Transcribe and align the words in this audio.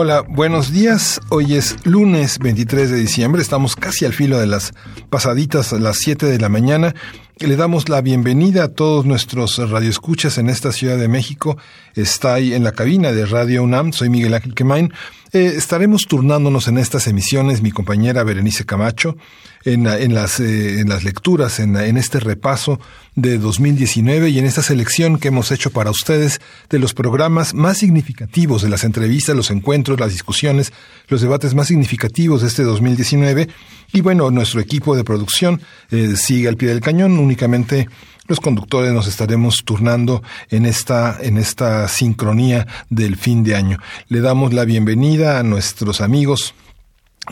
Hola, 0.00 0.20
buenos 0.20 0.70
días. 0.70 1.20
Hoy 1.28 1.54
es 1.54 1.74
lunes 1.84 2.38
23 2.38 2.88
de 2.88 2.98
diciembre. 2.98 3.42
Estamos 3.42 3.74
casi 3.74 4.04
al 4.04 4.12
filo 4.12 4.38
de 4.38 4.46
las 4.46 4.72
pasaditas 5.10 5.72
a 5.72 5.80
las 5.80 5.96
7 5.96 6.26
de 6.26 6.38
la 6.38 6.48
mañana. 6.48 6.94
Le 7.40 7.56
damos 7.56 7.88
la 7.88 8.00
bienvenida 8.00 8.62
a 8.62 8.68
todos 8.68 9.06
nuestros 9.06 9.58
radioescuchas 9.58 10.38
en 10.38 10.50
esta 10.50 10.70
Ciudad 10.70 10.98
de 10.98 11.08
México. 11.08 11.58
Está 11.96 12.34
ahí 12.34 12.54
en 12.54 12.62
la 12.62 12.70
cabina 12.70 13.10
de 13.10 13.26
Radio 13.26 13.64
UNAM. 13.64 13.92
Soy 13.92 14.08
Miguel 14.08 14.34
Ángel 14.34 14.54
Quemain. 14.54 14.92
Eh, 15.32 15.52
estaremos 15.56 16.06
turnándonos 16.08 16.68
en 16.68 16.78
estas 16.78 17.06
emisiones, 17.06 17.60
mi 17.60 17.70
compañera 17.70 18.24
Berenice 18.24 18.64
Camacho, 18.64 19.16
en, 19.64 19.86
en, 19.86 20.14
las, 20.14 20.40
eh, 20.40 20.80
en 20.80 20.88
las 20.88 21.04
lecturas, 21.04 21.60
en, 21.60 21.76
en, 21.76 21.98
este 21.98 22.18
repaso 22.18 22.80
de 23.14 23.36
2019 23.36 24.30
y 24.30 24.38
en 24.38 24.46
esta 24.46 24.62
selección 24.62 25.18
que 25.18 25.28
hemos 25.28 25.50
hecho 25.50 25.70
para 25.70 25.90
ustedes 25.90 26.40
de 26.70 26.78
los 26.78 26.94
programas 26.94 27.52
más 27.52 27.76
significativos, 27.76 28.62
de 28.62 28.70
las 28.70 28.84
entrevistas, 28.84 29.36
los 29.36 29.50
encuentros, 29.50 30.00
las 30.00 30.12
discusiones, 30.12 30.72
los 31.08 31.20
debates 31.20 31.54
más 31.54 31.68
significativos 31.68 32.40
de 32.40 32.48
este 32.48 32.62
2019. 32.62 33.48
Y 33.92 34.00
bueno, 34.00 34.30
nuestro 34.30 34.60
equipo 34.60 34.96
de 34.96 35.04
producción 35.04 35.60
eh, 35.90 36.14
sigue 36.16 36.48
al 36.48 36.56
pie 36.56 36.68
del 36.68 36.80
cañón, 36.80 37.18
únicamente 37.18 37.88
los 38.28 38.40
conductores 38.40 38.92
nos 38.92 39.08
estaremos 39.08 39.64
turnando 39.64 40.22
en 40.50 40.66
esta, 40.66 41.16
en 41.20 41.38
esta 41.38 41.88
sincronía 41.88 42.66
del 42.90 43.16
fin 43.16 43.42
de 43.42 43.56
año. 43.56 43.78
Le 44.08 44.20
damos 44.20 44.52
la 44.52 44.64
bienvenida 44.64 45.38
a 45.38 45.42
nuestros 45.42 46.00
amigos 46.00 46.54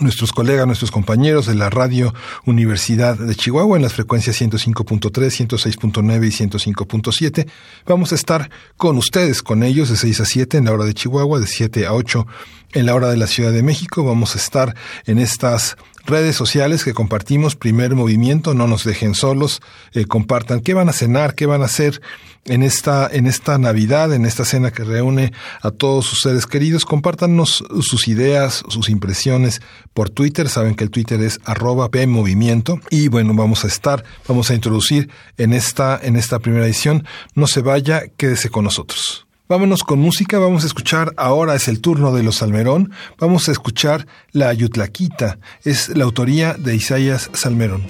nuestros 0.00 0.32
colegas, 0.32 0.66
nuestros 0.66 0.90
compañeros 0.90 1.46
de 1.46 1.54
la 1.54 1.70
Radio 1.70 2.14
Universidad 2.44 3.16
de 3.16 3.34
Chihuahua 3.34 3.76
en 3.76 3.82
las 3.82 3.94
frecuencias 3.94 4.40
105.3, 4.40 5.10
106.9 5.10 6.26
y 6.26 6.46
105.7. 6.46 7.46
Vamos 7.86 8.12
a 8.12 8.14
estar 8.14 8.50
con 8.76 8.96
ustedes, 8.96 9.42
con 9.42 9.62
ellos 9.62 9.88
de 9.88 9.96
6 9.96 10.20
a 10.20 10.24
7 10.24 10.58
en 10.58 10.64
la 10.66 10.72
hora 10.72 10.84
de 10.84 10.94
Chihuahua, 10.94 11.40
de 11.40 11.46
7 11.46 11.86
a 11.86 11.94
8 11.94 12.26
en 12.72 12.86
la 12.86 12.94
hora 12.94 13.08
de 13.08 13.16
la 13.16 13.26
Ciudad 13.26 13.52
de 13.52 13.62
México. 13.62 14.04
Vamos 14.04 14.34
a 14.34 14.38
estar 14.38 14.74
en 15.06 15.18
estas 15.18 15.76
redes 16.04 16.36
sociales 16.36 16.84
que 16.84 16.94
compartimos, 16.94 17.56
primer 17.56 17.94
movimiento, 17.94 18.54
no 18.54 18.66
nos 18.66 18.84
dejen 18.84 19.14
solos, 19.14 19.60
eh, 19.92 20.04
compartan 20.06 20.60
qué 20.60 20.74
van 20.74 20.88
a 20.88 20.92
cenar, 20.92 21.34
qué 21.34 21.46
van 21.46 21.62
a 21.62 21.66
hacer 21.66 22.00
en 22.46 22.62
esta, 22.62 23.08
en 23.10 23.26
esta 23.26 23.58
Navidad, 23.58 24.12
en 24.12 24.24
esta 24.24 24.44
cena 24.44 24.70
que 24.70 24.84
reúne 24.84 25.32
a 25.62 25.70
todos 25.70 26.06
sus 26.06 26.20
seres 26.20 26.46
queridos, 26.46 26.84
compártanos 26.84 27.64
sus 27.80 28.08
ideas, 28.08 28.62
sus 28.68 28.88
impresiones 28.88 29.60
por 29.94 30.10
Twitter, 30.10 30.48
saben 30.48 30.74
que 30.74 30.84
el 30.84 30.90
Twitter 30.90 31.20
es 31.20 31.40
arroba 31.44 31.90
PMovimiento. 31.90 32.80
Y 32.90 33.08
bueno, 33.08 33.34
vamos 33.34 33.64
a 33.64 33.68
estar, 33.68 34.04
vamos 34.28 34.50
a 34.50 34.54
introducir 34.54 35.10
en 35.36 35.52
esta, 35.52 35.98
en 36.02 36.16
esta 36.16 36.38
primera 36.38 36.66
edición, 36.66 37.04
no 37.34 37.46
se 37.46 37.60
vaya, 37.60 38.04
quédese 38.16 38.48
con 38.48 38.64
nosotros. 38.64 39.26
Vámonos 39.48 39.84
con 39.84 40.00
música, 40.00 40.40
vamos 40.40 40.64
a 40.64 40.66
escuchar, 40.66 41.14
ahora 41.16 41.54
es 41.54 41.68
el 41.68 41.80
turno 41.80 42.12
de 42.12 42.24
los 42.24 42.36
Salmerón, 42.36 42.90
vamos 43.16 43.48
a 43.48 43.52
escuchar 43.52 44.08
La 44.32 44.48
Ayutlaquita, 44.48 45.38
es 45.62 45.88
la 45.90 46.02
autoría 46.02 46.54
de 46.54 46.74
Isaías 46.74 47.30
Salmerón. 47.32 47.84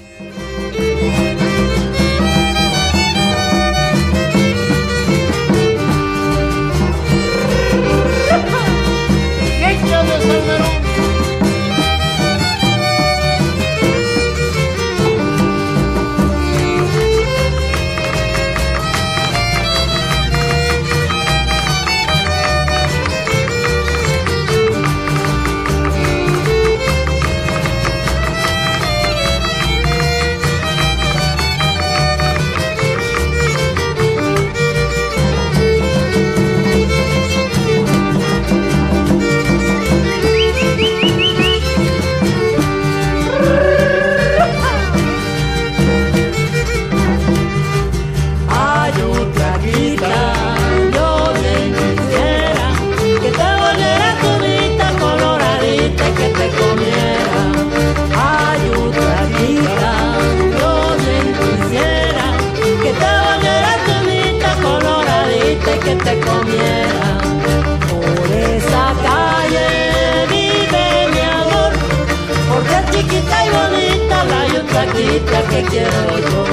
Que 75.56 75.62
quiero 75.70 76.18
yo. 76.18 76.44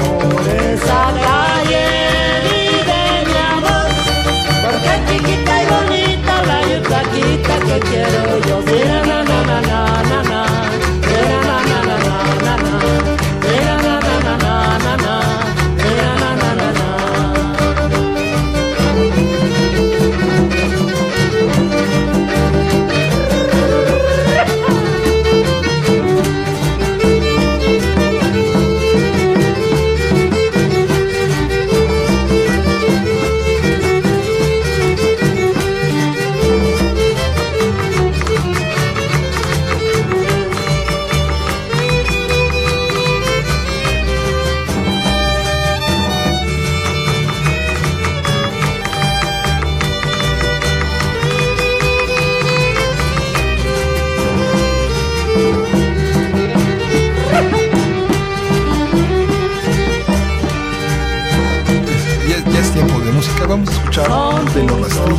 Por 0.00 0.48
esa 0.48 1.00
calle 1.24 1.84
vive 2.44 3.00
mi 3.26 3.38
amor, 3.54 3.88
porque 4.62 4.92
chiquita 5.08 5.52
y 5.62 5.66
bonita 5.74 6.34
la 6.46 6.58
yucaquita 6.70 7.54
que 7.66 7.76
quiero 7.88 8.24
yo. 8.46 8.47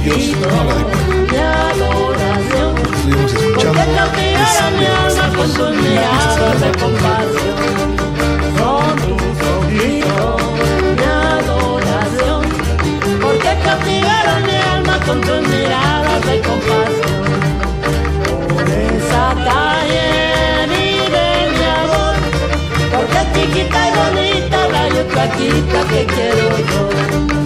Mi 0.10 1.38
adoración. 1.38 2.76
Estuvimos 2.78 3.32
Porque 3.32 3.80
escuchando 3.80 3.82
es 3.82 3.96
cautivaron 3.96 4.80
mi 4.80 4.86
alma 4.88 5.26
con 5.38 5.54
tus 5.54 5.72
miradas 5.72 6.62
de 6.62 6.72
compasión. 6.82 7.58
Son 8.58 8.96
tus 9.06 9.38
ojitos, 9.54 10.42
mi 10.98 11.04
adoración. 11.04 12.42
Porque 13.22 13.52
cautivaron 13.64 14.42
mi 14.48 14.56
alma 14.74 15.00
con 15.06 15.22
tus 15.22 15.48
miradas 15.48 16.26
de 16.26 16.42
compasión. 16.42 17.24
Por 18.50 18.68
esa 18.68 19.26
calle 19.46 20.08
vive 20.74 21.26
mi 21.56 21.66
amor. 21.84 22.16
Porque 22.96 23.18
es 23.18 23.28
chiquita 23.34 23.80
y 23.88 23.92
bonita 24.00 24.60
la 24.70 24.84
yucaquita 24.90 25.80
que 25.88 26.02
quiero 26.06 26.48
yo. 26.58 27.38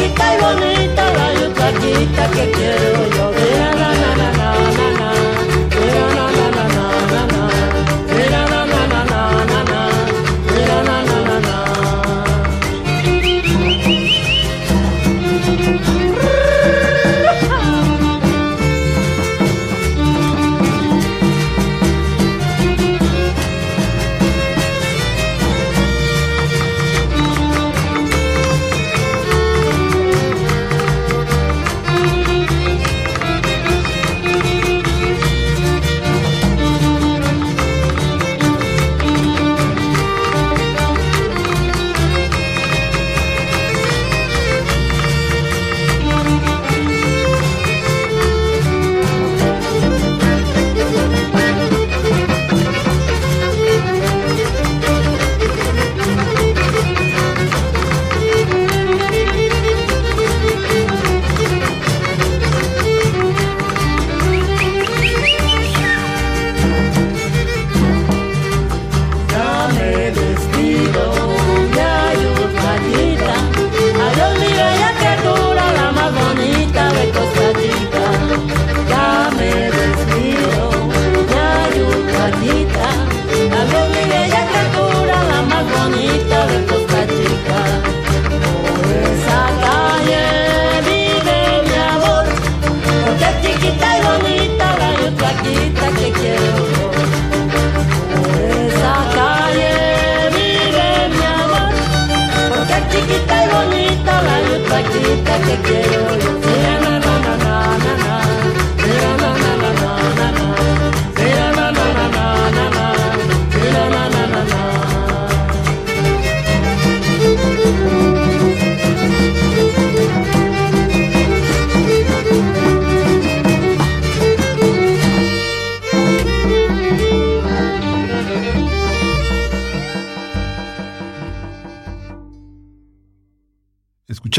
chiquita 0.00 0.34
y 0.34 0.40
bonita, 0.40 1.12
la 1.12 1.34
yucaquita 1.34 2.30
que 2.30 2.50
quiero 2.52 3.10
yo, 3.16 3.32
déjala, 3.32 3.94
na, 3.94 4.16
na, 4.16 4.32
na, 4.32 4.52
na. 4.62 4.79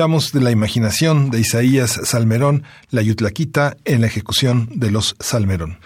Escuchamos 0.01 0.31
de 0.31 0.41
la 0.41 0.49
imaginación 0.49 1.29
de 1.29 1.41
Isaías 1.41 1.91
Salmerón, 2.05 2.63
la 2.89 3.03
Yutlaquita 3.03 3.77
en 3.85 4.01
la 4.01 4.07
ejecución 4.07 4.67
de 4.73 4.89
los 4.89 5.15
Salmerón. 5.19 5.77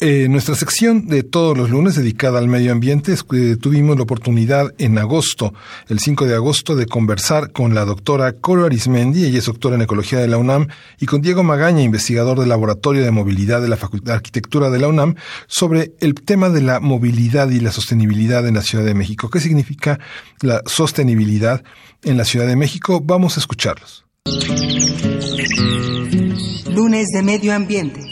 Eh, 0.00 0.28
nuestra 0.28 0.54
sección 0.54 1.08
de 1.08 1.24
todos 1.24 1.58
los 1.58 1.70
lunes 1.70 1.96
dedicada 1.96 2.38
al 2.38 2.46
medio 2.46 2.70
ambiente, 2.70 3.16
tuvimos 3.60 3.96
la 3.96 4.04
oportunidad 4.04 4.72
en 4.78 4.96
agosto, 4.96 5.54
el 5.88 5.98
5 5.98 6.26
de 6.26 6.36
agosto, 6.36 6.76
de 6.76 6.86
conversar 6.86 7.50
con 7.50 7.74
la 7.74 7.84
doctora 7.84 8.32
Coro 8.34 8.66
Arismendi, 8.66 9.24
ella 9.24 9.40
es 9.40 9.46
doctora 9.46 9.74
en 9.74 9.82
Ecología 9.82 10.20
de 10.20 10.28
la 10.28 10.36
UNAM, 10.36 10.68
y 11.00 11.06
con 11.06 11.20
Diego 11.20 11.42
Magaña, 11.42 11.82
investigador 11.82 12.38
del 12.38 12.48
Laboratorio 12.48 13.02
de 13.02 13.10
Movilidad 13.10 13.60
de 13.60 13.66
la 13.66 13.76
Facultad 13.76 14.12
de 14.12 14.18
Arquitectura 14.18 14.70
de 14.70 14.78
la 14.78 14.86
UNAM, 14.86 15.16
sobre 15.48 15.94
el 15.98 16.14
tema 16.14 16.48
de 16.48 16.62
la 16.62 16.78
movilidad 16.78 17.50
y 17.50 17.58
la 17.58 17.72
sostenibilidad 17.72 18.46
en 18.46 18.54
la 18.54 18.62
Ciudad 18.62 18.84
de 18.84 18.94
México. 18.94 19.30
¿Qué 19.30 19.40
significa 19.40 19.98
la 20.42 20.62
sostenibilidad 20.64 21.64
en 22.04 22.16
la 22.16 22.24
Ciudad 22.24 22.46
de 22.46 22.54
México? 22.54 23.00
Vamos 23.04 23.36
a 23.36 23.40
escucharlos. 23.40 24.04
Lunes 26.70 27.08
de 27.12 27.22
Medio 27.24 27.52
Ambiente. 27.52 28.07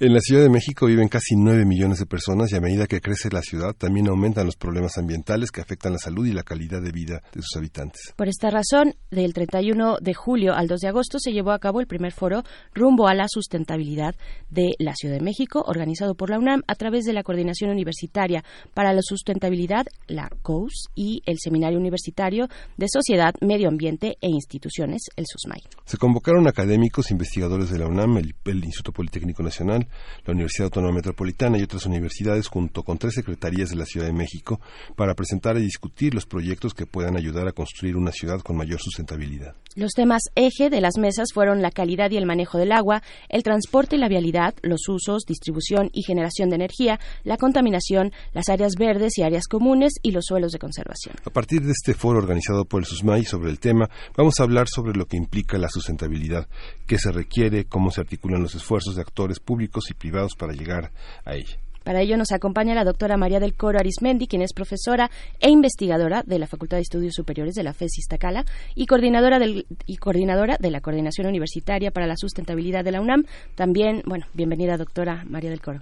En 0.00 0.12
la 0.12 0.20
Ciudad 0.20 0.44
de 0.44 0.48
México 0.48 0.86
viven 0.86 1.08
casi 1.08 1.34
9 1.34 1.64
millones 1.64 1.98
de 1.98 2.06
personas 2.06 2.52
y 2.52 2.54
a 2.54 2.60
medida 2.60 2.86
que 2.86 3.00
crece 3.00 3.30
la 3.32 3.42
ciudad 3.42 3.74
también 3.74 4.06
aumentan 4.06 4.46
los 4.46 4.54
problemas 4.54 4.96
ambientales 4.96 5.50
que 5.50 5.60
afectan 5.60 5.90
la 5.90 5.98
salud 5.98 6.24
y 6.24 6.32
la 6.32 6.44
calidad 6.44 6.80
de 6.80 6.92
vida 6.92 7.20
de 7.34 7.42
sus 7.42 7.56
habitantes. 7.56 8.14
Por 8.14 8.28
esta 8.28 8.48
razón, 8.48 8.94
del 9.10 9.32
31 9.34 9.96
de 10.00 10.14
julio 10.14 10.54
al 10.54 10.68
2 10.68 10.78
de 10.82 10.86
agosto 10.86 11.18
se 11.18 11.32
llevó 11.32 11.50
a 11.50 11.58
cabo 11.58 11.80
el 11.80 11.88
primer 11.88 12.12
foro 12.12 12.44
rumbo 12.74 13.08
a 13.08 13.14
la 13.14 13.26
sustentabilidad 13.26 14.14
de 14.50 14.68
la 14.78 14.94
Ciudad 14.94 15.16
de 15.16 15.20
México, 15.20 15.64
organizado 15.66 16.14
por 16.14 16.30
la 16.30 16.38
UNAM 16.38 16.62
a 16.68 16.76
través 16.76 17.04
de 17.04 17.12
la 17.12 17.24
Coordinación 17.24 17.72
Universitaria 17.72 18.44
para 18.74 18.92
la 18.92 19.02
Sustentabilidad, 19.02 19.86
la 20.06 20.30
COUS, 20.42 20.90
y 20.94 21.22
el 21.26 21.38
Seminario 21.40 21.76
Universitario 21.76 22.46
de 22.76 22.86
Sociedad, 22.88 23.34
Medio 23.40 23.66
Ambiente 23.66 24.16
e 24.20 24.28
Instituciones, 24.28 25.02
el 25.16 25.24
SUSMAI. 25.26 25.62
Se 25.86 25.96
convocaron 25.96 26.46
académicos, 26.46 27.10
investigadores 27.10 27.68
de 27.70 27.80
la 27.80 27.88
UNAM, 27.88 28.18
el, 28.18 28.36
el 28.44 28.64
Instituto 28.64 28.92
Politécnico 28.92 29.42
Nacional, 29.42 29.87
la 30.24 30.32
Universidad 30.32 30.66
Autónoma 30.66 30.94
Metropolitana 30.94 31.58
y 31.58 31.62
otras 31.62 31.86
universidades 31.86 32.48
junto 32.48 32.82
con 32.82 32.98
tres 32.98 33.14
secretarías 33.14 33.70
de 33.70 33.76
la 33.76 33.86
Ciudad 33.86 34.06
de 34.06 34.12
México 34.12 34.60
para 34.96 35.14
presentar 35.14 35.56
y 35.56 35.62
discutir 35.62 36.14
los 36.14 36.26
proyectos 36.26 36.74
que 36.74 36.86
puedan 36.86 37.16
ayudar 37.16 37.48
a 37.48 37.52
construir 37.52 37.96
una 37.96 38.12
ciudad 38.12 38.40
con 38.40 38.56
mayor 38.56 38.80
sustentabilidad. 38.80 39.54
Los 39.74 39.92
temas 39.92 40.22
eje 40.34 40.70
de 40.70 40.80
las 40.80 40.98
mesas 40.98 41.28
fueron 41.32 41.62
la 41.62 41.70
calidad 41.70 42.10
y 42.10 42.16
el 42.16 42.26
manejo 42.26 42.58
del 42.58 42.72
agua, 42.72 43.02
el 43.28 43.42
transporte 43.42 43.96
y 43.96 43.98
la 43.98 44.08
vialidad, 44.08 44.54
los 44.62 44.88
usos, 44.88 45.24
distribución 45.24 45.90
y 45.92 46.02
generación 46.02 46.48
de 46.48 46.56
energía, 46.56 46.98
la 47.24 47.36
contaminación, 47.36 48.12
las 48.32 48.48
áreas 48.48 48.74
verdes 48.78 49.18
y 49.18 49.22
áreas 49.22 49.46
comunes 49.46 49.94
y 50.02 50.10
los 50.10 50.24
suelos 50.26 50.52
de 50.52 50.58
conservación. 50.58 51.16
A 51.24 51.30
partir 51.30 51.62
de 51.62 51.72
este 51.72 51.94
foro 51.94 52.18
organizado 52.18 52.64
por 52.64 52.80
el 52.80 52.86
SUSMAI 52.86 53.24
sobre 53.24 53.50
el 53.50 53.60
tema, 53.60 53.88
vamos 54.16 54.40
a 54.40 54.42
hablar 54.42 54.66
sobre 54.68 54.96
lo 54.96 55.06
que 55.06 55.16
implica 55.16 55.58
la 55.58 55.68
sustentabilidad, 55.68 56.48
qué 56.86 56.98
se 56.98 57.12
requiere, 57.12 57.66
cómo 57.66 57.90
se 57.90 58.00
articulan 58.00 58.42
los 58.42 58.54
esfuerzos 58.54 58.96
de 58.96 59.02
actores 59.02 59.38
públicos 59.40 59.77
y 59.90 59.94
privados 59.94 60.34
para 60.34 60.52
llegar 60.52 60.92
a 61.24 61.34
ella. 61.34 61.58
Para 61.88 62.02
ello 62.02 62.18
nos 62.18 62.32
acompaña 62.32 62.74
la 62.74 62.84
doctora 62.84 63.16
María 63.16 63.40
del 63.40 63.54
Coro 63.54 63.78
Arismendi, 63.78 64.26
quien 64.26 64.42
es 64.42 64.52
profesora 64.52 65.10
e 65.40 65.48
investigadora 65.48 66.22
de 66.22 66.38
la 66.38 66.46
Facultad 66.46 66.76
de 66.76 66.82
Estudios 66.82 67.14
Superiores 67.14 67.54
de 67.54 67.62
la 67.62 67.72
FES 67.72 67.96
Iztacala 67.96 68.44
y 68.74 68.84
coordinadora, 68.84 69.38
del, 69.38 69.64
y 69.86 69.96
coordinadora 69.96 70.58
de 70.60 70.70
la 70.70 70.82
Coordinación 70.82 71.28
Universitaria 71.28 71.90
para 71.90 72.06
la 72.06 72.18
Sustentabilidad 72.18 72.84
de 72.84 72.92
la 72.92 73.00
UNAM. 73.00 73.24
También, 73.54 74.02
bueno, 74.04 74.26
bienvenida 74.34 74.76
doctora 74.76 75.24
María 75.26 75.48
del 75.48 75.62
Coro. 75.62 75.80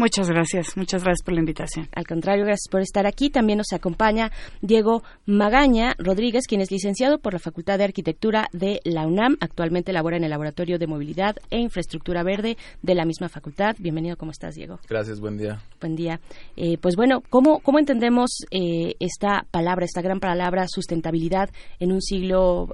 Muchas 0.00 0.30
gracias, 0.30 0.78
muchas 0.78 1.04
gracias 1.04 1.22
por 1.22 1.34
la 1.34 1.40
invitación. 1.40 1.86
Al 1.94 2.06
contrario, 2.06 2.46
gracias 2.46 2.70
por 2.70 2.80
estar 2.80 3.06
aquí. 3.06 3.28
También 3.28 3.58
nos 3.58 3.74
acompaña 3.74 4.32
Diego 4.62 5.02
Magaña 5.26 5.94
Rodríguez, 5.98 6.46
quien 6.46 6.62
es 6.62 6.70
licenciado 6.70 7.18
por 7.18 7.34
la 7.34 7.38
Facultad 7.38 7.76
de 7.76 7.84
Arquitectura 7.84 8.48
de 8.54 8.80
la 8.84 9.06
UNAM. 9.06 9.36
Actualmente 9.40 9.92
labora 9.92 10.16
en 10.16 10.24
el 10.24 10.30
Laboratorio 10.30 10.78
de 10.78 10.86
Movilidad 10.86 11.36
e 11.50 11.58
Infraestructura 11.58 12.22
Verde 12.22 12.56
de 12.80 12.94
la 12.94 13.04
misma 13.04 13.28
facultad. 13.28 13.76
Bienvenido, 13.78 14.16
¿cómo 14.16 14.30
estás, 14.30 14.54
Diego? 14.54 14.80
Gracias, 14.88 15.20
buen 15.20 15.36
día. 15.36 15.60
Buen 15.82 15.96
día. 15.96 16.18
Eh, 16.56 16.78
pues 16.80 16.96
bueno, 16.96 17.22
¿cómo, 17.28 17.58
cómo 17.58 17.78
entendemos 17.78 18.46
eh, 18.50 18.94
esta 19.00 19.44
palabra, 19.50 19.84
esta 19.84 20.00
gran 20.00 20.18
palabra 20.18 20.64
sustentabilidad 20.66 21.50
en 21.78 21.92
un 21.92 22.00
siglo 22.00 22.68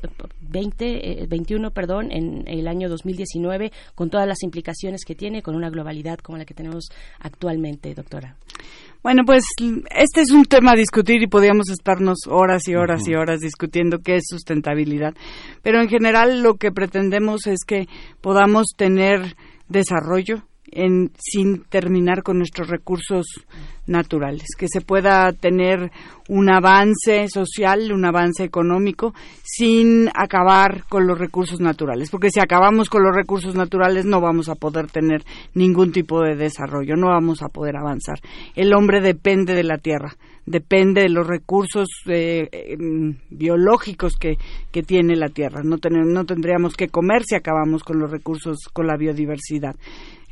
XX, 0.47 0.81
eh, 0.81 1.27
21, 1.29 1.71
perdón, 1.71 2.11
en 2.11 2.45
el 2.47 2.69
año 2.69 2.89
2019, 2.89 3.73
con 3.95 4.11
todas 4.11 4.27
las 4.27 4.43
implicaciones 4.43 5.05
que 5.05 5.15
tiene, 5.15 5.43
con 5.43 5.55
una 5.55 5.71
globalidad 5.71 6.19
como 6.19 6.39
la 6.39 6.45
que 6.45 6.55
tenemos 6.55 6.89
actualmente, 7.21 7.95
doctora? 7.95 8.37
Bueno, 9.03 9.23
pues 9.25 9.45
este 9.95 10.21
es 10.21 10.31
un 10.31 10.45
tema 10.45 10.73
a 10.73 10.77
discutir 10.77 11.23
y 11.23 11.29
podríamos 11.29 11.71
estarnos 11.71 12.27
horas 12.29 12.67
y 12.67 12.75
horas 12.75 13.03
uh 13.03 13.05
-huh. 13.05 13.13
y 13.13 13.15
horas 13.15 13.41
discutiendo 13.41 13.99
qué 13.99 14.17
es 14.17 14.25
sustentabilidad. 14.29 15.15
Pero 15.63 15.81
en 15.81 15.89
general 15.89 16.43
lo 16.43 16.55
que 16.55 16.73
pretendemos 16.73 17.47
es 17.47 17.61
que 17.65 17.87
podamos 18.21 18.67
tener 18.77 19.37
desarrollo 19.69 20.43
en, 20.73 21.11
sin 21.19 21.63
terminar 21.65 22.23
con 22.23 22.39
nuestros 22.39 22.69
recursos 22.69 23.27
naturales, 23.87 24.49
que 24.59 24.67
se 24.69 24.81
pueda 24.81 25.33
tener 25.33 25.91
un 26.29 26.51
avance 26.51 27.29
social, 27.29 27.93
un 27.93 28.05
avance 28.05 28.43
económico, 28.43 29.15
sin 29.43 30.09
acabar 30.15 30.85
con 30.89 31.07
los 31.07 31.19
recursos 31.19 31.61
naturales, 31.61 32.11
porque 32.11 32.31
si 32.31 32.41
acabamos 32.41 32.91
con 32.91 33.05
los 33.05 33.15
recursos 33.15 33.55
naturales 33.55 34.05
no 34.05 34.21
vamos 34.21 34.49
a 34.49 34.57
poder 34.57 34.89
tener 34.89 35.25
ningún 35.55 35.93
tipo 35.93 36.21
de 36.23 36.35
desarrollo, 36.35 36.97
no 36.97 37.09
vamos 37.09 37.43
a 37.43 37.49
poder 37.49 37.77
avanzar. 37.77 38.19
El 38.55 38.75
hombre 38.75 39.01
depende 39.01 39.55
de 39.55 39.63
la 39.63 39.79
tierra, 39.79 40.17
depende 40.47 41.03
de 41.03 41.09
los 41.09 41.27
recursos 41.27 41.89
eh, 42.07 42.49
eh, 42.51 42.77
biológicos 43.31 44.15
que, 44.17 44.37
que, 44.71 44.83
tiene 44.83 45.17
la 45.17 45.29
tierra. 45.29 45.63
No, 45.63 45.79
ten, 45.79 46.13
no 46.13 46.25
tendríamos 46.25 46.75
que 46.75 46.89
comer 46.89 47.23
si 47.25 47.35
acabamos 47.35 47.83
con 47.83 47.99
los 47.99 48.11
recursos, 48.11 48.59
con 48.73 48.87
la 48.87 48.97
biodiversidad. 48.97 49.75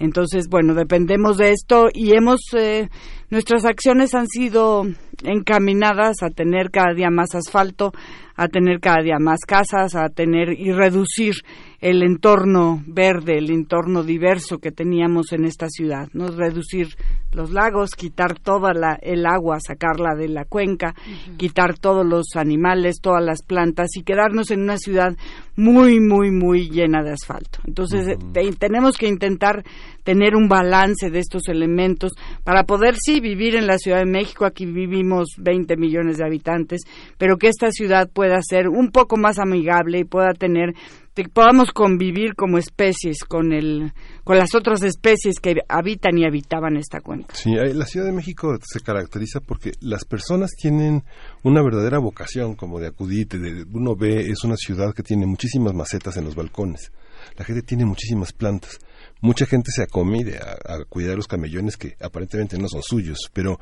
Entonces, 0.04 0.48
bueno, 0.48 0.74
dependemos 0.74 1.36
de 1.38 1.50
esto 1.52 1.88
y 1.92 2.14
hemos, 2.16 2.40
eh, 2.56 2.88
nuestras 3.30 3.64
acciones 3.64 4.14
han 4.14 4.28
sido 4.28 4.84
encaminadas 5.22 6.22
a 6.22 6.30
tener 6.30 6.70
cada 6.70 6.94
día 6.94 7.10
más 7.10 7.34
asfalto, 7.34 7.92
a 8.36 8.48
tener 8.48 8.80
cada 8.80 9.02
día 9.02 9.18
más 9.20 9.40
casas, 9.46 9.94
a 9.94 10.08
tener 10.08 10.58
y 10.58 10.72
reducir 10.72 11.34
el 11.80 12.02
entorno 12.02 12.82
verde, 12.86 13.38
el 13.38 13.50
entorno 13.50 14.02
diverso 14.02 14.58
que 14.58 14.72
teníamos 14.72 15.32
en 15.32 15.44
esta 15.44 15.68
ciudad, 15.68 16.08
¿no? 16.12 16.28
Reducir 16.28 16.88
los 17.32 17.50
lagos, 17.50 17.90
quitar 17.90 18.38
toda 18.38 18.72
la, 18.72 18.98
el 19.02 19.26
agua, 19.26 19.58
sacarla 19.60 20.14
de 20.16 20.28
la 20.28 20.44
cuenca, 20.44 20.94
uh 20.96 21.10
-huh. 21.10 21.36
quitar 21.36 21.78
todos 21.78 22.06
los 22.06 22.36
animales, 22.36 23.00
todas 23.00 23.22
las 23.22 23.42
plantas 23.42 23.96
y 23.96 24.02
quedarnos 24.02 24.50
en 24.50 24.62
una 24.62 24.78
ciudad 24.78 25.16
muy, 25.56 26.00
muy, 26.00 26.30
muy 26.30 26.68
llena 26.68 27.02
de 27.02 27.12
asfalto. 27.12 27.60
Entonces, 27.66 28.06
uh 28.06 28.10
-huh. 28.18 28.32
te, 28.32 28.52
tenemos 28.56 28.96
que 28.96 29.06
intentar 29.06 29.64
tener 30.02 30.36
un 30.36 30.48
balance 30.48 31.10
de 31.10 31.18
estos 31.18 31.48
elementos 31.48 32.12
para 32.44 32.64
poder, 32.64 32.94
sí, 32.96 33.20
vivir 33.20 33.56
en 33.56 33.66
la 33.66 33.78
Ciudad 33.78 33.98
de 33.98 34.06
México. 34.10 34.44
Aquí 34.44 34.66
vivimos 34.66 35.28
20 35.38 35.76
millones 35.76 36.18
de 36.18 36.24
habitantes, 36.26 36.82
pero 37.18 37.36
que 37.38 37.48
esta 37.48 37.70
ciudad 37.70 38.08
pueda 38.12 38.40
ser 38.42 38.68
un 38.68 38.90
poco 38.90 39.16
más 39.16 39.38
amigable 39.38 40.00
y 40.00 40.04
pueda 40.04 40.32
tener 40.34 40.74
que 41.14 41.28
podamos 41.28 41.70
convivir 41.70 42.34
como 42.34 42.58
especies 42.58 43.18
con 43.24 43.52
el 43.52 43.92
con 44.24 44.38
las 44.38 44.54
otras 44.54 44.82
especies 44.82 45.38
que 45.40 45.56
habitan 45.68 46.18
y 46.18 46.24
habitaban 46.24 46.76
esta 46.76 47.00
cuenca. 47.00 47.34
Sí, 47.34 47.52
la 47.54 47.86
Ciudad 47.86 48.06
de 48.06 48.12
México 48.12 48.56
se 48.62 48.80
caracteriza 48.80 49.40
porque 49.40 49.72
las 49.80 50.04
personas 50.04 50.50
tienen 50.56 51.04
una 51.42 51.62
verdadera 51.62 51.98
vocación 51.98 52.54
como 52.54 52.80
de 52.80 52.88
acudir, 52.88 53.28
de, 53.28 53.64
uno 53.72 53.94
ve 53.96 54.30
es 54.30 54.42
una 54.44 54.56
ciudad 54.56 54.94
que 54.94 55.02
tiene 55.02 55.26
muchísimas 55.26 55.74
macetas 55.74 56.16
en 56.16 56.24
los 56.24 56.34
balcones. 56.34 56.90
La 57.36 57.44
gente 57.44 57.62
tiene 57.62 57.84
muchísimas 57.84 58.32
plantas. 58.32 58.78
Mucha 59.20 59.46
gente 59.46 59.70
se 59.70 59.82
acomide 59.82 60.38
a, 60.38 60.74
a 60.74 60.84
cuidar 60.84 61.16
los 61.16 61.28
camellones 61.28 61.76
que 61.76 61.96
aparentemente 62.00 62.58
no 62.58 62.68
son 62.68 62.82
suyos, 62.82 63.30
pero 63.32 63.58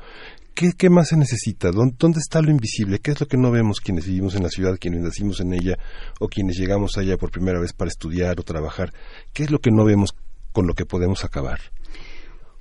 ¿Qué, 0.53 0.73
¿Qué, 0.77 0.91
más 0.91 1.07
se 1.07 1.17
necesita? 1.17 1.71
¿Dónde 1.71 2.19
está 2.19 2.39
lo 2.39 2.51
invisible? 2.51 2.99
¿Qué 2.99 3.09
es 3.09 3.19
lo 3.19 3.27
que 3.27 3.37
no 3.37 3.49
vemos 3.49 3.79
quienes 3.79 4.05
vivimos 4.05 4.35
en 4.35 4.43
la 4.43 4.49
ciudad, 4.49 4.77
quienes 4.79 5.01
nacimos 5.01 5.39
en 5.39 5.51
ella 5.51 5.79
o 6.19 6.27
quienes 6.27 6.57
llegamos 6.57 6.95
allá 6.97 7.17
por 7.17 7.31
primera 7.31 7.59
vez 7.59 7.73
para 7.73 7.89
estudiar 7.89 8.39
o 8.39 8.43
trabajar? 8.43 8.93
¿Qué 9.33 9.43
es 9.43 9.49
lo 9.49 9.57
que 9.57 9.71
no 9.71 9.83
vemos 9.83 10.13
con 10.51 10.67
lo 10.67 10.75
que 10.75 10.85
podemos 10.85 11.25
acabar? 11.25 11.59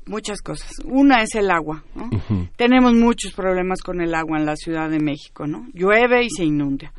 muchas 0.07 0.41
cosas. 0.43 0.73
Una 0.85 1.23
es 1.23 1.35
el 1.35 1.51
agua, 1.51 1.85
¿no? 1.95 2.11
Tenemos 2.57 2.95
muchos 2.95 3.33
problemas 3.33 3.81
con 3.83 4.01
el 4.01 4.15
agua 4.15 4.39
en 4.39 4.47
la 4.47 4.57
Ciudad 4.57 4.91
de 4.91 4.99
México, 4.99 5.47
¿no? 5.47 5.69
Llueve 5.73 6.25
y 6.25 6.31
se 6.31 6.45
inunda. 6.45 6.93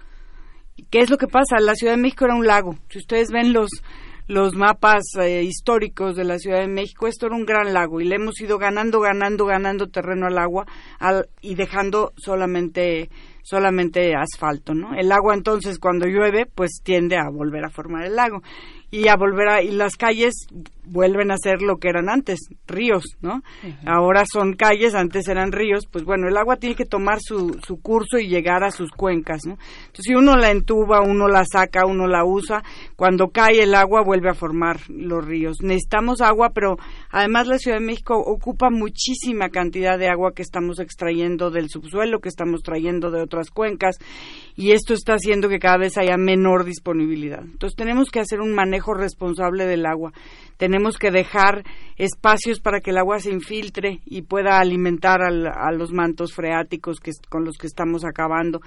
¿Qué 0.90 1.00
es 1.00 1.10
lo 1.10 1.18
que 1.18 1.28
pasa? 1.28 1.60
La 1.60 1.76
Ciudad 1.76 1.94
de 1.94 2.02
México 2.02 2.26
era 2.26 2.36
un 2.36 2.48
lago. 2.48 2.78
Si 2.90 3.00
ustedes 3.00 3.30
ven 3.30 3.54
los 3.54 3.70
los 4.28 4.56
mapas 4.56 5.04
eh, 5.22 5.44
históricos 5.44 6.16
de 6.16 6.24
la 6.24 6.40
Ciudad 6.40 6.60
de 6.60 6.68
México, 6.68 7.08
esto 7.08 7.26
era 7.28 7.36
un 7.36 7.46
gran 7.46 7.74
lago 7.74 8.00
y 8.00 8.06
le 8.06 8.16
hemos 8.16 8.40
ido 8.40 8.58
ganando, 8.58 9.00
ganando, 9.00 9.46
ganando 9.46 9.88
terreno 9.88 10.28
al 10.28 10.38
agua 10.38 10.66
al, 11.00 11.28
y 11.42 11.56
dejando 11.56 12.14
solamente 12.16 13.10
solamente 13.44 14.16
asfalto, 14.16 14.74
¿no? 14.74 14.96
El 14.96 15.12
agua 15.12 15.34
entonces 15.34 15.78
cuando 15.78 16.08
llueve 16.08 16.46
pues 16.46 16.80
tiende 16.82 17.18
a 17.18 17.30
volver 17.30 17.66
a 17.66 17.70
formar 17.70 18.06
el 18.06 18.16
lago 18.16 18.42
y 18.90 19.10
a 19.10 19.18
volver 19.18 19.50
a 19.50 19.62
y 19.62 19.72
las 19.72 19.98
calles 19.98 20.48
vuelven 20.86 21.32
a 21.32 21.38
ser 21.38 21.62
lo 21.62 21.78
que 21.78 21.90
eran 21.90 22.10
antes, 22.10 22.40
ríos, 22.68 23.04
¿no? 23.22 23.42
Ahora 23.86 24.24
son 24.32 24.54
calles, 24.54 24.96
antes 24.96 25.28
eran 25.28 25.52
ríos, 25.52 25.88
pues 25.90 26.04
bueno, 26.04 26.28
el 26.28 26.38
agua 26.38 26.58
tiene 26.58 26.76
que 26.76 26.86
tomar 26.86 27.20
su, 27.22 27.60
su 27.66 27.82
curso 27.82 28.18
y 28.18 28.28
llegar 28.28 28.64
a 28.64 28.72
sus 28.72 28.92
cuencas, 28.92 29.46
¿no? 29.46 29.54
Entonces, 29.54 30.06
si 30.06 30.16
uno 30.16 30.36
la 30.36 30.52
entuba, 30.52 31.02
uno 31.02 31.28
la 31.28 31.46
saca, 31.46 31.86
uno 31.86 32.08
la 32.08 32.26
usa, 32.26 32.64
cuando 32.96 33.30
cae 33.30 33.64
el 33.64 33.76
agua 33.76 34.04
vuelve 34.04 34.30
a 34.30 34.34
formar 34.34 34.80
los 34.90 35.26
ríos. 35.26 35.58
Necesitamos 35.62 36.22
agua, 36.22 36.52
pero 36.54 36.78
además 37.10 37.48
la 37.48 37.58
Ciudad 37.58 37.78
de 37.78 37.86
México 37.86 38.16
ocupa 38.18 38.70
muchísima 38.70 39.50
cantidad 39.50 39.98
de 39.98 40.10
agua 40.10 40.34
que 40.34 40.42
estamos 40.42 40.80
extrayendo 40.80 41.50
del 41.50 41.70
subsuelo, 41.70 42.20
que 42.20 42.30
estamos 42.30 42.62
trayendo 42.62 43.12
de 43.12 43.22
otras 43.22 43.50
cuencas, 43.50 43.98
y 44.56 44.72
esto 44.72 44.94
está 44.94 45.14
haciendo 45.14 45.50
que 45.50 45.60
cada 45.60 45.78
vez 45.78 45.98
haya 45.98 46.18
menor 46.18 46.66
disponibilidad. 46.66 47.42
Entonces, 47.44 47.76
tenemos 47.76 48.10
que 48.10 48.20
hacer 48.20 48.42
un 48.42 48.54
manejo 48.54 48.94
responsable 48.94 49.66
del 49.66 49.86
agua 49.86 50.12
tenemos 50.58 50.73
que 51.00 51.12
dejar 51.12 51.64
espacios 51.98 52.60
para 52.60 52.80
que 52.80 52.92
el 52.92 52.98
agua 52.98 53.20
se 53.20 53.32
infiltre 53.32 54.02
y 54.06 54.24
pueda 54.24 54.60
alimentar 54.60 55.22
a 55.22 55.72
los 55.72 55.92
mantos 55.92 56.34
freáticos 56.34 57.00
que, 57.00 57.12
con 57.30 57.46
los 57.46 57.58
que 57.58 57.68
estamos 57.68 58.04
acabando. 58.04 58.62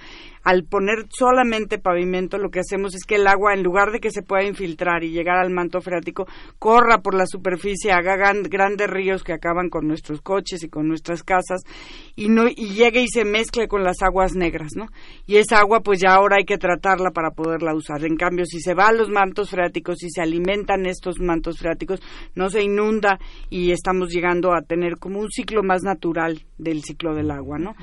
Al 0.45 0.65
poner 0.65 1.07
solamente 1.11 1.79
pavimento, 1.79 2.39
lo 2.39 2.51
que 2.51 2.61
hacemos 2.61 2.95
es 2.95 3.05
que 3.05 3.17
el 3.17 3.27
agua, 3.27 3.53
en 3.55 3.63
lugar 3.63 3.91
de 3.91 4.01
que 4.01 4.11
se 4.11 4.23
pueda 4.23 4.45
infiltrar 4.45 5.03
y 5.03 5.11
llegar 5.11 5.39
al 5.39 5.51
manto 5.51 5.81
freático, 5.81 6.27
corra 6.59 6.99
por 6.99 7.15
la 7.15 7.27
superficie, 7.27 7.93
haga 7.93 8.17
grandes 8.17 8.89
ríos 8.89 9.25
que 9.25 9.33
acaban 9.33 9.69
con 9.69 9.89
nuestros 9.89 10.21
coches 10.21 10.63
y 10.63 10.69
con 10.69 10.87
nuestras 10.87 11.23
casas 11.23 11.63
y, 12.15 12.29
no, 12.29 12.47
y 12.49 12.75
llegue 12.75 13.03
y 13.03 13.09
se 13.09 13.25
mezcle 13.25 13.69
con 13.69 13.83
las 13.83 14.03
aguas 14.03 14.35
negras, 14.35 14.73
¿no? 14.77 14.87
Y 15.27 15.37
esa 15.37 15.59
agua, 15.59 15.81
pues 15.81 16.01
ya 16.01 16.15
ahora 16.15 16.37
hay 16.39 16.45
que 16.45 16.59
tratarla 16.59 17.11
para 17.11 17.33
poderla 17.33 17.75
usar. 17.75 18.05
En 18.05 18.17
cambio, 18.17 18.45
si 18.47 18.61
se 18.61 18.75
va 18.75 18.89
a 18.89 18.93
los 18.93 19.11
mantos 19.11 19.51
freáticos 19.51 20.03
y 20.03 20.11
se 20.11 20.23
alimentan 20.23 20.87
estos 20.87 21.19
mantos 21.19 21.59
freáticos, 21.59 21.96
no 22.35 22.49
se 22.49 22.63
inunda 22.63 23.19
y 23.51 23.73
estamos 23.73 24.11
llegando 24.11 24.53
a 24.53 24.63
tener 24.63 24.99
como 24.99 25.21
un 25.21 25.31
ciclo 25.31 25.63
más 25.63 25.83
natural 25.83 26.43
del 26.59 26.83
ciclo 26.83 27.15
del 27.15 27.31
agua, 27.31 27.59
¿no? 27.59 27.75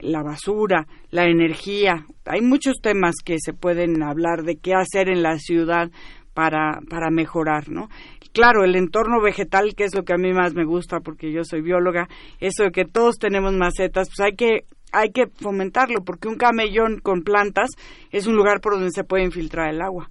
La 0.00 0.22
basura, 0.22 0.86
la 1.10 1.24
energía, 1.24 2.06
hay 2.24 2.40
muchos 2.40 2.76
temas 2.80 3.16
que 3.24 3.36
se 3.38 3.52
pueden 3.52 4.02
hablar 4.02 4.44
de 4.44 4.56
qué 4.56 4.74
hacer 4.74 5.08
en 5.08 5.22
la 5.22 5.38
ciudad 5.38 5.90
para, 6.34 6.78
para 6.88 7.10
mejorar, 7.10 7.68
¿no? 7.68 7.88
Claro, 8.32 8.62
el 8.62 8.76
entorno 8.76 9.20
vegetal, 9.20 9.74
que 9.74 9.84
es 9.84 9.94
lo 9.96 10.04
que 10.04 10.12
a 10.12 10.18
mí 10.18 10.32
más 10.32 10.54
me 10.54 10.64
gusta 10.64 11.00
porque 11.00 11.32
yo 11.32 11.42
soy 11.42 11.62
bióloga, 11.62 12.08
eso 12.38 12.62
de 12.62 12.70
que 12.70 12.84
todos 12.84 13.16
tenemos 13.18 13.54
macetas, 13.54 14.08
pues 14.08 14.20
hay 14.20 14.36
que 14.36 14.64
hay 14.92 15.10
que 15.10 15.26
fomentarlo 15.26 16.04
porque 16.04 16.28
un 16.28 16.36
camellón 16.36 17.00
con 17.00 17.22
plantas 17.22 17.70
es 18.10 18.26
un 18.26 18.36
lugar 18.36 18.60
por 18.60 18.74
donde 18.74 18.90
se 18.90 19.04
puede 19.04 19.24
infiltrar 19.24 19.68
el 19.68 19.82
agua, 19.82 20.10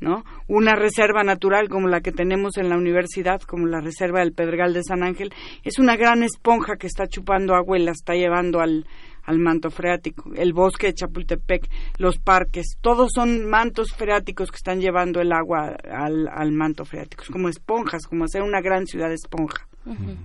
¿no? 0.00 0.24
Una 0.48 0.74
reserva 0.74 1.22
natural 1.22 1.68
como 1.68 1.88
la 1.88 2.00
que 2.00 2.12
tenemos 2.12 2.56
en 2.56 2.68
la 2.68 2.76
universidad, 2.76 3.40
como 3.42 3.66
la 3.66 3.80
reserva 3.80 4.20
del 4.20 4.32
Pedregal 4.32 4.72
de 4.72 4.82
San 4.82 5.02
Ángel, 5.02 5.32
es 5.62 5.78
una 5.78 5.96
gran 5.96 6.22
esponja 6.22 6.76
que 6.76 6.86
está 6.86 7.06
chupando 7.06 7.54
agua 7.54 7.78
y 7.78 7.84
la 7.84 7.92
está 7.92 8.14
llevando 8.14 8.60
al, 8.60 8.86
al 9.26 9.38
manto 9.38 9.70
freático. 9.70 10.30
El 10.34 10.52
bosque 10.52 10.88
de 10.88 10.94
Chapultepec, 10.94 11.68
los 11.98 12.18
parques, 12.18 12.78
todos 12.80 13.12
son 13.14 13.48
mantos 13.48 13.92
freáticos 13.92 14.50
que 14.50 14.56
están 14.56 14.80
llevando 14.80 15.20
el 15.20 15.32
agua 15.32 15.76
al, 15.90 16.28
al 16.28 16.52
manto 16.52 16.84
freático. 16.84 17.24
Es 17.24 17.30
como 17.30 17.48
esponjas, 17.48 18.06
como 18.06 18.24
hacer 18.24 18.42
una 18.42 18.60
gran 18.60 18.86
ciudad 18.86 19.12
esponja. 19.12 19.65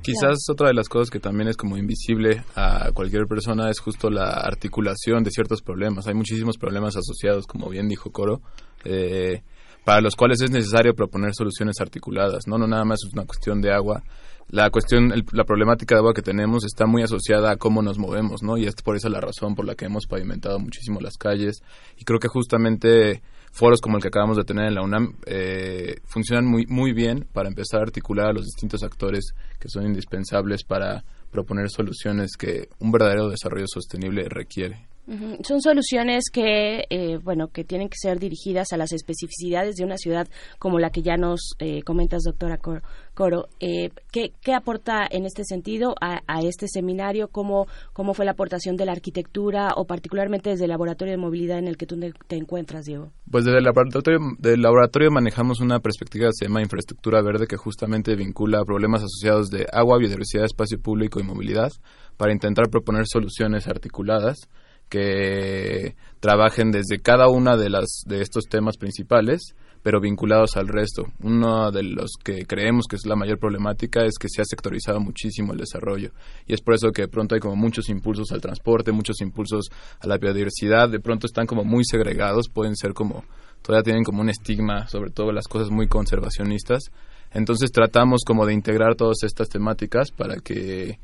Quizás 0.02 0.50
otra 0.50 0.70
de 0.70 0.74
las 0.74 0.90
cosas 0.90 1.10
que 1.12 1.20
también 1.20 1.48
es 1.48 1.56
como 1.56 1.78
invisible 1.78 2.44
a 2.56 2.92
cualquier 2.94 3.28
persona 3.28 3.70
es 3.70 3.80
justo 3.80 4.10
la 4.10 4.30
articulación 4.30 5.24
de 5.24 5.30
ciertos 5.30 5.62
problemas. 5.62 6.08
Hay 6.08 6.16
muchísimos 6.16 6.58
problemas 6.58 6.96
asociados, 6.98 7.46
como 7.46 7.70
bien 7.70 7.88
dijo 7.88 8.12
Coro, 8.12 8.42
eh, 8.84 9.44
para 9.86 10.02
los 10.02 10.16
cuales 10.16 10.42
es 10.42 10.50
necesario 10.50 10.96
proponer 10.96 11.36
soluciones 11.36 11.80
articuladas. 11.80 12.48
No, 12.48 12.58
no 12.58 12.66
nada 12.66 12.86
más 12.86 13.00
es 13.06 13.14
una 13.14 13.26
cuestión 13.26 13.62
de 13.62 13.72
agua. 13.72 14.04
La 14.50 14.70
cuestión, 14.70 15.14
la 15.32 15.44
problemática 15.46 15.96
de 15.96 16.00
agua 16.00 16.14
que 16.14 16.24
tenemos 16.24 16.66
está 16.66 16.88
muy 16.88 17.04
asociada 17.04 17.52
a 17.52 17.56
cómo 17.56 17.82
nos 17.82 18.00
movemos, 18.00 18.42
¿no? 18.42 18.58
Y 18.58 18.66
es 18.66 18.76
por 18.84 18.96
eso 18.96 19.10
la 19.10 19.22
razón 19.22 19.56
por 19.56 19.66
la 19.66 19.76
que 19.76 19.86
hemos 19.86 20.08
pavimentado 20.08 20.60
muchísimo 20.60 21.00
las 21.00 21.18
calles. 21.18 21.62
Y 21.98 22.04
creo 22.04 22.20
que 22.20 22.28
justamente 22.28 23.22
foros 23.52 23.82
como 23.82 23.98
el 23.98 24.02
que 24.02 24.08
acabamos 24.08 24.38
de 24.38 24.44
tener 24.44 24.68
en 24.68 24.76
la 24.76 24.82
UNAM 24.82 25.16
eh, 25.26 25.96
funcionan 26.06 26.46
muy, 26.46 26.66
muy 26.68 26.94
bien 26.94 27.28
para 27.34 27.50
empezar 27.50 27.82
a 27.82 27.84
articular 27.84 28.28
a 28.28 28.34
los 28.34 28.46
distintos 28.46 28.84
actores 28.84 29.34
que 29.60 29.70
son 29.70 29.86
indispensables 29.86 30.64
para 30.64 31.04
proponer 31.32 31.70
soluciones 31.70 32.32
que 32.38 32.70
un 32.80 32.92
verdadero 32.92 33.30
desarrollo 33.30 33.66
sostenible 33.68 34.28
requiere. 34.30 34.91
Son 35.44 35.62
soluciones 35.62 36.26
que, 36.32 36.86
eh, 36.90 37.18
bueno, 37.22 37.50
que 37.50 37.64
tienen 37.64 37.90
que 37.90 37.98
ser 37.98 38.18
dirigidas 38.18 38.72
a 38.72 38.78
las 38.78 38.94
especificidades 38.94 39.76
de 39.76 39.84
una 39.84 39.98
ciudad 39.98 40.28
como 40.58 40.80
la 40.80 40.90
que 40.90 41.02
ya 41.02 41.18
nos 41.18 41.56
eh, 41.60 41.84
comentas, 41.84 42.24
doctora 42.24 42.58
Coro. 43.14 43.50
Eh, 43.60 43.90
¿qué, 44.12 44.54
aporta 44.54 45.06
en 45.10 45.26
este 45.26 45.44
sentido 45.44 45.96
a, 46.00 46.22
este 46.44 46.68
seminario? 46.68 47.28
¿Cómo, 47.28 47.68
¿Cómo 47.94 48.14
fue 48.14 48.26
la 48.26 48.32
aportación 48.32 48.78
de 48.78 48.86
la 48.86 48.94
arquitectura 48.94 49.74
o 49.76 49.86
particularmente 49.86 50.52
desde 50.52 50.64
el 50.64 50.70
laboratorio 50.72 51.12
de 51.12 51.18
movilidad 51.18 51.60
en 51.60 51.68
el 51.68 51.78
que 51.78 51.86
tú 51.86 52.00
te 52.28 52.36
encuentras, 52.38 52.86
Diego? 52.86 53.12
Pues 53.30 53.44
desde 53.44 53.60
el 53.60 53.66
laboratorio, 53.66 54.20
del 54.40 54.62
laboratorio 54.62 55.12
manejamos 55.12 55.60
una 55.60 55.80
perspectiva 55.80 56.28
que 56.28 56.34
se 56.40 56.46
llama 56.46 56.62
infraestructura 56.62 57.22
verde 57.22 57.48
que 57.48 57.58
justamente 57.58 58.16
vincula 58.16 58.64
problemas 58.64 59.04
asociados 59.04 59.50
de 59.50 59.68
agua, 59.72 59.98
biodiversidad, 59.98 60.46
espacio 60.46 60.80
público 60.80 61.20
y 61.20 61.24
movilidad 61.24 61.72
para 62.18 62.32
intentar 62.32 62.70
proponer 62.70 63.04
soluciones 63.08 63.68
articuladas 63.68 64.50
que 64.92 65.96
trabajen 66.20 66.70
desde 66.72 67.00
cada 67.00 67.30
una 67.30 67.56
de 67.56 67.70
las 67.70 68.04
de 68.06 68.22
estos 68.22 68.44
temas 68.46 68.78
principales 68.78 69.56
pero 69.84 70.00
vinculados 70.00 70.58
al 70.58 70.68
resto. 70.68 71.08
Uno 71.24 71.72
de 71.72 71.84
los 71.84 72.12
que 72.24 72.46
creemos 72.46 72.86
que 72.88 72.98
es 72.98 73.06
la 73.06 73.16
mayor 73.16 73.40
problemática 73.40 74.04
es 74.06 74.20
que 74.20 74.28
se 74.30 74.42
ha 74.42 74.46
sectorizado 74.46 75.00
muchísimo 75.00 75.54
el 75.54 75.60
desarrollo 75.60 76.12
y 76.46 76.54
es 76.54 76.62
por 76.62 76.76
eso 76.76 76.92
que 76.92 77.04
de 77.04 77.08
pronto 77.08 77.36
hay 77.36 77.42
como 77.42 77.56
muchos 77.56 77.90
impulsos 77.90 78.32
al 78.32 78.42
transporte, 78.42 78.92
muchos 78.92 79.22
impulsos 79.22 79.70
a 80.00 80.08
la 80.08 80.18
biodiversidad, 80.18 80.90
de 80.90 81.00
pronto 81.00 81.26
están 81.26 81.48
como 81.48 81.64
muy 81.64 81.84
segregados, 81.84 82.50
pueden 82.50 82.76
ser 82.76 82.94
como 82.94 83.24
todavía 83.62 83.84
tienen 83.84 84.04
como 84.04 84.22
un 84.22 84.30
estigma, 84.30 84.88
sobre 84.88 85.10
todo 85.10 85.32
las 85.32 85.48
cosas 85.48 85.70
muy 85.70 85.88
conservacionistas. 85.88 86.92
Entonces 87.32 87.72
tratamos 87.72 88.22
como 88.26 88.46
de 88.46 88.54
integrar 88.54 88.96
todas 88.96 89.24
estas 89.24 89.48
temáticas 89.50 90.12
para 90.12 90.36
que 90.36 91.00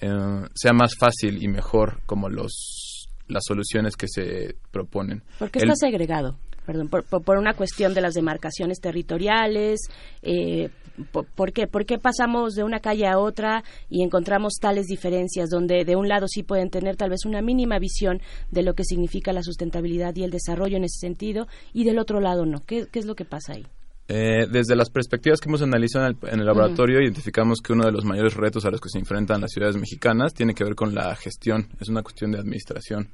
eh, 0.00 0.48
sea 0.54 0.72
más 0.72 0.94
fácil 0.98 1.42
y 1.42 1.48
mejor 1.48 2.02
como 2.06 2.28
los 2.28 2.83
las 3.28 3.44
soluciones 3.46 3.96
que 3.96 4.08
se 4.08 4.56
proponen. 4.70 5.22
¿Por 5.38 5.50
qué 5.50 5.60
está 5.60 5.74
segregado? 5.76 6.36
Perdón, 6.66 6.88
por, 6.88 7.36
una 7.36 7.52
cuestión 7.52 7.92
de 7.92 8.00
las 8.00 8.14
demarcaciones 8.14 8.80
territoriales. 8.80 9.80
Eh, 10.22 10.70
por, 11.12 11.52
qué? 11.52 11.66
¿Por 11.66 11.84
qué 11.84 11.98
pasamos 11.98 12.54
de 12.54 12.64
una 12.64 12.80
calle 12.80 13.06
a 13.06 13.18
otra 13.18 13.64
y 13.90 14.02
encontramos 14.02 14.54
tales 14.60 14.86
diferencias 14.86 15.50
donde 15.50 15.84
de 15.84 15.96
un 15.96 16.08
lado 16.08 16.26
sí 16.26 16.42
pueden 16.42 16.70
tener 16.70 16.96
tal 16.96 17.10
vez 17.10 17.26
una 17.26 17.42
mínima 17.42 17.78
visión 17.78 18.22
de 18.50 18.62
lo 18.62 18.74
que 18.74 18.84
significa 18.84 19.32
la 19.32 19.42
sustentabilidad 19.42 20.16
y 20.16 20.24
el 20.24 20.30
desarrollo 20.30 20.76
en 20.76 20.84
ese 20.84 21.00
sentido 21.00 21.46
y 21.72 21.84
del 21.84 21.98
otro 21.98 22.20
lado 22.20 22.46
no? 22.46 22.64
¿Qué, 22.64 22.86
es 22.92 23.04
lo 23.04 23.14
que 23.14 23.24
pasa 23.24 23.54
ahí? 23.54 23.66
Eh, 24.06 24.46
desde 24.50 24.76
las 24.76 24.90
perspectivas 24.90 25.40
que 25.40 25.48
hemos 25.48 25.62
analizado 25.62 26.06
en 26.06 26.40
el, 26.40 26.44
laboratorio, 26.44 27.00
identificamos 27.00 27.60
que 27.62 27.72
uno 27.72 27.86
de 27.86 27.92
los 27.92 28.04
mayores 28.04 28.34
retos 28.34 28.66
a 28.66 28.70
los 28.70 28.80
que 28.80 28.90
se 28.90 28.98
enfrentan 28.98 29.40
las 29.40 29.52
ciudades 29.52 29.76
mexicanas 29.76 30.34
tiene 30.34 30.54
que 30.54 30.62
ver 30.62 30.74
con 30.74 30.94
la 30.94 31.16
gestión, 31.16 31.68
es 31.80 31.88
una 31.88 32.02
cuestión 32.02 32.30
de 32.30 32.38
administración. 32.38 33.08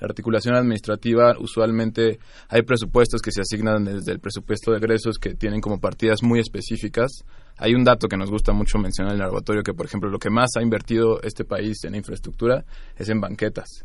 La 0.00 0.08
articulación 0.08 0.54
administrativa, 0.56 1.34
usualmente 1.38 2.18
hay 2.48 2.62
presupuestos 2.62 3.22
que 3.22 3.30
se 3.30 3.40
asignan 3.40 3.84
desde 3.84 4.12
el 4.12 4.18
presupuesto 4.18 4.72
de 4.72 4.78
egresos 4.78 5.18
que 5.18 5.34
tienen 5.34 5.60
como 5.60 5.80
partidas 5.80 6.22
muy 6.22 6.40
específicas. 6.40 7.24
Hay 7.56 7.74
un 7.74 7.84
dato 7.84 8.08
que 8.08 8.16
nos 8.16 8.30
gusta 8.30 8.52
mucho 8.52 8.76
mencionar 8.78 9.12
en 9.12 9.20
el 9.20 9.24
laboratorio, 9.24 9.62
que 9.62 9.72
por 9.72 9.86
ejemplo 9.86 10.10
lo 10.10 10.18
que 10.18 10.30
más 10.30 10.50
ha 10.56 10.62
invertido 10.62 11.22
este 11.22 11.44
país 11.44 11.84
en 11.84 11.94
infraestructura 11.94 12.64
es 12.96 13.08
en 13.08 13.20
banquetas. 13.20 13.84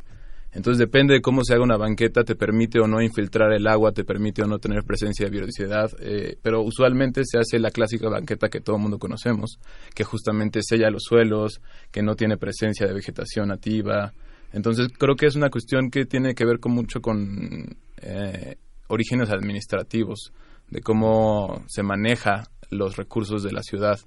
Entonces 0.52 0.80
depende 0.80 1.14
de 1.14 1.22
cómo 1.22 1.44
se 1.44 1.54
haga 1.54 1.64
una 1.64 1.78
banqueta, 1.78 2.24
te 2.24 2.36
permite 2.36 2.80
o 2.80 2.88
no 2.88 3.02
infiltrar 3.02 3.54
el 3.54 3.68
agua, 3.68 3.92
te 3.92 4.04
permite 4.04 4.42
o 4.42 4.48
no 4.48 4.58
tener 4.58 4.84
presencia 4.84 5.26
de 5.26 5.32
biodiversidad, 5.32 5.92
eh, 6.00 6.38
pero 6.42 6.62
usualmente 6.64 7.22
se 7.24 7.38
hace 7.38 7.60
la 7.60 7.70
clásica 7.70 8.10
banqueta 8.10 8.50
que 8.50 8.60
todo 8.60 8.78
el 8.78 8.82
mundo 8.82 8.98
conocemos, 8.98 9.60
que 9.94 10.04
justamente 10.04 10.62
sella 10.64 10.90
los 10.90 11.04
suelos, 11.04 11.62
que 11.92 12.02
no 12.02 12.16
tiene 12.16 12.38
presencia 12.38 12.88
de 12.88 12.94
vegetación 12.94 13.50
nativa. 13.50 14.14
Entonces 14.52 14.88
creo 14.98 15.16
que 15.16 15.28
es 15.28 15.36
una 15.36 15.52
cuestión 15.52 15.92
que 15.92 16.06
tiene 16.06 16.34
que 16.34 16.46
ver 16.46 16.60
con 16.60 16.72
mucho 16.72 17.00
con 17.00 17.78
eh, 18.02 18.56
orígenes 18.88 19.30
administrativos, 19.30 20.34
de 20.68 20.82
cómo 20.82 21.64
se 21.68 21.84
maneja 21.84 22.46
los 22.72 22.96
recursos 22.96 23.44
de 23.44 23.52
la 23.52 23.62
ciudad 23.62 24.00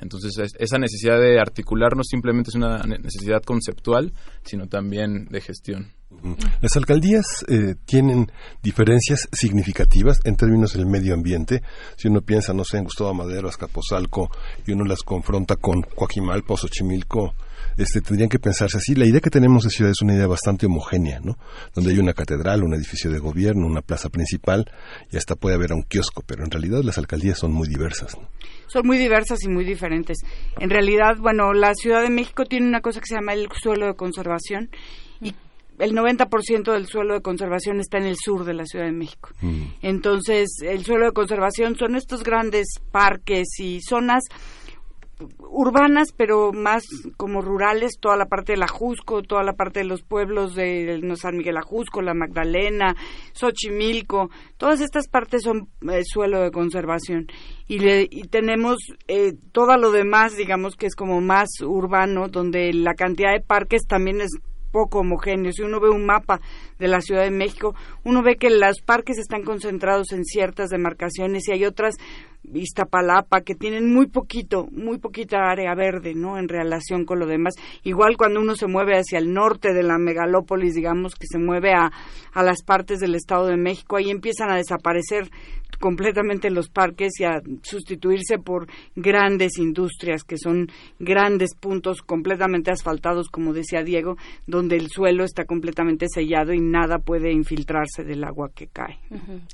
Entonces, 0.00 0.38
es- 0.38 0.52
esa 0.58 0.78
necesidad 0.78 1.20
de 1.20 1.40
articular 1.40 1.96
no 1.96 2.02
simplemente 2.04 2.50
es 2.50 2.54
una 2.54 2.78
ne- 2.84 2.98
necesidad 2.98 3.42
conceptual, 3.42 4.12
sino 4.44 4.66
también 4.68 5.26
de 5.30 5.40
gestión. 5.40 5.92
Las 6.62 6.76
alcaldías 6.76 7.24
eh, 7.48 7.74
tienen 7.84 8.30
diferencias 8.62 9.28
significativas 9.32 10.18
en 10.24 10.36
términos 10.36 10.72
del 10.72 10.86
medio 10.86 11.14
ambiente. 11.14 11.62
Si 11.96 12.08
uno 12.08 12.22
piensa, 12.22 12.54
no 12.54 12.64
sé, 12.64 12.78
en 12.78 12.84
Gustavo 12.84 13.12
Madero, 13.12 13.48
Azcapotzalco, 13.48 14.30
y 14.66 14.72
uno 14.72 14.84
las 14.84 15.02
confronta 15.02 15.56
con 15.56 15.82
Coajimalpa 15.82 16.54
o 16.54 16.56
Xochimilco, 16.56 17.34
este, 17.78 18.00
tendrían 18.00 18.28
que 18.28 18.38
pensarse 18.38 18.76
así. 18.76 18.94
La 18.94 19.06
idea 19.06 19.20
que 19.20 19.30
tenemos 19.30 19.64
de 19.64 19.70
ciudad 19.70 19.92
es 19.92 20.02
una 20.02 20.14
idea 20.14 20.26
bastante 20.26 20.66
homogénea, 20.66 21.20
¿no? 21.20 21.38
Donde 21.74 21.92
hay 21.92 21.98
una 21.98 22.12
catedral, 22.12 22.62
un 22.62 22.74
edificio 22.74 23.10
de 23.10 23.18
gobierno, 23.18 23.66
una 23.66 23.82
plaza 23.82 24.08
principal, 24.08 24.70
y 25.10 25.16
hasta 25.16 25.34
puede 25.36 25.56
haber 25.56 25.72
un 25.72 25.82
kiosco, 25.82 26.22
pero 26.26 26.44
en 26.44 26.50
realidad 26.50 26.82
las 26.82 26.98
alcaldías 26.98 27.38
son 27.38 27.52
muy 27.52 27.68
diversas. 27.68 28.16
¿no? 28.18 28.28
son 28.68 28.86
muy 28.86 28.98
diversas 28.98 29.42
y 29.42 29.48
muy 29.48 29.64
diferentes. 29.64 30.18
En 30.58 30.70
realidad, 30.70 31.16
bueno, 31.18 31.52
la 31.52 31.74
Ciudad 31.74 32.02
de 32.02 32.10
México 32.10 32.44
tiene 32.44 32.68
una 32.68 32.80
cosa 32.80 33.00
que 33.00 33.06
se 33.06 33.14
llama 33.14 33.32
el 33.32 33.48
suelo 33.60 33.86
de 33.86 33.94
conservación 33.94 34.70
y 35.20 35.34
el 35.78 35.92
90% 35.92 36.72
del 36.72 36.86
suelo 36.86 37.14
de 37.14 37.22
conservación 37.22 37.80
está 37.80 37.98
en 37.98 38.06
el 38.06 38.16
sur 38.16 38.44
de 38.44 38.54
la 38.54 38.64
Ciudad 38.64 38.86
de 38.86 38.92
México. 38.92 39.30
Entonces, 39.82 40.48
el 40.62 40.84
suelo 40.84 41.06
de 41.06 41.12
conservación 41.12 41.76
son 41.76 41.96
estos 41.96 42.22
grandes 42.22 42.66
parques 42.92 43.46
y 43.58 43.80
zonas 43.80 44.24
urbanas, 45.38 46.12
pero 46.16 46.52
más 46.52 46.84
como 47.16 47.40
rurales, 47.42 47.98
toda 48.00 48.16
la 48.16 48.26
parte 48.26 48.52
de 48.52 48.58
la 48.58 48.68
Jusco, 48.68 49.22
toda 49.22 49.42
la 49.42 49.54
parte 49.54 49.80
de 49.80 49.86
los 49.86 50.02
pueblos 50.02 50.54
de 50.54 51.00
San 51.16 51.36
Miguel 51.36 51.56
Ajusco, 51.56 52.02
La 52.02 52.14
Magdalena, 52.14 52.94
Xochimilco, 53.32 54.30
todas 54.56 54.80
estas 54.80 55.08
partes 55.08 55.42
son 55.42 55.68
eh, 55.90 56.02
suelo 56.04 56.40
de 56.42 56.50
conservación. 56.50 57.26
Y, 57.66 57.78
le- 57.80 58.08
y 58.10 58.22
tenemos 58.28 58.78
eh, 59.08 59.32
todo 59.52 59.76
lo 59.76 59.90
demás, 59.90 60.36
digamos 60.36 60.74
que 60.76 60.86
es 60.86 60.94
como 60.94 61.20
más 61.20 61.48
urbano, 61.62 62.28
donde 62.28 62.72
la 62.72 62.94
cantidad 62.94 63.32
de 63.32 63.40
parques 63.40 63.82
también 63.86 64.20
es 64.20 64.30
poco 64.70 65.00
homogéneo. 65.00 65.52
Si 65.52 65.62
uno 65.62 65.80
ve 65.80 65.88
un 65.90 66.06
mapa 66.06 66.40
de 66.78 66.88
la 66.88 67.00
Ciudad 67.00 67.24
de 67.24 67.30
México, 67.30 67.74
uno 68.04 68.22
ve 68.22 68.36
que 68.36 68.50
los 68.50 68.80
parques 68.80 69.18
están 69.18 69.42
concentrados 69.42 70.12
en 70.12 70.24
ciertas 70.24 70.70
demarcaciones 70.70 71.48
y 71.48 71.52
hay 71.52 71.64
otras, 71.64 71.96
Iztapalapa, 72.52 73.42
que 73.42 73.54
tienen 73.54 73.92
muy 73.92 74.06
poquito, 74.06 74.68
muy 74.70 74.98
poquita 74.98 75.50
área 75.50 75.74
verde, 75.74 76.14
¿no? 76.14 76.38
En 76.38 76.48
relación 76.48 77.04
con 77.04 77.18
lo 77.18 77.26
demás. 77.26 77.54
Igual 77.82 78.16
cuando 78.16 78.40
uno 78.40 78.54
se 78.54 78.66
mueve 78.66 78.96
hacia 78.96 79.18
el 79.18 79.32
norte 79.32 79.74
de 79.74 79.82
la 79.82 79.98
megalópolis, 79.98 80.74
digamos, 80.74 81.14
que 81.14 81.26
se 81.26 81.38
mueve 81.38 81.72
a, 81.72 81.90
a 82.32 82.42
las 82.42 82.62
partes 82.62 83.00
del 83.00 83.14
Estado 83.14 83.46
de 83.46 83.56
México, 83.56 83.96
ahí 83.96 84.10
empiezan 84.10 84.50
a 84.50 84.56
desaparecer 84.56 85.30
completamente 85.78 86.50
los 86.50 86.68
parques 86.68 87.12
y 87.20 87.24
a 87.24 87.40
sustituirse 87.62 88.38
por 88.38 88.66
grandes 88.94 89.58
industrias 89.58 90.24
que 90.24 90.36
son 90.38 90.68
grandes 90.98 91.54
puntos 91.54 92.02
completamente 92.02 92.70
asfaltados, 92.70 93.28
como 93.28 93.52
decía 93.52 93.82
Diego, 93.82 94.16
donde 94.46 94.76
el 94.76 94.88
suelo 94.88 95.24
está 95.24 95.44
completamente 95.44 96.06
sellado 96.08 96.52
y 96.52 96.60
nada 96.60 96.98
puede 96.98 97.32
infiltrarse 97.32 98.04
del 98.04 98.24
agua 98.24 98.50
que 98.54 98.66
cae. 98.66 98.98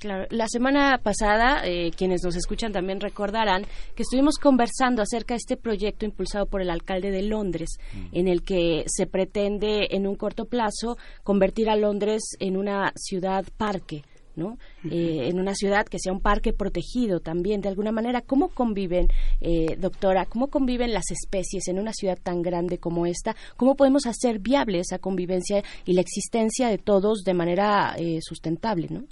Claro, 0.01 0.27
la 0.31 0.47
semana 0.49 0.99
pasada, 1.03 1.63
eh, 1.65 1.91
quienes 1.97 2.23
nos 2.25 2.37
escuchan 2.37 2.73
también 2.73 3.01
recordarán 3.01 3.65
que 3.95 4.03
estuvimos 4.03 4.39
conversando 4.39 5.03
acerca 5.03 5.35
de 5.35 5.39
este 5.39 5.57
proyecto 5.57 6.05
impulsado 6.05 6.47
por 6.47 6.61
el 6.61 6.71
alcalde 6.71 7.11
de 7.11 7.23
Londres, 7.23 7.79
en 8.13 8.29
el 8.29 8.43
que 8.43 8.85
se 8.87 9.07
pretende 9.07 9.89
en 9.91 10.07
un 10.07 10.17
corto 10.17 10.47
plazo 10.47 10.97
convertir 11.23 11.69
a 11.69 11.77
Londres 11.77 12.23
en 12.39 12.57
una 12.57 12.93
ciudad 12.97 13.45
parque. 13.57 14.03
¿No? 14.37 14.59
Eh, 14.91 15.29
en 15.29 15.39
una 15.39 15.55
ciudad 15.55 15.87
que 15.87 15.99
sea 15.99 16.13
un 16.13 16.21
parque 16.21 16.53
protegido 16.53 17.21
también 17.21 17.61
de 17.61 17.69
alguna 17.69 17.93
manera 17.93 18.21
cómo 18.21 18.49
conviven 18.49 19.09
eh, 19.41 19.77
doctora 19.79 20.27
cómo 20.27 20.49
conviven 20.49 20.93
las 20.93 21.11
especies 21.11 21.69
en 21.69 21.79
una 21.79 21.93
ciudad 21.93 22.19
tan 22.23 22.43
grande 22.43 22.79
como 22.79 23.07
esta 23.07 23.37
cómo 23.57 23.77
podemos 23.77 24.07
hacer 24.07 24.39
viable 24.39 24.81
esa 24.81 24.99
convivencia 24.99 25.63
y 25.85 25.95
la 25.95 26.01
existencia 26.01 26.69
de 26.69 26.79
todos 26.79 27.23
de 27.25 27.35
manera 27.35 27.95
eh, 27.99 28.19
sustentable 28.21 28.89
no 28.91 29.05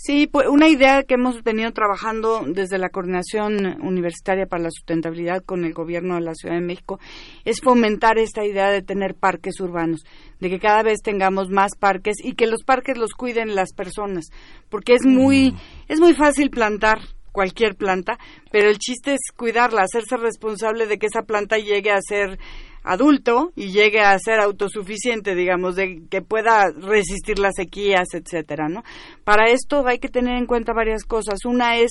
Sí, 0.00 0.28
pues 0.28 0.46
una 0.46 0.68
idea 0.68 1.02
que 1.02 1.14
hemos 1.14 1.42
venido 1.42 1.72
trabajando 1.72 2.44
desde 2.46 2.78
la 2.78 2.88
Coordinación 2.88 3.82
Universitaria 3.82 4.46
para 4.46 4.62
la 4.62 4.70
Sustentabilidad 4.70 5.42
con 5.42 5.64
el 5.64 5.74
Gobierno 5.74 6.14
de 6.14 6.20
la 6.20 6.36
Ciudad 6.36 6.54
de 6.54 6.60
México 6.60 7.00
es 7.44 7.60
fomentar 7.60 8.16
esta 8.16 8.44
idea 8.44 8.70
de 8.70 8.80
tener 8.80 9.16
parques 9.16 9.58
urbanos, 9.58 10.04
de 10.38 10.50
que 10.50 10.60
cada 10.60 10.84
vez 10.84 11.00
tengamos 11.02 11.50
más 11.50 11.72
parques 11.76 12.18
y 12.22 12.34
que 12.34 12.46
los 12.46 12.62
parques 12.62 12.96
los 12.96 13.10
cuiden 13.10 13.56
las 13.56 13.72
personas, 13.72 14.26
porque 14.68 14.94
es 14.94 15.04
muy 15.04 15.56
es 15.88 15.98
muy 15.98 16.14
fácil 16.14 16.50
plantar 16.50 17.00
cualquier 17.32 17.74
planta, 17.74 18.18
pero 18.52 18.68
el 18.68 18.78
chiste 18.78 19.14
es 19.14 19.32
cuidarla, 19.36 19.82
hacerse 19.82 20.16
responsable 20.16 20.86
de 20.86 20.98
que 20.98 21.06
esa 21.06 21.22
planta 21.22 21.58
llegue 21.58 21.90
a 21.90 22.00
ser 22.00 22.38
adulto 22.88 23.52
y 23.54 23.70
llegue 23.70 24.00
a 24.00 24.18
ser 24.18 24.40
autosuficiente, 24.40 25.34
digamos, 25.34 25.76
de 25.76 26.02
que 26.10 26.22
pueda 26.22 26.70
resistir 26.70 27.38
las 27.38 27.54
sequías, 27.54 28.08
etcétera, 28.14 28.68
¿no? 28.68 28.82
Para 29.24 29.50
esto 29.50 29.86
hay 29.86 29.98
que 29.98 30.08
tener 30.08 30.36
en 30.38 30.46
cuenta 30.46 30.72
varias 30.72 31.04
cosas. 31.04 31.44
Una 31.44 31.76
es 31.76 31.90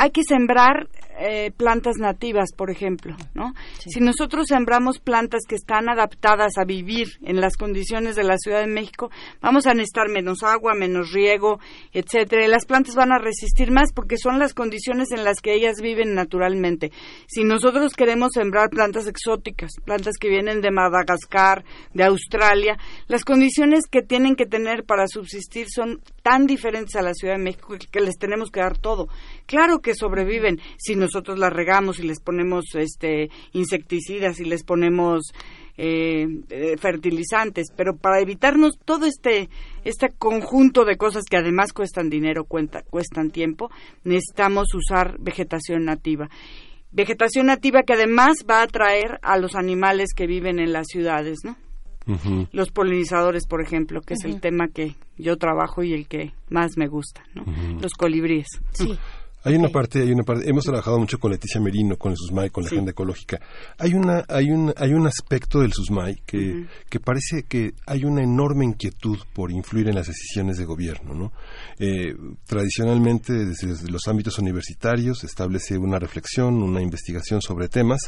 hay 0.00 0.12
que 0.12 0.22
sembrar 0.24 0.88
eh, 1.22 1.50
plantas 1.54 1.96
nativas, 1.98 2.54
por 2.56 2.70
ejemplo, 2.70 3.14
¿no? 3.34 3.52
Si 3.78 4.00
nosotros 4.00 4.46
sembramos 4.48 4.98
plantas 4.98 5.42
que 5.46 5.54
están 5.54 5.90
adaptadas 5.90 6.56
a 6.56 6.64
vivir 6.64 7.08
en 7.22 7.42
las 7.42 7.58
condiciones 7.58 8.16
de 8.16 8.24
la 8.24 8.38
Ciudad 8.38 8.60
de 8.60 8.66
México, 8.66 9.10
vamos 9.42 9.66
a 9.66 9.74
necesitar 9.74 10.08
menos 10.08 10.42
agua, 10.42 10.72
menos 10.72 11.12
riego, 11.12 11.60
etcétera. 11.92 12.46
Y 12.46 12.48
las 12.48 12.64
plantas 12.64 12.94
van 12.94 13.12
a 13.12 13.18
resistir 13.18 13.70
más 13.70 13.92
porque 13.92 14.16
son 14.16 14.38
las 14.38 14.54
condiciones 14.54 15.12
en 15.12 15.22
las 15.22 15.42
que 15.42 15.52
ellas 15.52 15.82
viven 15.82 16.14
naturalmente. 16.14 16.90
Si 17.26 17.44
nosotros 17.44 17.92
queremos 17.92 18.30
sembrar 18.32 18.70
plantas 18.70 19.06
exóticas, 19.06 19.72
plantas 19.84 20.14
que 20.18 20.30
vienen 20.30 20.62
de 20.62 20.70
Madagascar, 20.70 21.62
de 21.92 22.04
Australia, 22.04 22.78
las 23.08 23.26
condiciones 23.26 23.82
que 23.90 24.00
tienen 24.00 24.34
que 24.34 24.46
tener 24.46 24.84
para 24.84 25.06
subsistir 25.06 25.66
son 25.68 26.00
tan 26.22 26.46
diferentes 26.46 26.96
a 26.96 27.02
la 27.02 27.12
Ciudad 27.12 27.34
de 27.34 27.42
México 27.42 27.74
que 27.92 28.00
les 28.00 28.16
tenemos 28.16 28.50
que 28.50 28.60
dar 28.60 28.78
todo. 28.78 29.08
Claro 29.44 29.80
que 29.80 29.89
sobreviven 29.94 30.60
si 30.78 30.96
nosotros 30.96 31.38
las 31.38 31.52
regamos 31.52 31.98
y 31.98 32.04
les 32.04 32.20
ponemos 32.20 32.64
este 32.74 33.30
insecticidas 33.52 34.40
y 34.40 34.44
les 34.44 34.64
ponemos 34.64 35.32
eh, 35.76 36.26
eh, 36.50 36.76
fertilizantes, 36.76 37.68
pero 37.74 37.96
para 37.96 38.20
evitarnos 38.20 38.78
todo 38.84 39.06
este 39.06 39.48
este 39.84 40.10
conjunto 40.10 40.84
de 40.84 40.96
cosas 40.96 41.24
que 41.24 41.38
además 41.38 41.72
cuestan 41.72 42.10
dinero, 42.10 42.44
cuenta, 42.44 42.82
cuestan 42.82 43.30
tiempo, 43.30 43.70
necesitamos 44.04 44.74
usar 44.74 45.16
vegetación 45.18 45.84
nativa. 45.84 46.28
Vegetación 46.92 47.46
nativa 47.46 47.82
que 47.84 47.92
además 47.92 48.44
va 48.48 48.60
a 48.60 48.64
atraer 48.64 49.20
a 49.22 49.38
los 49.38 49.54
animales 49.54 50.10
que 50.14 50.26
viven 50.26 50.58
en 50.58 50.72
las 50.72 50.86
ciudades, 50.88 51.38
¿no? 51.44 51.56
Los 52.52 52.70
polinizadores, 52.72 53.46
por 53.46 53.62
ejemplo, 53.62 54.00
que 54.00 54.14
es 54.14 54.24
el 54.24 54.40
tema 54.40 54.68
que 54.68 54.96
yo 55.16 55.36
trabajo 55.36 55.82
y 55.82 55.94
el 55.94 56.08
que 56.08 56.32
más 56.48 56.76
me 56.76 56.88
gusta, 56.88 57.22
¿no? 57.34 57.44
Los 57.80 57.92
colibríes. 57.92 58.48
Sí. 58.72 58.98
Hay 59.42 59.54
una 59.54 59.68
parte, 59.70 60.02
hay 60.02 60.12
una 60.12 60.22
parte. 60.22 60.48
Hemos 60.48 60.64
trabajado 60.64 60.98
mucho 60.98 61.18
con 61.18 61.30
Leticia 61.30 61.60
Merino, 61.60 61.96
con 61.96 62.12
el 62.12 62.18
SUSMAI, 62.18 62.50
con 62.50 62.64
la 62.64 62.68
Sí. 62.68 62.74
agenda 62.76 62.90
ecológica. 62.90 63.40
Hay 63.78 63.94
una, 63.94 64.24
hay 64.28 64.50
un, 64.50 64.72
hay 64.76 64.92
un 64.92 65.06
aspecto 65.06 65.60
del 65.60 65.72
SUSMAI 65.72 66.22
que, 66.26 66.66
que 66.88 67.00
parece 67.00 67.44
que 67.48 67.72
hay 67.86 68.04
una 68.04 68.22
enorme 68.22 68.66
inquietud 68.66 69.18
por 69.32 69.50
influir 69.50 69.88
en 69.88 69.94
las 69.94 70.08
decisiones 70.08 70.58
de 70.58 70.64
gobierno, 70.66 71.14
¿no? 71.14 71.32
Eh, 71.78 72.14
tradicionalmente, 72.46 73.32
desde, 73.32 73.90
los 73.90 74.06
ámbitos 74.08 74.38
universitarios, 74.38 75.20
se 75.20 75.26
establece 75.26 75.78
una 75.78 75.98
reflexión, 75.98 76.62
una 76.62 76.82
investigación 76.82 77.40
sobre 77.40 77.68
temas 77.68 78.00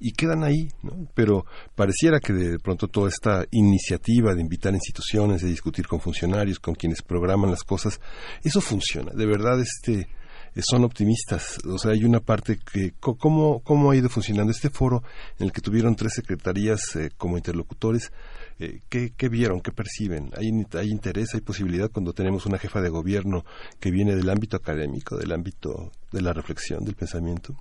y 0.00 0.12
quedan 0.12 0.44
ahí, 0.44 0.68
¿no? 0.82 1.08
Pero 1.14 1.46
pareciera 1.74 2.20
que 2.20 2.32
de 2.34 2.58
pronto 2.58 2.88
toda 2.88 3.08
esta 3.08 3.44
iniciativa 3.50 4.34
de 4.34 4.42
invitar 4.42 4.74
instituciones, 4.74 5.40
de 5.42 5.48
discutir 5.48 5.86
con 5.86 6.00
funcionarios, 6.00 6.58
con 6.60 6.74
quienes 6.74 7.00
programan 7.02 7.50
las 7.50 7.64
cosas, 7.64 8.00
eso 8.44 8.60
funciona. 8.60 9.12
De 9.12 9.26
verdad, 9.26 9.58
este, 9.60 10.08
son 10.56 10.84
optimistas. 10.84 11.58
O 11.66 11.78
sea, 11.78 11.92
hay 11.92 12.04
una 12.04 12.20
parte 12.20 12.58
que, 12.58 12.92
¿cómo, 13.00 13.60
cómo 13.60 13.90
ha 13.90 13.96
ido 13.96 14.08
funcionando 14.08 14.52
este 14.52 14.70
foro 14.70 15.02
en 15.38 15.46
el 15.46 15.52
que 15.52 15.60
tuvieron 15.60 15.96
tres 15.96 16.14
secretarías 16.14 16.96
eh, 16.96 17.10
como 17.16 17.36
interlocutores? 17.36 18.12
Eh, 18.58 18.80
¿qué, 18.88 19.12
¿Qué 19.16 19.28
vieron? 19.28 19.60
¿Qué 19.60 19.72
perciben? 19.72 20.30
¿Hay, 20.36 20.50
¿Hay 20.78 20.88
interés, 20.88 21.34
hay 21.34 21.40
posibilidad 21.40 21.90
cuando 21.90 22.12
tenemos 22.12 22.46
una 22.46 22.58
jefa 22.58 22.80
de 22.80 22.88
gobierno 22.88 23.44
que 23.78 23.90
viene 23.90 24.16
del 24.16 24.28
ámbito 24.30 24.56
académico, 24.56 25.16
del 25.16 25.32
ámbito 25.32 25.92
de 26.12 26.22
la 26.22 26.32
reflexión, 26.32 26.84
del 26.84 26.94
pensamiento? 26.94 27.54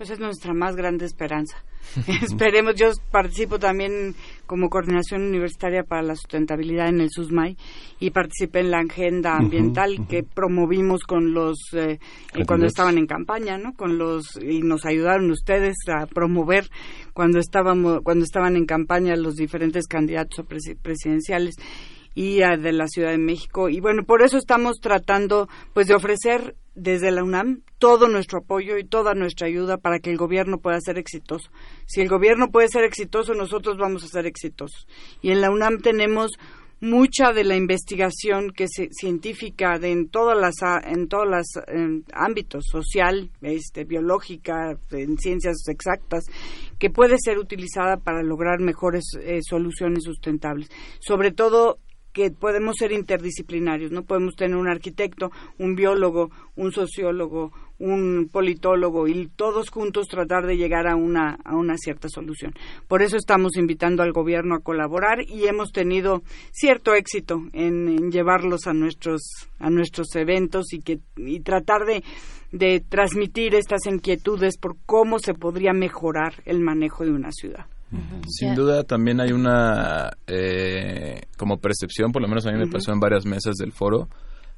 Pues 0.00 0.08
es 0.08 0.18
nuestra 0.18 0.54
más 0.54 0.76
grande 0.76 1.04
esperanza. 1.04 1.62
Esperemos, 2.22 2.74
yo 2.74 2.88
participo 3.10 3.58
también 3.58 4.14
como 4.46 4.70
coordinación 4.70 5.24
universitaria 5.24 5.82
para 5.82 6.00
la 6.00 6.16
sustentabilidad 6.16 6.88
en 6.88 7.02
el 7.02 7.10
SUSMAI 7.10 7.54
y 7.98 8.08
participé 8.08 8.60
en 8.60 8.70
la 8.70 8.78
agenda 8.78 9.36
ambiental 9.36 10.06
que 10.08 10.22
promovimos 10.22 11.02
con 11.02 11.34
los 11.34 11.58
eh, 11.74 11.98
eh, 12.34 12.46
cuando 12.46 12.64
estaban 12.64 12.96
en 12.96 13.06
campaña, 13.06 13.58
¿no? 13.58 13.74
Con 13.74 13.98
los 13.98 14.38
y 14.40 14.62
nos 14.62 14.86
ayudaron 14.86 15.30
ustedes 15.30 15.76
a 15.94 16.06
promover 16.06 16.70
cuando 17.12 17.38
estábamos 17.38 18.00
cuando 18.02 18.24
estaban 18.24 18.56
en 18.56 18.64
campaña 18.64 19.14
los 19.16 19.34
diferentes 19.34 19.86
candidatos 19.86 20.46
presidenciales 20.80 21.56
y 22.14 22.40
a 22.40 22.56
de 22.56 22.72
la 22.72 22.88
Ciudad 22.88 23.10
de 23.10 23.18
México 23.18 23.68
y 23.68 23.80
bueno 23.80 24.04
por 24.04 24.22
eso 24.22 24.38
estamos 24.38 24.78
tratando 24.80 25.46
pues 25.74 25.88
de 25.88 25.94
ofrecer 25.94 26.56
desde 26.74 27.10
la 27.10 27.24
UNAM 27.24 27.62
todo 27.78 28.08
nuestro 28.08 28.38
apoyo 28.40 28.78
y 28.78 28.84
toda 28.84 29.14
nuestra 29.14 29.46
ayuda 29.46 29.78
para 29.78 29.98
que 29.98 30.10
el 30.10 30.16
gobierno 30.16 30.58
pueda 30.58 30.80
ser 30.80 30.98
exitoso. 30.98 31.50
Si 31.86 32.00
el 32.00 32.08
gobierno 32.08 32.50
puede 32.50 32.68
ser 32.68 32.84
exitoso, 32.84 33.34
nosotros 33.34 33.76
vamos 33.78 34.04
a 34.04 34.08
ser 34.08 34.26
exitosos. 34.26 34.86
Y 35.22 35.30
en 35.30 35.40
la 35.40 35.50
UNAM 35.50 35.80
tenemos 35.80 36.32
mucha 36.80 37.32
de 37.32 37.44
la 37.44 37.56
investigación 37.56 38.52
que 38.52 38.66
se, 38.66 38.88
científica 38.90 39.78
de 39.78 39.92
en 39.92 40.08
todas 40.08 40.38
las 40.38 40.54
en 40.84 41.08
todos 41.08 41.28
los 41.28 41.46
ámbitos 42.14 42.64
social 42.70 43.30
este 43.42 43.84
biológica 43.84 44.78
en 44.90 45.18
ciencias 45.18 45.68
exactas 45.68 46.24
que 46.78 46.88
puede 46.88 47.16
ser 47.18 47.38
utilizada 47.38 47.98
para 47.98 48.22
lograr 48.22 48.60
mejores 48.60 49.04
eh, 49.20 49.40
soluciones 49.42 50.04
sustentables 50.04 50.70
sobre 51.00 51.32
todo 51.32 51.78
que 52.20 52.30
podemos 52.30 52.76
ser 52.78 52.92
interdisciplinarios, 52.92 53.92
no 53.92 54.02
podemos 54.02 54.36
tener 54.36 54.56
un 54.56 54.68
arquitecto, 54.68 55.30
un 55.58 55.74
biólogo, 55.74 56.30
un 56.56 56.70
sociólogo, 56.70 57.50
un 57.78 58.28
politólogo 58.30 59.08
y 59.08 59.28
todos 59.36 59.70
juntos 59.70 60.06
tratar 60.06 60.46
de 60.46 60.58
llegar 60.58 60.86
a 60.86 60.96
una, 60.96 61.38
cierta 61.78 62.08
solución. 62.10 62.52
Por 62.88 63.00
eso 63.02 63.16
estamos 63.16 63.56
invitando 63.56 64.02
al 64.02 64.12
gobierno 64.12 64.54
a 64.54 64.60
colaborar 64.60 65.22
y 65.26 65.46
hemos 65.46 65.72
tenido 65.72 66.22
cierto 66.52 66.94
éxito 66.94 67.42
en, 67.54 68.10
llevarlos 68.10 68.66
a 68.66 68.74
nuestros, 68.74 69.22
a 69.58 69.70
nuestros 69.70 70.14
eventos 70.14 70.74
y, 70.74 70.80
que, 70.80 70.98
y 71.16 71.40
tratar 71.40 71.86
de, 71.86 72.04
de 72.52 72.84
transmitir 72.86 73.54
estas 73.54 73.86
inquietudes 73.86 74.58
por 74.58 74.76
cómo 74.84 75.18
se 75.18 75.32
podría 75.32 75.72
mejorar 75.72 76.34
el 76.44 76.60
manejo 76.60 77.04
de 77.04 77.12
una 77.12 77.32
ciudad. 77.32 77.64
Sin 78.28 78.54
duda 78.54 78.84
también 78.84 79.20
hay 79.20 79.32
una 79.32 80.10
eh, 80.26 81.22
como 81.36 81.58
percepción, 81.58 82.12
por 82.12 82.22
lo 82.22 82.28
menos 82.28 82.46
a 82.46 82.52
mí 82.52 82.58
me 82.58 82.68
pasó 82.68 82.92
en 82.92 83.00
varias 83.00 83.26
mesas 83.26 83.56
del 83.56 83.72
foro, 83.72 84.08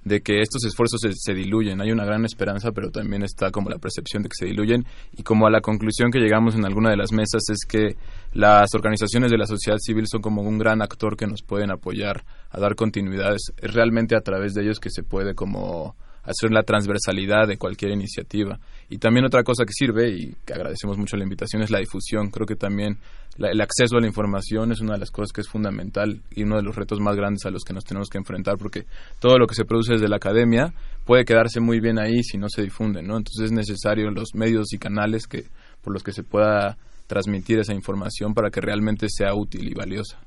de 0.04 0.20
que 0.20 0.40
estos 0.40 0.64
esfuerzos 0.64 1.00
se, 1.00 1.34
diluyen. 1.34 1.80
Hay 1.80 1.92
una 1.92 2.04
gran 2.04 2.24
esperanza, 2.24 2.72
pero 2.72 2.90
también 2.90 3.22
está 3.22 3.50
como 3.50 3.70
la 3.70 3.78
percepción 3.78 4.22
de 4.22 4.28
que 4.28 4.34
se 4.36 4.46
diluyen. 4.46 4.84
Y 5.16 5.22
como 5.22 5.46
a 5.46 5.50
la 5.50 5.60
conclusión 5.60 6.10
que 6.10 6.18
llegamos 6.18 6.54
en 6.56 6.64
alguna 6.64 6.90
de 6.90 6.96
las 6.96 7.12
mesas 7.12 7.42
es 7.50 7.64
que 7.66 7.96
las 8.32 8.74
organizaciones 8.74 9.30
de 9.30 9.38
la 9.38 9.46
sociedad 9.46 9.78
civil 9.78 10.06
son 10.08 10.20
como 10.20 10.42
un 10.42 10.58
gran 10.58 10.82
actor 10.82 11.16
que 11.16 11.26
nos 11.26 11.42
pueden 11.42 11.70
apoyar 11.70 12.24
a 12.50 12.58
dar 12.58 12.74
continuidades. 12.74 13.52
Es 13.56 13.72
realmente 13.72 14.16
a 14.16 14.20
través 14.20 14.54
de 14.54 14.62
ellos 14.62 14.80
que 14.80 14.90
se 14.90 15.04
puede 15.04 15.34
como 15.34 15.94
hacer 16.22 16.52
la 16.52 16.62
transversalidad 16.62 17.48
de 17.48 17.56
cualquier 17.56 17.92
iniciativa. 17.92 18.58
Y 18.88 18.98
también 18.98 19.24
otra 19.24 19.42
cosa 19.42 19.64
que 19.64 19.72
sirve, 19.72 20.10
y 20.10 20.34
que 20.44 20.54
agradecemos 20.54 20.98
mucho 20.98 21.16
la 21.16 21.24
invitación, 21.24 21.62
es 21.62 21.70
la 21.70 21.78
difusión. 21.78 22.30
Creo 22.30 22.46
que 22.46 22.56
también 22.56 22.98
el 23.38 23.60
acceso 23.60 23.96
a 23.96 24.00
la 24.00 24.06
información 24.06 24.72
es 24.72 24.80
una 24.80 24.94
de 24.94 25.00
las 25.00 25.10
cosas 25.10 25.32
que 25.32 25.40
es 25.40 25.48
fundamental 25.48 26.20
y 26.30 26.42
uno 26.42 26.56
de 26.56 26.62
los 26.62 26.76
retos 26.76 27.00
más 27.00 27.16
grandes 27.16 27.46
a 27.46 27.50
los 27.50 27.64
que 27.64 27.72
nos 27.72 27.84
tenemos 27.84 28.08
que 28.08 28.18
enfrentar, 28.18 28.56
porque 28.58 28.84
todo 29.20 29.38
lo 29.38 29.46
que 29.46 29.54
se 29.54 29.64
produce 29.64 29.94
desde 29.94 30.08
la 30.08 30.16
academia 30.16 30.72
puede 31.04 31.24
quedarse 31.24 31.60
muy 31.60 31.80
bien 31.80 31.98
ahí 31.98 32.22
si 32.22 32.38
no 32.38 32.48
se 32.48 32.62
difunde, 32.62 33.02
¿no? 33.02 33.16
Entonces 33.16 33.46
es 33.46 33.52
necesario 33.52 34.10
los 34.10 34.34
medios 34.34 34.72
y 34.72 34.78
canales 34.78 35.26
que 35.26 35.46
por 35.82 35.92
los 35.92 36.02
que 36.02 36.12
se 36.12 36.22
pueda 36.22 36.76
transmitir 37.12 37.58
esa 37.58 37.74
información 37.74 38.32
para 38.32 38.48
que 38.50 38.62
realmente 38.62 39.06
sea 39.10 39.34
útil 39.34 39.68
y 39.68 39.74
valiosa. 39.74 40.18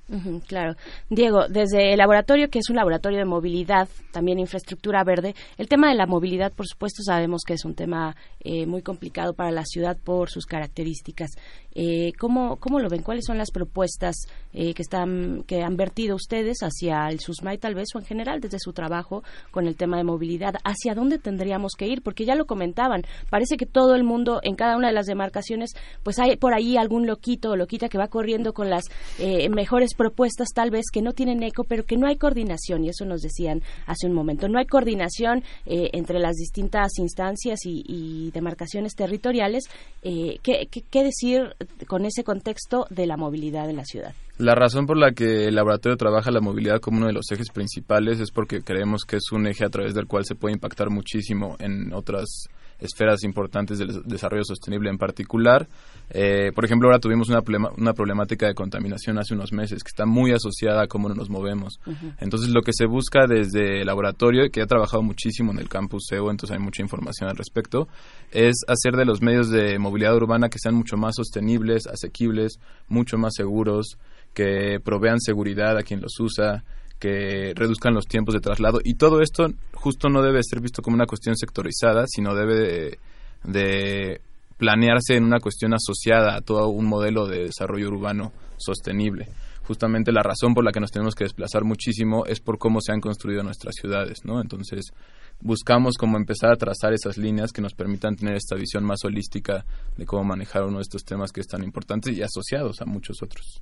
claro. 0.48 0.76
Diego, 1.10 1.48
desde 1.50 1.94
el 1.94 1.98
laboratorio, 1.98 2.48
que 2.52 2.60
es 2.60 2.70
un 2.70 2.76
laboratorio 2.76 3.18
de 3.18 3.26
movilidad, 3.26 3.90
también 4.12 4.38
infraestructura 4.38 5.04
verde, 5.04 5.34
el 5.58 5.68
tema 5.68 5.90
de 5.90 5.96
la 5.96 6.06
movilidad, 6.06 6.54
por 6.54 6.68
supuesto, 6.68 7.02
sabemos 7.02 7.42
que 7.44 7.56
es 7.56 7.66
un 7.66 7.74
tema 7.74 8.16
eh, 8.40 8.68
muy 8.68 8.84
complicado 8.84 9.34
para 9.34 9.50
la 9.50 9.64
ciudad 9.66 9.98
por 9.98 10.30
sus 10.30 10.46
características. 10.46 11.32
Eh, 11.74 12.14
¿cómo, 12.20 12.58
¿Cómo 12.58 12.80
lo 12.80 12.88
ven? 12.88 13.02
¿Cuáles 13.02 13.26
son 13.26 13.40
las 13.40 13.52
propuestas 13.52 14.16
eh, 14.54 14.74
que, 14.76 14.84
están, 14.84 15.44
que 15.48 15.64
han 15.64 15.76
vertido 15.76 16.16
ustedes 16.16 16.60
hacia 16.60 17.10
el 17.10 17.20
SUSMAI, 17.20 17.58
tal 17.58 17.74
vez, 17.74 17.88
o 17.96 18.00
en 18.00 18.06
general, 18.06 18.42
desde 18.42 18.60
su 18.60 18.74
trabajo 18.74 19.24
con 19.50 19.66
el 19.66 19.76
tema 19.76 19.98
de 19.98 20.04
movilidad? 20.04 20.54
¿Hacia 20.64 20.94
dónde 20.94 21.18
tendríamos 21.18 21.74
que 21.76 21.88
ir? 21.88 22.04
Porque 22.04 22.26
ya 22.26 22.36
lo 22.36 22.46
comentaban, 22.46 23.02
parece 23.32 23.58
que 23.58 23.66
todo 23.66 23.96
el 23.96 24.04
mundo, 24.04 24.40
en 24.44 24.56
cada 24.56 24.78
una 24.78 24.88
de 24.88 24.94
las 24.94 25.08
demarcaciones, 25.08 25.72
pues 26.04 26.20
hay 26.20 26.38
por 26.38 26.54
ahí 26.54 26.75
algún 26.78 27.08
loquito 27.08 27.52
o 27.52 27.56
loquita 27.56 27.90
que 27.90 27.98
va 27.98 28.08
corriendo 28.08 28.54
con 28.54 28.70
las 28.70 28.86
eh, 29.20 29.50
mejores 29.50 29.94
propuestas 29.96 30.50
tal 30.54 30.72
vez 30.72 30.86
que 30.92 31.02
no 31.02 31.14
tienen 31.14 31.44
eco, 31.44 31.64
pero 31.64 31.84
que 31.84 31.98
no 31.98 32.08
hay 32.08 32.18
coordinación 32.18 32.84
y 32.84 32.90
eso 32.90 33.06
nos 33.06 33.22
decían 33.22 33.62
hace 33.86 34.08
un 34.08 34.14
momento. 34.14 34.48
No 34.48 34.60
hay 34.60 34.66
coordinación 34.66 35.44
eh, 35.66 35.90
entre 35.94 36.20
las 36.20 36.36
distintas 36.36 36.98
instancias 37.00 37.60
y, 37.64 38.32
demarcaciones 38.34 38.96
territoriales. 38.96 39.66
Eh, 40.04 40.40
¿qué, 40.42 40.68
qué, 40.68 41.04
decir 41.04 41.56
con 41.88 42.06
ese 42.06 42.24
contexto 42.24 42.88
de 42.90 43.06
la 43.06 43.18
movilidad 43.18 43.70
en 43.70 43.78
la 43.78 43.86
ciudad? 43.86 44.14
La 44.38 44.56
razón 44.56 44.86
por 44.86 44.98
la 44.98 45.14
que 45.14 45.46
el 45.46 45.56
laboratorio 45.56 45.96
trabaja 45.96 46.32
la 46.32 46.42
movilidad 46.42 46.82
como 46.82 46.98
uno 46.98 47.08
de 47.08 47.14
los 47.14 47.32
ejes 47.32 47.50
principales 47.50 48.20
es 48.20 48.32
porque 48.32 48.62
creemos 48.62 49.04
que 49.06 49.18
es 49.18 49.32
un 49.32 49.48
eje 49.48 49.64
a 49.64 49.70
través 49.70 49.94
del 49.94 50.08
cual 50.08 50.26
se 50.26 50.36
puede 50.36 50.54
impactar 50.54 50.90
muchísimo 50.90 51.56
en 51.60 51.94
otras 51.94 52.50
esferas 52.80 53.24
importantes 53.24 53.80
del 53.80 54.04
desarrollo 54.04 54.44
sostenible 54.44 54.90
en 54.90 54.98
particular. 54.98 55.68
Eh, 56.10 56.52
por 56.54 56.66
ejemplo, 56.66 56.88
ahora 56.88 57.00
tuvimos 57.00 57.30
una, 57.30 57.42
una 57.78 57.94
problemática 57.94 58.48
de 58.48 58.54
contaminación 58.54 59.18
hace 59.18 59.34
unos 59.34 59.52
meses 59.52 59.84
que 59.84 59.90
está 59.90 60.06
muy 60.06 60.32
asociada 60.32 60.84
a 60.84 60.88
cómo 60.88 61.10
nos 61.10 61.30
movemos. 61.30 61.80
Entonces, 62.20 62.50
lo 62.50 62.62
que 62.62 62.74
se 62.74 62.86
busca 62.86 63.28
desde 63.28 63.82
el 63.82 63.88
laboratorio, 63.88 64.50
que 64.52 64.62
ha 64.62 64.68
trabajado 64.68 65.02
muchísimo 65.04 65.52
en 65.52 65.60
el 65.60 65.70
campus 65.70 66.08
CEO, 66.10 66.30
entonces 66.30 66.56
hay 66.56 66.64
mucha 66.64 66.82
información 66.82 67.30
al 67.30 67.38
respecto, 67.38 67.88
es 68.32 68.62
hacer 68.68 68.96
de 68.96 69.06
los 69.06 69.22
medios 69.22 69.50
de 69.50 69.80
movilidad 69.80 70.16
urbana 70.16 70.50
que 70.50 70.60
sean 70.60 70.76
mucho 70.76 70.98
más 70.98 71.16
sostenibles, 71.16 71.88
asequibles, 71.88 72.60
mucho 72.88 73.18
más 73.18 73.34
seguros, 73.36 73.98
que 74.34 74.80
provean 74.84 75.20
seguridad 75.20 75.78
a 75.78 75.84
quien 75.84 76.02
los 76.02 76.20
usa, 76.20 76.64
que 77.00 77.54
reduzcan 77.56 77.94
los 77.94 78.06
tiempos 78.06 78.34
de 78.34 78.42
traslado 78.42 78.80
y 78.84 78.96
todo 78.96 79.22
esto 79.22 79.48
justo 79.74 80.10
no 80.10 80.22
debe 80.22 80.42
ser 80.44 80.62
visto 80.62 80.82
como 80.82 80.96
una 80.96 81.06
cuestión 81.06 81.36
sectorizada, 81.38 82.06
sino 82.08 82.34
debe 82.34 82.98
de, 83.44 84.22
planearse 84.58 85.16
en 85.16 85.26
una 85.26 85.40
cuestión 85.40 85.74
asociada 85.74 86.36
a 86.36 86.42
todo 86.42 86.70
un 86.70 86.86
modelo 86.86 87.28
de 87.28 87.46
desarrollo 87.46 87.90
urbano 87.90 88.32
sostenible. 88.58 89.28
Justamente 89.64 90.12
la 90.12 90.24
razón 90.24 90.54
por 90.54 90.64
la 90.64 90.72
que 90.72 90.80
nos 90.80 90.92
tenemos 90.92 91.14
que 91.14 91.26
desplazar 91.26 91.64
muchísimo 91.64 92.26
es 92.26 92.40
por 92.40 92.58
cómo 92.58 92.80
se 92.82 92.94
han 92.94 93.02
construido 93.02 93.44
nuestras 93.44 93.76
ciudades, 93.76 94.24
¿no? 94.24 94.40
Entonces, 94.40 94.94
buscamos 95.40 95.96
como 95.98 96.18
empezar 96.18 96.52
a 96.52 96.58
trazar 96.58 96.94
esas 96.94 97.18
líneas 97.18 97.52
que 97.52 97.62
nos 97.62 97.74
permitan 97.74 98.16
tener 98.16 98.36
esta 98.36 98.56
visión 98.56 98.84
más 98.84 99.04
holística 99.04 99.66
de 99.98 100.06
cómo 100.06 100.24
manejar 100.24 100.64
uno 100.64 100.78
de 100.78 100.84
estos 100.84 101.04
temas 101.04 101.32
que 101.32 101.42
es 101.42 101.48
tan 101.48 101.64
importante 101.64 102.12
y 102.12 102.22
asociados 102.22 102.82
a 102.82 102.86
muchos 102.86 103.22
otros 103.22 103.62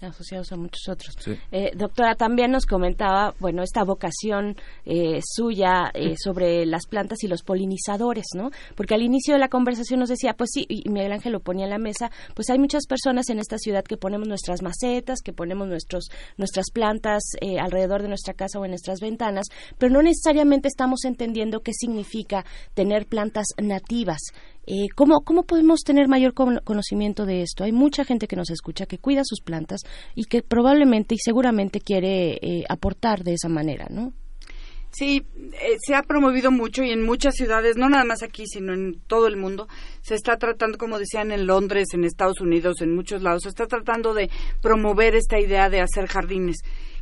asociados 0.00 0.52
a 0.52 0.56
muchos 0.56 0.88
otros. 0.88 1.16
Eh, 1.50 1.72
doctora, 1.74 2.14
también 2.14 2.50
nos 2.50 2.66
comentaba, 2.66 3.34
bueno, 3.40 3.62
esta 3.62 3.82
vocación 3.82 4.56
eh, 4.84 5.20
suya 5.24 5.90
eh, 5.92 6.14
sobre 6.16 6.64
las 6.66 6.86
plantas 6.86 7.22
y 7.24 7.28
los 7.28 7.42
polinizadores, 7.42 8.26
¿no? 8.34 8.50
Porque 8.76 8.94
al 8.94 9.02
inicio 9.02 9.34
de 9.34 9.40
la 9.40 9.48
conversación 9.48 10.00
nos 10.00 10.08
decía, 10.08 10.34
pues 10.34 10.50
sí, 10.52 10.66
y 10.68 10.88
Miguel 10.88 11.12
Ángel 11.12 11.32
lo 11.32 11.40
ponía 11.40 11.64
en 11.64 11.70
la 11.70 11.78
mesa, 11.78 12.10
pues 12.34 12.48
hay 12.50 12.58
muchas 12.58 12.86
personas 12.86 13.28
en 13.28 13.38
esta 13.38 13.58
ciudad 13.58 13.84
que 13.84 13.96
ponemos 13.96 14.28
nuestras 14.28 14.62
macetas, 14.62 15.20
que 15.20 15.32
ponemos 15.32 15.66
nuestros, 15.68 16.08
nuestras 16.36 16.70
plantas 16.72 17.22
alrededor 17.60 18.02
de 18.02 18.08
nuestra 18.08 18.34
casa 18.34 18.58
o 18.58 18.64
en 18.64 18.70
nuestras 18.70 19.00
ventanas, 19.00 19.46
pero 19.78 19.92
no 19.92 20.02
necesariamente 20.02 20.68
estamos 20.68 20.89
entendiendo 21.04 21.60
qué 21.60 21.72
significa 21.72 22.44
tener 22.74 23.06
plantas 23.06 23.46
nativas. 23.60 24.20
Eh, 24.66 24.88
¿cómo, 24.94 25.22
¿Cómo 25.22 25.44
podemos 25.44 25.80
tener 25.80 26.08
mayor 26.08 26.34
conocimiento 26.34 27.26
de 27.26 27.42
esto? 27.42 27.64
Hay 27.64 27.72
mucha 27.72 28.04
gente 28.04 28.28
que 28.28 28.36
nos 28.36 28.50
escucha, 28.50 28.86
que 28.86 28.98
cuida 28.98 29.22
sus 29.24 29.40
plantas 29.40 29.80
y 30.14 30.24
que 30.24 30.42
probablemente 30.42 31.14
y 31.14 31.18
seguramente 31.18 31.80
quiere 31.80 32.38
eh, 32.40 32.64
aportar 32.68 33.24
de 33.24 33.34
esa 33.34 33.48
manera, 33.48 33.86
¿no? 33.90 34.12
Sí, 34.92 35.24
eh, 35.36 35.76
se 35.86 35.94
ha 35.94 36.02
promovido 36.02 36.50
mucho 36.50 36.82
y 36.82 36.90
en 36.90 37.02
muchas 37.02 37.36
ciudades, 37.36 37.76
no 37.76 37.88
nada 37.88 38.04
más 38.04 38.24
aquí, 38.24 38.44
sino 38.46 38.74
en 38.74 39.00
todo 39.06 39.28
el 39.28 39.36
mundo, 39.36 39.68
se 40.02 40.16
está 40.16 40.36
tratando, 40.36 40.78
como 40.78 40.98
decían 40.98 41.30
en 41.30 41.46
Londres, 41.46 41.88
en 41.92 42.04
Estados 42.04 42.40
Unidos, 42.40 42.80
en 42.80 42.94
muchos 42.94 43.22
lados, 43.22 43.42
se 43.44 43.50
está 43.50 43.66
tratando 43.66 44.14
de 44.14 44.30
promover 44.60 45.14
esta 45.14 45.38
idea 45.38 45.70
de 45.70 45.80
hacer 45.80 46.08
jardines 46.08 46.58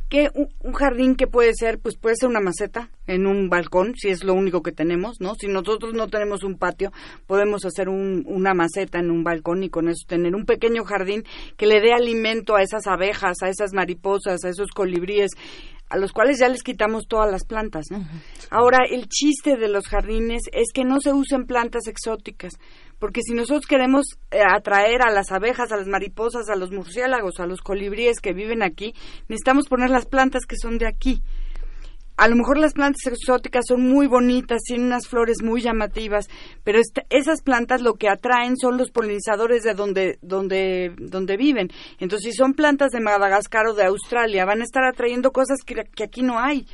que 0.09 0.29
un, 0.33 0.73
jardín 0.73 1.15
que 1.15 1.27
puede 1.27 1.53
ser, 1.53 1.79
pues 1.79 1.95
puede 1.95 2.15
ser 2.15 2.29
una 2.29 2.39
maceta 2.39 2.89
en 3.05 3.27
un 3.27 3.47
balcón, 3.49 3.93
si 3.95 4.09
es 4.09 4.23
lo 4.23 4.33
único 4.33 4.61
que 4.61 4.71
tenemos, 4.71 5.21
¿no? 5.21 5.35
Si 5.35 5.47
nosotros 5.47 5.93
no 5.93 6.07
tenemos 6.07 6.43
un 6.43 6.57
patio, 6.57 6.91
podemos 7.27 7.63
hacer 7.63 7.89
un, 7.89 8.23
una 8.27 8.53
maceta 8.53 8.99
en 8.99 9.11
un 9.11 9.23
balcón 9.23 9.63
y 9.63 9.69
con 9.69 9.87
eso 9.87 10.05
tener 10.07 10.35
un 10.35 10.45
pequeño 10.45 10.83
jardín 10.83 11.23
que 11.57 11.67
le 11.67 11.79
dé 11.79 11.93
alimento 11.93 12.55
a 12.55 12.63
esas 12.63 12.87
abejas, 12.87 13.37
a 13.43 13.49
esas 13.49 13.73
mariposas, 13.73 14.43
a 14.43 14.49
esos 14.49 14.71
colibríes, 14.71 15.31
a 15.89 15.97
los 15.97 16.11
cuales 16.11 16.39
ya 16.39 16.49
les 16.49 16.63
quitamos 16.63 17.07
todas 17.07 17.31
las 17.31 17.45
plantas, 17.45 17.85
¿no? 17.89 18.05
Ahora, 18.51 18.79
el 18.89 19.07
chiste 19.07 19.57
de 19.57 19.67
los 19.67 19.87
jardines 19.87 20.43
es 20.51 20.71
que 20.73 20.85
no 20.85 20.99
se 21.01 21.13
usen 21.13 21.45
plantas 21.45 21.87
exóticas 21.87 22.53
porque 22.99 23.21
si 23.21 23.33
nosotros 23.33 23.65
queremos 23.65 24.05
eh, 24.31 24.41
atraer 24.45 25.01
a 25.01 25.11
las 25.11 25.31
abejas, 25.31 25.71
a 25.71 25.77
las 25.77 25.87
mariposas, 25.87 26.49
a 26.49 26.55
los 26.55 26.71
murciélagos, 26.71 27.39
a 27.39 27.45
los 27.45 27.61
colibríes 27.61 28.19
que 28.19 28.33
viven 28.33 28.61
aquí, 28.61 28.93
necesitamos 29.27 29.67
poner 29.67 29.89
las 29.89 30.05
plantas 30.05 30.45
que 30.45 30.57
son 30.57 30.77
de 30.77 30.87
aquí. 30.87 31.21
A 32.17 32.27
lo 32.27 32.35
mejor 32.35 32.57
las 32.57 32.73
plantas 32.73 33.07
exóticas 33.07 33.63
son 33.65 33.81
muy 33.81 34.05
bonitas, 34.05 34.61
tienen 34.63 34.87
unas 34.87 35.07
flores 35.07 35.37
muy 35.41 35.61
llamativas, 35.61 36.27
pero 36.65 36.81
esas 37.09 37.41
plantas 37.41 37.81
lo 37.81 37.93
que 37.93 38.09
atraen 38.09 38.57
son 38.57 38.77
los 38.77 38.91
polinizadores 38.91 39.63
de 39.63 39.73
donde, 39.73 40.19
donde, 40.21 40.93
donde 40.97 41.37
viven. 41.37 41.69
Entonces, 41.97 42.33
si 42.33 42.37
son 42.37 42.55
plantas 42.55 42.91
de 42.91 42.99
Madagascar 42.99 43.67
o 43.67 43.73
de 43.73 43.85
Australia, 43.85 44.43
van 44.43 44.59
a 44.59 44.65
estar 44.65 44.83
atrayendo 44.83 45.31
cosas 45.31 45.59
que 45.63 46.03
aquí 46.03 46.21
no 46.21 46.37
hay 46.37 46.65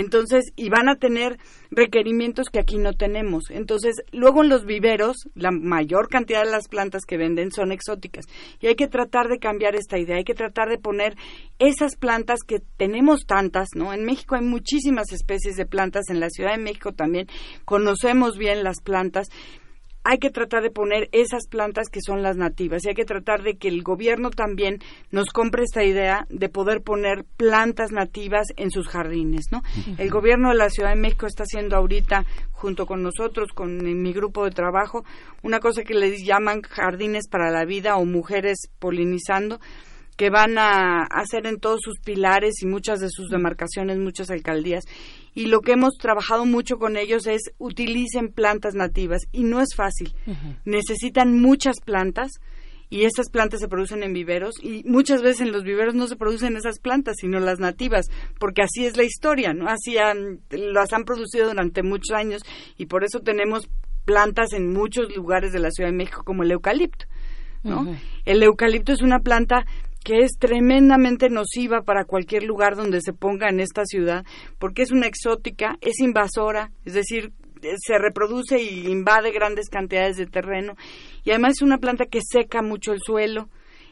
Entonces, 0.00 0.52
y 0.56 0.68
van 0.68 0.88
a 0.88 0.96
tener 0.96 1.38
requerimientos 1.70 2.48
que 2.50 2.58
aquí 2.58 2.78
no 2.78 2.92
tenemos. 2.92 3.50
Entonces, 3.50 3.96
luego 4.12 4.42
en 4.42 4.48
los 4.48 4.64
viveros, 4.64 5.16
la 5.34 5.50
mayor 5.50 6.08
cantidad 6.08 6.44
de 6.44 6.50
las 6.50 6.68
plantas 6.68 7.04
que 7.06 7.16
venden 7.16 7.50
son 7.50 7.72
exóticas. 7.72 8.26
Y 8.60 8.66
hay 8.66 8.74
que 8.76 8.88
tratar 8.88 9.28
de 9.28 9.38
cambiar 9.38 9.74
esta 9.74 9.98
idea, 9.98 10.16
hay 10.16 10.24
que 10.24 10.34
tratar 10.34 10.68
de 10.68 10.78
poner 10.78 11.16
esas 11.58 11.96
plantas 11.96 12.40
que 12.46 12.60
tenemos 12.76 13.24
tantas, 13.26 13.68
¿no? 13.74 13.92
En 13.92 14.04
México 14.04 14.34
hay 14.34 14.44
muchísimas 14.44 15.12
especies 15.12 15.56
de 15.56 15.66
plantas, 15.66 16.10
en 16.10 16.20
la 16.20 16.30
Ciudad 16.30 16.52
de 16.52 16.62
México 16.62 16.92
también 16.92 17.26
conocemos 17.64 18.36
bien 18.36 18.62
las 18.62 18.80
plantas 18.82 19.28
hay 20.08 20.18
que 20.18 20.30
tratar 20.30 20.62
de 20.62 20.70
poner 20.70 21.08
esas 21.10 21.48
plantas 21.48 21.88
que 21.88 22.00
son 22.00 22.22
las 22.22 22.36
nativas 22.36 22.84
y 22.84 22.90
hay 22.90 22.94
que 22.94 23.04
tratar 23.04 23.42
de 23.42 23.56
que 23.56 23.66
el 23.66 23.82
gobierno 23.82 24.30
también 24.30 24.78
nos 25.10 25.30
compre 25.30 25.64
esta 25.64 25.82
idea 25.82 26.26
de 26.30 26.48
poder 26.48 26.82
poner 26.82 27.24
plantas 27.36 27.90
nativas 27.90 28.46
en 28.56 28.70
sus 28.70 28.86
jardines, 28.86 29.46
¿no? 29.50 29.62
El 29.98 30.10
gobierno 30.10 30.50
de 30.50 30.54
la 30.54 30.70
Ciudad 30.70 30.90
de 30.90 31.00
México 31.00 31.26
está 31.26 31.42
haciendo 31.42 31.76
ahorita 31.76 32.24
junto 32.52 32.86
con 32.86 33.02
nosotros, 33.02 33.48
con 33.52 33.78
mi 34.00 34.12
grupo 34.12 34.44
de 34.44 34.52
trabajo, 34.52 35.04
una 35.42 35.58
cosa 35.58 35.82
que 35.82 35.94
les 35.94 36.24
llaman 36.24 36.62
jardines 36.62 37.28
para 37.28 37.50
la 37.50 37.64
vida 37.64 37.96
o 37.96 38.04
mujeres 38.04 38.68
polinizando, 38.78 39.58
que 40.16 40.30
van 40.30 40.58
a 40.58 41.02
hacer 41.04 41.46
en 41.46 41.60
todos 41.60 41.80
sus 41.82 42.00
pilares 42.00 42.62
y 42.62 42.66
muchas 42.66 43.00
de 43.00 43.10
sus 43.10 43.28
demarcaciones, 43.28 43.98
muchas 43.98 44.30
alcaldías. 44.30 44.84
Y 45.34 45.46
lo 45.46 45.60
que 45.60 45.72
hemos 45.72 45.98
trabajado 45.98 46.46
mucho 46.46 46.78
con 46.78 46.96
ellos 46.96 47.26
es 47.26 47.52
utilicen 47.58 48.32
plantas 48.32 48.74
nativas. 48.74 49.22
Y 49.32 49.44
no 49.44 49.60
es 49.60 49.74
fácil. 49.76 50.14
Necesitan 50.64 51.38
muchas 51.38 51.80
plantas 51.80 52.32
y 52.88 53.04
estas 53.04 53.30
plantas 53.30 53.60
se 53.60 53.68
producen 53.68 54.02
en 54.02 54.14
viveros. 54.14 54.54
Y 54.62 54.82
muchas 54.84 55.20
veces 55.20 55.42
en 55.42 55.52
los 55.52 55.64
viveros 55.64 55.94
no 55.94 56.06
se 56.06 56.16
producen 56.16 56.56
esas 56.56 56.78
plantas 56.78 57.16
sino 57.20 57.38
las 57.40 57.58
nativas 57.58 58.06
porque 58.38 58.62
así 58.62 58.86
es 58.86 58.96
la 58.96 59.04
historia 59.04 59.52
no 59.52 59.68
así 59.68 59.98
han, 59.98 60.40
las 60.50 60.92
han 60.92 61.04
producido 61.04 61.48
durante 61.48 61.82
muchos 61.82 62.16
años 62.16 62.42
y 62.76 62.86
por 62.86 63.04
eso 63.04 63.20
tenemos 63.20 63.68
plantas 64.04 64.52
en 64.52 64.72
muchos 64.72 65.14
lugares 65.14 65.52
de 65.52 65.58
la 65.58 65.70
Ciudad 65.70 65.90
de 65.90 65.96
México 65.96 66.22
como 66.24 66.42
el 66.42 66.52
eucalipto 66.52 67.06
no 67.62 67.96
el 68.24 68.42
eucalipto 68.42 68.92
es 68.92 69.02
una 69.02 69.20
planta 69.20 69.66
que 70.06 70.20
es 70.20 70.38
tremendamente 70.38 71.28
nociva 71.28 71.82
para 71.82 72.04
cualquier 72.04 72.44
lugar 72.44 72.76
donde 72.76 73.00
se 73.00 73.12
ponga 73.12 73.48
en 73.48 73.58
esta 73.58 73.84
ciudad, 73.84 74.24
porque 74.60 74.82
es 74.82 74.92
una 74.92 75.08
exótica, 75.08 75.78
es 75.80 75.98
invasora, 75.98 76.70
es 76.84 76.94
decir, 76.94 77.32
eh, 77.62 77.74
se 77.76 77.98
reproduce 77.98 78.62
y 78.62 78.86
invade 78.86 79.32
grandes 79.32 79.68
cantidades 79.68 80.16
de 80.16 80.26
terreno, 80.26 80.76
y 81.24 81.30
además 81.30 81.54
es 81.56 81.62
una 81.62 81.78
planta 81.78 82.04
que 82.06 82.20
seca 82.22 82.62
mucho 82.62 82.92
el 82.92 83.00
suelo, 83.04 83.48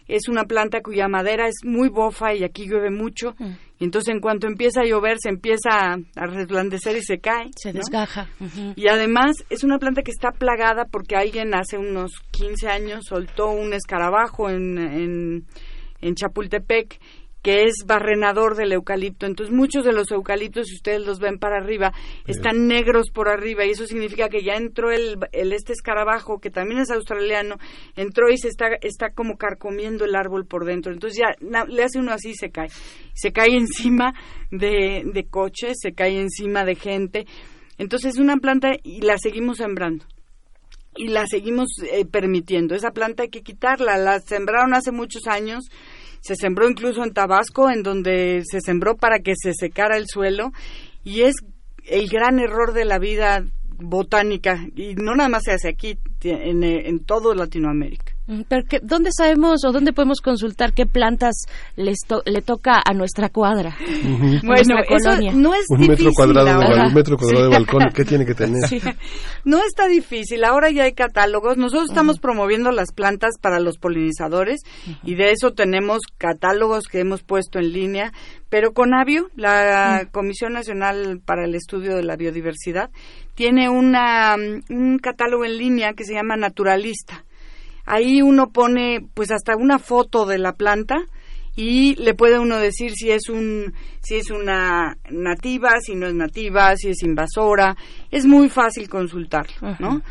es 0.06 0.28
una 0.28 0.44
planta 0.44 0.82
cuya 0.82 1.08
madera 1.08 1.48
es 1.48 1.64
muy 1.64 1.88
bofa 1.88 2.32
y 2.32 2.44
aquí 2.44 2.68
llueve 2.68 2.90
mucho, 2.92 3.34
Mm. 3.40 3.56
y 3.80 3.84
entonces 3.84 4.14
en 4.14 4.20
cuanto 4.20 4.46
empieza 4.46 4.82
a 4.82 4.84
llover 4.84 5.16
se 5.18 5.30
empieza 5.30 5.94
a, 5.94 6.26
resplandecer 6.26 6.96
y 6.96 7.02
se 7.02 7.18
cae. 7.18 7.50
Se 7.56 7.72
¿no? 7.72 7.78
desgaja. 7.78 8.28
Y 8.76 8.86
además 8.86 9.34
es 9.50 9.64
una 9.64 9.80
planta 9.80 10.02
que 10.02 10.12
está 10.12 10.30
plagada 10.30 10.84
porque 10.84 11.16
alguien 11.16 11.56
hace 11.56 11.76
unos 11.76 12.12
15 12.30 12.68
años 12.68 13.06
soltó 13.08 13.48
un 13.50 13.72
escarabajo 13.72 14.48
en, 14.48 14.78
en, 14.78 15.46
en 16.06 16.14
Chapultepec 16.14 16.98
que 17.42 17.64
es 17.64 17.84
barrenador 17.86 18.56
del 18.56 18.72
eucalipto. 18.72 19.26
Entonces 19.26 19.54
muchos 19.54 19.84
de 19.84 19.92
los 19.92 20.10
eucaliptos, 20.10 20.66
si 20.68 20.76
ustedes 20.76 21.04
los 21.04 21.18
ven 21.18 21.38
para 21.38 21.58
arriba, 21.58 21.92
están 22.26 22.66
negros 22.68 23.10
por 23.10 23.28
arriba 23.28 23.66
y 23.66 23.70
eso 23.72 23.86
significa 23.86 24.30
que 24.30 24.42
ya 24.42 24.54
entró 24.54 24.90
el, 24.90 25.18
el 25.32 25.52
este 25.52 25.74
escarabajo, 25.74 26.38
que 26.40 26.48
también 26.48 26.80
es 26.80 26.90
australiano, 26.90 27.56
entró 27.96 28.30
y 28.30 28.38
se 28.38 28.48
está, 28.48 28.68
está 28.80 29.10
como 29.10 29.36
carcomiendo 29.36 30.06
el 30.06 30.14
árbol 30.14 30.46
por 30.46 30.64
dentro. 30.64 30.90
Entonces 30.90 31.18
ya 31.18 31.34
na- 31.46 31.66
le 31.66 31.82
hace 31.84 31.98
uno 31.98 32.12
así 32.12 32.30
y 32.30 32.34
se 32.34 32.48
cae. 32.50 32.68
Se 33.12 33.30
cae 33.30 33.54
encima 33.58 34.14
de, 34.50 35.02
de 35.04 35.24
coches, 35.28 35.74
se 35.82 35.92
cae 35.92 36.18
encima 36.18 36.64
de 36.64 36.76
gente. 36.76 37.26
Entonces 37.76 38.14
es 38.14 38.18
una 38.20 38.38
planta 38.38 38.70
y 38.82 39.02
la 39.02 39.18
seguimos 39.18 39.58
sembrando 39.58 40.06
y 40.96 41.08
la 41.08 41.26
seguimos 41.26 41.68
eh, 41.92 42.06
permitiendo. 42.06 42.74
Esa 42.74 42.92
planta 42.92 43.24
hay 43.24 43.28
que 43.28 43.42
quitarla. 43.42 43.98
La 43.98 44.20
sembraron 44.20 44.74
hace 44.74 44.92
muchos 44.92 45.26
años. 45.26 45.64
Se 46.24 46.36
sembró 46.36 46.68
incluso 46.68 47.04
en 47.04 47.12
Tabasco, 47.12 47.70
en 47.70 47.82
donde 47.82 48.42
se 48.50 48.60
sembró 48.62 48.96
para 48.96 49.18
que 49.18 49.34
se 49.36 49.52
secara 49.52 49.98
el 49.98 50.06
suelo. 50.08 50.52
Y 51.04 51.20
es 51.20 51.34
el 51.84 52.08
gran 52.08 52.38
error 52.38 52.72
de 52.72 52.86
la 52.86 52.98
vida 52.98 53.44
botánica. 53.76 54.66
Y 54.74 54.94
no 54.94 55.14
nada 55.14 55.28
más 55.28 55.42
se 55.44 55.52
hace 55.52 55.68
aquí, 55.68 55.98
en, 56.22 56.64
en 56.64 57.04
todo 57.04 57.34
Latinoamérica. 57.34 58.13
Mm, 58.26 58.40
Pero 58.48 58.64
que- 58.66 58.80
¿dónde 58.82 59.10
sabemos 59.12 59.64
o 59.66 59.72
dónde 59.72 59.92
podemos 59.92 60.20
consultar 60.20 60.72
qué 60.72 60.86
plantas 60.86 61.34
les 61.76 61.98
to- 62.06 62.22
le 62.24 62.40
toca 62.40 62.80
a 62.84 62.94
nuestra 62.94 63.28
cuadra? 63.28 63.70
a 63.70 63.74
Bueno, 64.42 64.42
nuestra 64.42 64.80
eso 64.80 65.08
colonia? 65.10 65.32
no 65.34 65.54
es 65.54 65.66
Un 65.68 65.80
metro 65.80 65.96
difícil 65.96 66.12
cuadrado, 66.14 66.46
de, 66.46 66.52
ahora. 66.52 66.68
bal- 66.68 66.88
un 66.88 66.94
metro 66.94 67.16
cuadrado 67.18 67.44
de 67.44 67.50
balcón, 67.50 67.82
¿qué 67.94 68.04
tiene 68.04 68.24
que 68.24 68.34
tener? 68.34 68.66
Sí. 68.68 68.80
No 69.44 69.58
está 69.66 69.86
difícil, 69.88 70.42
ahora 70.44 70.70
ya 70.70 70.84
hay 70.84 70.92
catálogos. 70.94 71.56
Nosotros 71.58 71.90
estamos 71.90 72.18
promoviendo 72.18 72.70
las 72.72 72.92
plantas 72.92 73.34
para 73.40 73.60
los 73.60 73.76
polinizadores 73.78 74.62
y 75.02 75.16
de 75.16 75.32
eso 75.32 75.52
tenemos 75.52 76.00
catálogos 76.16 76.84
que 76.86 77.00
hemos 77.00 77.22
puesto 77.22 77.58
en 77.58 77.72
línea. 77.72 78.12
Pero 78.48 78.72
Conavio, 78.72 79.30
la 79.36 80.08
Comisión 80.12 80.52
Nacional 80.52 81.20
para 81.24 81.44
el 81.44 81.54
Estudio 81.56 81.96
de 81.96 82.04
la 82.04 82.16
Biodiversidad, 82.16 82.88
tiene 83.34 83.68
una, 83.68 84.36
mm, 84.36 84.72
un 84.72 84.98
catálogo 84.98 85.44
en 85.44 85.58
línea 85.58 85.92
que 85.94 86.04
se 86.04 86.14
llama 86.14 86.36
Naturalista. 86.36 87.23
Ahí 87.86 88.22
uno 88.22 88.50
pone 88.50 89.06
pues 89.14 89.30
hasta 89.30 89.56
una 89.56 89.78
foto 89.78 90.26
de 90.26 90.38
la 90.38 90.52
planta 90.52 90.96
y 91.56 91.94
le 91.96 92.14
puede 92.14 92.38
uno 92.38 92.58
decir 92.58 92.92
si 92.92 93.10
es 93.10 93.28
un 93.28 93.74
si 94.02 94.16
es 94.16 94.30
una 94.30 94.96
nativa, 95.10 95.80
si 95.80 95.94
no 95.94 96.06
es 96.06 96.14
nativa, 96.14 96.76
si 96.76 96.90
es 96.90 97.02
invasora. 97.02 97.76
Es 98.10 98.26
muy 98.26 98.48
fácil 98.48 98.88
consultarlo, 98.88 99.76
¿no? 99.78 100.02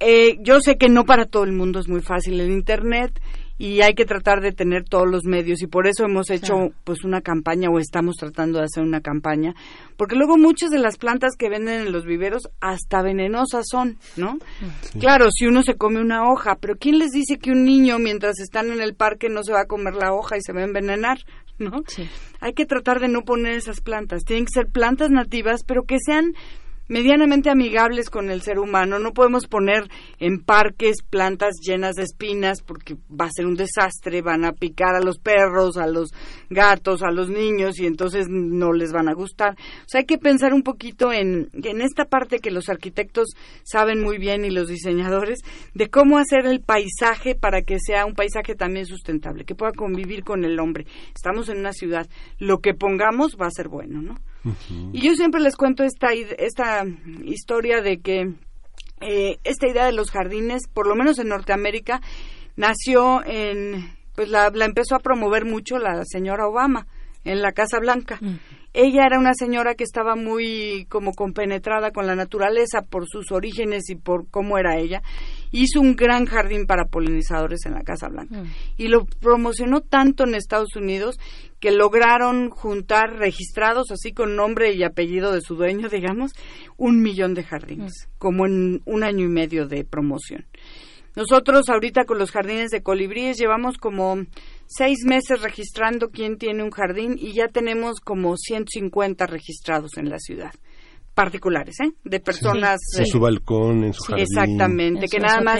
Eh, 0.00 0.38
yo 0.40 0.60
sé 0.60 0.76
que 0.76 0.88
no 0.88 1.04
para 1.04 1.26
todo 1.26 1.44
el 1.44 1.52
mundo 1.52 1.80
es 1.80 1.88
muy 1.88 2.00
fácil 2.00 2.40
el 2.40 2.50
internet 2.50 3.20
y 3.58 3.82
hay 3.82 3.94
que 3.94 4.04
tratar 4.04 4.40
de 4.40 4.52
tener 4.52 4.84
todos 4.84 5.08
los 5.08 5.24
medios 5.24 5.60
y 5.62 5.66
por 5.66 5.86
eso 5.88 6.04
hemos 6.04 6.30
hecho 6.30 6.54
Claro. 6.54 6.72
pues 6.84 7.04
una 7.04 7.20
campaña 7.20 7.68
o 7.70 7.78
estamos 7.80 8.14
tratando 8.16 8.58
de 8.60 8.66
hacer 8.66 8.84
una 8.84 9.00
campaña 9.00 9.54
porque 9.96 10.14
luego 10.14 10.38
muchas 10.38 10.70
de 10.70 10.78
las 10.78 10.96
plantas 10.96 11.32
que 11.36 11.48
venden 11.50 11.80
en 11.86 11.92
los 11.92 12.04
viveros 12.04 12.48
hasta 12.60 13.02
venenosas 13.02 13.64
son, 13.68 13.98
¿no? 14.16 14.38
Claro, 15.00 15.30
si 15.32 15.46
uno 15.46 15.62
se 15.62 15.74
come 15.74 16.00
una 16.00 16.30
hoja, 16.30 16.56
pero 16.60 16.76
¿quién 16.76 16.98
les 16.98 17.10
dice 17.10 17.38
que 17.38 17.50
un 17.50 17.64
niño 17.64 17.98
mientras 17.98 18.38
están 18.38 18.70
en 18.70 18.80
el 18.80 18.94
parque 18.94 19.28
no 19.28 19.42
se 19.42 19.52
va 19.52 19.62
a 19.62 19.66
comer 19.66 19.94
la 19.94 20.12
hoja 20.12 20.36
y 20.36 20.40
se 20.40 20.52
va 20.52 20.60
a 20.60 20.64
envenenar, 20.64 21.18
¿no? 21.58 21.82
Sí. 21.88 22.08
Hay 22.40 22.52
que 22.52 22.66
tratar 22.66 23.00
de 23.00 23.08
no 23.08 23.22
poner 23.22 23.54
esas 23.54 23.80
plantas. 23.80 24.22
Tienen 24.24 24.44
que 24.46 24.52
ser 24.60 24.68
plantas 24.68 25.10
nativas, 25.10 25.64
pero 25.66 25.82
que 25.82 25.96
sean 25.98 26.34
medianamente 26.88 27.50
amigables 27.50 28.10
con 28.10 28.30
el 28.30 28.42
ser 28.42 28.58
humano. 28.58 28.98
No 28.98 29.12
podemos 29.12 29.46
poner 29.46 29.88
en 30.18 30.42
parques 30.42 31.02
plantas 31.02 31.54
llenas 31.62 31.94
de 31.94 32.02
espinas 32.02 32.62
porque 32.62 32.96
va 33.08 33.26
a 33.26 33.30
ser 33.30 33.46
un 33.46 33.54
desastre, 33.54 34.22
van 34.22 34.44
a 34.44 34.52
picar 34.52 34.94
a 34.94 35.00
los 35.00 35.18
perros, 35.18 35.76
a 35.76 35.86
los 35.86 36.12
gatos, 36.50 37.02
a 37.02 37.10
los 37.10 37.28
niños 37.28 37.78
y 37.78 37.86
entonces 37.86 38.26
no 38.28 38.72
les 38.72 38.92
van 38.92 39.08
a 39.08 39.14
gustar. 39.14 39.52
O 39.52 39.88
sea, 39.88 40.00
hay 40.00 40.06
que 40.06 40.18
pensar 40.18 40.52
un 40.52 40.62
poquito 40.62 41.12
en, 41.12 41.48
en 41.52 41.80
esta 41.80 42.06
parte 42.06 42.38
que 42.38 42.50
los 42.50 42.68
arquitectos 42.68 43.28
saben 43.62 44.02
muy 44.02 44.18
bien 44.18 44.44
y 44.44 44.50
los 44.50 44.68
diseñadores 44.68 45.40
de 45.74 45.88
cómo 45.88 46.18
hacer 46.18 46.46
el 46.46 46.60
paisaje 46.60 47.34
para 47.34 47.62
que 47.62 47.78
sea 47.78 48.06
un 48.06 48.14
paisaje 48.14 48.54
también 48.54 48.86
sustentable, 48.86 49.44
que 49.44 49.54
pueda 49.54 49.72
convivir 49.72 50.24
con 50.24 50.44
el 50.44 50.58
hombre. 50.58 50.86
Estamos 51.14 51.48
en 51.48 51.58
una 51.58 51.72
ciudad, 51.72 52.08
lo 52.38 52.58
que 52.58 52.74
pongamos 52.74 53.36
va 53.40 53.46
a 53.46 53.50
ser 53.50 53.68
bueno, 53.68 54.02
¿no? 54.02 54.14
Y 54.92 55.00
yo 55.00 55.14
siempre 55.14 55.40
les 55.40 55.56
cuento 55.56 55.84
esta, 55.84 56.08
esta 56.12 56.84
historia 57.24 57.80
de 57.82 58.00
que 58.00 58.34
eh, 59.00 59.38
esta 59.44 59.68
idea 59.68 59.86
de 59.86 59.92
los 59.92 60.10
jardines, 60.10 60.62
por 60.72 60.86
lo 60.86 60.94
menos 60.94 61.18
en 61.18 61.28
Norteamérica, 61.28 62.00
nació 62.56 63.24
en, 63.24 63.96
pues 64.14 64.28
la, 64.28 64.50
la 64.50 64.64
empezó 64.64 64.94
a 64.94 65.00
promover 65.00 65.44
mucho 65.44 65.78
la 65.78 66.02
señora 66.04 66.46
Obama 66.46 66.86
en 67.24 67.42
la 67.42 67.52
Casa 67.52 67.78
Blanca. 67.78 68.18
Ella 68.74 69.06
era 69.06 69.18
una 69.18 69.34
señora 69.34 69.74
que 69.74 69.84
estaba 69.84 70.14
muy 70.14 70.86
como 70.88 71.12
compenetrada 71.12 71.90
con 71.90 72.06
la 72.06 72.14
naturaleza 72.14 72.82
por 72.82 73.08
sus 73.08 73.32
orígenes 73.32 73.88
y 73.90 73.96
por 73.96 74.28
cómo 74.28 74.58
era 74.58 74.78
ella. 74.78 75.02
Hizo 75.50 75.80
un 75.80 75.96
gran 75.96 76.26
jardín 76.26 76.66
para 76.66 76.86
polinizadores 76.86 77.64
en 77.66 77.74
la 77.74 77.82
Casa 77.82 78.08
Blanca 78.08 78.44
y 78.76 78.88
lo 78.88 79.04
promocionó 79.04 79.80
tanto 79.80 80.24
en 80.24 80.34
Estados 80.34 80.76
Unidos 80.76 81.18
que 81.60 81.72
lograron 81.72 82.50
juntar 82.50 83.16
registrados 83.18 83.90
así 83.90 84.12
con 84.12 84.36
nombre 84.36 84.74
y 84.74 84.84
apellido 84.84 85.32
de 85.32 85.40
su 85.40 85.56
dueño, 85.56 85.88
digamos, 85.88 86.32
un 86.76 87.02
millón 87.02 87.34
de 87.34 87.42
jardines, 87.42 88.08
como 88.18 88.46
en 88.46 88.82
un 88.84 89.02
año 89.02 89.24
y 89.24 89.28
medio 89.28 89.66
de 89.66 89.84
promoción. 89.84 90.46
Nosotros 91.16 91.68
ahorita 91.68 92.04
con 92.04 92.18
los 92.18 92.30
jardines 92.30 92.70
de 92.70 92.82
colibríes 92.82 93.38
llevamos 93.38 93.76
como 93.76 94.24
seis 94.66 94.98
meses 95.04 95.42
registrando 95.42 96.10
quién 96.10 96.38
tiene 96.38 96.62
un 96.62 96.70
jardín 96.70 97.16
y 97.18 97.32
ya 97.32 97.48
tenemos 97.48 97.98
como 97.98 98.36
150 98.36 99.26
registrados 99.26 99.96
en 99.96 100.10
la 100.10 100.18
ciudad. 100.20 100.52
Particulares, 101.14 101.74
¿eh? 101.80 101.90
De 102.04 102.20
personas... 102.20 102.78
En 102.96 103.02
eh, 103.02 103.06
su 103.06 103.18
balcón, 103.18 103.82
en 103.82 103.94
su 103.94 104.02
Sí, 104.04 104.12
jardín. 104.12 104.26
Exactamente, 104.30 105.04
En 105.06 105.10
que 105.10 105.18
nada 105.18 105.40
más. 105.40 105.58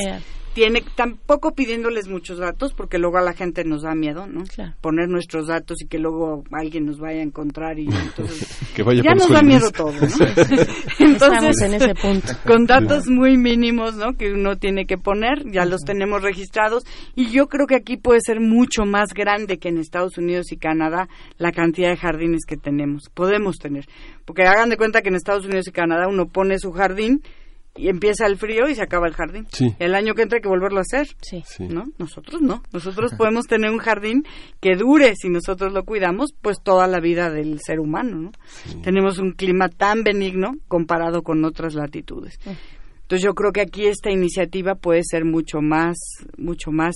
Tiene 0.54 0.82
tampoco 0.94 1.54
pidiéndoles 1.54 2.08
muchos 2.08 2.38
datos 2.38 2.72
porque 2.74 2.98
luego 2.98 3.18
a 3.18 3.22
la 3.22 3.32
gente 3.32 3.64
nos 3.64 3.82
da 3.82 3.94
miedo 3.94 4.26
no 4.26 4.44
poner 4.80 5.08
nuestros 5.08 5.46
datos 5.46 5.82
y 5.82 5.86
que 5.86 5.98
luego 5.98 6.44
alguien 6.52 6.86
nos 6.86 6.98
vaya 6.98 7.20
a 7.20 7.22
encontrar 7.22 7.78
y 7.78 7.86
entonces 7.86 8.58
ya 9.04 9.14
nos 9.14 9.30
da 9.30 9.42
miedo 9.42 9.70
todo 9.70 9.92
¿no? 9.92 10.06
entonces 10.98 11.62
en 11.62 11.74
ese 11.74 11.94
punto. 11.94 12.32
con 12.46 12.66
datos 12.66 13.08
muy 13.08 13.36
mínimos 13.36 13.96
no 13.96 14.14
que 14.14 14.32
uno 14.32 14.56
tiene 14.56 14.86
que 14.86 14.98
poner 14.98 15.44
ya 15.50 15.64
los 15.64 15.82
tenemos 15.82 16.22
registrados 16.22 16.84
y 17.14 17.30
yo 17.30 17.48
creo 17.48 17.66
que 17.66 17.76
aquí 17.76 17.96
puede 17.96 18.20
ser 18.20 18.40
mucho 18.40 18.84
más 18.84 19.12
grande 19.14 19.58
que 19.58 19.68
en 19.68 19.78
Estados 19.78 20.18
Unidos 20.18 20.52
y 20.52 20.56
Canadá 20.56 21.08
la 21.36 21.52
cantidad 21.52 21.90
de 21.90 21.96
jardines 21.96 22.44
que 22.46 22.56
tenemos 22.56 23.08
podemos 23.14 23.56
tener. 23.58 23.86
Porque 24.24 24.42
hagan 24.42 24.70
de 24.70 24.76
cuenta 24.76 25.02
que 25.02 25.08
en 25.08 25.16
Estados 25.16 25.46
Unidos 25.46 25.68
y 25.68 25.72
Canadá 25.72 26.08
uno 26.08 26.26
pone 26.26 26.58
su 26.58 26.72
jardín 26.72 27.22
y 27.76 27.88
empieza 27.88 28.26
el 28.26 28.36
frío 28.36 28.68
y 28.68 28.74
se 28.74 28.82
acaba 28.82 29.06
el 29.06 29.14
jardín. 29.14 29.46
El 29.78 29.94
año 29.94 30.14
que 30.14 30.22
entra 30.22 30.36
hay 30.36 30.42
que 30.42 30.48
volverlo 30.48 30.78
a 30.78 30.82
hacer. 30.82 31.08
Sí. 31.20 31.42
¿No? 31.68 31.84
Nosotros 31.98 32.42
no. 32.42 32.62
Nosotros 32.72 33.14
podemos 33.16 33.46
tener 33.46 33.70
un 33.70 33.78
jardín 33.78 34.24
que 34.60 34.74
dure, 34.74 35.14
si 35.14 35.28
nosotros 35.28 35.72
lo 35.72 35.84
cuidamos, 35.84 36.34
pues 36.40 36.58
toda 36.62 36.86
la 36.86 37.00
vida 37.00 37.30
del 37.30 37.60
ser 37.60 37.78
humano, 37.78 38.16
¿no? 38.16 38.32
Tenemos 38.82 39.18
un 39.18 39.32
clima 39.32 39.68
tan 39.68 40.02
benigno 40.02 40.52
comparado 40.66 41.22
con 41.22 41.44
otras 41.44 41.74
latitudes. 41.74 42.38
Entonces 42.44 43.24
yo 43.24 43.34
creo 43.34 43.52
que 43.52 43.62
aquí 43.62 43.86
esta 43.86 44.10
iniciativa 44.10 44.74
puede 44.74 45.02
ser 45.04 45.24
mucho 45.24 45.60
más, 45.60 45.96
mucho 46.36 46.72
más, 46.72 46.94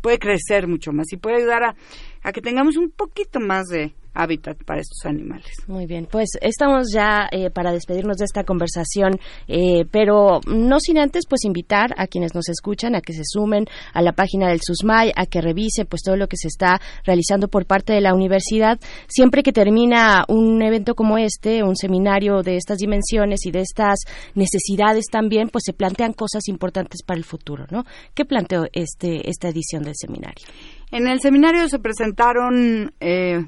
puede 0.00 0.18
crecer 0.18 0.66
mucho 0.66 0.92
más 0.92 1.12
y 1.12 1.16
puede 1.16 1.36
ayudar 1.36 1.62
a, 1.64 1.76
a 2.22 2.32
que 2.32 2.40
tengamos 2.40 2.76
un 2.76 2.90
poquito 2.90 3.40
más 3.40 3.66
de 3.66 3.94
hábitat 4.14 4.62
para 4.64 4.80
estos 4.80 5.04
animales. 5.04 5.52
Muy 5.66 5.86
bien, 5.86 6.06
pues 6.10 6.30
estamos 6.40 6.92
ya 6.92 7.28
eh, 7.30 7.50
para 7.50 7.72
despedirnos 7.72 8.16
de 8.18 8.24
esta 8.24 8.44
conversación, 8.44 9.18
eh, 9.48 9.84
pero 9.90 10.40
no 10.46 10.80
sin 10.80 10.98
antes 10.98 11.24
pues 11.28 11.44
invitar 11.44 11.90
a 11.96 12.06
quienes 12.06 12.34
nos 12.34 12.48
escuchan 12.48 12.94
a 12.94 13.00
que 13.00 13.12
se 13.12 13.22
sumen 13.24 13.66
a 13.92 14.02
la 14.02 14.12
página 14.12 14.48
del 14.48 14.60
SUSMAI, 14.62 15.12
a 15.16 15.26
que 15.26 15.40
revise 15.40 15.84
pues 15.84 16.02
todo 16.02 16.16
lo 16.16 16.28
que 16.28 16.36
se 16.36 16.48
está 16.48 16.80
realizando 17.04 17.48
por 17.48 17.66
parte 17.66 17.92
de 17.92 18.00
la 18.00 18.14
universidad. 18.14 18.78
Siempre 19.08 19.42
que 19.42 19.52
termina 19.52 20.24
un 20.28 20.62
evento 20.62 20.94
como 20.94 21.18
este, 21.18 21.62
un 21.62 21.76
seminario 21.76 22.42
de 22.42 22.56
estas 22.56 22.78
dimensiones 22.78 23.44
y 23.46 23.50
de 23.50 23.60
estas 23.60 24.00
necesidades 24.34 25.06
también, 25.10 25.48
pues 25.48 25.64
se 25.66 25.72
plantean 25.72 26.12
cosas 26.12 26.48
importantes 26.48 27.02
para 27.02 27.18
el 27.18 27.24
futuro, 27.24 27.66
¿no? 27.70 27.84
¿Qué 28.14 28.24
planteó 28.24 28.64
este 28.72 29.28
esta 29.28 29.48
edición 29.48 29.82
del 29.82 29.94
seminario? 29.96 30.46
En 30.90 31.08
el 31.08 31.20
seminario 31.20 31.68
se 31.68 31.78
presentaron 31.78 32.92
eh, 33.00 33.44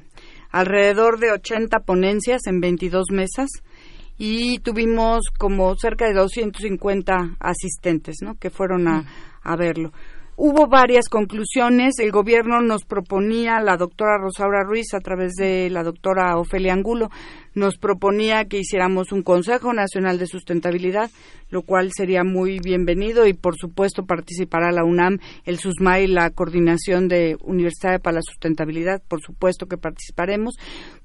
alrededor 0.51 1.19
de 1.19 1.31
80 1.31 1.79
ponencias 1.79 2.47
en 2.47 2.59
22 2.59 3.07
mesas 3.11 3.49
y 4.17 4.59
tuvimos 4.59 5.29
como 5.37 5.75
cerca 5.75 6.07
de 6.07 6.13
250 6.13 7.37
asistentes, 7.39 8.17
¿no? 8.21 8.35
Que 8.35 8.49
fueron 8.49 8.87
a, 8.87 9.05
a 9.43 9.55
verlo. 9.55 9.91
Hubo 10.39 10.67
varias 10.67 11.09
conclusiones. 11.09 11.97
El 11.97 12.11
gobierno 12.11 12.61
nos 12.61 12.85
proponía, 12.85 13.59
la 13.59 13.75
doctora 13.75 14.19
Rosaura 14.19 14.63
Ruiz, 14.63 14.93
a 14.93 14.99
través 14.99 15.33
de 15.33 15.67
la 15.71 15.81
doctora 15.81 16.37
Ofelia 16.37 16.73
Angulo, 16.73 17.09
nos 17.57 17.77
proponía 17.77 18.45
que 18.45 18.59
hiciéramos 18.59 19.11
un 19.11 19.23
Consejo 19.23 19.73
Nacional 19.73 20.19
de 20.19 20.27
Sustentabilidad, 20.27 21.09
lo 21.49 21.63
cual 21.63 21.91
sería 21.91 22.23
muy 22.23 22.59
bienvenido 22.59 23.25
y 23.25 23.33
por 23.33 23.55
supuesto 23.57 24.05
participará 24.05 24.71
la 24.71 24.83
UNAM, 24.83 25.17
el 25.43 25.57
SUSMAI, 25.57 26.05
la 26.05 26.29
Coordinación 26.29 27.07
de 27.07 27.35
Universidad 27.41 27.99
para 27.99 28.17
la 28.17 28.21
Sustentabilidad, 28.21 29.01
por 29.07 29.21
supuesto 29.21 29.65
que 29.65 29.77
participaremos. 29.77 30.55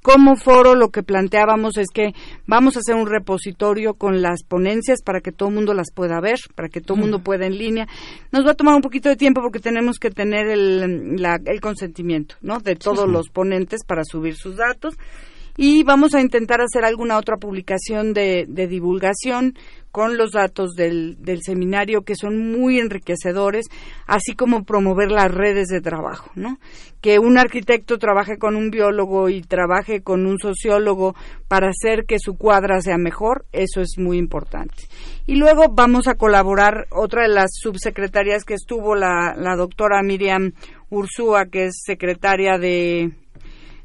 Como 0.02 0.36
foro 0.36 0.74
lo 0.74 0.90
que 0.90 1.02
planteábamos 1.02 1.78
es 1.78 1.86
que 1.92 2.12
vamos 2.46 2.76
a 2.76 2.80
hacer 2.80 2.96
un 2.96 3.06
repositorio 3.06 3.94
con 3.94 4.20
las 4.20 4.42
ponencias 4.42 5.00
para 5.02 5.20
que 5.20 5.32
todo 5.32 5.48
el 5.48 5.54
mundo 5.54 5.72
las 5.72 5.90
pueda 5.90 6.20
ver, 6.20 6.38
para 6.54 6.68
que 6.68 6.82
todo 6.82 6.96
el 6.96 7.02
mundo 7.02 7.20
pueda 7.20 7.46
en 7.46 7.56
línea. 7.56 7.86
Nos 8.30 8.44
va 8.44 8.50
a 8.50 8.56
tomar 8.56 8.74
un 8.74 8.82
poquito 8.82 9.08
de 9.08 9.16
tiempo 9.16 9.40
porque 9.40 9.60
tenemos 9.60 9.98
que 9.98 10.10
tener 10.10 10.48
el, 10.48 11.18
el 11.46 11.60
consentimiento 11.62 12.34
¿no? 12.42 12.58
de 12.60 12.76
todos 12.76 13.08
los 13.08 13.30
ponentes 13.30 13.84
para 13.86 14.04
subir 14.04 14.34
sus 14.34 14.56
datos 14.56 14.98
y 15.56 15.82
vamos 15.84 16.14
a 16.14 16.20
intentar 16.20 16.60
hacer 16.60 16.84
alguna 16.84 17.18
otra 17.18 17.36
publicación 17.36 18.14
de, 18.14 18.46
divulgación 18.46 19.54
con 19.90 20.16
los 20.16 20.32
datos 20.32 20.74
del, 20.74 21.22
del, 21.22 21.42
seminario 21.42 22.02
que 22.02 22.14
son 22.16 22.50
muy 22.50 22.78
enriquecedores, 22.78 23.66
así 24.06 24.34
como 24.34 24.64
promover 24.64 25.10
las 25.10 25.30
redes 25.30 25.68
de 25.68 25.82
trabajo, 25.82 26.30
¿no? 26.34 26.58
Que 27.02 27.18
un 27.18 27.36
arquitecto 27.36 27.98
trabaje 27.98 28.38
con 28.38 28.56
un 28.56 28.70
biólogo 28.70 29.28
y 29.28 29.42
trabaje 29.42 30.02
con 30.02 30.24
un 30.24 30.38
sociólogo 30.38 31.14
para 31.46 31.68
hacer 31.68 32.06
que 32.06 32.18
su 32.18 32.38
cuadra 32.38 32.80
sea 32.80 32.96
mejor, 32.96 33.44
eso 33.52 33.82
es 33.82 33.98
muy 33.98 34.16
importante. 34.16 34.84
Y 35.26 35.36
luego 35.36 35.66
vamos 35.70 36.08
a 36.08 36.14
colaborar, 36.14 36.86
otra 36.90 37.22
de 37.22 37.28
las 37.28 37.50
subsecretarias 37.60 38.44
que 38.44 38.54
estuvo, 38.54 38.94
la, 38.94 39.34
la 39.36 39.56
doctora 39.56 40.02
Miriam 40.02 40.52
Ursúa, 40.88 41.46
que 41.46 41.66
es 41.66 41.82
secretaria 41.84 42.56
de 42.56 43.12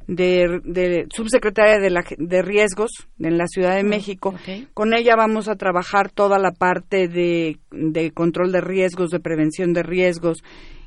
de, 0.08 1.06
subsecretaria 1.13 1.80
de, 1.80 1.89
la, 1.89 2.04
de 2.17 2.41
riesgos 2.41 2.91
en 3.20 3.38
la 3.38 3.48
Ciudad 3.48 3.74
de 3.74 3.82
ah, 3.82 3.84
México. 3.84 4.34
Con 4.74 4.93
ella 4.93 5.15
vamos 5.15 5.48
a 5.48 5.56
trabajar 5.56 6.10
toda 6.10 6.39
la 6.39 6.52
parte 6.52 7.08
de, 7.08 7.60
de 7.72 8.12
control 8.12 8.52
de 8.52 8.62
riesgos, 8.62 9.10
de 9.10 9.20
prevención 9.20 9.74
de 9.74 9.84
riesgos, 9.84 10.44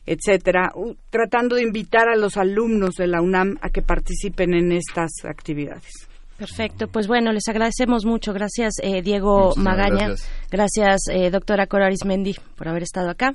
etcétera, 0.07 0.73
tratando 1.11 1.57
de 1.57 1.63
invitar 1.63 2.09
a 2.09 2.17
los 2.17 2.37
alumnos 2.37 2.95
de 2.95 3.07
la 3.07 3.21
UNAM 3.21 3.59
a 3.61 3.71
que 3.71 3.83
participen 3.83 4.55
en 4.55 4.73
estas 4.73 5.11
actividades. 5.25 6.09
Perfecto, 6.39 6.89
pues 6.89 7.07
bueno, 7.07 7.33
les 7.33 7.47
agradecemos 7.49 8.07
mucho. 8.07 8.33
Gracias, 8.33 8.73
eh, 8.83 9.03
Diego 9.03 9.55
Magaña. 9.57 10.15
Gracias, 10.51 11.03
eh, 11.13 11.31
doctora 11.31 11.67
Cora 11.67 11.85
Arismendi, 11.85 12.35
por 12.57 12.67
haber 12.67 12.83
estado 12.83 13.11
acá. 13.11 13.35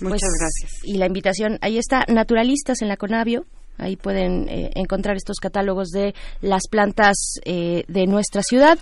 Muchas 0.00 0.20
pues, 0.20 0.32
gracias. 0.40 0.80
Y 0.82 0.98
la 0.98 1.06
invitación, 1.06 1.58
ahí 1.60 1.78
está, 1.78 2.04
Naturalistas 2.08 2.82
en 2.82 2.88
la 2.88 2.96
Conavio, 2.96 3.46
Ahí 3.80 3.96
pueden 3.96 4.48
eh, 4.48 4.70
encontrar 4.74 5.16
estos 5.16 5.38
catálogos 5.38 5.88
de 5.88 6.14
las 6.42 6.68
plantas 6.68 7.40
eh, 7.44 7.84
de 7.88 8.06
nuestra 8.06 8.42
ciudad. 8.42 8.78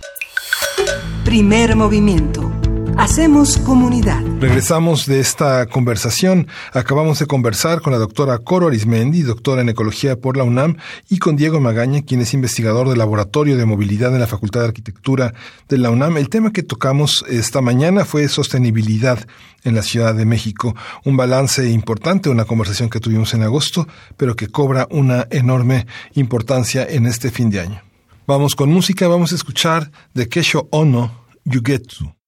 Primer 1.23 1.75
movimiento. 1.75 2.58
Hacemos 2.99 3.57
comunidad. 3.59 4.21
Regresamos 4.41 5.05
de 5.05 5.21
esta 5.21 5.67
conversación. 5.67 6.47
Acabamos 6.73 7.17
de 7.19 7.27
conversar 7.27 7.79
con 7.79 7.93
la 7.93 7.97
doctora 7.97 8.39
Coro 8.39 8.67
Arismendi, 8.67 9.21
doctora 9.21 9.61
en 9.61 9.69
Ecología 9.69 10.19
por 10.19 10.35
la 10.35 10.43
UNAM, 10.43 10.75
y 11.07 11.17
con 11.17 11.37
Diego 11.37 11.61
Magaña, 11.61 12.01
quien 12.01 12.19
es 12.19 12.33
investigador 12.33 12.89
del 12.89 12.97
Laboratorio 12.97 13.55
de 13.55 13.65
Movilidad 13.65 14.13
en 14.13 14.19
la 14.19 14.27
Facultad 14.27 14.59
de 14.59 14.67
Arquitectura 14.67 15.33
de 15.69 15.77
la 15.77 15.91
UNAM. 15.91 16.17
El 16.17 16.27
tema 16.27 16.51
que 16.51 16.61
tocamos 16.61 17.23
esta 17.29 17.61
mañana 17.61 18.03
fue 18.03 18.27
sostenibilidad 18.27 19.25
en 19.63 19.75
la 19.75 19.81
Ciudad 19.81 20.13
de 20.13 20.25
México. 20.25 20.75
Un 21.05 21.15
balance 21.15 21.69
importante, 21.69 22.29
una 22.29 22.43
conversación 22.43 22.89
que 22.89 22.99
tuvimos 22.99 23.33
en 23.33 23.43
agosto, 23.43 23.87
pero 24.17 24.35
que 24.35 24.49
cobra 24.49 24.89
una 24.91 25.25
enorme 25.31 25.87
importancia 26.15 26.85
en 26.85 27.05
este 27.05 27.31
fin 27.31 27.49
de 27.49 27.61
año. 27.61 27.81
Vamos 28.27 28.55
con 28.55 28.69
música, 28.69 29.07
vamos 29.07 29.31
a 29.31 29.35
escuchar 29.35 29.89
de 30.13 30.27
Kesho 30.27 30.67
Ono, 30.71 31.27
Yugetsu. 31.45 32.18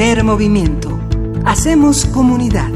Primer 0.00 0.24
movimiento. 0.24 0.98
Hacemos 1.44 2.06
comunidad. 2.06 2.70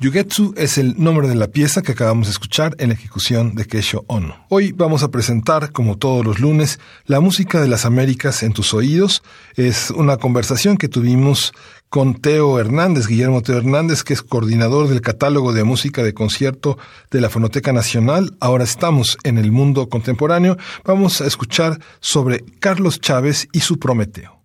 Yugetsu 0.00 0.52
es 0.58 0.76
el 0.76 0.94
nombre 1.02 1.28
de 1.28 1.34
la 1.34 1.46
pieza 1.46 1.80
que 1.80 1.92
acabamos 1.92 2.26
de 2.26 2.32
escuchar 2.32 2.74
en 2.78 2.90
la 2.90 2.94
ejecución 2.94 3.54
de 3.54 3.64
Kesho 3.64 4.04
Ono. 4.06 4.36
Hoy 4.50 4.72
vamos 4.72 5.02
a 5.02 5.10
presentar, 5.10 5.72
como 5.72 5.96
todos 5.96 6.26
los 6.26 6.38
lunes, 6.38 6.78
la 7.06 7.20
música 7.20 7.62
de 7.62 7.68
las 7.68 7.86
Américas 7.86 8.42
en 8.42 8.52
tus 8.52 8.74
oídos. 8.74 9.22
Es 9.54 9.90
una 9.90 10.18
conversación 10.18 10.76
que 10.76 10.88
tuvimos 10.88 11.54
con 11.88 12.12
Teo 12.12 12.60
Hernández, 12.60 13.06
Guillermo 13.06 13.40
Teo 13.40 13.56
Hernández, 13.56 14.02
que 14.02 14.12
es 14.12 14.20
coordinador 14.20 14.88
del 14.88 15.00
catálogo 15.00 15.54
de 15.54 15.64
música 15.64 16.02
de 16.02 16.12
concierto 16.12 16.76
de 17.10 17.22
la 17.22 17.30
Fonoteca 17.30 17.72
Nacional. 17.72 18.36
Ahora 18.40 18.64
estamos 18.64 19.16
en 19.22 19.38
el 19.38 19.52
mundo 19.52 19.88
contemporáneo. 19.88 20.58
Vamos 20.84 21.22
a 21.22 21.26
escuchar 21.26 21.80
sobre 22.00 22.44
Carlos 22.60 23.00
Chávez 23.00 23.48
y 23.52 23.60
su 23.60 23.78
Prometeo. 23.78 24.42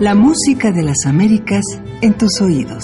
La 0.00 0.16
música 0.16 0.72
de 0.72 0.82
las 0.82 1.06
Américas 1.06 1.62
en 2.02 2.18
tus 2.18 2.42
oídos. 2.42 2.82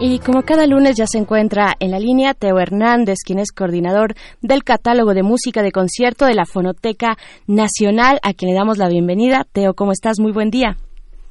Y 0.00 0.20
como 0.20 0.40
cada 0.40 0.66
lunes 0.66 0.96
ya 0.96 1.06
se 1.06 1.18
encuentra 1.18 1.74
en 1.78 1.90
la 1.90 1.98
línea 1.98 2.32
Teo 2.32 2.58
Hernández, 2.58 3.18
quien 3.26 3.38
es 3.38 3.52
coordinador 3.52 4.14
del 4.40 4.64
catálogo 4.64 5.12
de 5.12 5.22
música 5.22 5.62
de 5.62 5.70
concierto 5.70 6.24
de 6.24 6.32
la 6.32 6.46
Fonoteca 6.46 7.16
Nacional, 7.46 8.20
a 8.22 8.32
quien 8.32 8.52
le 8.52 8.56
damos 8.56 8.78
la 8.78 8.88
bienvenida. 8.88 9.44
Teo, 9.52 9.74
¿cómo 9.74 9.92
estás? 9.92 10.18
Muy 10.18 10.32
buen 10.32 10.48
día. 10.48 10.78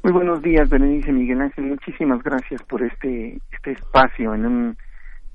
Muy 0.04 0.14
buenos 0.14 0.44
días, 0.44 0.70
Berenice 0.70 1.12
Miguel 1.12 1.42
Ángel. 1.42 1.66
Muchísimas 1.66 2.22
gracias 2.22 2.62
por 2.70 2.84
este, 2.84 3.40
este 3.52 3.72
espacio 3.72 4.36
en, 4.36 4.46
un, 4.46 4.78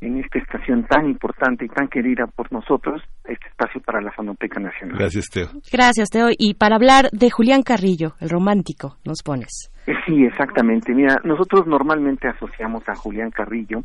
en 0.00 0.18
esta 0.18 0.38
estación 0.38 0.84
tan 0.86 1.06
importante 1.06 1.64
y 1.64 1.68
tan 1.68 1.88
querida 1.88 2.26
por 2.26 2.50
nosotros, 2.52 3.02
este 3.24 3.46
espacio 3.48 3.80
para 3.82 4.00
la 4.00 4.10
Fonoteca 4.12 4.58
Nacional. 4.58 4.96
Gracias, 4.98 5.28
Teo. 5.28 5.48
Gracias, 5.70 6.08
Teo. 6.10 6.28
Y 6.36 6.54
para 6.54 6.76
hablar 6.76 7.10
de 7.12 7.30
Julián 7.30 7.62
Carrillo, 7.62 8.14
el 8.20 8.30
romántico, 8.30 8.96
nos 9.04 9.22
pones. 9.22 9.70
Sí, 10.06 10.24
exactamente. 10.24 10.94
Mira, 10.94 11.20
nosotros 11.24 11.66
normalmente 11.66 12.28
asociamos 12.28 12.88
a 12.88 12.94
Julián 12.94 13.30
Carrillo 13.30 13.84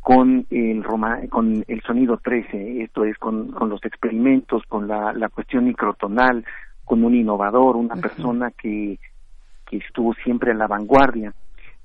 con 0.00 0.46
el 0.50 0.84
Roma, 0.84 1.18
con 1.30 1.64
el 1.66 1.82
sonido 1.82 2.18
13, 2.18 2.82
esto 2.82 3.04
es 3.04 3.16
con, 3.16 3.52
con 3.52 3.70
los 3.70 3.82
experimentos, 3.84 4.62
con 4.68 4.86
la, 4.86 5.12
la 5.14 5.30
cuestión 5.30 5.64
microtonal, 5.64 6.44
con 6.84 7.02
un 7.04 7.14
innovador, 7.14 7.76
una 7.76 7.96
persona 7.96 8.50
que, 8.50 8.98
que 9.66 9.78
estuvo 9.78 10.12
siempre 10.22 10.52
a 10.52 10.54
la 10.54 10.66
vanguardia. 10.66 11.32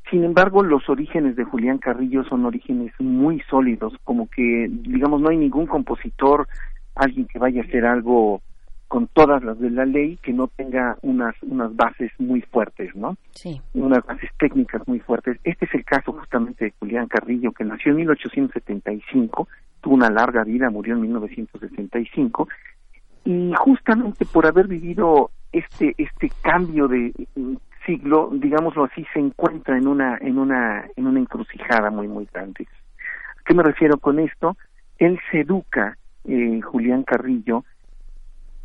Sin 0.10 0.24
embargo, 0.24 0.64
los 0.64 0.89
orígenes 0.89 1.36
de 1.36 1.43
Julián 1.43 1.78
Carrillo 1.78 2.24
son 2.24 2.45
orígenes 2.45 2.93
muy 2.99 3.41
sólidos, 3.49 3.93
como 4.03 4.28
que, 4.30 4.68
digamos, 4.70 5.22
no 5.22 5.30
hay 5.30 5.38
ningún 5.38 5.68
compositor, 5.68 6.47
alguien 6.95 7.28
que 7.28 7.38
vaya 7.38 7.62
a 7.62 7.66
hacer 7.66 7.86
algo 7.86 8.41
con 8.89 9.07
todas 9.07 9.43
las 9.43 9.60
de 9.60 9.70
la 9.70 9.86
ley 9.86 10.18
que 10.18 10.34
no 10.34 10.47
tenga 10.47 10.97
unas 11.03 11.36
unas 11.43 11.76
bases 11.76 12.12
muy 12.18 12.41
fuertes, 12.41 12.95
¿no? 12.95 13.18
Sí. 13.36 13.62
Unas 13.76 14.03
bases 14.03 14.32
técnicas 14.39 14.86
muy 14.88 14.99
fuertes. 14.99 15.38
Este 15.43 15.66
es 15.66 15.74
el 15.76 15.86
caso 15.86 16.12
justamente 16.12 16.66
de 16.66 16.74
Julián 16.80 17.07
Carrillo, 17.07 17.51
que 17.51 17.64
nació 17.64 17.91
en 17.91 17.97
1875, 17.97 19.47
tuvo 19.82 19.93
una 19.93 20.10
larga 20.10 20.43
vida, 20.43 20.72
murió 20.72 20.95
en 20.95 21.01
1965 21.01 22.47
y 23.26 23.53
justamente 23.60 24.26
por 24.26 24.47
haber 24.47 24.68
vivido 24.68 25.30
este 25.51 25.93
este 25.97 26.32
cambio 26.41 26.88
de 26.88 27.14
siglo, 27.86 28.30
digámoslo 28.34 28.86
así, 28.86 29.05
se 29.13 29.19
encuentra 29.19 29.77
en 29.77 29.88
una 29.88 30.17
en 30.21 30.38
una 30.38 30.86
en 30.95 31.07
una 31.07 31.19
encrucijada 31.19 31.89
muy 31.89 32.07
muy 32.07 32.27
grande. 32.32 32.67
¿A 33.39 33.43
qué 33.45 33.53
me 33.53 33.63
refiero 33.63 33.97
con 33.97 34.19
esto? 34.19 34.57
Él 34.97 35.19
se 35.32 35.41
educa, 35.41 35.97
eh, 36.25 36.61
Julián 36.61 37.03
Carrillo, 37.03 37.63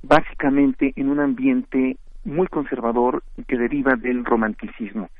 básicamente 0.03 0.93
en 0.97 1.09
un 1.09 1.21
ambiente 1.21 1.97
muy 2.25 2.47
conservador 2.49 3.23
que 3.47 3.57
deriva 3.57 3.95
del 3.97 4.25
romanticismo. 4.25 5.11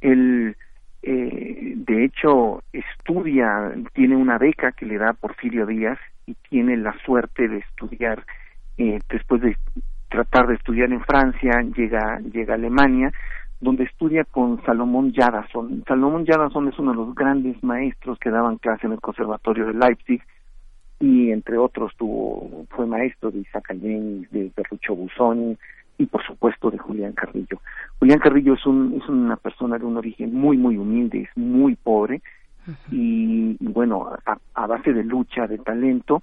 Él, 0.00 0.56
eh, 1.02 1.74
de 1.76 2.04
hecho, 2.04 2.62
estudia, 2.72 3.72
tiene 3.94 4.16
una 4.16 4.38
beca 4.38 4.72
que 4.72 4.86
le 4.86 4.98
da 4.98 5.12
Porfirio 5.12 5.66
Díaz 5.66 5.98
y 6.26 6.34
tiene 6.48 6.76
la 6.76 6.96
suerte 7.04 7.48
de 7.48 7.58
estudiar, 7.58 8.24
eh, 8.78 8.98
después 9.08 9.40
de 9.42 9.56
tratar 10.08 10.46
de 10.46 10.54
estudiar 10.54 10.92
en 10.92 11.02
Francia, 11.04 11.62
llega, 11.76 12.20
llega 12.20 12.54
a 12.54 12.56
Alemania, 12.56 13.12
donde 13.60 13.84
estudia 13.84 14.24
con 14.24 14.62
Salomón 14.64 15.12
Jadasson. 15.12 15.84
Salomón 15.86 16.26
Jadasson 16.26 16.68
es 16.68 16.78
uno 16.78 16.92
de 16.92 16.96
los 16.98 17.14
grandes 17.14 17.62
maestros 17.62 18.18
que 18.18 18.30
daban 18.30 18.58
clase 18.58 18.86
en 18.86 18.92
el 18.92 19.00
Conservatorio 19.00 19.66
de 19.66 19.74
Leipzig, 19.74 20.22
y 20.98 21.30
entre 21.30 21.58
otros 21.58 21.92
tuvo 21.96 22.64
fue 22.70 22.86
maestro 22.86 23.30
de 23.30 23.40
Isaac 23.40 23.70
Allende, 23.70 24.28
de 24.30 24.50
Ferruccio 24.50 24.94
Busoni 24.94 25.56
y 25.98 26.06
por 26.06 26.24
supuesto 26.24 26.70
de 26.70 26.78
Julián 26.78 27.12
Carrillo. 27.12 27.60
Julián 27.98 28.18
Carrillo 28.18 28.54
es 28.54 28.64
un 28.64 28.98
es 29.00 29.08
una 29.08 29.36
persona 29.36 29.78
de 29.78 29.84
un 29.84 29.98
origen 29.98 30.32
muy 30.32 30.56
muy 30.56 30.78
humilde, 30.78 31.22
es 31.22 31.36
muy 31.36 31.74
pobre 31.74 32.22
y, 32.90 33.56
y 33.60 33.72
bueno, 33.72 34.08
a, 34.24 34.38
a 34.54 34.66
base 34.66 34.92
de 34.92 35.04
lucha, 35.04 35.46
de 35.46 35.58
talento, 35.58 36.22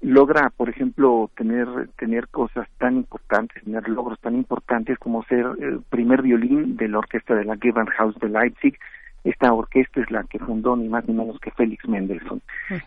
logra, 0.00 0.50
por 0.56 0.68
ejemplo, 0.68 1.30
tener 1.36 1.68
tener 1.98 2.28
cosas 2.28 2.68
tan 2.78 2.96
importantes, 2.96 3.62
tener 3.62 3.88
logros 3.88 4.18
tan 4.20 4.34
importantes 4.34 4.98
como 4.98 5.22
ser 5.24 5.46
el 5.60 5.82
primer 5.88 6.22
violín 6.22 6.76
de 6.76 6.88
la 6.88 6.98
orquesta 6.98 7.34
de 7.34 7.44
la 7.44 7.56
Gewandhaus 7.56 8.18
de 8.18 8.28
Leipzig, 8.28 8.78
esta 9.24 9.52
orquesta 9.52 10.00
es 10.00 10.10
la 10.10 10.24
que 10.24 10.38
fundó 10.38 10.76
ni 10.76 10.88
más 10.88 11.06
ni 11.06 11.14
menos 11.14 11.38
que 11.40 11.50
Félix 11.50 11.86
Mendelssohn. 11.86 12.40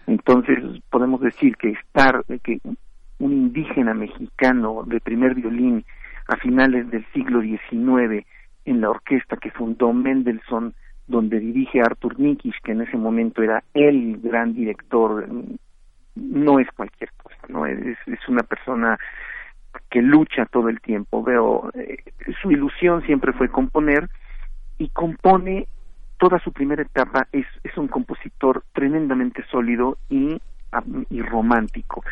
Entonces 0.07 0.57
podemos 0.89 1.21
decir 1.21 1.55
que 1.57 1.71
estar, 1.71 2.23
que 2.41 2.59
un 3.19 3.31
indígena 3.31 3.93
mexicano 3.93 4.83
de 4.85 4.99
primer 4.99 5.35
violín 5.35 5.85
a 6.27 6.37
finales 6.37 6.89
del 6.89 7.05
siglo 7.13 7.41
XIX 7.41 8.25
en 8.65 8.81
la 8.81 8.89
orquesta 8.89 9.37
que 9.37 9.51
fundó 9.51 9.93
Mendelssohn, 9.93 10.73
donde 11.07 11.39
dirige 11.39 11.81
Arthur 11.81 12.19
Nikisch, 12.19 12.59
que 12.63 12.71
en 12.71 12.81
ese 12.81 12.97
momento 12.97 13.43
era 13.43 13.63
el 13.73 14.19
gran 14.21 14.53
director, 14.53 15.27
no 16.15 16.59
es 16.59 16.67
cualquier 16.71 17.11
cosa, 17.21 17.37
no 17.47 17.65
es, 17.65 17.97
es 18.07 18.27
una 18.27 18.43
persona 18.43 18.97
que 19.89 20.01
lucha 20.01 20.45
todo 20.45 20.69
el 20.69 20.79
tiempo. 20.81 21.23
Veo, 21.23 21.69
eh, 21.73 21.97
su 22.41 22.51
ilusión 22.51 23.01
siempre 23.03 23.33
fue 23.33 23.49
componer 23.49 24.09
y 24.77 24.89
compone 24.89 25.67
toda 26.17 26.39
su 26.39 26.51
primera 26.53 26.81
etapa 26.81 27.27
es, 27.31 27.45
es 27.63 27.77
un 27.77 27.87
compositor 27.87 28.63
tremendamente 28.73 29.43
sólido 29.51 29.97
y, 30.09 30.39
y 31.09 31.21
romántico. 31.21 32.03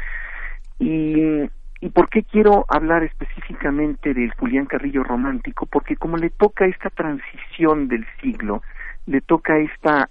Y, 0.80 1.50
¿Y 1.84 1.90
por 1.90 2.10
qué 2.10 2.24
quiero 2.24 2.66
hablar 2.68 3.04
específicamente 3.04 4.14
del 4.14 4.32
Julián 4.36 4.68
Carrillo 4.68 5.04
romántico? 5.04 5.66
Porque 5.66 5.96
como 5.96 6.16
le 6.16 6.30
toca 6.30 6.66
esta 6.66 6.92
transición 6.92 7.88
del 7.88 8.06
siglo, 8.22 8.62
le 9.08 9.20
toca 9.22 9.58
esta, 9.58 10.08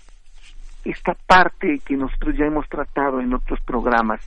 esta 0.84 1.14
parte 1.26 1.80
que 1.84 1.96
nosotros 1.96 2.36
ya 2.36 2.46
hemos 2.46 2.68
tratado 2.68 3.20
en 3.20 3.34
otros 3.34 3.60
programas, 3.60 4.20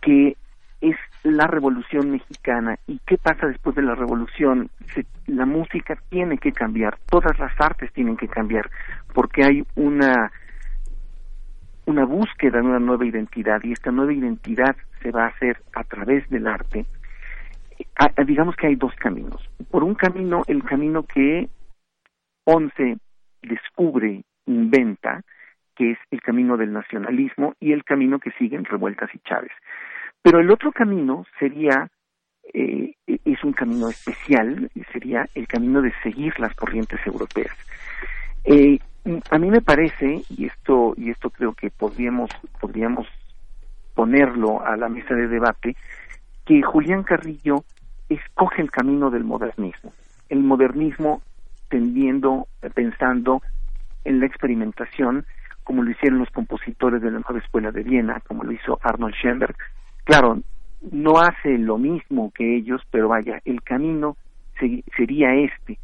que 0.00 0.36
es 0.80 0.96
la 1.22 1.46
revolución 1.46 2.10
mexicana. 2.10 2.78
Y 2.86 2.98
qué 3.06 3.18
pasa 3.18 3.46
después 3.46 3.76
de 3.76 3.82
la 3.82 3.94
revolución 3.94 4.70
Se, 4.94 5.04
la 5.26 5.46
música 5.46 5.98
tiene 6.08 6.38
que 6.38 6.52
cambiar 6.52 6.98
todas 7.06 7.38
las 7.38 7.52
artes 7.60 7.92
tienen 7.92 8.16
que 8.16 8.28
cambiar 8.28 8.70
porque 9.14 9.44
hay 9.44 9.64
una 9.76 10.32
una 11.86 12.04
búsqueda 12.04 12.60
de 12.60 12.66
una 12.66 12.78
nueva 12.78 13.04
identidad 13.04 13.60
y 13.62 13.72
esta 13.72 13.90
nueva 13.90 14.12
identidad 14.12 14.76
se 15.02 15.10
va 15.10 15.24
a 15.24 15.28
hacer 15.28 15.62
a 15.74 15.82
través 15.84 16.28
del 16.30 16.46
arte. 16.46 16.86
Digamos 18.26 18.54
que 18.54 18.68
hay 18.68 18.76
dos 18.76 18.94
caminos. 18.94 19.42
Por 19.70 19.82
un 19.82 19.94
camino 19.94 20.42
el 20.46 20.62
camino 20.62 21.02
que 21.02 21.48
Ponce 22.44 22.96
descubre 23.42 24.22
inventa 24.50 25.22
que 25.76 25.92
es 25.92 25.98
el 26.10 26.20
camino 26.20 26.56
del 26.56 26.72
nacionalismo 26.72 27.54
y 27.60 27.72
el 27.72 27.84
camino 27.84 28.18
que 28.18 28.32
siguen 28.32 28.64
Revueltas 28.64 29.14
y 29.14 29.18
Chávez 29.20 29.52
pero 30.22 30.40
el 30.40 30.50
otro 30.50 30.72
camino 30.72 31.24
sería, 31.38 31.88
eh, 32.52 32.94
es 33.06 33.44
un 33.44 33.52
camino 33.52 33.88
especial, 33.88 34.70
sería 34.92 35.26
el 35.34 35.46
camino 35.46 35.80
de 35.82 35.92
seguir 36.02 36.38
las 36.38 36.54
corrientes 36.54 37.00
europeas. 37.06 37.56
Eh, 38.44 38.78
a 39.30 39.38
mí 39.38 39.50
me 39.50 39.62
parece, 39.62 40.22
y 40.28 40.46
esto, 40.46 40.94
y 40.96 41.10
esto 41.10 41.30
creo 41.30 41.54
que 41.54 41.70
podríamos, 41.70 42.30
podríamos 42.60 43.06
ponerlo 43.94 44.64
a 44.64 44.76
la 44.76 44.88
mesa 44.88 45.14
de 45.14 45.28
debate, 45.28 45.76
que 46.44 46.62
Julián 46.62 47.02
Carrillo 47.02 47.64
escoge 48.08 48.60
el 48.60 48.70
camino 48.70 49.10
del 49.10 49.24
modernismo. 49.24 49.92
El 50.28 50.40
modernismo 50.40 51.22
tendiendo, 51.68 52.46
pensando 52.74 53.42
en 54.04 54.20
la 54.20 54.26
experimentación, 54.26 55.26
como 55.64 55.82
lo 55.82 55.90
hicieron 55.90 56.18
los 56.18 56.30
compositores 56.30 57.02
de 57.02 57.10
la 57.10 57.20
nueva 57.20 57.38
escuela 57.38 57.70
de 57.70 57.82
Viena, 57.82 58.20
como 58.26 58.44
lo 58.44 58.52
hizo 58.52 58.78
Arnold 58.82 59.14
Schoenberg, 59.14 59.56
claro, 60.04 60.40
no 60.90 61.18
hace 61.18 61.58
lo 61.58 61.78
mismo 61.78 62.32
que 62.34 62.56
ellos, 62.56 62.82
pero 62.90 63.08
vaya, 63.08 63.40
el 63.44 63.62
camino 63.62 64.16
se, 64.58 64.82
sería 64.96 65.34
este. 65.34 65.78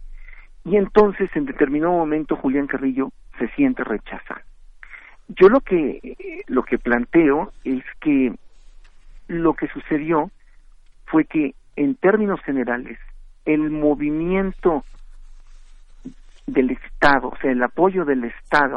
Y 0.65 0.77
entonces, 0.77 1.31
en 1.35 1.47
determinado 1.47 1.93
momento, 1.93 2.37
Julián 2.37 2.67
Carrillo 2.67 3.13
se 3.39 3.49
siente 3.49 3.85
rechazado. 3.85 4.41
Yo 5.29 5.49
lo 5.49 5.61
que, 5.61 6.45
lo 6.47 6.63
que 6.65 6.79
planteo 6.79 7.53
es 7.65 7.85
que 8.01 8.35
lo 9.29 9.55
que 9.55 9.69
sucedió 9.69 10.31
fue 11.07 11.25
que 11.25 11.55
en 11.77 11.95
términos 11.97 12.41
generales, 12.43 12.99
el 13.45 13.71
movimiento 13.71 14.85
del 16.47 16.71
Estado, 16.71 17.29
o 17.29 17.37
sea, 17.41 17.51
el 17.51 17.63
apoyo 17.63 18.05
del 18.05 18.25
Estado 18.25 18.77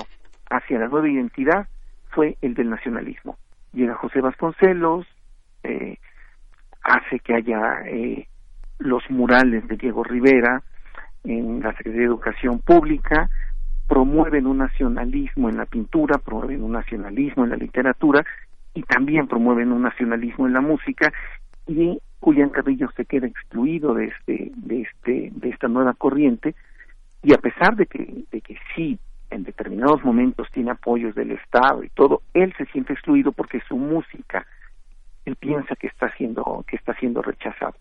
hacia 0.50 0.80
la 0.80 0.88
nueva 0.88 1.10
identidad 1.10 1.68
fue 2.10 2.38
el 2.42 2.54
del 2.56 2.70
nacionalismo. 2.70 3.38
Llega 3.74 3.96
José 3.96 4.22
Vasconcelos, 4.22 5.06
eh, 5.64 5.98
hace 6.84 7.20
que 7.20 7.36
haya 7.36 7.84
eh, 7.86 8.28
los 8.80 9.04
murales 9.10 9.68
de 9.68 9.78
Diego 9.78 10.04
Rivera 10.04 10.64
en 11.24 11.62
la 11.62 11.72
Secretaría 11.72 12.02
de 12.02 12.08
Educación 12.08 12.60
Pública, 12.60 13.30
promueven 13.88 14.48
un 14.48 14.60
nacionalismo 14.60 15.50
en 15.50 15.58
la 15.58 15.66
pintura, 15.66 16.18
promueven 16.18 16.64
un 16.64 16.72
nacionalismo 16.72 17.44
en 17.44 17.52
la 17.52 17.58
literatura 17.58 18.26
y 18.74 18.84
también 18.84 19.28
promueven 19.28 19.72
un 19.72 19.82
nacionalismo 19.82 20.48
en 20.48 20.54
la 20.54 20.62
música 20.62 21.12
y 21.68 22.00
Julián 22.20 22.50
Carrillo 22.50 22.90
se 22.96 23.06
queda 23.06 23.28
excluido 23.28 23.94
de 23.94 24.06
este 24.06 24.52
de 24.56 24.82
este 24.82 25.32
de 25.34 25.50
esta 25.50 25.68
nueva 25.68 25.94
corriente 25.94 26.56
y 27.24 27.34
a 27.34 27.38
pesar 27.38 27.76
de 27.76 27.86
que 27.86 28.24
de 28.32 28.42
que 28.42 28.58
sí 28.76 29.00
en 29.30 29.44
determinados 29.44 30.04
momentos 30.04 30.48
tiene 30.52 30.72
apoyos 30.72 31.14
del 31.16 31.32
Estado 31.32 31.84
y 31.84 31.90
todo 31.90 32.22
él 32.34 32.54
se 32.58 32.66
siente 32.68 32.94
excluido 32.94 33.32
porque 33.32 33.62
su 33.68 33.78
música 33.78 34.46
él 35.26 35.36
piensa 35.36 35.76
que 35.76 35.88
está 35.88 36.12
siendo 36.16 36.64
que 36.68 36.76
está 36.76 36.94
siendo 36.96 37.22
rechazado. 37.22 37.76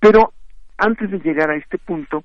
Pero 0.00 0.32
antes 0.76 1.10
de 1.10 1.20
llegar 1.20 1.50
a 1.50 1.56
este 1.56 1.78
punto 1.78 2.24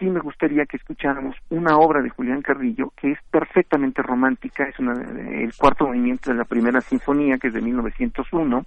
sí 0.00 0.06
me 0.06 0.20
gustaría 0.20 0.64
que 0.64 0.78
escucháramos 0.78 1.36
una 1.50 1.76
obra 1.76 2.00
de 2.00 2.08
Julián 2.08 2.42
Carrillo 2.42 2.92
que 2.96 3.12
es 3.12 3.18
perfectamente 3.30 4.02
romántica, 4.02 4.64
es 4.64 4.78
una, 4.78 4.94
el 4.94 5.54
cuarto 5.54 5.86
movimiento 5.86 6.30
de 6.30 6.38
la 6.38 6.44
primera 6.44 6.80
sinfonía, 6.80 7.38
que 7.38 7.48
es 7.48 7.54
de 7.54 7.60
1901, 7.60 8.64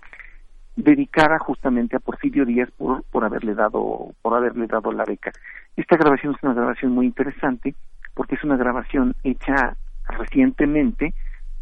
dedicada 0.76 1.38
justamente 1.40 1.96
a 1.96 2.00
Porfirio 2.00 2.46
Díaz 2.46 2.70
por, 2.78 3.04
por 3.12 3.24
haberle 3.24 3.54
dado 3.54 4.14
por 4.22 4.36
haberle 4.36 4.68
dado 4.68 4.92
la 4.92 5.04
beca. 5.06 5.32
Esta 5.76 5.98
grabación 5.98 6.36
es 6.36 6.44
una 6.44 6.54
grabación 6.54 6.92
muy 6.92 7.06
interesante 7.06 7.76
porque 8.14 8.36
es 8.36 8.44
una 8.44 8.58
grabación 8.58 9.14
hecha 9.24 9.76
recientemente 10.08 11.14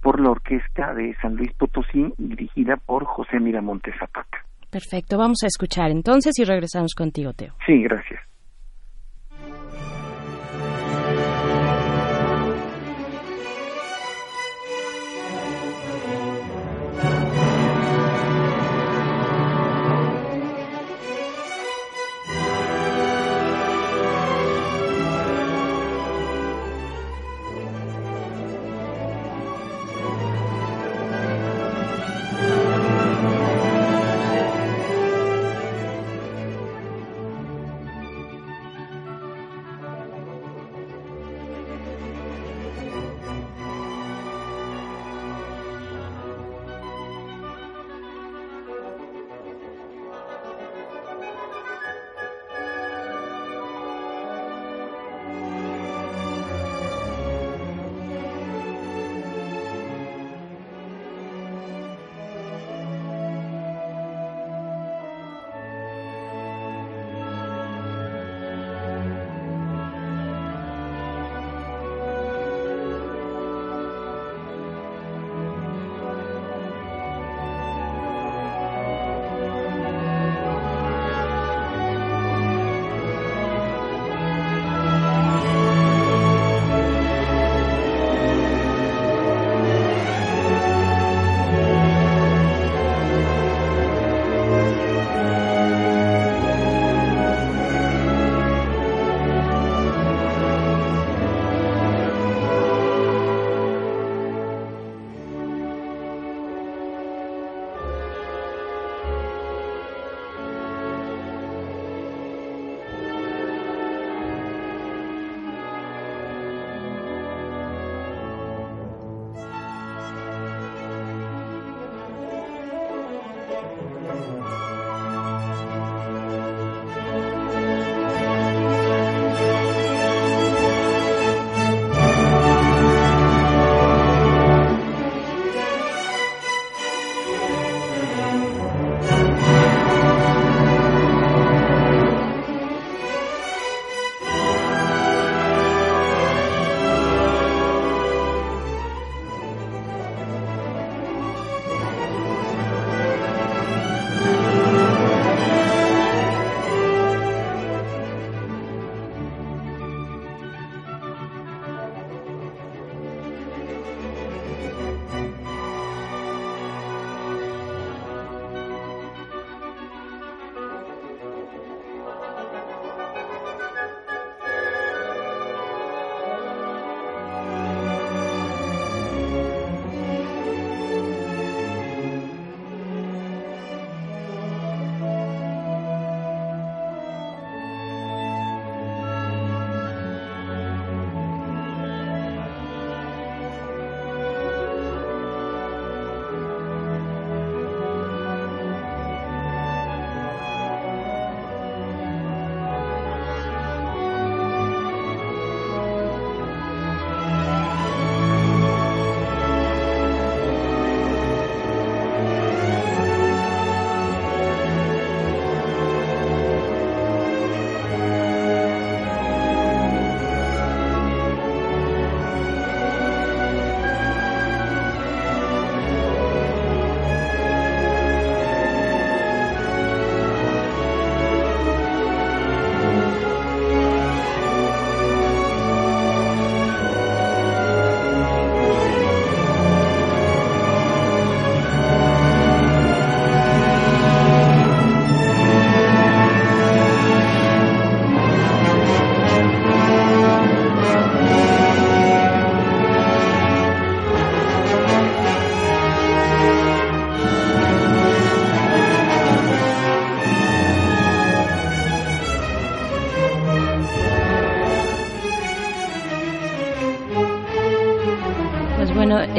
por 0.01 0.19
la 0.19 0.31
orquesta 0.31 0.93
de 0.93 1.15
San 1.21 1.35
Luis 1.35 1.53
Potosí 1.53 2.13
dirigida 2.17 2.75
por 2.77 3.05
José 3.05 3.39
Miramontes 3.39 3.95
Zapata. 3.99 4.39
Perfecto, 4.71 5.17
vamos 5.17 5.43
a 5.43 5.47
escuchar 5.47 5.91
entonces 5.91 6.33
y 6.39 6.45
regresamos 6.45 6.93
contigo, 6.95 7.33
Teo. 7.33 7.53
Sí, 7.65 7.83
gracias. 7.83 8.30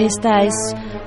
Esta 0.05 0.43
es 0.43 0.55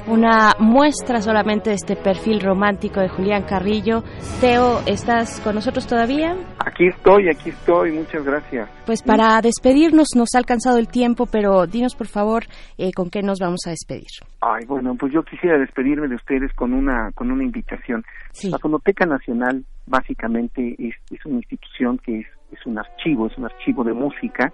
una 0.07 0.53
muestra 0.59 1.21
solamente 1.21 1.71
de 1.71 1.75
este 1.75 1.95
perfil 1.95 2.39
romántico 2.39 3.01
de 3.01 3.09
Julián 3.09 3.43
Carrillo. 3.43 4.03
Teo, 4.39 4.79
¿estás 4.85 5.41
con 5.41 5.55
nosotros 5.55 5.85
todavía? 5.85 6.35
Aquí 6.65 6.87
estoy, 6.87 7.27
aquí 7.29 7.49
estoy, 7.49 7.91
muchas 7.91 8.23
gracias. 8.23 8.69
Pues 8.85 9.03
para 9.03 9.41
despedirnos 9.41 10.09
nos 10.15 10.33
ha 10.35 10.37
alcanzado 10.37 10.77
el 10.77 10.87
tiempo, 10.87 11.25
pero 11.25 11.67
dinos 11.67 11.95
por 11.95 12.07
favor 12.07 12.43
eh, 12.77 12.91
con 12.93 13.09
qué 13.09 13.21
nos 13.21 13.39
vamos 13.39 13.61
a 13.67 13.71
despedir. 13.71 14.07
Ay, 14.39 14.65
bueno, 14.65 14.95
pues 14.97 15.11
yo 15.11 15.23
quisiera 15.23 15.57
despedirme 15.57 16.07
de 16.07 16.15
ustedes 16.15 16.53
con 16.53 16.73
una 16.73 17.11
con 17.13 17.31
una 17.31 17.43
invitación. 17.43 18.03
Sí. 18.31 18.49
La 18.49 18.59
Fonoteca 18.59 19.05
Nacional 19.05 19.65
básicamente 19.87 20.75
es, 20.79 20.95
es 21.11 21.25
una 21.25 21.37
institución 21.37 21.97
que 21.97 22.19
es, 22.19 22.27
es 22.51 22.65
un 22.65 22.79
archivo, 22.79 23.27
es 23.27 23.37
un 23.37 23.45
archivo 23.45 23.83
de 23.83 23.93
música 23.93 24.53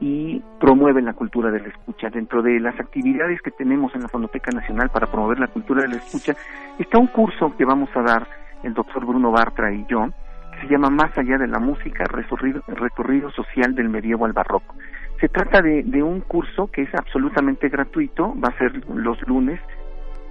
y 0.00 0.42
promueve 0.60 1.02
la 1.02 1.14
cultura 1.14 1.50
de 1.50 1.60
la 1.60 1.68
escucha. 1.68 2.10
Dentro 2.10 2.42
de 2.42 2.60
las 2.60 2.78
actividades 2.78 3.40
que 3.42 3.50
tenemos 3.50 3.94
en 3.94 4.02
la 4.02 4.08
Fonoteca 4.08 4.50
Nacional 4.52 4.90
para 4.90 5.06
promover 5.06 5.40
la 5.40 5.48
cultura 5.48 5.82
de 5.82 5.88
la 5.88 5.96
escucha 5.96 6.34
está 6.78 6.98
un 6.98 7.08
curso 7.08 7.54
que 7.56 7.64
vamos 7.64 7.90
a 7.94 8.02
dar 8.02 8.26
el 8.62 8.74
doctor 8.74 9.04
Bruno 9.04 9.30
Bartra 9.30 9.72
y 9.72 9.84
yo, 9.88 10.08
que 10.52 10.60
se 10.60 10.68
llama 10.68 10.90
Más 10.90 11.16
allá 11.16 11.38
de 11.38 11.46
la 11.46 11.58
música, 11.58 12.04
recorrido, 12.04 12.62
recorrido 12.68 13.30
social 13.30 13.74
del 13.74 13.88
medievo 13.88 14.24
al 14.24 14.32
barroco. 14.32 14.74
Se 15.20 15.28
trata 15.28 15.60
de, 15.62 15.82
de 15.82 16.02
un 16.02 16.20
curso 16.20 16.68
que 16.68 16.82
es 16.82 16.94
absolutamente 16.94 17.68
gratuito, 17.68 18.34
va 18.40 18.48
a 18.48 18.58
ser 18.58 18.88
los 18.88 19.20
lunes 19.26 19.60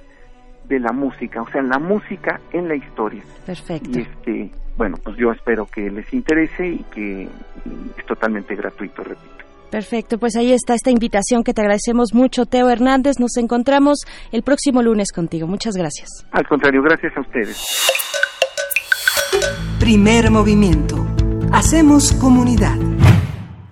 de 0.69 0.81
la 0.81 0.93
música, 0.93 1.43
o 1.43 1.49
sea, 1.51 1.63
la 1.63 1.79
música 1.79 2.41
en 2.53 2.69
la 2.69 2.75
historia. 2.75 3.23
Perfecto. 3.47 3.99
Y 3.99 4.03
este, 4.03 4.51
bueno, 4.77 4.97
pues 5.03 5.17
yo 5.17 5.31
espero 5.33 5.67
que 5.67 5.91
les 5.91 6.13
interese 6.13 6.67
y 6.69 6.83
que 6.85 7.29
es 7.99 8.07
totalmente 8.07 8.55
gratuito, 8.57 9.03
repito. 9.05 9.44
Perfecto, 9.75 10.19
pues 10.19 10.37
ahí 10.37 10.53
está 10.53 10.75
esta 10.75 10.93
invitación 10.93 11.43
que 11.43 11.53
te 11.53 11.61
agradecemos 11.61 12.15
mucho, 12.15 12.47
Teo 12.47 12.71
Hernández. 12.71 13.19
Nos 13.19 13.37
encontramos 13.39 14.03
el 14.31 14.45
próximo 14.45 14.85
lunes 14.85 15.11
contigo. 15.11 15.49
Muchas 15.49 15.75
gracias. 15.75 16.25
Al 16.31 16.47
contrario, 16.47 16.81
gracias 16.81 17.13
a 17.17 17.21
ustedes. 17.21 17.91
Primer 19.81 20.31
movimiento. 20.31 21.05
Hacemos 21.51 22.13
comunidad. 22.13 22.77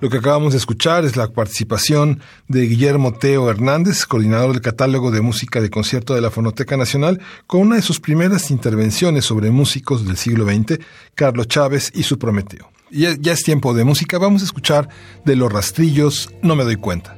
Lo 0.00 0.10
que 0.10 0.16
acabamos 0.16 0.54
de 0.54 0.58
escuchar 0.58 1.04
es 1.04 1.16
la 1.16 1.28
participación 1.28 2.18
de 2.48 2.62
Guillermo 2.62 3.12
Teo 3.12 3.48
Hernández, 3.48 4.04
coordinador 4.04 4.50
del 4.50 4.60
catálogo 4.60 5.12
de 5.12 5.20
música 5.20 5.60
de 5.60 5.70
concierto 5.70 6.16
de 6.16 6.20
la 6.20 6.32
Fonoteca 6.32 6.76
Nacional, 6.76 7.20
con 7.46 7.60
una 7.60 7.76
de 7.76 7.82
sus 7.82 8.00
primeras 8.00 8.50
intervenciones 8.50 9.24
sobre 9.24 9.52
músicos 9.52 10.04
del 10.04 10.16
siglo 10.16 10.46
XX, 10.46 10.80
Carlos 11.14 11.46
Chávez 11.46 11.92
y 11.94 12.02
su 12.02 12.18
Prometeo. 12.18 12.71
Ya 12.92 13.32
es 13.32 13.42
tiempo 13.42 13.72
de 13.72 13.84
música, 13.84 14.18
vamos 14.18 14.42
a 14.42 14.44
escuchar 14.44 14.88
de 15.24 15.34
los 15.34 15.50
rastrillos, 15.50 16.30
no 16.42 16.56
me 16.56 16.64
doy 16.64 16.76
cuenta. 16.76 17.16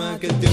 Lástima 0.00 0.18
que 0.18 0.49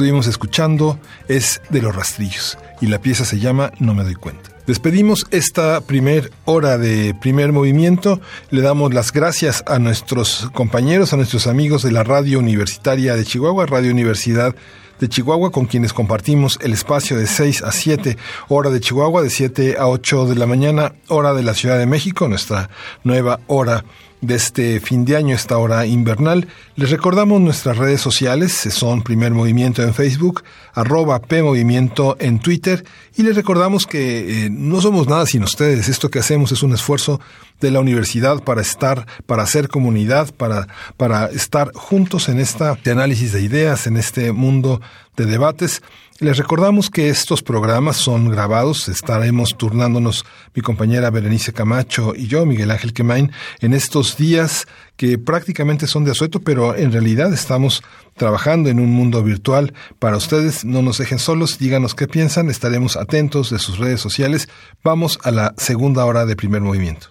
estuvimos 0.00 0.28
escuchando 0.28 0.98
es 1.28 1.60
de 1.68 1.82
los 1.82 1.94
rastrillos 1.94 2.56
y 2.80 2.86
la 2.86 3.02
pieza 3.02 3.26
se 3.26 3.38
llama 3.38 3.70
No 3.80 3.94
me 3.94 4.02
doy 4.02 4.14
cuenta. 4.14 4.48
Despedimos 4.66 5.26
esta 5.30 5.82
primer 5.82 6.32
hora 6.46 6.78
de 6.78 7.14
primer 7.20 7.52
movimiento. 7.52 8.18
Le 8.48 8.62
damos 8.62 8.94
las 8.94 9.12
gracias 9.12 9.62
a 9.66 9.78
nuestros 9.78 10.48
compañeros, 10.54 11.12
a 11.12 11.18
nuestros 11.18 11.46
amigos 11.46 11.82
de 11.82 11.92
la 11.92 12.02
Radio 12.02 12.38
Universitaria 12.38 13.14
de 13.14 13.26
Chihuahua, 13.26 13.66
Radio 13.66 13.90
Universidad 13.90 14.54
de 15.00 15.08
Chihuahua, 15.10 15.52
con 15.52 15.66
quienes 15.66 15.92
compartimos 15.92 16.58
el 16.62 16.72
espacio 16.72 17.18
de 17.18 17.26
6 17.26 17.62
a 17.62 17.70
7 17.70 18.16
hora 18.48 18.70
de 18.70 18.80
Chihuahua, 18.80 19.20
de 19.20 19.28
7 19.28 19.76
a 19.78 19.86
8 19.86 20.28
de 20.28 20.34
la 20.36 20.46
mañana, 20.46 20.94
hora 21.08 21.34
de 21.34 21.42
la 21.42 21.52
Ciudad 21.52 21.78
de 21.78 21.84
México, 21.84 22.26
nuestra 22.26 22.70
nueva 23.04 23.40
hora 23.48 23.84
de 24.22 24.34
este 24.34 24.80
fin 24.80 25.04
de 25.04 25.16
año, 25.16 25.34
esta 25.34 25.58
hora 25.58 25.86
invernal. 25.86 26.48
Les 26.80 26.88
recordamos 26.88 27.42
nuestras 27.42 27.76
redes 27.76 28.00
sociales, 28.00 28.54
son 28.54 29.02
Primer 29.02 29.32
Movimiento 29.32 29.82
en 29.82 29.92
Facebook, 29.92 30.44
arroba 30.72 31.20
P 31.20 31.42
Movimiento 31.42 32.16
en 32.18 32.38
Twitter, 32.38 32.86
y 33.14 33.22
les 33.22 33.36
recordamos 33.36 33.84
que 33.84 34.46
eh, 34.46 34.48
no 34.50 34.80
somos 34.80 35.06
nada 35.06 35.26
sin 35.26 35.42
ustedes. 35.42 35.90
Esto 35.90 36.08
que 36.08 36.20
hacemos 36.20 36.52
es 36.52 36.62
un 36.62 36.72
esfuerzo 36.72 37.20
de 37.60 37.70
la 37.70 37.80
universidad 37.80 38.42
para 38.42 38.62
estar, 38.62 39.06
para 39.26 39.42
hacer 39.42 39.68
comunidad, 39.68 40.34
para, 40.34 40.68
para 40.96 41.26
estar 41.26 41.70
juntos 41.74 42.30
en 42.30 42.40
esta 42.40 42.78
de 42.82 42.90
análisis 42.92 43.32
de 43.32 43.42
ideas, 43.42 43.86
en 43.86 43.98
este 43.98 44.32
mundo 44.32 44.80
de 45.18 45.26
debates. 45.26 45.82
Les 46.18 46.36
recordamos 46.36 46.90
que 46.90 47.08
estos 47.08 47.42
programas 47.42 47.96
son 47.96 48.28
grabados, 48.28 48.88
estaremos 48.88 49.56
turnándonos 49.56 50.26
mi 50.54 50.60
compañera 50.60 51.10
Berenice 51.10 51.54
Camacho 51.54 52.12
y 52.14 52.26
yo, 52.26 52.44
Miguel 52.44 52.70
Ángel 52.70 52.92
Quemain, 52.92 53.32
en 53.60 53.72
estos 53.72 54.18
días 54.18 54.66
que 55.00 55.16
prácticamente 55.16 55.86
son 55.86 56.04
de 56.04 56.10
asueto, 56.10 56.40
pero 56.40 56.76
en 56.76 56.92
realidad 56.92 57.32
estamos 57.32 57.82
trabajando 58.18 58.68
en 58.68 58.78
un 58.78 58.90
mundo 58.90 59.22
virtual 59.22 59.72
para 59.98 60.18
ustedes. 60.18 60.62
No 60.66 60.82
nos 60.82 60.98
dejen 60.98 61.18
solos, 61.18 61.58
díganos 61.58 61.94
qué 61.94 62.06
piensan, 62.06 62.50
estaremos 62.50 62.98
atentos 62.98 63.48
de 63.48 63.58
sus 63.58 63.78
redes 63.78 64.02
sociales. 64.02 64.50
Vamos 64.84 65.18
a 65.22 65.30
la 65.30 65.54
segunda 65.56 66.04
hora 66.04 66.26
de 66.26 66.36
primer 66.36 66.60
movimiento. 66.60 67.06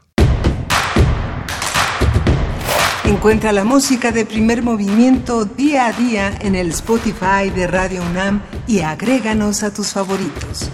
Encuentra 3.05 3.51
la 3.53 3.63
música 3.63 4.11
de 4.11 4.23
primer 4.23 4.61
movimiento 4.61 5.45
día 5.45 5.87
a 5.87 5.91
día 5.91 6.37
en 6.41 6.53
el 6.53 6.69
Spotify 6.69 7.49
de 7.55 7.65
Radio 7.65 8.03
UNAM 8.03 8.43
y 8.67 8.81
agréganos 8.81 9.63
a 9.63 9.73
tus 9.73 9.87
favoritos. 9.93 10.69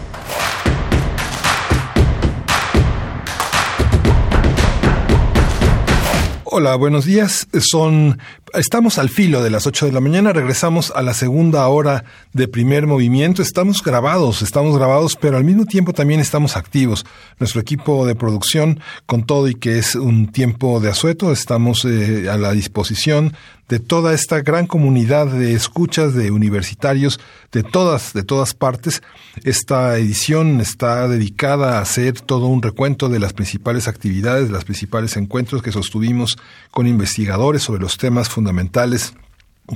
Hola, 6.58 6.76
buenos 6.78 7.04
días. 7.04 7.50
Son 7.60 8.18
estamos 8.58 8.98
al 8.98 9.10
filo 9.10 9.44
de 9.44 9.50
las 9.50 9.68
8 9.68 9.88
de 9.88 9.92
la 9.92 10.00
mañana, 10.00 10.34
regresamos 10.34 10.92
a 10.96 11.02
la 11.02 11.14
segunda 11.14 11.68
hora 11.68 12.06
de 12.34 12.48
primer 12.48 12.88
movimiento. 12.88 13.42
Estamos 13.42 13.84
grabados, 13.84 14.42
estamos 14.42 14.78
grabados, 14.78 15.18
pero 15.20 15.38
al 15.38 15.44
mismo 15.44 15.66
tiempo 15.66 15.94
también 15.94 16.20
estamos 16.20 16.56
activos. 16.56 17.06
Nuestro 17.40 17.62
equipo 17.62 18.06
de 18.06 18.16
producción, 18.16 18.80
con 19.06 19.26
todo 19.26 19.48
y 19.48 19.56
que 19.56 19.78
es 19.78 19.96
un 19.96 20.28
tiempo 20.32 20.80
de 20.80 20.90
asueto, 20.90 21.32
estamos 21.32 21.86
eh, 21.86 22.30
a 22.30 22.38
la 22.38 22.52
disposición 22.52 23.34
de 23.68 23.80
toda 23.80 24.14
esta 24.14 24.42
gran 24.42 24.68
comunidad 24.68 25.26
de 25.26 25.54
escuchas 25.54 26.14
de 26.14 26.30
universitarios 26.30 27.20
de 27.52 27.64
todas, 27.64 28.14
de 28.14 28.24
todas 28.24 28.54
partes. 28.54 29.02
Esta 29.44 29.98
edición 29.98 30.62
está 30.62 31.08
dedicada 31.08 31.78
a 31.78 31.82
hacer 31.82 32.22
todo 32.22 32.46
un 32.46 32.62
recuento 32.62 33.10
de 33.10 33.20
las 33.20 33.34
principales 33.34 33.88
actividades, 33.88 34.48
de 34.48 34.54
los 34.54 34.66
principales 34.66 35.18
encuentros 35.18 35.64
que 35.64 35.72
sostuvimos 35.72 36.38
con 36.70 36.86
investigadores 36.86 37.64
sobre 37.64 37.82
los 37.82 37.98
temas 37.98 38.30
fundamentales 38.30 38.45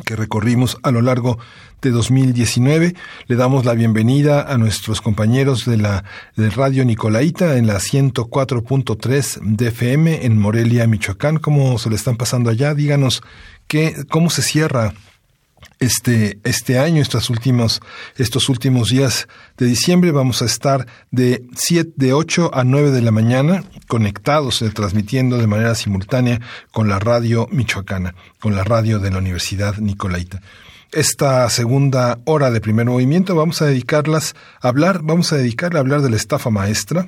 que 0.06 0.16
recorrimos 0.16 0.78
a 0.84 0.92
lo 0.92 1.02
largo 1.02 1.40
de 1.82 1.92
2019. 1.92 2.96
Le 3.28 3.36
damos 3.36 3.66
la 3.66 3.74
bienvenida 3.74 4.42
a 4.42 4.58
nuestros 4.58 5.02
compañeros 5.02 5.66
de 5.66 5.78
la 5.78 6.04
de 6.36 6.50
Radio 6.50 6.86
Nicolaita 6.86 7.58
en 7.58 7.68
la 7.68 7.76
104.3 7.76 9.40
de 9.42 9.68
FM 9.70 10.26
en 10.26 10.38
Morelia, 10.38 10.88
Michoacán. 10.88 11.38
¿Cómo 11.38 11.78
se 11.80 11.90
le 11.90 11.96
están 11.96 12.18
pasando 12.18 12.50
allá? 12.50 12.74
Díganos 12.74 13.24
cómo 14.10 14.30
se 14.30 14.42
cierra 14.42 14.94
este, 15.80 16.40
este 16.44 16.78
año, 16.78 17.02
estos 17.02 17.30
últimos, 17.30 17.82
días 18.90 19.28
de 19.58 19.66
diciembre, 19.66 20.12
vamos 20.12 20.42
a 20.42 20.46
estar 20.46 20.86
de 21.12 21.44
siete, 21.56 21.92
de 21.96 22.14
8 22.14 22.52
a 22.54 22.64
9 22.64 22.92
de 22.92 23.02
la 23.02 23.12
mañana 23.12 23.64
conectados, 23.88 24.62
eh, 24.62 24.70
transmitiendo 24.70 25.38
de 25.38 25.48
manera 25.48 25.76
simultánea 25.76 26.40
con 26.72 26.90
la 26.90 27.00
radio 27.00 27.48
michoacana, 27.52 28.14
con 28.40 28.56
la 28.56 28.64
radio 28.64 29.00
de 29.00 29.12
la 29.12 29.18
Universidad 29.18 29.78
Nicolaita. 29.78 30.42
Esta 30.92 31.50
segunda 31.50 32.20
hora 32.26 32.52
de 32.52 32.62
primer 32.62 32.88
movimiento 32.88 33.36
vamos 33.36 33.62
a 33.62 33.66
dedicarlas 33.66 34.36
a 34.62 34.70
hablar, 34.70 35.02
vamos 35.04 35.32
a 35.32 35.38
dedicarla 35.38 35.80
a 35.80 35.82
hablar 35.82 36.02
de 36.02 36.10
la 36.10 36.16
estafa 36.18 36.50
maestra, 36.50 37.08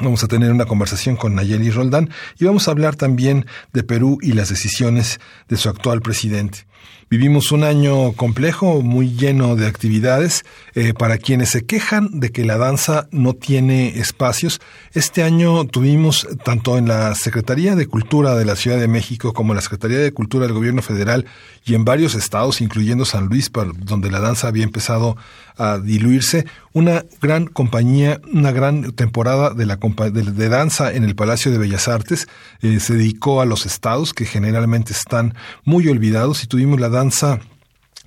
Vamos 0.00 0.22
a 0.22 0.28
tener 0.28 0.52
una 0.52 0.66
conversación 0.66 1.16
con 1.16 1.34
Nayeli 1.34 1.70
Roldán 1.70 2.10
y 2.38 2.44
vamos 2.44 2.68
a 2.68 2.70
hablar 2.70 2.94
también 2.94 3.46
de 3.72 3.82
Perú 3.82 4.18
y 4.22 4.32
las 4.32 4.48
decisiones 4.48 5.18
de 5.48 5.56
su 5.56 5.68
actual 5.68 6.02
presidente. 6.02 6.67
Vivimos 7.10 7.52
un 7.52 7.64
año 7.64 8.12
complejo, 8.12 8.82
muy 8.82 9.14
lleno 9.14 9.56
de 9.56 9.66
actividades. 9.66 10.44
Eh, 10.74 10.92
para 10.92 11.16
quienes 11.16 11.48
se 11.48 11.64
quejan 11.64 12.20
de 12.20 12.32
que 12.32 12.44
la 12.44 12.58
danza 12.58 13.08
no 13.12 13.32
tiene 13.32 13.98
espacios, 13.98 14.60
este 14.92 15.22
año 15.22 15.64
tuvimos 15.64 16.28
tanto 16.44 16.76
en 16.76 16.86
la 16.86 17.14
Secretaría 17.14 17.76
de 17.76 17.86
Cultura 17.86 18.34
de 18.34 18.44
la 18.44 18.56
Ciudad 18.56 18.78
de 18.78 18.88
México 18.88 19.32
como 19.32 19.54
en 19.54 19.56
la 19.56 19.62
Secretaría 19.62 19.96
de 19.96 20.12
Cultura 20.12 20.44
del 20.44 20.54
Gobierno 20.54 20.82
Federal 20.82 21.24
y 21.64 21.74
en 21.74 21.86
varios 21.86 22.14
estados, 22.14 22.60
incluyendo 22.60 23.06
San 23.06 23.28
Luis, 23.28 23.50
donde 23.78 24.10
la 24.10 24.20
danza 24.20 24.48
había 24.48 24.64
empezado 24.64 25.16
a 25.56 25.78
diluirse, 25.78 26.44
una 26.78 27.04
gran 27.20 27.46
compañía, 27.46 28.20
una 28.32 28.52
gran 28.52 28.92
temporada 28.92 29.50
de, 29.50 29.66
la, 29.66 29.76
de, 29.76 30.22
de 30.22 30.48
danza 30.48 30.92
en 30.92 31.04
el 31.04 31.16
Palacio 31.16 31.50
de 31.50 31.58
Bellas 31.58 31.88
Artes. 31.88 32.28
Eh, 32.62 32.78
se 32.80 32.94
dedicó 32.94 33.40
a 33.40 33.46
los 33.46 33.66
estados 33.66 34.14
que 34.14 34.24
generalmente 34.24 34.92
están 34.92 35.34
muy 35.64 35.88
olvidados 35.88 36.44
y 36.44 36.46
tuvimos 36.46 36.80
la 36.80 36.88
danza 36.88 37.40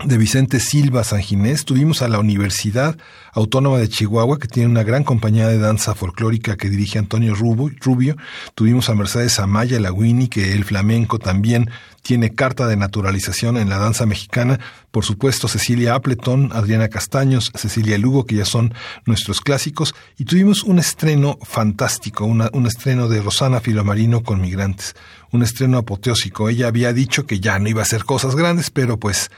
de 0.06 0.18
Vicente 0.18 0.60
Silva 0.60 1.04
San 1.04 1.22
Ginés, 1.22 1.66
tuvimos 1.66 2.02
a 2.02 2.08
la 2.08 2.20
Universidad 2.20 2.97
Autónoma 3.34 3.78
de 3.78 3.88
Chihuahua, 3.88 4.39
que 4.39 4.47
tiene 4.47 4.70
una 4.70 4.84
gran 4.84 5.04
compañía 5.04 5.47
de 5.47 5.58
danza 5.58 5.95
folclórica 5.95 6.58
que 6.58 6.70
dirige 6.70 6.99
Antonio 6.99 7.36
Rubio, 7.36 8.16
tuvimos 8.56 8.89
a 8.89 8.95
Mercedes 8.95 9.39
Amaya 9.39 9.80
Lagüini, 9.80 10.28
que 10.28 10.54
el 10.54 10.66
flamenco 10.66 11.20
también 11.20 11.70
tiene 12.02 12.34
carta 12.34 12.68
de 12.68 12.78
naturalización 12.78 13.58
en 13.58 13.70
la 13.70 13.78
danza 13.78 14.06
mexicana, 14.06 14.60
por 14.89 15.06
supuesto 15.06 15.47
Cecilia 15.47 15.93
Appleton, 15.93 16.49
Adriana 16.54 16.89
Castaños, 16.89 17.52
Cecilia 17.56 17.97
Lugo, 17.97 18.26
que 18.26 18.36
ya 18.36 18.45
son 18.45 18.74
nuestros 19.06 19.39
clásicos, 19.39 19.93
y 20.18 20.26
tuvimos 20.26 20.64
un 20.64 20.80
estreno 20.80 21.38
fantástico, 21.43 22.26
una, 22.26 22.49
un 22.54 22.66
estreno 22.66 23.08
de 23.08 23.22
Rosana 23.22 23.62
Filomarino 23.62 24.24
con 24.24 24.41
Migrantes, 24.41 24.95
un 25.32 25.43
estreno 25.43 25.78
apoteósico. 25.78 26.49
Ella 26.49 26.68
había 26.68 26.91
dicho 26.91 27.26
que 27.26 27.39
ya 27.39 27.60
no 27.60 27.70
iba 27.70 27.82
a 27.82 27.84
hacer 27.84 28.04
cosas 28.04 28.36
grandes, 28.36 28.72
pero 28.72 28.99
pues 28.99 29.30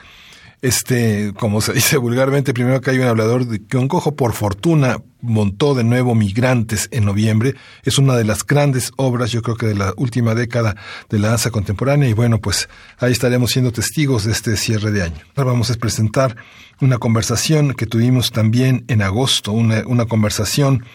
este, 0.63 1.33
como 1.37 1.59
se 1.59 1.73
dice 1.73 1.97
vulgarmente, 1.99 2.53
primero 2.53 2.79
que 2.79 2.91
hay 2.91 2.97
un 2.97 3.07
hablador 3.07 3.45
de 3.45 3.63
que 3.63 3.77
un 3.77 3.89
cojo 3.89 4.15
por 4.15 4.31
fortuna 4.31 4.97
montó 5.19 5.75
de 5.75 5.83
nuevo 5.83 6.15
Migrantes 6.15 6.87
en 6.91 7.03
noviembre. 7.03 7.55
Es 7.83 7.97
una 7.97 8.15
de 8.15 8.23
las 8.23 8.45
grandes 8.45 8.91
obras, 8.95 9.31
yo 9.31 9.41
creo 9.41 9.57
que 9.57 9.65
de 9.65 9.75
la 9.75 9.93
última 9.97 10.33
década 10.35 10.75
de 11.09 11.19
la 11.19 11.29
danza 11.29 11.51
contemporánea 11.51 12.07
y 12.07 12.13
bueno, 12.13 12.39
pues 12.39 12.69
ahí 12.97 13.11
estaremos 13.11 13.51
siendo 13.51 13.73
testigos 13.73 14.23
de 14.23 14.31
este 14.31 14.55
cierre 14.55 14.91
de 14.91 15.03
año. 15.03 15.19
Ahora 15.35 15.51
vamos 15.51 15.69
a 15.69 15.75
presentar 15.75 16.37
una 16.79 16.97
conversación 16.97 17.73
que 17.73 17.85
tuvimos 17.85 18.31
también 18.31 18.85
en 18.87 19.01
agosto, 19.01 19.51
una, 19.51 19.83
una 19.85 20.05
conversación 20.05 20.85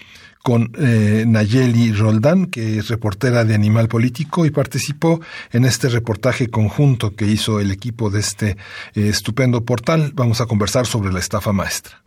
con 0.43 0.73
eh, 0.79 1.25
Nayeli 1.27 1.93
Roldán, 1.93 2.47
que 2.47 2.79
es 2.79 2.89
reportera 2.89 3.45
de 3.45 3.55
Animal 3.55 3.89
Político 3.89 4.47
y 4.47 4.51
participó 4.51 5.21
en 5.53 5.65
este 5.65 5.89
reportaje 5.89 6.49
conjunto 6.49 7.15
que 7.15 7.27
hizo 7.27 7.61
el 7.61 7.71
equipo 7.71 8.11
de 8.11 8.21
este 8.21 8.51
eh, 8.95 9.09
estupendo 9.09 9.65
portal. 9.65 10.13
Vamos 10.15 10.41
a 10.41 10.47
conversar 10.47 10.87
sobre 10.87 11.13
la 11.13 11.19
estafa 11.19 11.53
maestra. 11.53 12.03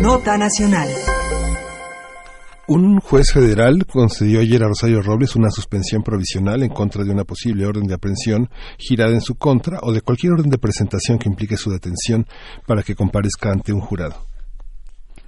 Nota 0.00 0.36
Nacional. 0.36 0.88
Un 2.68 2.98
juez 2.98 3.32
federal 3.32 3.86
concedió 3.86 4.40
ayer 4.40 4.60
a 4.64 4.66
Rosario 4.66 5.00
Robles 5.00 5.36
una 5.36 5.50
suspensión 5.50 6.02
provisional 6.02 6.64
en 6.64 6.70
contra 6.70 7.04
de 7.04 7.12
una 7.12 7.22
posible 7.22 7.64
orden 7.64 7.84
de 7.86 7.94
aprehensión 7.94 8.50
girada 8.76 9.12
en 9.12 9.20
su 9.20 9.36
contra 9.36 9.78
o 9.82 9.92
de 9.92 10.00
cualquier 10.00 10.32
orden 10.32 10.50
de 10.50 10.58
presentación 10.58 11.18
que 11.18 11.28
implique 11.28 11.56
su 11.56 11.70
detención 11.70 12.26
para 12.66 12.82
que 12.82 12.96
comparezca 12.96 13.52
ante 13.52 13.72
un 13.72 13.80
jurado. 13.80 14.16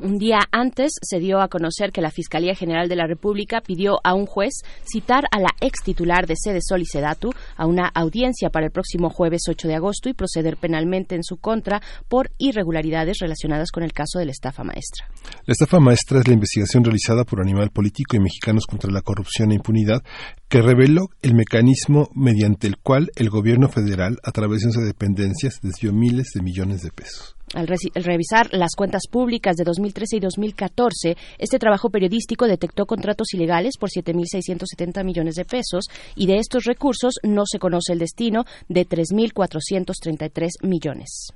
Un 0.00 0.18
día 0.18 0.38
antes 0.52 0.92
se 1.02 1.18
dio 1.18 1.40
a 1.40 1.48
conocer 1.48 1.90
que 1.90 2.00
la 2.00 2.12
Fiscalía 2.12 2.54
General 2.54 2.88
de 2.88 2.94
la 2.94 3.08
República 3.08 3.60
pidió 3.60 3.98
a 4.04 4.14
un 4.14 4.26
juez 4.26 4.62
citar 4.84 5.24
a 5.32 5.40
la 5.40 5.50
ex 5.60 5.82
titular 5.82 6.28
de 6.28 6.36
Sede 6.36 6.60
Sol 6.62 6.82
y 6.82 6.86
Sedatu 6.86 7.32
a 7.56 7.66
una 7.66 7.88
audiencia 7.88 8.50
para 8.50 8.66
el 8.66 8.72
próximo 8.72 9.10
jueves 9.10 9.42
8 9.48 9.66
de 9.66 9.74
agosto 9.74 10.08
y 10.08 10.14
proceder 10.14 10.56
penalmente 10.56 11.16
en 11.16 11.24
su 11.24 11.38
contra 11.38 11.82
por 12.08 12.30
irregularidades 12.38 13.18
relacionadas 13.18 13.72
con 13.72 13.82
el 13.82 13.92
caso 13.92 14.20
de 14.20 14.26
la 14.26 14.30
estafa 14.30 14.62
maestra. 14.62 15.08
La 15.46 15.52
estafa 15.52 15.80
maestra 15.80 16.20
es 16.20 16.28
la 16.28 16.34
investigación 16.34 16.84
realizada 16.84 17.24
por 17.24 17.40
Animal 17.40 17.70
Político 17.70 18.16
y 18.16 18.20
Mexicanos 18.20 18.66
contra 18.66 18.92
la 18.92 19.02
Corrupción 19.02 19.50
e 19.50 19.56
Impunidad 19.56 20.04
que 20.48 20.62
reveló 20.62 21.08
el 21.22 21.34
mecanismo 21.34 22.08
mediante 22.14 22.68
el 22.68 22.76
cual 22.78 23.10
el 23.16 23.30
gobierno 23.30 23.68
federal, 23.68 24.18
a 24.22 24.30
través 24.30 24.62
de 24.62 24.70
sus 24.70 24.84
dependencias, 24.84 25.58
desvió 25.60 25.92
miles 25.92 26.28
de 26.34 26.42
millones 26.42 26.82
de 26.82 26.92
pesos. 26.92 27.37
Al, 27.54 27.66
revisar 27.66 28.52
las 28.52 28.74
cuentas 28.76 29.02
públicas 29.10 29.56
de 29.56 29.64
2013 29.64 30.16
y 30.16 30.20
2014, 30.20 31.16
este 31.38 31.58
trabajo 31.58 31.90
periodístico 31.90 32.46
detectó 32.46 32.86
contratos 32.86 33.32
ilegales 33.34 33.76
por 33.78 33.90
7.670 33.90 35.04
millones 35.04 35.34
de 35.34 35.44
pesos 35.44 35.86
y 36.14 36.26
de 36.26 36.38
estos 36.38 36.64
recursos 36.64 37.14
no 37.22 37.44
se 37.46 37.58
conoce 37.58 37.92
el 37.92 37.98
destino 37.98 38.44
de 38.68 38.86
3.433 38.86 40.48
millones. 40.62 41.32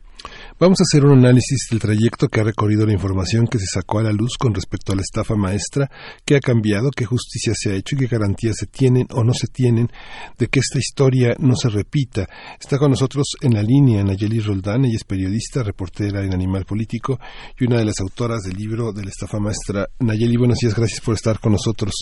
Vamos 0.58 0.80
a 0.80 0.84
hacer 0.84 1.04
un 1.04 1.18
análisis 1.18 1.66
del 1.70 1.80
trayecto 1.80 2.28
que 2.28 2.40
ha 2.40 2.44
recorrido 2.44 2.86
la 2.86 2.92
información 2.92 3.46
que 3.46 3.58
se 3.58 3.66
sacó 3.66 3.98
a 3.98 4.04
la 4.04 4.12
luz 4.12 4.36
con 4.38 4.54
respecto 4.54 4.92
a 4.92 4.96
la 4.96 5.02
estafa 5.02 5.34
maestra, 5.34 5.90
qué 6.24 6.36
ha 6.36 6.40
cambiado, 6.40 6.90
qué 6.90 7.04
justicia 7.04 7.52
se 7.56 7.72
ha 7.72 7.74
hecho 7.74 7.96
y 7.96 7.98
qué 7.98 8.06
garantías 8.06 8.56
se 8.56 8.66
tienen 8.66 9.06
o 9.10 9.24
no 9.24 9.34
se 9.34 9.48
tienen 9.48 9.90
de 10.38 10.46
que 10.46 10.60
esta 10.60 10.78
historia 10.78 11.34
no 11.38 11.56
se 11.56 11.68
repita. 11.68 12.28
Está 12.60 12.78
con 12.78 12.90
nosotros 12.90 13.26
en 13.40 13.54
la 13.54 13.62
línea 13.62 14.04
Nayeli 14.04 14.40
Roldán, 14.40 14.84
ella 14.84 14.96
es 14.96 15.04
periodista, 15.04 15.62
reportera 15.62 16.24
en 16.24 16.32
Animal 16.32 16.64
Político 16.64 17.18
y 17.58 17.64
una 17.64 17.78
de 17.78 17.86
las 17.86 18.00
autoras 18.00 18.42
del 18.42 18.56
libro 18.56 18.92
de 18.92 19.04
la 19.04 19.10
estafa 19.10 19.38
maestra. 19.38 19.88
Nayeli, 19.98 20.36
buenos 20.36 20.58
días, 20.58 20.74
gracias 20.74 21.00
por 21.00 21.14
estar 21.14 21.40
con 21.40 21.52
nosotros. 21.52 21.94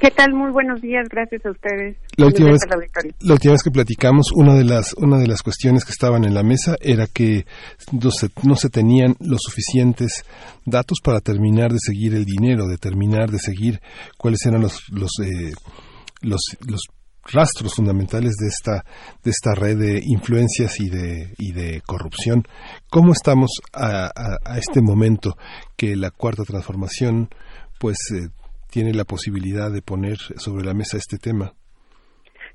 ¿Qué 0.00 0.10
tal? 0.10 0.34
Muy 0.34 0.50
buenos 0.52 0.82
días, 0.82 1.06
gracias 1.10 1.44
a 1.46 1.50
ustedes. 1.50 1.96
La 2.16 2.26
última, 2.26 2.50
vez, 2.50 2.60
la 3.20 3.32
última 3.32 3.54
que 3.62 3.70
platicamos, 3.70 4.30
una 4.34 4.54
de 4.54 4.64
las 4.64 4.92
una 4.98 5.16
de 5.18 5.26
las 5.26 5.42
cuestiones 5.42 5.84
que 5.84 5.92
estaban 5.92 6.24
en 6.24 6.34
la 6.34 6.42
mesa 6.42 6.76
era 6.80 7.06
que 7.06 7.46
no 7.92 8.10
se, 8.10 8.28
no 8.44 8.56
se 8.56 8.68
tenían 8.68 9.16
los 9.20 9.40
suficientes 9.42 10.24
datos 10.66 10.98
para 11.02 11.20
terminar 11.20 11.72
de 11.72 11.78
seguir 11.80 12.14
el 12.14 12.24
dinero, 12.26 12.66
de 12.66 12.76
terminar 12.76 13.30
de 13.30 13.38
seguir 13.38 13.80
cuáles 14.18 14.44
eran 14.44 14.60
los 14.62 14.80
los 14.90 15.10
eh, 15.24 15.52
los, 16.20 16.42
los 16.68 16.82
rastros 17.32 17.74
fundamentales 17.74 18.34
de 18.36 18.48
esta 18.48 18.84
de 19.24 19.30
esta 19.30 19.54
red 19.54 19.78
de 19.78 20.00
influencias 20.04 20.78
y 20.78 20.90
de 20.90 21.32
y 21.38 21.52
de 21.52 21.80
corrupción. 21.86 22.42
¿Cómo 22.90 23.12
estamos 23.12 23.50
a, 23.72 24.06
a- 24.14 24.36
a 24.44 24.58
este 24.58 24.82
momento 24.82 25.36
que 25.76 25.96
la 25.96 26.10
cuarta 26.10 26.44
transformación 26.44 27.30
pues 27.80 27.96
eh, 28.14 28.28
tiene 28.76 28.92
la 28.92 29.06
posibilidad 29.06 29.72
de 29.72 29.80
poner 29.80 30.18
sobre 30.18 30.62
la 30.62 30.74
mesa 30.74 30.98
este 30.98 31.16
tema? 31.16 31.54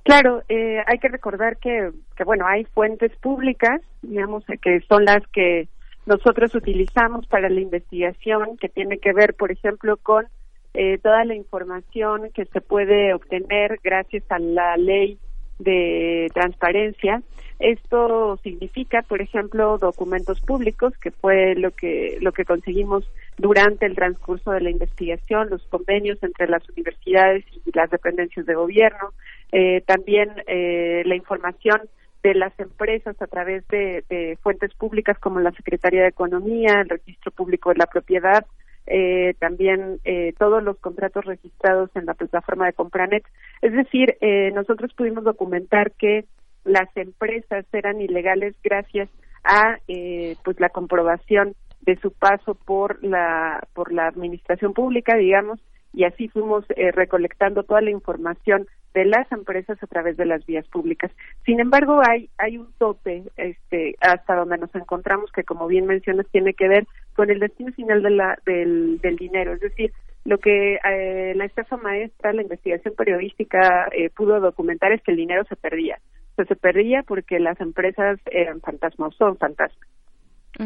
Claro, 0.03 0.43
eh, 0.49 0.78
hay 0.86 0.99
que 0.99 1.07
recordar 1.07 1.57
que, 1.57 1.89
que, 2.15 2.24
bueno, 2.24 2.45
hay 2.45 2.63
fuentes 2.65 3.11
públicas, 3.17 3.82
digamos, 4.03 4.43
que 4.61 4.82
son 4.82 5.03
las 5.05 5.26
que 5.34 5.67
nosotros 6.05 6.53
utilizamos 6.53 7.26
para 7.26 7.49
la 7.49 7.59
investigación, 7.59 8.55
que 8.57 8.69
tiene 8.69 8.99
que 8.99 9.13
ver, 9.13 9.34
por 9.34 9.51
ejemplo, 9.51 9.97
con 9.97 10.28
eh, 10.76 10.99
toda 10.99 11.26
la 11.26 11.34
información 11.34 12.30
que 12.36 12.45
se 12.45 12.61
puede 12.61 13.15
obtener 13.15 13.80
gracias 13.84 14.24
a 14.30 14.38
la 14.38 14.78
ley 14.78 15.17
de 15.57 16.30
transparencia. 16.36 17.24
Esto 17.57 18.38
significa, 18.43 19.01
por 19.01 19.24
ejemplo, 19.24 19.80
documentos 19.80 20.39
públicos, 20.41 20.93
que 21.01 21.09
fue 21.09 21.55
lo 21.55 21.72
que 21.72 22.19
lo 22.22 22.32
que 22.32 22.45
conseguimos 22.45 23.09
durante 23.41 23.85
el 23.85 23.95
transcurso 23.95 24.51
de 24.51 24.61
la 24.61 24.69
investigación, 24.69 25.49
los 25.49 25.63
convenios 25.67 26.21
entre 26.21 26.47
las 26.47 26.67
universidades 26.69 27.43
y 27.65 27.71
las 27.73 27.89
dependencias 27.89 28.45
de 28.45 28.55
gobierno, 28.55 29.13
eh, 29.51 29.81
también 29.85 30.29
eh, 30.47 31.01
la 31.05 31.15
información 31.15 31.81
de 32.23 32.35
las 32.35 32.57
empresas 32.59 33.19
a 33.19 33.27
través 33.27 33.67
de, 33.69 34.03
de 34.09 34.37
fuentes 34.43 34.73
públicas 34.75 35.17
como 35.19 35.39
la 35.39 35.51
Secretaría 35.51 36.03
de 36.03 36.09
Economía, 36.09 36.81
el 36.81 36.89
Registro 36.89 37.31
Público 37.31 37.69
de 37.69 37.77
la 37.77 37.87
Propiedad, 37.87 38.45
eh, 38.87 39.35
también 39.39 39.99
eh, 40.03 40.33
todos 40.37 40.63
los 40.63 40.77
contratos 40.79 41.25
registrados 41.25 41.89
en 41.95 42.05
la 42.05 42.13
plataforma 42.13 42.65
de 42.65 42.73
Compranet. 42.73 43.23
Es 43.61 43.73
decir, 43.73 44.17
eh, 44.21 44.51
nosotros 44.53 44.93
pudimos 44.93 45.23
documentar 45.23 45.91
que 45.93 46.25
las 46.63 46.89
empresas 46.95 47.65
eran 47.73 48.01
ilegales 48.01 48.55
gracias 48.63 49.09
a 49.43 49.77
eh, 49.87 50.35
pues 50.43 50.59
la 50.59 50.69
comprobación 50.69 51.55
de 51.82 51.95
su 51.97 52.11
paso 52.11 52.55
por 52.55 53.03
la 53.03 53.67
por 53.73 53.91
la 53.91 54.07
administración 54.07 54.73
pública, 54.73 55.15
digamos, 55.15 55.59
y 55.93 56.05
así 56.05 56.27
fuimos 56.29 56.65
eh, 56.69 56.91
recolectando 56.91 57.63
toda 57.63 57.82
la 57.82 57.91
información 57.91 58.67
de 58.93 59.05
las 59.05 59.32
empresas 59.32 59.82
a 59.82 59.88
través 59.88 60.17
de 60.17 60.25
las 60.25 60.45
vías 60.45 60.67
públicas. 60.67 61.11
Sin 61.45 61.59
embargo, 61.59 62.01
hay 62.07 62.29
hay 62.38 62.57
un 62.57 62.71
tope 62.77 63.23
este 63.38 63.95
hasta 64.01 64.36
donde 64.36 64.57
nos 64.57 64.73
encontramos 64.75 65.32
que 65.32 65.43
como 65.43 65.67
bien 65.67 65.86
mencionas 65.86 66.27
tiene 66.32 66.53
que 66.53 66.67
ver 66.67 66.88
con 67.15 67.29
el 67.29 67.39
destino 67.39 67.71
final 67.73 68.03
de 68.03 68.09
la, 68.09 68.38
del, 68.45 68.99
del 68.99 69.15
dinero, 69.15 69.53
es 69.53 69.61
decir, 69.61 69.91
lo 70.23 70.38
que 70.38 70.75
eh, 70.75 71.34
la 71.36 71.45
estafa 71.45 71.77
maestra, 71.77 72.34
la 72.34 72.43
investigación 72.43 72.93
periodística 72.95 73.88
eh, 73.91 74.09
pudo 74.09 74.39
documentar 74.39 74.91
es 74.91 75.01
que 75.01 75.11
el 75.11 75.17
dinero 75.17 75.43
se 75.45 75.55
perdía. 75.55 75.99
O 76.34 76.36
sea, 76.36 76.45
se 76.45 76.55
perdía 76.55 77.03
porque 77.03 77.39
las 77.39 77.59
empresas 77.59 78.19
eran 78.25 78.61
fantasmas 78.61 79.13
o 79.13 79.17
son 79.17 79.38
fantasmas. 79.38 79.88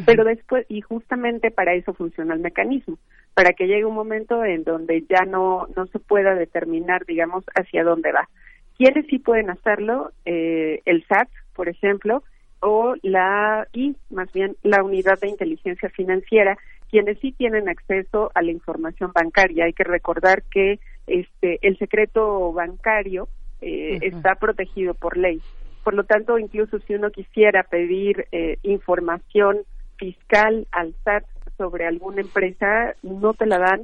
Pero 0.06 0.24
después, 0.24 0.66
y 0.68 0.82
justamente 0.82 1.52
para 1.52 1.74
eso 1.74 1.94
funciona 1.94 2.34
el 2.34 2.40
mecanismo, 2.40 2.98
para 3.34 3.54
que 3.54 3.68
llegue 3.68 3.86
un 3.86 3.96
momento 3.96 4.44
en 4.44 4.64
donde 4.64 5.06
ya 5.08 5.26
no, 5.26 5.68
no 5.76 5.86
se 5.88 6.00
pueda 6.00 6.36
determinar, 6.36 7.06
digamos, 7.06 7.46
hacia 7.56 7.84
dónde 7.84 8.12
va. 8.12 8.28
¿Quiénes 8.78 9.06
sí 9.08 9.20
pueden 9.20 9.50
hacerlo? 9.50 10.12
Eh, 10.26 10.82
el 10.86 11.06
SAT, 11.06 11.30
por 11.54 11.70
ejemplo, 11.70 12.24
o 12.60 12.96
la, 13.04 13.68
y 13.74 13.96
más 14.10 14.32
bien 14.34 14.58
la 14.64 14.84
unidad 14.84 15.20
de 15.20 15.30
inteligencia 15.30 15.90
financiera, 15.90 16.58
quienes 16.90 17.20
sí 17.20 17.32
tienen 17.32 17.70
acceso 17.70 18.32
a 18.34 18.42
la 18.42 18.52
información 18.52 19.12
bancaria. 19.14 19.66
Hay 19.66 19.74
que 19.74 19.84
recordar 19.84 20.44
que 20.44 20.80
este, 21.08 21.60
el 21.62 21.78
secreto 21.78 22.52
bancario 22.54 23.28
eh, 23.62 24.00
está 24.02 24.36
protegido 24.36 24.94
por 24.94 25.18
ley. 25.18 25.42
Por 25.84 25.94
lo 25.94 26.04
tanto, 26.04 26.40
incluso 26.40 26.80
si 26.80 26.96
uno 26.96 27.12
quisiera 27.12 27.64
pedir 27.64 28.28
eh, 28.32 28.58
información 28.64 29.60
fiscal 29.98 30.68
al 30.72 30.94
SAT 31.04 31.26
sobre 31.58 31.86
alguna 31.86 32.22
empresa, 32.22 32.94
no 33.04 33.34
te 33.34 33.46
la 33.46 33.60
dan 33.60 33.84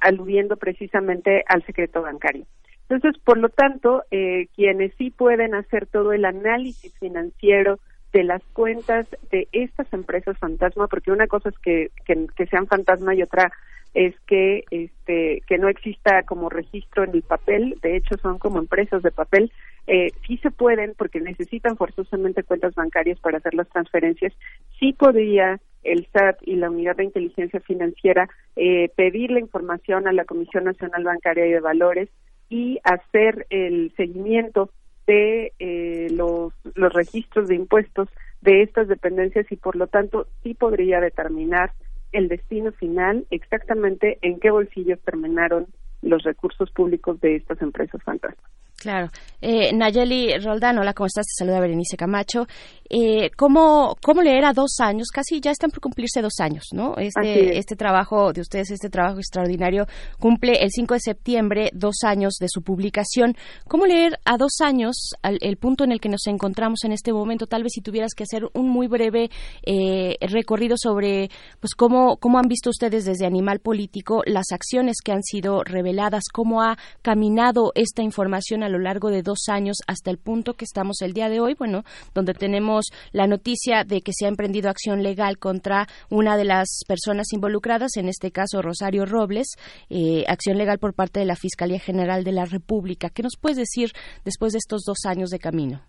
aludiendo 0.00 0.56
precisamente 0.56 1.44
al 1.46 1.64
secreto 1.64 2.02
bancario. 2.02 2.44
Entonces, 2.88 3.20
por 3.22 3.38
lo 3.38 3.48
tanto, 3.48 4.04
eh, 4.10 4.48
quienes 4.54 4.92
sí 4.98 5.10
pueden 5.10 5.54
hacer 5.54 5.86
todo 5.86 6.12
el 6.12 6.24
análisis 6.24 6.92
financiero 6.98 7.78
de 8.12 8.24
las 8.24 8.42
cuentas 8.52 9.06
de 9.30 9.48
estas 9.52 9.90
empresas 9.92 10.38
fantasma, 10.38 10.86
porque 10.86 11.12
una 11.12 11.26
cosa 11.26 11.48
es 11.48 11.58
que, 11.58 11.90
que, 12.04 12.46
sean 12.46 12.66
fantasma 12.66 13.14
y 13.14 13.22
otra 13.22 13.50
es 13.94 14.14
que 14.26 14.64
este 14.70 15.42
que 15.46 15.58
no 15.58 15.68
exista 15.68 16.22
como 16.22 16.48
registro 16.48 17.04
en 17.04 17.10
el 17.10 17.22
papel, 17.22 17.78
de 17.82 17.96
hecho 17.96 18.16
son 18.18 18.38
como 18.38 18.58
empresas 18.58 19.02
de 19.02 19.10
papel, 19.10 19.52
eh, 19.86 20.08
sí 20.26 20.38
se 20.38 20.50
pueden 20.50 20.94
porque 20.96 21.20
necesitan 21.20 21.76
forzosamente 21.76 22.42
cuentas 22.42 22.74
bancarias 22.74 23.18
para 23.20 23.38
hacer 23.38 23.54
las 23.54 23.68
transferencias, 23.68 24.32
sí 24.78 24.92
podría 24.94 25.60
el 25.82 26.06
SAT 26.12 26.38
y 26.42 26.56
la 26.56 26.70
Unidad 26.70 26.96
de 26.96 27.04
Inteligencia 27.04 27.60
Financiera 27.60 28.28
eh, 28.56 28.88
pedir 28.96 29.30
la 29.30 29.40
información 29.40 30.06
a 30.06 30.12
la 30.12 30.24
Comisión 30.24 30.64
Nacional 30.64 31.04
Bancaria 31.04 31.46
y 31.46 31.50
de 31.50 31.60
Valores 31.60 32.08
y 32.48 32.78
hacer 32.84 33.46
el 33.50 33.92
seguimiento 33.96 34.70
de 35.06 35.52
eh, 35.58 36.08
los, 36.10 36.52
los 36.74 36.92
registros 36.92 37.48
de 37.48 37.56
impuestos 37.56 38.08
de 38.40 38.62
estas 38.62 38.88
dependencias 38.88 39.50
y 39.50 39.56
por 39.56 39.76
lo 39.76 39.86
tanto 39.86 40.26
sí 40.42 40.54
podría 40.54 41.00
determinar 41.00 41.72
el 42.12 42.28
destino 42.28 42.72
final 42.72 43.26
exactamente 43.30 44.18
en 44.22 44.38
qué 44.38 44.50
bolsillos 44.50 45.00
terminaron 45.00 45.66
los 46.02 46.22
recursos 46.24 46.70
públicos 46.70 47.20
de 47.20 47.36
estas 47.36 47.62
empresas 47.62 48.02
fantasmas. 48.02 48.50
Claro. 48.82 49.10
Eh, 49.40 49.72
Nayeli 49.72 50.38
Roldán, 50.38 50.76
hola, 50.76 50.92
¿cómo 50.92 51.06
estás? 51.06 51.24
Te 51.26 51.38
saluda 51.38 51.60
Berenice 51.60 51.96
Camacho. 51.96 52.46
Eh, 52.90 53.30
¿cómo, 53.36 53.96
¿Cómo 54.02 54.22
leer 54.22 54.44
a 54.44 54.52
dos 54.52 54.80
años? 54.80 55.08
Casi 55.14 55.40
ya 55.40 55.52
están 55.52 55.70
por 55.70 55.80
cumplirse 55.80 56.20
dos 56.20 56.40
años, 56.40 56.64
¿no? 56.72 56.96
Este, 56.96 57.56
este 57.58 57.76
trabajo 57.76 58.32
de 58.32 58.40
ustedes, 58.40 58.72
este 58.72 58.90
trabajo 58.90 59.18
extraordinario, 59.18 59.86
cumple 60.18 60.62
el 60.62 60.70
5 60.70 60.94
de 60.94 61.00
septiembre 61.00 61.70
dos 61.72 62.02
años 62.04 62.34
de 62.40 62.48
su 62.48 62.62
publicación. 62.62 63.36
¿Cómo 63.68 63.86
leer 63.86 64.18
a 64.24 64.36
dos 64.36 64.60
años 64.60 65.12
al, 65.22 65.38
el 65.42 65.56
punto 65.58 65.84
en 65.84 65.92
el 65.92 66.00
que 66.00 66.08
nos 66.08 66.26
encontramos 66.26 66.84
en 66.84 66.90
este 66.90 67.12
momento? 67.12 67.46
Tal 67.46 67.62
vez 67.62 67.72
si 67.72 67.82
tuvieras 67.82 68.14
que 68.14 68.24
hacer 68.24 68.42
un 68.52 68.68
muy 68.68 68.88
breve 68.88 69.30
eh, 69.64 70.16
recorrido 70.20 70.74
sobre 70.76 71.30
pues 71.60 71.74
cómo, 71.76 72.16
cómo 72.16 72.38
han 72.38 72.48
visto 72.48 72.70
ustedes 72.70 73.04
desde 73.04 73.26
Animal 73.26 73.60
Político 73.60 74.22
las 74.26 74.50
acciones 74.50 74.96
que 75.04 75.12
han 75.12 75.22
sido 75.22 75.62
reveladas, 75.62 76.24
cómo 76.32 76.62
ha 76.62 76.76
caminado 77.00 77.70
esta 77.74 78.02
información 78.02 78.64
a 78.64 78.71
lo 78.72 78.78
largo 78.78 79.10
de 79.10 79.22
dos 79.22 79.48
años 79.48 79.76
hasta 79.86 80.10
el 80.10 80.18
punto 80.18 80.54
que 80.54 80.64
estamos 80.64 81.02
el 81.02 81.12
día 81.12 81.28
de 81.28 81.40
hoy, 81.40 81.54
bueno, 81.56 81.84
donde 82.14 82.34
tenemos 82.34 82.86
la 83.12 83.26
noticia 83.26 83.84
de 83.84 84.00
que 84.00 84.12
se 84.12 84.26
ha 84.26 84.28
emprendido 84.28 84.68
acción 84.68 85.02
legal 85.02 85.38
contra 85.38 85.86
una 86.10 86.36
de 86.36 86.44
las 86.44 86.80
personas 86.88 87.32
involucradas, 87.32 87.96
en 87.96 88.08
este 88.08 88.30
caso 88.30 88.62
Rosario 88.62 89.06
Robles, 89.06 89.56
eh, 89.90 90.24
acción 90.26 90.58
legal 90.58 90.78
por 90.78 90.94
parte 90.94 91.20
de 91.20 91.26
la 91.26 91.36
Fiscalía 91.36 91.78
General 91.78 92.24
de 92.24 92.32
la 92.32 92.44
República. 92.46 93.10
¿Qué 93.10 93.22
nos 93.22 93.36
puedes 93.40 93.58
decir 93.58 93.90
después 94.24 94.52
de 94.52 94.58
estos 94.58 94.82
dos 94.84 95.04
años 95.06 95.30
de 95.30 95.38
camino? 95.38 95.82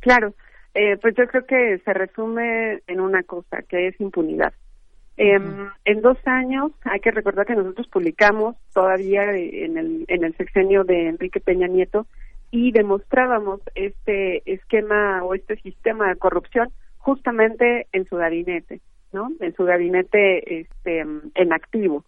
Claro, 0.00 0.34
eh, 0.74 0.96
pues 1.00 1.14
yo 1.16 1.26
creo 1.26 1.46
que 1.46 1.78
se 1.84 1.92
resume 1.94 2.82
en 2.86 3.00
una 3.00 3.22
cosa, 3.22 3.62
que 3.68 3.88
es 3.88 4.00
impunidad. 4.00 4.52
Eh, 5.16 5.38
En 5.84 6.00
dos 6.02 6.18
años, 6.26 6.72
hay 6.82 6.98
que 6.98 7.12
recordar 7.12 7.46
que 7.46 7.54
nosotros 7.54 7.86
publicamos 7.88 8.56
todavía 8.74 9.30
en 9.30 9.78
el, 9.78 10.04
en 10.08 10.24
el 10.24 10.36
sexenio 10.36 10.82
de 10.82 11.08
Enrique 11.08 11.40
Peña 11.40 11.68
Nieto 11.68 12.06
y 12.54 12.70
demostrábamos 12.70 13.60
este 13.74 14.48
esquema 14.48 15.24
o 15.24 15.34
este 15.34 15.56
sistema 15.56 16.08
de 16.08 16.14
corrupción 16.14 16.68
justamente 16.98 17.88
en 17.90 18.08
su 18.08 18.14
gabinete, 18.14 18.80
¿no? 19.12 19.32
En 19.40 19.52
su 19.56 19.64
gabinete 19.64 20.60
este, 20.60 21.00
en 21.00 21.52
activo. 21.52 22.04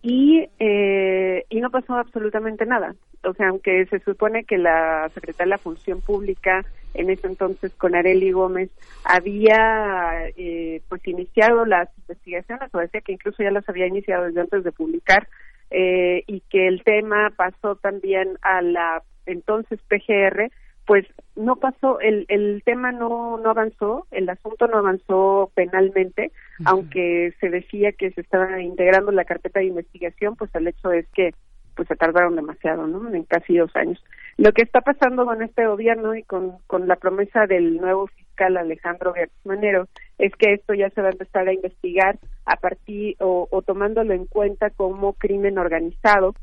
Y, 0.00 0.48
eh, 0.60 1.44
y 1.50 1.60
no 1.60 1.70
pasó 1.70 1.94
absolutamente 1.94 2.66
nada. 2.66 2.94
O 3.24 3.34
sea, 3.34 3.48
aunque 3.48 3.84
se 3.86 3.98
supone 3.98 4.44
que 4.44 4.58
la 4.58 5.10
secretaria 5.12 5.46
de 5.46 5.56
la 5.56 5.58
Función 5.58 6.00
Pública, 6.02 6.64
en 6.94 7.10
ese 7.10 7.26
entonces 7.26 7.74
con 7.74 7.96
Areli 7.96 8.30
Gómez, 8.30 8.70
había 9.02 10.28
eh, 10.36 10.82
pues 10.88 11.04
iniciado 11.08 11.66
las 11.66 11.88
investigaciones, 11.98 12.72
o 12.72 12.78
decía 12.78 13.00
que 13.00 13.14
incluso 13.14 13.42
ya 13.42 13.50
las 13.50 13.68
había 13.68 13.88
iniciado 13.88 14.26
desde 14.26 14.40
antes 14.40 14.62
de 14.62 14.70
publicar, 14.70 15.26
eh, 15.72 16.22
y 16.28 16.42
que 16.48 16.68
el 16.68 16.84
tema 16.84 17.32
pasó 17.36 17.74
también 17.74 18.38
a 18.42 18.62
la 18.62 19.02
entonces 19.26 19.80
PGR, 19.88 20.50
pues 20.86 21.06
no 21.36 21.56
pasó, 21.56 22.00
el, 22.00 22.26
el 22.28 22.62
tema 22.64 22.90
no, 22.90 23.38
no 23.38 23.50
avanzó, 23.50 24.08
el 24.10 24.28
asunto 24.28 24.66
no 24.66 24.78
avanzó 24.78 25.52
penalmente, 25.54 26.32
aunque 26.64 27.32
se 27.38 27.48
decía 27.48 27.92
que 27.92 28.10
se 28.10 28.20
estaba 28.20 28.60
integrando 28.60 29.12
la 29.12 29.24
carpeta 29.24 29.60
de 29.60 29.66
investigación, 29.66 30.34
pues 30.34 30.52
el 30.54 30.66
hecho 30.66 30.90
es 30.90 31.06
que 31.14 31.32
pues 31.76 31.86
se 31.86 31.94
tardaron 31.94 32.34
demasiado, 32.34 32.86
¿no? 32.88 33.14
En 33.14 33.22
casi 33.22 33.56
dos 33.56 33.74
años. 33.76 34.02
Lo 34.36 34.52
que 34.52 34.62
está 34.62 34.80
pasando 34.80 35.24
con 35.24 35.42
este 35.42 35.64
gobierno 35.64 36.14
y 36.16 36.24
con, 36.24 36.58
con 36.66 36.88
la 36.88 36.96
promesa 36.96 37.46
del 37.46 37.76
nuevo 37.76 38.08
fiscal 38.08 38.56
Alejandro 38.56 39.14
Gertz 39.14 39.32
Manero 39.44 39.86
es 40.18 40.34
que 40.34 40.54
esto 40.54 40.74
ya 40.74 40.90
se 40.90 41.02
va 41.02 41.08
a 41.08 41.12
empezar 41.12 41.46
a 41.46 41.52
investigar 41.52 42.18
a 42.46 42.56
partir 42.56 43.14
o, 43.20 43.46
o 43.50 43.62
tomándolo 43.62 44.12
en 44.12 44.26
cuenta 44.26 44.70
como 44.70 45.12
crimen 45.12 45.56
organizado 45.56 46.34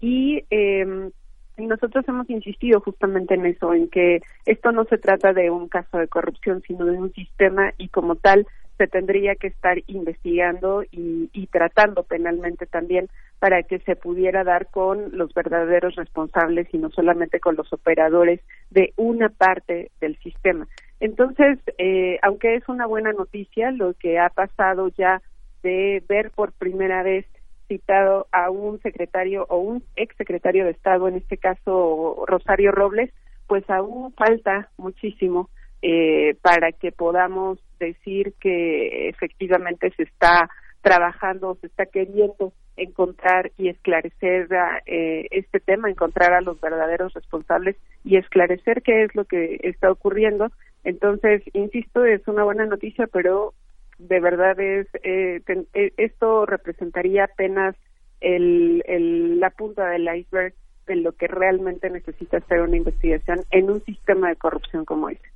y 0.00 0.44
eh, 0.50 1.10
y 1.25 1.25
nosotros 1.58 2.04
hemos 2.08 2.28
insistido 2.28 2.80
justamente 2.80 3.34
en 3.34 3.46
eso, 3.46 3.72
en 3.72 3.88
que 3.88 4.20
esto 4.44 4.72
no 4.72 4.84
se 4.84 4.98
trata 4.98 5.32
de 5.32 5.50
un 5.50 5.68
caso 5.68 5.98
de 5.98 6.08
corrupción, 6.08 6.62
sino 6.66 6.84
de 6.84 6.98
un 6.98 7.12
sistema 7.12 7.72
y 7.78 7.88
como 7.88 8.16
tal 8.16 8.46
se 8.76 8.86
tendría 8.86 9.34
que 9.36 9.46
estar 9.46 9.78
investigando 9.86 10.82
y, 10.90 11.30
y 11.32 11.46
tratando 11.46 12.02
penalmente 12.02 12.66
también 12.66 13.08
para 13.38 13.62
que 13.62 13.78
se 13.80 13.96
pudiera 13.96 14.44
dar 14.44 14.66
con 14.70 15.16
los 15.16 15.32
verdaderos 15.34 15.94
responsables 15.94 16.68
y 16.72 16.78
no 16.78 16.90
solamente 16.90 17.40
con 17.40 17.56
los 17.56 17.72
operadores 17.72 18.40
de 18.70 18.92
una 18.96 19.28
parte 19.30 19.90
del 20.00 20.18
sistema. 20.18 20.66
Entonces, 21.00 21.58
eh, 21.78 22.18
aunque 22.22 22.54
es 22.54 22.68
una 22.68 22.86
buena 22.86 23.12
noticia 23.12 23.70
lo 23.70 23.94
que 23.94 24.18
ha 24.18 24.30
pasado 24.30 24.88
ya 24.88 25.22
de 25.62 26.02
ver 26.08 26.30
por 26.30 26.52
primera 26.52 27.02
vez 27.02 27.26
citado 27.68 28.26
a 28.32 28.50
un 28.50 28.80
secretario 28.80 29.46
o 29.48 29.58
un 29.58 29.82
ex 29.96 30.16
secretario 30.16 30.64
de 30.64 30.72
Estado, 30.72 31.08
en 31.08 31.16
este 31.16 31.36
caso 31.36 32.24
Rosario 32.26 32.72
Robles, 32.72 33.12
pues 33.46 33.68
aún 33.70 34.12
falta 34.14 34.70
muchísimo 34.76 35.50
eh, 35.82 36.36
para 36.42 36.72
que 36.72 36.92
podamos 36.92 37.58
decir 37.78 38.34
que 38.40 39.08
efectivamente 39.08 39.92
se 39.96 40.04
está 40.04 40.48
trabajando, 40.80 41.56
se 41.60 41.66
está 41.66 41.86
queriendo 41.86 42.52
encontrar 42.76 43.50
y 43.56 43.68
esclarecer 43.68 44.48
eh, 44.86 45.26
este 45.30 45.60
tema, 45.60 45.90
encontrar 45.90 46.32
a 46.32 46.40
los 46.40 46.60
verdaderos 46.60 47.12
responsables 47.14 47.76
y 48.04 48.16
esclarecer 48.16 48.82
qué 48.82 49.04
es 49.04 49.14
lo 49.14 49.24
que 49.24 49.58
está 49.62 49.90
ocurriendo. 49.90 50.50
Entonces, 50.84 51.42
insisto, 51.54 52.04
es 52.04 52.26
una 52.28 52.44
buena 52.44 52.66
noticia, 52.66 53.06
pero 53.06 53.54
de 53.98 54.20
verdad 54.20 54.58
es 54.60 54.86
eh, 55.02 55.40
eh, 55.74 55.92
esto 55.96 56.46
representaría 56.46 57.24
apenas 57.24 57.74
el, 58.20 58.82
el, 58.86 59.40
la 59.40 59.50
punta 59.50 59.88
del 59.88 60.08
iceberg 60.14 60.54
de 60.86 60.96
lo 60.96 61.12
que 61.12 61.26
realmente 61.26 61.90
necesita 61.90 62.38
hacer 62.38 62.60
una 62.60 62.76
investigación 62.76 63.40
en 63.50 63.70
un 63.70 63.84
sistema 63.84 64.28
de 64.28 64.36
corrupción 64.36 64.84
como 64.84 65.08
este. 65.10 65.28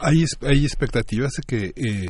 Hay, 0.00 0.24
hay 0.40 0.64
expectativas 0.64 1.32
de 1.32 1.42
que 1.46 1.66
eh, 1.76 2.06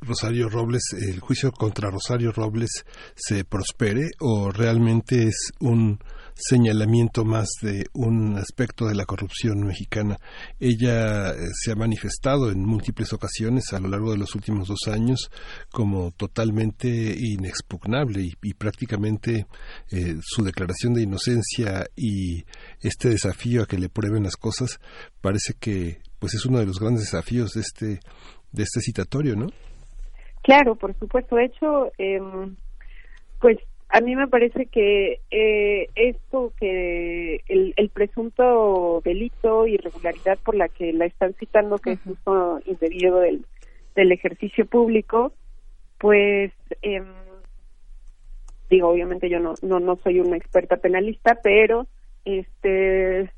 Rosario 0.00 0.48
Robles, 0.48 0.82
el 0.98 1.20
juicio 1.20 1.52
contra 1.52 1.90
Rosario 1.90 2.32
Robles 2.32 2.86
se 3.14 3.44
prospere 3.44 4.08
o 4.20 4.50
realmente 4.50 5.24
es 5.24 5.52
un 5.60 5.98
señalamiento 6.40 7.24
más 7.24 7.48
de 7.62 7.84
un 7.92 8.36
aspecto 8.36 8.86
de 8.86 8.94
la 8.94 9.04
corrupción 9.04 9.66
mexicana. 9.66 10.16
Ella 10.58 11.30
eh, 11.30 11.48
se 11.52 11.72
ha 11.72 11.76
manifestado 11.76 12.50
en 12.50 12.64
múltiples 12.64 13.12
ocasiones 13.12 13.72
a 13.72 13.80
lo 13.80 13.88
largo 13.88 14.12
de 14.12 14.18
los 14.18 14.34
últimos 14.34 14.68
dos 14.68 14.88
años 14.88 15.30
como 15.70 16.10
totalmente 16.12 17.14
inexpugnable 17.16 18.22
y, 18.42 18.54
prácticamente 18.54 19.46
eh, 19.90 20.16
su 20.22 20.42
declaración 20.42 20.94
de 20.94 21.02
inocencia 21.02 21.86
y 21.96 22.44
este 22.80 23.10
desafío 23.10 23.62
a 23.62 23.66
que 23.66 23.78
le 23.78 23.88
prueben 23.88 24.24
las 24.24 24.36
cosas 24.36 24.80
parece 25.20 25.54
que 25.58 25.98
pues 26.18 26.34
es 26.34 26.44
uno 26.46 26.58
de 26.58 26.66
los 26.66 26.78
grandes 26.78 27.04
desafíos 27.04 27.52
de 27.52 27.60
este 27.60 28.00
de 28.52 28.62
este 28.62 28.80
citatorio, 28.80 29.36
¿no? 29.36 29.46
Claro, 30.42 30.74
por 30.74 30.98
supuesto. 30.98 31.36
De 31.36 31.44
hecho, 31.44 31.92
eh, 31.98 32.18
pues 33.40 33.58
a 33.92 34.00
mí 34.00 34.14
me 34.14 34.28
parece 34.28 34.66
que 34.66 35.20
eh, 35.30 35.88
esto 35.96 36.52
que 36.58 37.42
el, 37.48 37.74
el, 37.76 37.88
presunto 37.88 39.00
delito 39.04 39.66
irregularidad 39.66 40.38
por 40.44 40.54
la 40.54 40.68
que 40.68 40.92
la 40.92 41.06
están 41.06 41.34
citando 41.34 41.78
que 41.78 41.92
es 41.92 42.06
uso 42.06 42.60
indebido 42.66 43.18
del, 43.18 43.44
del 43.96 44.12
ejercicio 44.12 44.64
público 44.64 45.32
pues 45.98 46.52
eh, 46.82 47.02
digo 48.68 48.88
obviamente 48.88 49.28
yo 49.28 49.40
no, 49.40 49.54
no 49.62 49.80
no 49.80 49.96
soy 49.96 50.20
una 50.20 50.36
experta 50.36 50.76
penalista 50.76 51.40
pero 51.42 51.88
este 52.24 53.30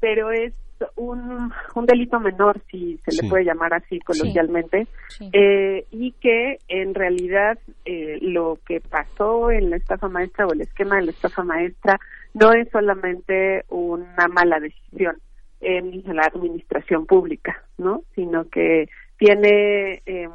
pero 0.00 0.32
es 0.32 0.52
un, 0.96 1.52
un 1.74 1.86
delito 1.86 2.18
menor, 2.20 2.60
si 2.70 2.98
se 3.04 3.22
le 3.22 3.28
puede 3.28 3.44
llamar 3.44 3.74
así 3.74 3.98
coloquialmente, 4.00 4.86
Eh, 5.32 5.86
y 5.90 6.12
que 6.12 6.58
en 6.68 6.94
realidad 6.94 7.58
eh, 7.84 8.18
lo 8.20 8.58
que 8.66 8.80
pasó 8.80 9.50
en 9.50 9.70
la 9.70 9.76
estafa 9.76 10.08
maestra 10.08 10.46
o 10.46 10.52
el 10.52 10.62
esquema 10.62 10.96
de 10.96 11.02
la 11.02 11.10
estafa 11.10 11.44
maestra 11.44 11.98
no 12.34 12.52
es 12.52 12.68
solamente 12.70 13.64
una 13.68 14.26
mala 14.28 14.58
decisión 14.58 15.16
en 15.60 16.02
la 16.16 16.22
administración 16.22 17.06
pública, 17.06 17.62
¿no? 17.78 18.02
Sino 18.14 18.48
que 18.48 18.88
tiene 19.16 20.02
eh, 20.06 20.28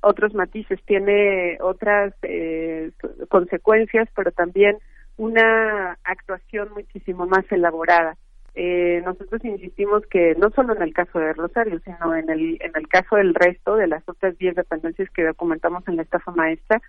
otros 0.00 0.32
matices, 0.34 0.80
tiene 0.86 1.58
otras 1.60 2.14
eh, 2.22 2.92
consecuencias, 3.28 4.08
pero 4.14 4.30
también 4.32 4.78
una 5.16 5.98
actuación 6.04 6.70
muchísimo 6.72 7.26
más 7.26 7.44
elaborada 7.50 8.16
eh, 8.54 9.02
nosotros 9.04 9.44
insistimos 9.44 10.04
que 10.06 10.34
no 10.36 10.50
solo 10.50 10.74
en 10.74 10.82
el 10.82 10.92
caso 10.92 11.18
de 11.18 11.32
Rosario, 11.32 11.80
sino 11.84 12.14
en 12.14 12.28
el, 12.30 12.58
en 12.60 12.72
el 12.74 12.88
caso 12.88 13.16
del 13.16 13.34
resto 13.34 13.76
de 13.76 13.86
las 13.86 14.02
otras 14.08 14.36
10 14.38 14.56
dependencias 14.56 15.10
que 15.10 15.24
documentamos 15.24 15.86
en 15.86 15.96
la 15.96 16.02
estafa 16.02 16.32
maestra, 16.32 16.80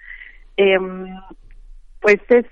eh, 0.57 0.77
pues 2.02 2.19
es, 2.30 2.45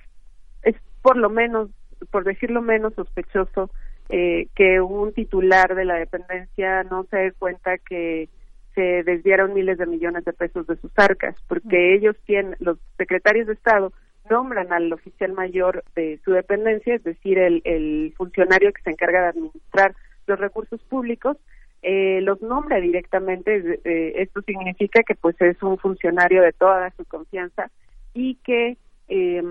es 0.63 0.75
por 1.01 1.17
lo 1.17 1.29
menos, 1.29 1.69
por 2.11 2.23
decirlo 2.23 2.61
menos 2.61 2.93
sospechoso, 2.93 3.71
eh, 4.09 4.47
que 4.55 4.79
un 4.79 5.13
titular 5.13 5.75
de 5.75 5.85
la 5.85 5.95
dependencia 5.95 6.84
no 6.84 7.05
se 7.09 7.17
dé 7.17 7.31
cuenta 7.34 7.77
que 7.77 8.29
se 8.73 9.03
desviaron 9.03 9.53
miles 9.53 9.77
de 9.79 9.88
millones 9.88 10.23
de 10.23 10.34
pesos 10.34 10.67
de 10.67 10.77
sus 10.77 10.91
arcas, 10.95 11.35
porque 11.47 11.95
ellos 11.95 12.15
tienen, 12.25 12.55
los 12.59 12.77
secretarios 12.97 13.47
de 13.47 13.53
Estado 13.53 13.91
nombran 14.30 14.72
al 14.74 14.91
oficial 14.94 15.34
mayor 15.34 15.84
de 15.95 16.20
su 16.24 16.32
dependencia, 16.32 16.95
es 16.95 17.04
decir, 17.04 17.38
el, 17.38 18.14
funcionario 18.16 18.72
que 18.74 18.82
se 18.82 18.91
encarga 18.91 19.22
de 19.22 19.28
administrar 19.28 19.95
los 20.26 20.40
recursos 20.40 20.82
públicos, 20.84 21.38
eh, 21.82 22.20
los 22.22 22.41
nombra 22.41 22.80
directamente. 22.80 23.80
esto 24.22 24.41
significa 24.41 25.04
que 25.04 25.16
pues 25.16 25.40
es 25.41 25.62
un 25.62 25.78
funcionario 25.78 26.41
de 26.41 26.54
toda 26.54 26.91
su 26.98 27.06
confianza 27.06 27.70
y 28.14 28.36
que 28.44 28.78
eh, 29.10 29.41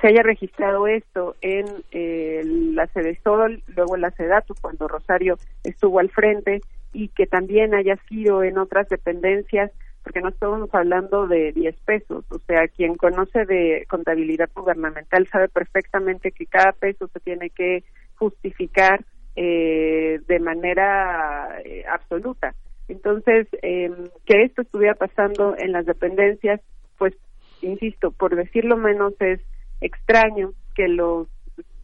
se 0.00 0.06
haya 0.06 0.22
registrado 0.22 0.86
esto 0.86 1.34
en 1.40 1.66
eh, 1.90 2.42
la 2.44 2.88
Sol, 3.24 3.62
luego 3.74 3.96
en 3.96 4.02
la 4.02 4.10
Sedatu, 4.12 4.54
cuando 4.60 4.86
Rosario 4.86 5.36
estuvo 5.64 5.98
al 5.98 6.10
frente, 6.10 6.60
y 6.92 7.08
que 7.08 7.26
también 7.26 7.74
haya 7.74 7.96
sido 8.08 8.42
en 8.42 8.58
otras 8.58 8.88
dependencias, 8.88 9.70
porque 10.02 10.20
no 10.20 10.28
estamos 10.30 10.68
hablando 10.72 11.26
de 11.26 11.52
10 11.52 11.76
pesos, 11.84 12.24
o 12.30 12.38
sea, 12.40 12.68
quien 12.68 12.96
conoce 12.96 13.44
de 13.44 13.86
contabilidad 13.88 14.48
gubernamental 14.54 15.28
sabe 15.28 15.48
perfectamente 15.48 16.32
que 16.32 16.46
cada 16.46 16.72
peso 16.72 17.08
se 17.08 17.20
tiene 17.20 17.50
que 17.50 17.84
justificar 18.16 19.04
eh, 19.36 20.20
de 20.26 20.38
manera 20.40 21.60
eh, 21.64 21.84
absoluta. 21.90 22.54
Entonces, 22.88 23.46
eh, 23.62 23.90
que 24.26 24.42
esto 24.42 24.62
estuviera 24.62 24.94
pasando 24.94 25.54
en 25.56 25.72
las 25.72 25.86
dependencias, 25.86 26.60
pues, 26.98 27.14
insisto, 27.62 28.10
por 28.10 28.34
decirlo 28.34 28.76
menos, 28.76 29.14
es 29.20 29.40
extraño 29.80 30.52
que 30.74 30.88
los 30.88 31.28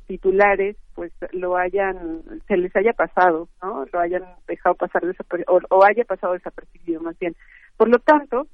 titulares 0.07 0.77
pues 0.95 1.13
lo 1.33 1.57
hayan 1.57 2.23
se 2.47 2.57
les 2.57 2.75
haya 2.77 2.93
pasado 2.93 3.49
no 3.61 3.85
lo 3.93 3.99
hayan 3.99 4.23
dejado 4.47 4.75
pasar 4.77 5.03
desapare- 5.03 5.45
o, 5.49 5.59
o 5.69 5.85
haya 5.85 6.05
pasado 6.05 6.35
desapercibido 6.35 7.01
más 7.01 7.19
bien 7.19 7.35
por 7.77 7.89
lo 7.89 7.99
tanto 7.99 8.47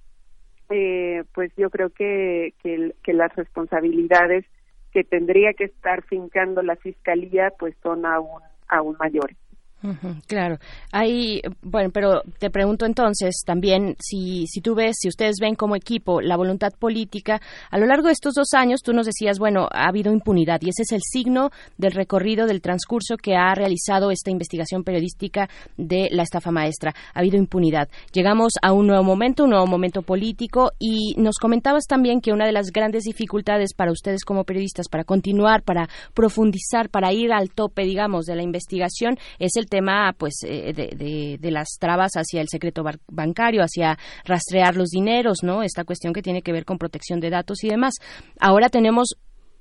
eh, 0.71 1.25
pues 1.35 1.53
yo 1.57 1.71
creo 1.71 1.91
que, 1.91 2.55
que 2.63 2.95
que 3.03 3.13
las 3.13 3.35
responsabilidades 3.37 4.45
que 4.93 5.05
tendría 5.05 5.53
que 5.55 5.65
estar 5.65 6.03
fincando 6.03 6.63
la 6.63 6.77
fiscalía 6.77 7.53
pues 7.59 7.75
son 7.83 8.07
aún 8.07 8.43
aún 8.69 8.97
mayores 8.99 9.37
Claro, 10.27 10.59
hay, 10.93 11.43
bueno, 11.61 11.91
pero 11.93 12.23
te 12.39 12.51
pregunto 12.51 12.87
entonces 12.87 13.43
también 13.45 13.97
si, 13.99 14.47
si 14.47 14.61
tú 14.61 14.75
ves, 14.75 14.97
si 15.01 15.09
ustedes 15.09 15.37
ven 15.41 15.57
como 15.57 15.75
equipo 15.75 16.21
la 16.21 16.37
voluntad 16.37 16.73
política, 16.79 17.41
a 17.71 17.79
lo 17.79 17.87
largo 17.87 18.07
de 18.07 18.13
estos 18.13 18.35
dos 18.35 18.55
años 18.55 18.81
tú 18.83 18.93
nos 18.93 19.07
decías, 19.07 19.39
bueno, 19.39 19.69
ha 19.73 19.89
habido 19.89 20.13
impunidad 20.13 20.61
y 20.63 20.69
ese 20.69 20.83
es 20.83 20.93
el 20.93 21.01
signo 21.03 21.51
del 21.79 21.93
recorrido, 21.93 22.47
del 22.47 22.61
transcurso 22.61 23.17
que 23.17 23.35
ha 23.35 23.55
realizado 23.55 24.11
esta 24.11 24.31
investigación 24.31 24.85
periodística 24.85 25.49
de 25.77 26.09
la 26.13 26.23
estafa 26.23 26.51
maestra. 26.51 26.95
Ha 27.15 27.19
habido 27.19 27.37
impunidad. 27.37 27.89
Llegamos 28.13 28.53
a 28.63 28.73
un 28.73 28.87
nuevo 28.87 29.03
momento, 29.03 29.45
un 29.45 29.51
nuevo 29.51 29.67
momento 29.67 30.03
político 30.03 30.73
y 30.79 31.15
nos 31.17 31.39
comentabas 31.39 31.87
también 31.87 32.21
que 32.21 32.33
una 32.33 32.47
de 32.47 32.53
las 32.53 32.71
grandes 32.71 33.05
dificultades 33.05 33.75
para 33.75 33.93
ustedes 33.93 34.25
como 34.25 34.45
periodistas, 34.45 34.89
para 34.89 35.05
continuar, 35.05 35.63
para 35.63 35.89
profundizar, 36.15 36.89
para 36.89 37.13
ir 37.13 37.33
al 37.33 37.51
tope, 37.51 37.83
digamos, 37.83 38.27
de 38.27 38.37
la 38.37 38.43
investigación, 38.43 39.19
es 39.39 39.57
el 39.57 39.67
tema 39.77 40.13
pues 40.17 40.35
eh, 40.45 40.73
de, 40.75 40.89
de- 41.03 41.39
de 41.41 41.51
las 41.51 41.69
trabas 41.81 42.13
hacia 42.21 42.41
el 42.43 42.49
secreto 42.49 42.83
bancario, 43.09 43.63
hacia 43.63 43.99
rastrear 44.25 44.77
los 44.77 44.91
dineros, 44.91 45.39
¿no? 45.43 45.63
Esta 45.63 45.85
cuestión 45.85 46.13
que 46.13 46.23
tiene 46.23 46.43
que 46.43 46.53
ver 46.53 46.65
con 46.65 46.77
protección 46.79 47.19
de 47.21 47.31
datos 47.31 47.65
y 47.65 47.69
demás. 47.69 47.95
Ahora 48.39 48.69
tenemos 48.69 49.17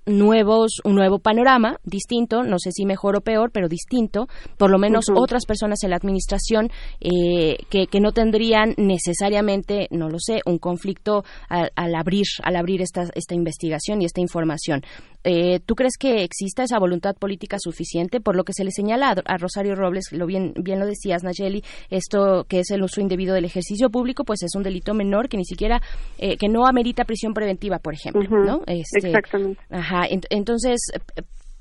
nuevos 0.07 0.81
un 0.83 0.95
nuevo 0.95 1.19
panorama 1.19 1.77
distinto 1.83 2.41
no 2.41 2.57
sé 2.57 2.71
si 2.71 2.85
mejor 2.88 3.15
o 3.15 3.21
peor 3.21 3.51
pero 3.53 3.67
distinto 3.67 4.25
por 4.57 4.71
lo 4.71 4.79
menos 4.79 5.05
otras 5.15 5.45
personas 5.45 5.83
en 5.83 5.91
la 5.91 5.95
administración 5.97 6.69
eh, 6.99 7.57
que, 7.69 7.85
que 7.85 7.99
no 7.99 8.11
tendrían 8.11 8.73
necesariamente 8.77 9.88
no 9.91 10.09
lo 10.09 10.17
sé 10.19 10.41
un 10.47 10.57
conflicto 10.57 11.23
al, 11.49 11.69
al 11.75 11.93
abrir 11.93 12.25
al 12.43 12.55
abrir 12.55 12.81
esta 12.81 13.03
esta 13.13 13.35
investigación 13.35 14.01
y 14.01 14.05
esta 14.05 14.21
información 14.21 14.81
Eh, 15.23 15.60
¿Tú 15.65 15.76
crees 15.76 15.98
que 15.99 16.23
exista 16.23 16.64
esa 16.64 16.80
voluntad 16.80 17.15
política 17.15 17.57
suficiente? 17.60 18.19
Por 18.22 18.35
lo 18.35 18.43
que 18.43 18.53
se 18.53 18.64
le 18.64 18.72
señala 18.72 19.10
a, 19.10 19.15
a 19.34 19.38
Rosario 19.38 19.76
Robles, 19.76 20.06
lo 20.11 20.26
bien, 20.26 20.53
bien 20.56 20.80
lo 20.80 20.85
decías, 20.85 21.23
Nayeli, 21.23 21.64
esto 21.89 22.45
que 22.48 22.60
es 22.60 22.72
el 22.72 22.81
uso 22.84 23.02
indebido 23.02 23.34
del 23.35 23.45
ejercicio 23.45 23.89
público, 23.89 24.23
pues 24.23 24.41
es 24.43 24.56
un 24.56 24.64
delito 24.64 24.93
menor 24.93 25.30
que 25.30 25.38
ni 25.38 25.45
siquiera, 25.45 25.81
eh, 26.18 26.38
que 26.38 26.49
no 26.49 26.65
amerita 26.65 27.06
prisión 27.06 27.34
preventiva, 27.34 27.80
por 27.80 27.93
ejemplo, 27.93 28.22
¿no? 28.45 28.61
Este, 28.68 29.07
exactamente 29.07 29.61
Ajá, 29.69 30.07
ent- 30.10 30.27
entonces, 30.30 30.80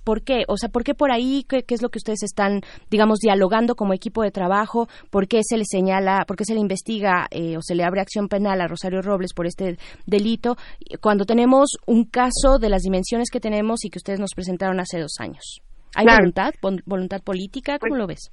¿por 0.04 0.22
qué? 0.22 0.44
O 0.48 0.56
sea, 0.56 0.68
¿por 0.68 0.84
qué 0.84 0.94
por 0.94 1.10
ahí? 1.10 1.44
¿Qué, 1.48 1.62
qué 1.62 1.74
es 1.74 1.82
lo 1.82 1.88
que 1.88 1.98
ustedes 1.98 2.22
están, 2.22 2.60
digamos, 2.90 3.18
dialogando 3.20 3.74
como 3.74 3.92
equipo 3.94 4.22
de 4.22 4.30
trabajo? 4.30 4.88
¿Por 5.10 5.28
qué 5.28 5.40
se 5.42 5.56
le 5.56 5.64
señala, 5.64 6.24
por 6.26 6.36
qué 6.36 6.44
se 6.44 6.54
le 6.54 6.60
investiga 6.60 7.26
eh, 7.30 7.56
o 7.56 7.60
se 7.62 7.74
le 7.74 7.84
abre 7.84 8.00
acción 8.00 8.28
penal 8.28 8.60
a 8.60 8.66
Rosario 8.68 9.02
Robles 9.02 9.34
por 9.34 9.46
este 9.46 9.76
delito 10.06 10.56
cuando 11.00 11.24
tenemos 11.24 11.70
un 11.86 12.04
caso 12.04 12.58
de 12.60 12.68
las 12.68 12.82
dimensiones 12.82 13.30
que 13.30 13.40
tenemos 13.40 13.84
y 13.84 13.90
que 13.90 13.98
ustedes 13.98 14.20
nos 14.20 14.34
presentaron 14.34 14.80
hace 14.80 14.98
dos 15.00 15.16
años? 15.20 15.60
¿Hay 15.94 16.04
Claro. 16.04 16.18
voluntad? 16.20 16.52
Vol- 16.62 16.82
¿Voluntad 16.86 17.20
política? 17.22 17.78
¿Cómo 17.78 17.96
lo 17.96 18.06
ves? 18.06 18.30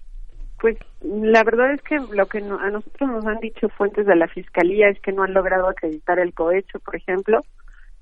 Pues 0.59 0.75
la 1.01 1.43
verdad 1.43 1.73
es 1.73 1.81
que 1.83 1.97
lo 2.15 2.25
que 2.25 2.41
no- 2.41 2.59
a 2.59 2.69
nosotros 2.71 3.09
nos 3.11 3.25
han 3.25 3.39
dicho 3.39 3.67
fuentes 3.77 4.05
de 4.07 4.15
la 4.15 4.27
fiscalía 4.27 4.89
es 4.89 4.99
que 5.01 5.11
no 5.11 5.23
han 5.23 5.33
logrado 5.33 5.67
acreditar 5.69 6.17
el 6.19 6.33
cohecho, 6.33 6.79
por 6.79 6.95
ejemplo, 6.95 7.41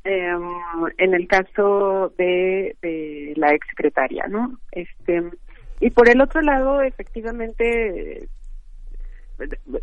eh, 0.05 0.33
en 0.97 1.13
el 1.13 1.27
caso 1.27 2.13
de, 2.17 2.75
de 2.81 3.33
la 3.35 3.53
exsecretaria, 3.53 4.25
¿no? 4.27 4.57
Este 4.71 5.23
y 5.79 5.89
por 5.89 6.09
el 6.09 6.21
otro 6.21 6.41
lado, 6.41 6.81
efectivamente, 6.81 8.27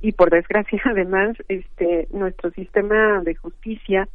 y 0.01 0.13
por 0.13 0.31
desgracia 0.31 0.81
además, 0.87 1.37
este 1.49 2.09
nuestro 2.11 2.51
sistema 2.53 3.21
de 3.23 3.35
justicia, 3.35 4.09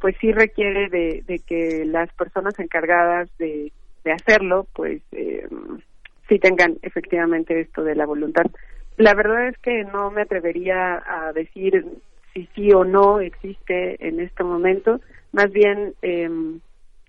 pues 0.00 0.16
sí 0.20 0.32
requiere 0.32 0.88
de, 0.88 1.40
que 1.46 1.84
las 1.86 2.12
personas 2.12 2.58
encargadas 2.58 3.28
de, 3.38 3.72
de 4.04 4.12
hacerlo, 4.12 4.66
pues 4.74 5.02
eh, 5.12 5.48
sí 6.28 6.38
tengan 6.38 6.76
efectivamente 6.82 7.60
esto 7.60 7.82
de 7.82 7.94
la 7.94 8.06
voluntad. 8.06 8.44
La 8.96 9.14
verdad 9.14 9.48
es 9.48 9.58
que 9.58 9.84
no 9.84 10.10
me 10.10 10.22
atrevería 10.22 11.02
a 11.06 11.32
decir 11.32 11.84
si 12.32 12.48
sí 12.54 12.72
o 12.72 12.84
no 12.84 13.20
existe 13.20 13.96
en 14.06 14.20
este 14.20 14.44
momento. 14.44 15.00
Más 15.34 15.50
bien, 15.50 15.94
eh, 16.00 16.30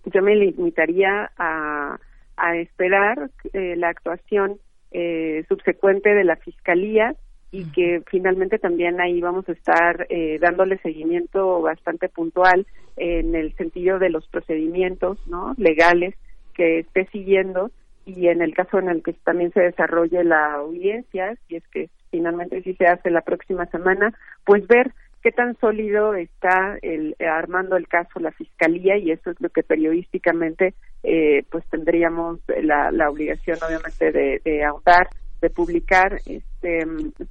yo 0.05 0.21
me 0.23 0.35
limitaría 0.35 1.29
a, 1.37 1.99
a 2.37 2.57
esperar 2.57 3.29
eh, 3.53 3.75
la 3.77 3.89
actuación 3.89 4.57
eh, 4.91 5.45
subsecuente 5.47 6.09
de 6.09 6.23
la 6.23 6.35
Fiscalía 6.35 7.15
y 7.51 7.65
que 7.65 8.01
finalmente 8.09 8.57
también 8.57 8.99
ahí 8.99 9.21
vamos 9.21 9.47
a 9.47 9.51
estar 9.51 10.07
eh, 10.09 10.39
dándole 10.41 10.79
seguimiento 10.79 11.61
bastante 11.61 12.09
puntual 12.09 12.65
en 12.97 13.35
el 13.35 13.55
sentido 13.57 13.99
de 13.99 14.09
los 14.09 14.27
procedimientos 14.27 15.19
no 15.27 15.53
legales 15.57 16.15
que 16.55 16.79
esté 16.79 17.05
siguiendo 17.11 17.69
y 18.07 18.29
en 18.29 18.41
el 18.41 18.55
caso 18.55 18.79
en 18.79 18.89
el 18.89 19.03
que 19.03 19.13
también 19.13 19.51
se 19.53 19.61
desarrolle 19.61 20.23
la 20.23 20.55
audiencia, 20.55 21.35
si 21.47 21.57
es 21.57 21.67
que 21.67 21.89
finalmente 22.09 22.63
sí 22.63 22.73
se 22.73 22.87
hace 22.87 23.11
la 23.11 23.21
próxima 23.21 23.67
semana, 23.67 24.13
pues 24.45 24.65
ver 24.67 24.91
qué 25.25 25.31
tan 25.31 25.57
sólido 25.57 26.13
está 26.13 26.77
el, 26.83 27.15
eh, 27.17 27.25
armando 27.25 27.77
el 27.77 27.87
caso 27.87 28.19
la 28.19 28.31
fiscalía 28.31 28.95
y 28.95 29.09
eso 29.09 29.31
es 29.31 29.41
lo 29.41 29.49
que 29.49 29.63
periodísticamente 29.63 30.75
eh, 31.01 31.43
pues 31.49 31.65
tendríamos 31.71 32.41
la, 32.61 33.09
obligación 33.09 33.57
obviamente 33.67 34.11
de, 34.11 34.39
de 34.45 34.63
ahondar, 34.63 35.09
de 35.41 35.49
publicar, 35.49 36.19
este, 36.27 36.85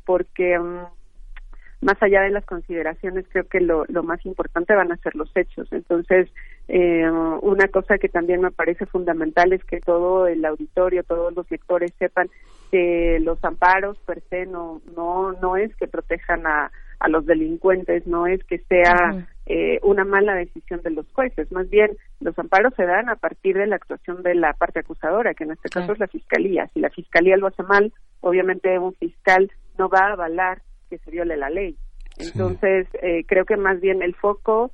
porque 0.04 0.58
um, 0.58 0.86
más 1.82 2.02
allá 2.02 2.22
de 2.22 2.30
las 2.30 2.44
consideraciones, 2.46 3.26
creo 3.28 3.46
que 3.46 3.60
lo, 3.60 3.84
lo 3.86 4.02
más 4.02 4.26
importante 4.26 4.74
van 4.74 4.90
a 4.90 4.96
ser 4.96 5.14
los 5.14 5.30
hechos. 5.36 5.68
Entonces, 5.70 6.28
eh, 6.66 7.08
una 7.42 7.68
cosa 7.68 7.98
que 7.98 8.08
también 8.08 8.40
me 8.40 8.50
parece 8.50 8.86
fundamental 8.86 9.52
es 9.52 9.62
que 9.62 9.78
todo 9.78 10.26
el 10.26 10.44
auditorio, 10.44 11.04
todos 11.04 11.32
los 11.32 11.48
lectores 11.48 11.92
sepan 12.00 12.28
que 12.72 13.20
los 13.20 13.38
amparos 13.44 13.98
per 13.98 14.20
se 14.30 14.46
no, 14.46 14.82
no, 14.96 15.30
no 15.34 15.56
es 15.56 15.76
que 15.76 15.86
protejan 15.86 16.44
a, 16.44 16.72
a 17.00 17.08
los 17.08 17.26
delincuentes, 17.26 18.06
no 18.06 18.26
es 18.26 18.42
que 18.44 18.58
sea 18.58 19.26
eh, 19.46 19.78
una 19.82 20.04
mala 20.04 20.34
decisión 20.34 20.80
de 20.82 20.90
los 20.90 21.06
jueces, 21.12 21.50
más 21.52 21.68
bien 21.68 21.90
los 22.20 22.38
amparos 22.38 22.74
se 22.76 22.86
dan 22.86 23.08
a 23.08 23.16
partir 23.16 23.56
de 23.56 23.66
la 23.66 23.76
actuación 23.76 24.22
de 24.22 24.34
la 24.34 24.52
parte 24.54 24.80
acusadora, 24.80 25.34
que 25.34 25.44
en 25.44 25.52
este 25.52 25.68
caso 25.68 25.92
es 25.92 25.98
la 25.98 26.08
fiscalía. 26.08 26.68
Si 26.72 26.80
la 26.80 26.90
fiscalía 26.90 27.36
lo 27.36 27.48
hace 27.48 27.62
mal, 27.62 27.92
obviamente 28.20 28.78
un 28.78 28.94
fiscal 28.94 29.50
no 29.78 29.88
va 29.88 30.00
a 30.00 30.12
avalar 30.12 30.62
que 30.88 30.98
se 30.98 31.10
viole 31.10 31.36
la 31.36 31.50
ley. 31.50 31.76
Entonces, 32.16 32.86
eh, 33.02 33.24
creo 33.26 33.44
que 33.44 33.56
más 33.56 33.80
bien 33.80 34.02
el 34.02 34.14
foco, 34.14 34.70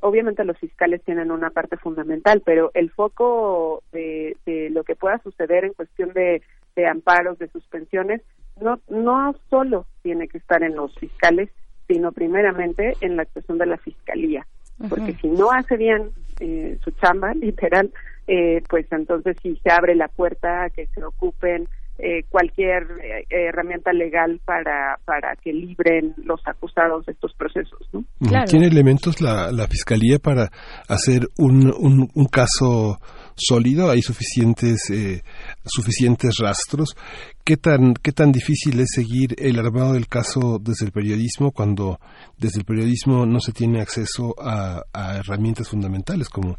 obviamente 0.00 0.44
los 0.44 0.58
fiscales 0.58 1.02
tienen 1.02 1.30
una 1.30 1.50
parte 1.50 1.76
fundamental, 1.76 2.42
pero 2.44 2.70
el 2.74 2.90
foco 2.90 3.82
de, 3.92 4.36
de 4.46 4.70
lo 4.70 4.84
que 4.84 4.94
pueda 4.94 5.18
suceder 5.18 5.64
en 5.64 5.72
cuestión 5.72 6.12
de, 6.12 6.42
de 6.76 6.86
amparos, 6.86 7.38
de 7.38 7.48
suspensiones, 7.48 8.20
no, 8.60 8.80
no 8.88 9.34
solo 9.50 9.86
tiene 10.02 10.28
que 10.28 10.38
estar 10.38 10.62
en 10.62 10.76
los 10.76 10.94
fiscales, 10.96 11.50
sino 11.88 12.12
primeramente 12.12 12.94
en 13.00 13.16
la 13.16 13.22
actuación 13.22 13.58
de 13.58 13.66
la 13.66 13.76
fiscalía. 13.78 14.46
Porque 14.88 15.14
si 15.14 15.28
no 15.28 15.50
hace 15.52 15.76
bien 15.76 16.10
eh, 16.40 16.78
su 16.82 16.90
chamba, 16.92 17.32
literal, 17.34 17.92
eh, 18.26 18.62
pues 18.68 18.86
entonces 18.90 19.36
sí 19.42 19.58
se 19.62 19.70
abre 19.70 19.94
la 19.94 20.08
puerta 20.08 20.64
a 20.64 20.70
que 20.70 20.86
se 20.86 21.04
ocupen 21.04 21.68
eh, 21.96 22.24
cualquier 22.28 22.88
eh, 23.04 23.24
herramienta 23.30 23.92
legal 23.92 24.40
para, 24.44 24.98
para 25.04 25.36
que 25.36 25.52
libren 25.52 26.12
los 26.24 26.40
acusados 26.44 27.06
de 27.06 27.12
estos 27.12 27.32
procesos. 27.34 27.88
¿no? 27.92 28.04
¿Tiene 28.46 28.66
elementos 28.66 29.20
la, 29.20 29.52
la 29.52 29.68
Fiscalía 29.68 30.18
para 30.18 30.50
hacer 30.88 31.28
un, 31.38 31.72
un, 31.78 32.08
un 32.12 32.26
caso 32.26 32.98
sólido? 33.36 33.90
¿Hay 33.90 34.02
suficientes, 34.02 34.90
eh, 34.90 35.22
suficientes 35.64 36.36
rastros? 36.38 36.96
¿Qué 37.44 37.56
tan, 37.56 37.94
¿Qué 37.94 38.12
tan 38.12 38.32
difícil 38.32 38.80
es 38.80 38.88
seguir 38.94 39.34
el 39.38 39.58
armado 39.58 39.92
del 39.92 40.08
caso 40.08 40.58
desde 40.60 40.86
el 40.86 40.92
periodismo 40.92 41.52
cuando 41.52 41.98
desde 42.38 42.60
el 42.60 42.64
periodismo 42.64 43.26
no 43.26 43.40
se 43.40 43.52
tiene 43.52 43.80
acceso 43.80 44.34
a, 44.40 44.82
a 44.92 45.16
herramientas 45.18 45.68
fundamentales 45.68 46.28
como 46.28 46.56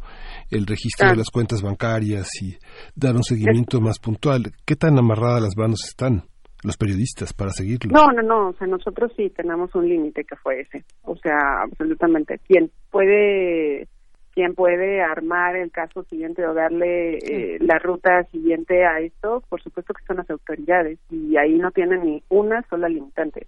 el 0.50 0.66
registro 0.66 1.10
de 1.10 1.16
las 1.16 1.30
cuentas 1.30 1.62
bancarias 1.62 2.28
y 2.40 2.56
dar 2.94 3.16
un 3.16 3.24
seguimiento 3.24 3.80
más 3.80 3.98
puntual? 3.98 4.52
¿Qué 4.64 4.76
tan 4.76 4.98
amarradas 4.98 5.42
las 5.42 5.56
manos 5.56 5.84
están 5.84 6.24
los 6.62 6.76
periodistas 6.76 7.32
para 7.32 7.50
seguirlo? 7.50 7.92
No, 7.92 8.12
no, 8.12 8.22
no, 8.22 8.48
o 8.50 8.52
sea, 8.54 8.66
nosotros 8.66 9.12
sí 9.16 9.30
tenemos 9.30 9.74
un 9.74 9.88
límite 9.88 10.24
que 10.24 10.36
fue 10.36 10.60
ese, 10.60 10.84
o 11.02 11.16
sea, 11.16 11.62
absolutamente. 11.62 12.40
Quien 12.46 12.70
puede, 12.90 13.88
quien 14.36 14.54
puede 14.54 15.00
armar 15.00 15.56
el 15.56 15.70
caso 15.70 16.04
siguiente 16.04 16.46
o 16.46 16.52
darle 16.52 17.16
eh, 17.16 17.56
la 17.58 17.78
ruta 17.78 18.22
siguiente 18.24 18.84
a 18.84 19.00
esto, 19.00 19.42
por 19.48 19.62
supuesto 19.62 19.94
que 19.94 20.04
son 20.04 20.18
las 20.18 20.28
autoridades 20.28 20.98
y 21.10 21.38
ahí 21.38 21.54
no 21.54 21.70
tienen 21.70 22.04
ni 22.04 22.22
una 22.28 22.62
sola 22.68 22.90
limitante. 22.90 23.46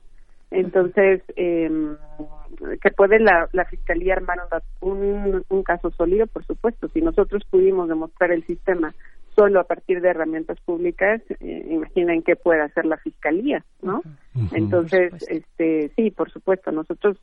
Entonces, 0.51 1.20
eh, 1.36 1.70
que 2.81 2.90
puede 2.90 3.20
la, 3.20 3.51
la 3.52 3.66
fiscalía 3.66 4.15
armar 4.15 4.39
un, 4.81 5.44
caso 5.62 5.90
sólido, 5.90 6.27
por 6.27 6.47
supuesto. 6.47 6.89
Si 6.89 7.02
nosotros 7.02 7.43
pudimos 7.51 7.86
demostrar 7.86 8.32
el 8.32 8.47
sistema 8.47 8.94
solo 9.36 9.60
a 9.60 9.65
partir 9.65 10.01
de 10.01 10.09
herramientas 10.09 10.59
públicas, 10.60 11.20
eh, 11.40 11.66
imaginen 11.69 12.23
qué 12.23 12.35
puede 12.35 12.62
hacer 12.62 12.86
la 12.86 12.97
fiscalía, 12.97 13.62
¿no? 13.82 14.01
Entonces, 14.52 15.12
este, 15.28 15.93
sí, 15.97 16.10
por 16.10 16.31
supuesto, 16.31 16.73
nosotros 16.73 17.19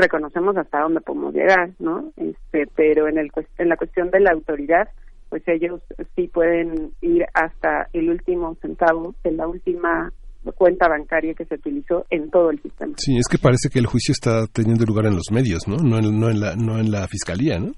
reconocemos 0.00 0.56
hasta 0.56 0.80
dónde 0.80 1.00
podemos 1.00 1.34
llegar, 1.34 1.70
¿no? 1.78 2.12
Este, 2.16 2.66
pero 2.74 3.08
en 3.08 3.18
el 3.18 3.30
en 3.58 3.68
la 3.68 3.76
cuestión 3.76 4.10
de 4.10 4.20
la 4.20 4.32
autoridad, 4.32 4.88
pues 5.28 5.42
ellos 5.46 5.80
sí 6.16 6.28
pueden 6.28 6.92
ir 7.00 7.24
hasta 7.34 7.88
el 7.92 8.10
último 8.10 8.56
centavo 8.60 9.14
de 9.22 9.32
la 9.32 9.46
última 9.46 10.12
cuenta 10.56 10.88
bancaria 10.88 11.34
que 11.34 11.44
se 11.44 11.54
utilizó 11.54 12.06
en 12.10 12.30
todo 12.30 12.50
el 12.50 12.60
sistema. 12.62 12.94
Sí, 12.96 13.16
es 13.18 13.28
que 13.28 13.38
parece 13.38 13.68
que 13.70 13.78
el 13.78 13.86
juicio 13.86 14.12
está 14.12 14.46
teniendo 14.46 14.84
lugar 14.84 15.06
en 15.06 15.14
los 15.14 15.30
medios, 15.30 15.68
¿no? 15.68 15.76
No 15.76 15.98
en, 15.98 16.18
no 16.18 16.30
en, 16.30 16.40
la, 16.40 16.56
no 16.56 16.78
en 16.78 16.90
la 16.90 17.06
fiscalía, 17.08 17.58
¿no? 17.58 17.72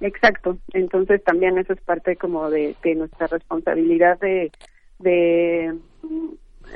Exacto. 0.00 0.58
Entonces 0.72 1.22
también 1.22 1.56
eso 1.56 1.72
es 1.72 1.80
parte 1.80 2.16
como 2.16 2.50
de, 2.50 2.74
de 2.82 2.94
nuestra 2.96 3.28
responsabilidad 3.28 4.18
de, 4.18 4.50
de 4.98 5.78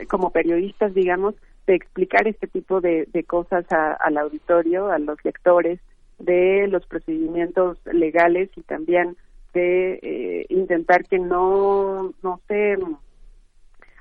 como 0.08 0.30
periodistas, 0.30 0.94
digamos, 0.94 1.34
de 1.68 1.74
explicar 1.76 2.26
este 2.26 2.46
tipo 2.48 2.80
de, 2.80 3.06
de 3.12 3.22
cosas 3.24 3.64
a- 3.70 3.92
al 3.92 4.16
auditorio, 4.16 4.88
a 4.90 4.98
los 4.98 5.22
lectores, 5.22 5.78
de 6.18 6.66
los 6.66 6.84
procedimientos 6.86 7.78
legales 7.92 8.50
y 8.56 8.62
también 8.62 9.16
de 9.54 10.00
eh, 10.02 10.46
intentar 10.48 11.04
que 11.04 11.18
no, 11.18 12.12
no 12.22 12.40
se 12.48 12.76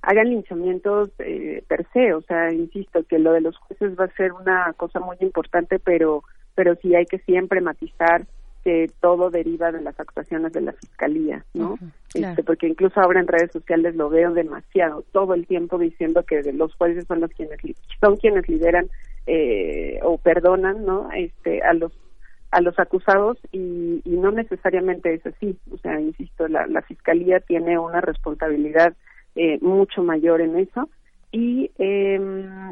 hagan 0.01 0.29
linchamientos 0.29 1.09
eh, 1.19 1.63
per 1.67 1.85
se, 1.93 2.13
o 2.13 2.21
sea, 2.21 2.51
insisto 2.53 3.03
que 3.03 3.19
lo 3.19 3.33
de 3.33 3.41
los 3.41 3.57
jueces 3.57 3.99
va 3.99 4.05
a 4.05 4.15
ser 4.15 4.31
una 4.31 4.73
cosa 4.77 4.99
muy 4.99 5.17
importante, 5.19 5.77
pero 5.79 6.23
pero 6.55 6.73
sí 6.81 6.95
hay 6.95 7.05
que 7.05 7.19
siempre 7.19 7.61
matizar 7.61 8.25
que 8.67 8.91
todo 8.99 9.29
deriva 9.29 9.71
de 9.71 9.79
las 9.81 9.97
actuaciones 9.97 10.51
de 10.51 10.59
la 10.59 10.73
fiscalía, 10.73 11.45
¿no? 11.53 11.77
Claro. 12.11 12.31
Este, 12.31 12.43
porque 12.43 12.67
incluso 12.67 12.99
ahora 12.99 13.21
en 13.21 13.27
redes 13.27 13.53
sociales 13.53 13.95
lo 13.95 14.09
veo 14.09 14.33
demasiado, 14.33 15.05
todo 15.13 15.33
el 15.35 15.47
tiempo 15.47 15.77
diciendo 15.77 16.23
que 16.23 16.51
los 16.51 16.75
jueces 16.75 17.07
son 17.07 17.21
los 17.21 17.31
quienes 17.31 17.63
li- 17.63 17.77
son 18.01 18.17
quienes 18.17 18.49
lideran 18.49 18.89
eh, 19.25 19.99
o 20.03 20.17
perdonan, 20.17 20.85
¿no? 20.85 21.09
Este, 21.15 21.61
a 21.61 21.71
los 21.73 21.93
a 22.51 22.59
los 22.59 22.77
acusados 22.77 23.37
y, 23.53 24.01
y 24.03 24.09
no 24.17 24.31
necesariamente 24.31 25.13
es 25.13 25.25
así. 25.25 25.57
O 25.71 25.77
sea, 25.77 25.97
insisto, 26.01 26.49
la, 26.49 26.67
la 26.67 26.81
fiscalía 26.81 27.39
tiene 27.39 27.79
una 27.79 28.01
responsabilidad 28.01 28.93
eh, 29.35 29.59
mucho 29.61 30.03
mayor 30.03 30.41
en 30.41 30.57
eso 30.57 30.89
y 31.31 31.71
eh, 31.79 32.19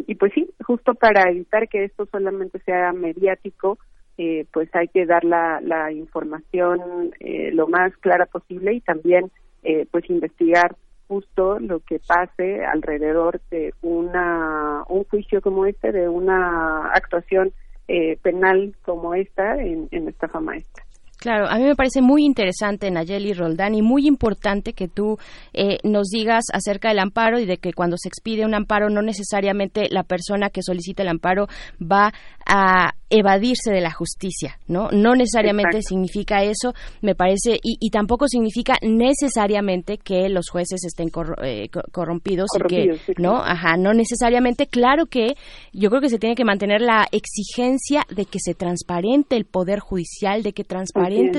y 0.08 0.16
pues 0.16 0.34
sí, 0.34 0.50
justo 0.68 0.94
para 0.94 1.30
evitar 1.32 1.70
que 1.70 1.86
esto 1.86 2.06
solamente 2.12 2.60
sea 2.66 2.92
mediático, 2.92 3.78
eh, 4.18 4.46
pues 4.54 4.70
hay 4.74 4.88
que 4.88 5.06
dar 5.06 5.24
la, 5.24 5.60
la 5.62 5.92
información 5.92 7.14
eh, 7.20 7.52
lo 7.52 7.68
más 7.68 7.96
clara 7.98 8.26
posible 8.26 8.74
y 8.74 8.82
también 8.82 9.32
eh, 9.64 9.86
pues 9.92 10.10
investigar 10.10 10.76
justo 11.08 11.60
lo 11.60 11.80
que 11.82 12.00
pase 12.00 12.64
alrededor 12.66 13.42
de 13.52 13.74
una 13.82 14.84
un 14.88 15.04
juicio 15.06 15.42
como 15.42 15.66
este, 15.66 15.92
de 15.92 16.08
una 16.08 16.88
actuación 16.94 17.52
eh, 17.88 18.18
penal 18.22 18.76
como 18.84 19.14
esta 19.14 19.62
en, 19.62 19.88
en 19.92 20.08
estafa 20.08 20.40
maestra. 20.40 20.85
Claro, 21.26 21.48
a 21.50 21.56
mí 21.58 21.64
me 21.64 21.74
parece 21.76 22.04
muy 22.04 22.24
interesante, 22.24 22.92
Nayeli 22.92 23.34
Roldán, 23.34 23.74
y 23.74 23.82
muy 23.82 24.06
importante 24.06 24.74
que 24.74 24.88
tú 24.88 25.18
eh, 25.54 25.80
nos 25.84 26.10
digas 26.10 26.44
acerca 26.54 26.90
del 26.90 27.00
amparo 27.00 27.40
y 27.40 27.48
de 27.48 27.58
que 27.58 27.74
cuando 27.74 27.96
se 27.98 28.10
expide 28.10 28.46
un 28.46 28.54
amparo 28.54 28.92
no 28.92 29.02
necesariamente 29.02 29.88
la 29.90 30.04
persona 30.04 30.52
que 30.52 30.62
solicita 30.62 31.02
el 31.02 31.10
amparo 31.10 31.48
va 31.82 32.14
a 32.46 32.94
evadirse 33.10 33.72
de 33.72 33.82
la 33.82 33.90
justicia, 33.92 34.60
¿no? 34.68 34.90
No 34.92 35.16
necesariamente 35.16 35.78
Exacto. 35.78 35.88
significa 35.96 36.44
eso, 36.44 36.74
me 37.02 37.16
parece, 37.16 37.56
y, 37.64 37.78
y 37.80 37.90
tampoco 37.90 38.28
significa 38.28 38.76
necesariamente 38.84 39.98
que 39.98 40.30
los 40.30 40.50
jueces 40.50 40.84
estén 40.84 41.10
corro- 41.10 41.42
eh, 41.44 41.70
co- 41.70 41.82
corrompidos, 41.92 42.48
Corrompidos, 42.52 42.98
y 42.98 43.06
sí, 43.06 43.14
que, 43.16 43.22
¿no? 43.24 43.32
claro. 43.40 43.46
Ajá, 43.52 43.78
no 43.78 43.94
necesariamente. 43.94 44.68
Claro 44.68 45.06
que 45.08 45.36
yo 45.74 45.90
creo 45.90 46.02
que 46.02 46.10
se 46.10 46.20
tiene 46.20 46.36
que 46.36 46.46
mantener 46.46 46.82
la 46.82 47.08
exigencia 47.12 48.04
de 48.16 48.26
que 48.26 48.40
se 48.40 48.54
transparente 48.54 49.36
el 49.38 49.46
poder 49.46 49.80
judicial, 49.80 50.44
de 50.44 50.54
que 50.54 50.64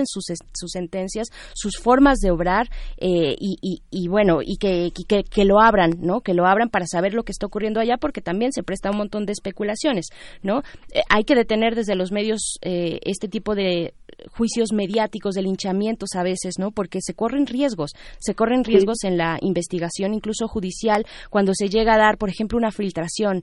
sus, 0.06 0.24
sus 0.54 0.70
sentencias, 0.70 1.28
sus 1.54 1.76
formas 1.78 2.18
de 2.18 2.30
obrar 2.30 2.68
eh, 2.98 3.34
y, 3.38 3.56
y- 3.62 3.82
y 3.90 4.08
bueno, 4.08 4.40
y 4.42 4.56
que, 4.56 4.86
y 4.96 5.04
que, 5.04 5.24
que 5.24 5.44
lo 5.44 5.60
abran, 5.60 5.98
¿no? 6.00 6.20
Que 6.20 6.34
lo 6.34 6.46
abran 6.46 6.68
para 6.68 6.86
saber 6.86 7.14
lo 7.14 7.22
que 7.24 7.32
está 7.32 7.46
ocurriendo 7.46 7.80
allá, 7.80 7.96
porque 7.98 8.20
también 8.20 8.52
se 8.52 8.62
presta 8.62 8.90
un 8.90 8.96
montón 8.98 9.26
de 9.26 9.32
especulaciones, 9.32 10.06
¿no? 10.42 10.62
Eh, 10.92 11.00
hay 11.08 11.24
que 11.24 11.34
detener 11.34 11.74
desde 11.74 11.94
los 11.94 12.12
medios 12.12 12.58
eh, 12.62 12.98
este 13.02 13.28
tipo 13.28 13.54
de 13.54 13.94
juicios 14.32 14.72
mediáticos, 14.72 15.34
de 15.34 15.42
linchamientos 15.42 16.10
a 16.14 16.22
veces, 16.22 16.54
¿no? 16.58 16.70
Porque 16.70 17.00
se 17.00 17.14
corren 17.14 17.46
riesgos, 17.46 17.90
se 18.18 18.34
corren 18.34 18.64
riesgos 18.64 19.04
en 19.04 19.16
la 19.16 19.38
investigación, 19.40 20.14
incluso 20.14 20.48
judicial, 20.48 21.04
cuando 21.30 21.52
se 21.54 21.68
llega 21.68 21.94
a 21.94 21.98
dar, 21.98 22.18
por 22.18 22.28
ejemplo, 22.28 22.58
una 22.58 22.70
filtración, 22.70 23.42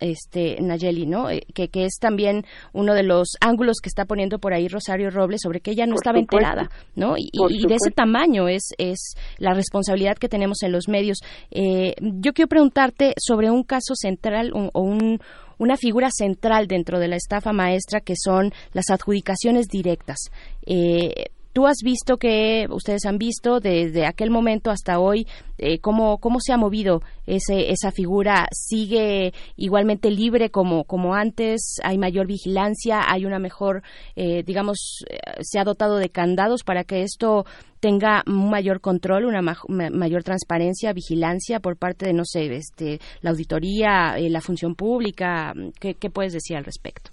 este, 0.00 0.56
Nayeli, 0.60 1.06
¿no? 1.06 1.30
Eh, 1.30 1.42
Que, 1.54 1.68
que 1.68 1.84
es 1.84 1.98
también 2.00 2.44
uno 2.72 2.94
de 2.94 3.02
los 3.02 3.36
ángulos 3.40 3.78
que 3.82 3.88
está 3.88 4.04
poniendo 4.04 4.38
por 4.38 4.52
ahí 4.52 4.68
Rosario 4.68 5.10
Robles 5.10 5.40
sobre 5.42 5.60
que 5.60 5.70
ella 5.72 5.86
no 5.86 5.94
Por 5.94 6.00
estaba 6.02 6.18
supuesto. 6.18 6.36
enterada, 6.48 6.70
¿no? 6.94 7.16
Y, 7.16 7.30
y 7.32 7.66
de 7.66 7.74
ese 7.74 7.90
tamaño 7.90 8.48
es, 8.48 8.68
es 8.78 9.14
la 9.38 9.54
responsabilidad 9.54 10.16
que 10.16 10.28
tenemos 10.28 10.62
en 10.62 10.72
los 10.72 10.88
medios. 10.88 11.18
Eh, 11.50 11.94
yo 12.00 12.32
quiero 12.32 12.48
preguntarte 12.48 13.14
sobre 13.18 13.50
un 13.50 13.62
caso 13.62 13.94
central 13.94 14.52
un- 14.54 14.70
o 14.72 14.80
un, 14.82 15.20
una 15.58 15.76
figura 15.76 16.08
central 16.10 16.66
dentro 16.66 16.98
de 16.98 17.08
la 17.08 17.16
estafa 17.16 17.52
maestra 17.52 18.00
que 18.00 18.14
son 18.16 18.52
las 18.72 18.90
adjudicaciones 18.90 19.66
directas. 19.68 20.18
Eh, 20.66 21.26
Tú 21.58 21.66
has 21.66 21.78
visto 21.82 22.18
que, 22.18 22.68
ustedes 22.70 23.04
han 23.04 23.18
visto 23.18 23.58
desde 23.58 24.06
aquel 24.06 24.30
momento 24.30 24.70
hasta 24.70 25.00
hoy, 25.00 25.26
eh, 25.58 25.80
cómo, 25.80 26.18
cómo 26.18 26.38
se 26.38 26.52
ha 26.52 26.56
movido 26.56 27.02
ese, 27.26 27.72
esa 27.72 27.90
figura. 27.90 28.46
¿Sigue 28.52 29.32
igualmente 29.56 30.12
libre 30.12 30.50
como, 30.50 30.84
como 30.84 31.16
antes? 31.16 31.80
¿Hay 31.82 31.98
mayor 31.98 32.28
vigilancia? 32.28 33.00
¿Hay 33.08 33.26
una 33.26 33.40
mejor, 33.40 33.82
eh, 34.14 34.44
digamos, 34.44 35.04
eh, 35.10 35.18
se 35.40 35.58
ha 35.58 35.64
dotado 35.64 35.96
de 35.96 36.10
candados 36.10 36.62
para 36.62 36.84
que 36.84 37.02
esto 37.02 37.44
tenga 37.80 38.22
un 38.28 38.50
mayor 38.50 38.80
control, 38.80 39.24
una 39.24 39.42
ma- 39.42 39.58
ma- 39.66 39.90
mayor 39.90 40.22
transparencia, 40.22 40.92
vigilancia 40.92 41.58
por 41.58 41.76
parte 41.76 42.06
de, 42.06 42.12
no 42.12 42.24
sé, 42.24 42.54
este, 42.54 43.00
la 43.20 43.30
auditoría, 43.30 44.16
eh, 44.16 44.30
la 44.30 44.42
función 44.42 44.76
pública? 44.76 45.54
¿Qué, 45.80 45.94
¿Qué 45.94 46.08
puedes 46.08 46.34
decir 46.34 46.56
al 46.56 46.64
respecto? 46.64 47.10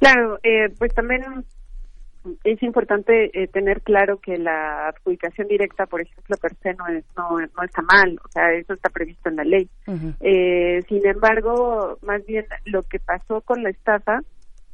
Claro, 0.00 0.40
eh, 0.42 0.70
pues 0.76 0.92
también 0.92 1.22
es 2.44 2.62
importante 2.62 3.30
eh, 3.32 3.46
tener 3.48 3.80
claro 3.82 4.18
que 4.18 4.36
la 4.38 4.88
adjudicación 4.88 5.48
directa, 5.48 5.86
por 5.86 6.00
ejemplo, 6.02 6.36
per 6.36 6.54
se 6.56 6.74
no, 6.74 6.86
es, 6.88 7.04
no, 7.16 7.38
no 7.38 7.62
está 7.64 7.82
mal, 7.82 8.18
o 8.24 8.28
sea, 8.28 8.52
eso 8.52 8.74
está 8.74 8.90
previsto 8.90 9.28
en 9.28 9.36
la 9.36 9.44
ley. 9.44 9.68
Eh, 10.20 10.82
sin 10.88 11.06
embargo, 11.06 11.98
más 12.02 12.24
bien 12.26 12.46
lo 12.66 12.82
que 12.82 12.98
pasó 12.98 13.40
con 13.40 13.62
la 13.62 13.70
estafa 13.70 14.20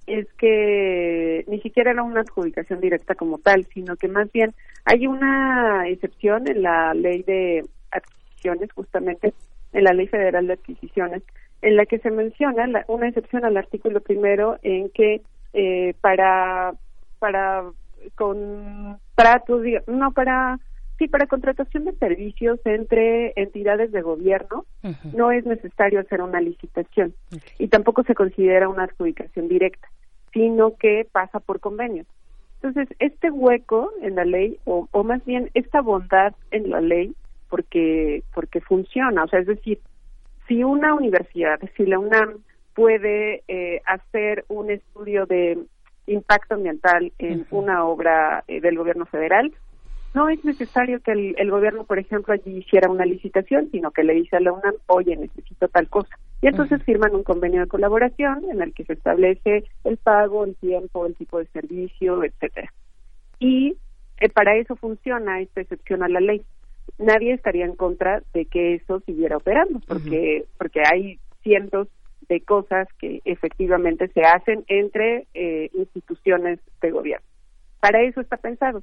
es 0.06 0.27
que 0.39 1.44
ni 1.48 1.60
siquiera 1.60 1.90
era 1.90 2.02
una 2.02 2.20
adjudicación 2.20 2.81
directa 2.81 3.14
como 3.14 3.39
tal, 3.39 3.66
sino 3.74 3.97
que 3.97 4.09
más 4.09 4.31
bien 4.32 4.55
hay 4.85 5.06
una 5.06 5.89
excepción 5.89 6.48
en 6.48 6.62
la 6.62 6.94
ley 6.94 7.23
de 7.23 7.64
adquisiciones, 7.90 8.73
justamente 8.73 9.35
en 9.73 9.85
la 9.85 9.93
ley 9.93 10.06
federal 10.06 10.47
de 10.47 10.55
adquisiciones, 10.55 11.23
en 11.62 11.77
la 11.77 11.86
que 11.86 11.98
se 11.98 12.10
menciona 12.10 12.66
la- 12.66 12.85
una 12.89 13.09
excepción 13.09 13.44
al 13.44 13.56
artículo 13.56 14.01
primero 14.01 14.59
en 14.62 14.90
que 14.90 15.23
eh, 15.52 15.94
para 16.02 16.74
para 17.27 17.65
contratos, 18.15 19.62
no 19.89 20.12
para 20.12 20.61
Sí, 20.98 21.09
para 21.09 21.27
contratación 21.27 21.85
de 21.85 21.93
servicios 21.97 22.59
entre 22.65 23.35
entidades 23.36 23.93
de 23.93 24.01
gobierno 24.01 24.65
no 25.12 25.31
es 25.31 25.44
necesario 25.44 26.01
hacer 26.01 26.23
una 26.23 26.40
licitación 26.40 27.15
y 27.59 27.69
tampoco 27.69 28.03
se 28.05 28.15
considera 28.15 28.70
una 28.70 28.85
adjudicación 28.85 29.47
directa, 29.47 29.86
sino 30.32 30.74
que 30.77 31.07
pasa 31.12 31.39
por 31.39 31.61
convenios. 31.61 32.07
Entonces, 32.62 32.89
este 32.98 33.31
hueco 33.31 33.90
en 34.01 34.15
la 34.15 34.24
ley, 34.24 34.59
o, 34.65 34.89
o 34.90 35.05
más 35.05 35.23
bien 35.27 35.51
esta 35.53 35.82
bondad 35.82 36.35
en 36.51 36.70
la 36.70 36.81
ley, 36.81 37.15
porque, 37.51 38.23
porque 38.32 38.62
funciona, 38.62 39.24
o 39.24 39.28
sea, 39.28 39.40
es 39.40 39.47
decir, 39.47 39.78
si 40.48 40.65
una 40.65 40.94
universidad, 40.94 41.61
si 41.77 41.85
la 41.85 41.98
UNAM 41.98 42.39
puede 42.74 43.43
eh, 43.48 43.82
hacer 43.85 44.47
un 44.48 44.70
estudio 44.70 45.27
de 45.27 45.59
impacto 46.07 46.55
ambiental 46.55 47.12
en 47.19 47.47
una 47.51 47.85
obra 47.85 48.45
eh, 48.49 48.61
del 48.61 48.78
gobierno 48.78 49.07
federal, 49.07 49.53
no 50.15 50.31
es 50.31 50.43
necesario 50.45 51.01
que 51.01 51.12
el, 51.12 51.35
el 51.37 51.51
gobierno, 51.51 51.85
por 51.85 51.99
ejemplo, 51.99 52.33
allí 52.33 52.59
hiciera 52.59 52.91
una 52.91 53.05
licitación, 53.05 53.69
sino 53.70 53.91
que 53.91 54.03
le 54.03 54.15
dice 54.15 54.37
a 54.37 54.41
la 54.41 54.53
UNAM, 54.53 54.74
oye, 54.87 55.15
necesito 55.15 55.69
tal 55.69 55.89
cosa. 55.89 56.16
Y 56.41 56.47
entonces 56.47 56.83
firman 56.85 57.15
un 57.15 57.23
convenio 57.23 57.61
de 57.61 57.66
colaboración 57.66 58.45
en 58.51 58.62
el 58.62 58.73
que 58.73 58.85
se 58.85 58.95
establece 58.95 59.65
el 59.85 59.97
pago, 59.99 60.45
el 60.45 60.55
tiempo, 60.57 61.05
el 61.07 61.15
tipo 61.16 61.39
de 61.39 61.47
servicio, 61.47 62.24
etcétera. 62.24 62.73
Y 63.39 63.77
eh, 64.19 64.28
para 64.31 64.57
eso 64.57 64.77
funciona 64.77 65.41
esta 65.41 65.61
excepción 65.61 66.03
a 66.03 66.09
la 66.09 66.20
ley. 66.20 66.43
Nadie 66.99 67.35
estaría 67.35 67.66
en 67.66 67.77
contra 67.77 68.23
de 68.33 68.47
que 68.47 68.74
eso 68.74 69.01
siguiera 69.01 69.37
operando, 69.37 69.81
porque 69.87 70.47
porque 70.57 70.83
hay 70.91 71.19
cientos 71.43 71.89
de 72.28 72.40
cosas 72.40 72.89
que 72.98 73.20
efectivamente 73.24 74.09
se 74.09 74.23
hacen 74.23 74.65
entre 74.69 75.27
eh, 75.35 75.70
instituciones 75.74 76.59
de 76.81 76.90
gobierno. 76.90 77.27
Para 77.81 78.03
eso 78.03 78.20
está 78.20 78.36
pensado. 78.36 78.82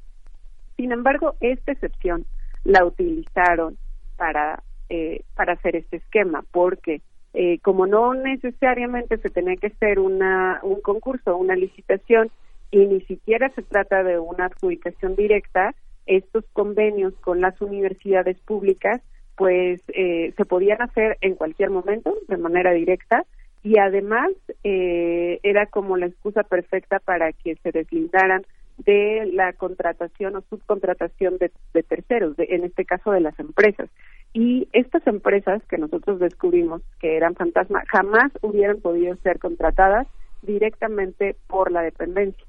Sin 0.78 0.92
embargo, 0.92 1.36
esta 1.42 1.72
excepción 1.72 2.26
la 2.64 2.86
utilizaron 2.86 3.78
para, 4.18 4.64
eh, 4.90 5.24
para 5.36 5.54
hacer 5.54 5.76
este 5.76 5.98
esquema, 5.98 6.44
porque 6.52 7.02
eh, 7.34 7.60
como 7.60 7.88
no 7.88 8.14
necesariamente 8.14 9.18
se 9.18 9.30
tenía 9.30 9.56
que 9.58 9.68
hacer 9.68 10.00
una, 10.00 10.60
un 10.64 10.82
concurso, 10.82 11.36
una 11.36 11.56
licitación, 11.56 12.30
y 12.72 12.86
ni 12.86 13.02
siquiera 13.02 13.50
se 13.50 13.62
trata 13.62 14.04
de 14.04 14.20
una 14.20 14.46
adjudicación 14.46 15.16
directa, 15.16 15.76
estos 16.06 16.44
convenios 16.54 17.14
con 17.22 17.40
las 17.40 17.60
universidades 17.62 18.38
públicas 18.40 19.02
pues 19.36 19.82
eh, 19.90 20.34
se 20.38 20.46
podían 20.46 20.82
hacer 20.82 21.18
en 21.22 21.36
cualquier 21.36 21.70
momento 21.70 22.16
de 22.28 22.38
manera 22.38 22.72
directa 22.72 23.26
y 23.64 23.78
además 23.78 24.32
eh, 24.64 25.40
era 25.44 25.66
como 25.68 25.98
la 25.98 26.08
excusa 26.08 26.44
perfecta 26.44 27.00
para 27.00 27.32
que 27.32 27.56
se 27.64 27.72
deslindaran 27.72 28.46
de 28.78 29.30
la 29.32 29.54
contratación 29.54 30.36
o 30.36 30.42
subcontratación 30.50 31.38
de, 31.38 31.52
de 31.74 31.84
terceros, 31.84 32.36
de, 32.36 32.48
en 32.50 32.64
este 32.64 32.86
caso 32.86 33.12
de 33.12 33.22
las 33.22 33.40
empresas. 33.40 33.90
Y 34.34 34.68
estas 34.74 35.06
empresas 35.08 35.62
que 35.70 35.78
nosotros 35.78 36.20
descubrimos 36.20 36.82
que 37.00 37.16
eran 37.16 37.36
fantasma 37.36 37.84
jamás 37.88 38.32
hubieran 38.42 38.82
podido 38.82 39.16
ser 39.18 39.40
contratadas 39.40 40.08
directamente 40.42 41.36
por 41.48 41.72
la 41.72 41.82
dependencia. 41.82 42.44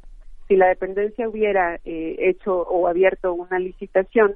Si 0.48 0.56
la 0.56 0.68
dependencia 0.68 1.28
hubiera 1.28 1.76
eh, 1.84 2.16
hecho 2.18 2.62
o 2.62 2.88
abierto 2.88 3.32
una 3.34 3.58
licitación, 3.58 4.34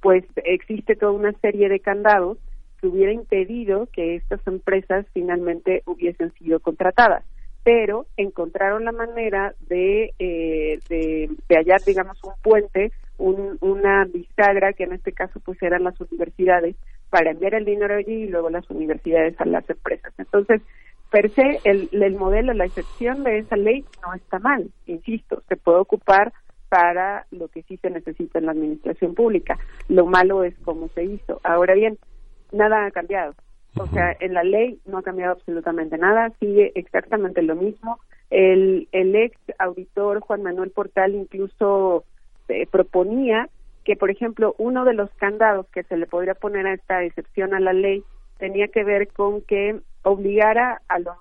pues 0.00 0.24
existe 0.44 0.96
toda 0.96 1.12
una 1.12 1.32
serie 1.40 1.68
de 1.68 1.80
candados 1.80 2.38
que 2.80 2.86
hubiera 2.86 3.12
impedido 3.12 3.88
que 3.92 4.16
estas 4.16 4.40
empresas 4.46 5.06
finalmente 5.12 5.82
hubiesen 5.86 6.32
sido 6.34 6.60
contratadas 6.60 7.24
pero 7.62 8.06
encontraron 8.16 8.84
la 8.84 8.92
manera 8.92 9.54
de, 9.68 10.14
eh, 10.18 10.78
de, 10.88 11.28
hallar, 11.50 11.80
digamos, 11.86 12.18
un 12.24 12.32
puente, 12.42 12.92
un, 13.18 13.58
una 13.60 14.06
bisagra, 14.06 14.72
que 14.72 14.84
en 14.84 14.94
este 14.94 15.12
caso 15.12 15.40
pues 15.40 15.62
eran 15.62 15.84
las 15.84 16.00
universidades, 16.00 16.76
para 17.10 17.32
enviar 17.32 17.54
el 17.54 17.64
dinero 17.64 17.96
allí 17.96 18.24
y 18.24 18.28
luego 18.28 18.50
las 18.50 18.68
universidades 18.70 19.38
a 19.40 19.44
las 19.44 19.68
empresas. 19.68 20.12
Entonces, 20.16 20.62
per 21.10 21.28
se, 21.30 21.60
el, 21.64 21.88
el 21.92 22.14
modelo, 22.14 22.54
la 22.54 22.64
excepción 22.64 23.24
de 23.24 23.38
esa 23.38 23.56
ley 23.56 23.84
no 24.06 24.14
está 24.14 24.38
mal, 24.38 24.70
insisto, 24.86 25.42
se 25.48 25.56
puede 25.56 25.78
ocupar 25.78 26.32
para 26.70 27.26
lo 27.32 27.48
que 27.48 27.62
sí 27.64 27.76
se 27.78 27.90
necesita 27.90 28.38
en 28.38 28.46
la 28.46 28.52
administración 28.52 29.14
pública. 29.14 29.58
Lo 29.88 30.06
malo 30.06 30.44
es 30.44 30.54
cómo 30.64 30.88
se 30.94 31.04
hizo. 31.04 31.40
Ahora 31.42 31.74
bien, 31.74 31.98
nada 32.52 32.86
ha 32.86 32.90
cambiado. 32.92 33.34
O 33.76 33.86
sea, 33.88 34.16
en 34.18 34.34
la 34.34 34.42
ley 34.42 34.80
no 34.86 34.98
ha 34.98 35.02
cambiado 35.02 35.32
absolutamente 35.32 35.98
nada, 35.98 36.32
sigue 36.40 36.72
exactamente 36.74 37.42
lo 37.42 37.56
mismo. 37.56 37.98
El, 38.30 38.88
el 38.92 39.14
ex 39.14 39.36
auditor 39.58 40.20
Juan 40.20 40.42
Manuel 40.42 40.70
Portal 40.70 41.14
incluso 41.14 42.04
eh, 42.48 42.66
proponía 42.66 43.48
que, 43.84 43.96
por 43.96 44.10
ejemplo, 44.10 44.54
uno 44.58 44.84
de 44.84 44.94
los 44.94 45.10
candados 45.14 45.66
que 45.72 45.82
se 45.84 45.96
le 45.96 46.06
podría 46.06 46.34
poner 46.34 46.66
a 46.66 46.74
esta 46.74 47.02
excepción 47.02 47.54
a 47.54 47.60
la 47.60 47.72
ley 47.72 48.04
tenía 48.38 48.68
que 48.68 48.84
ver 48.84 49.08
con 49.08 49.42
que 49.42 49.80
obligara 50.02 50.82
a 50.88 50.98
los 50.98 51.16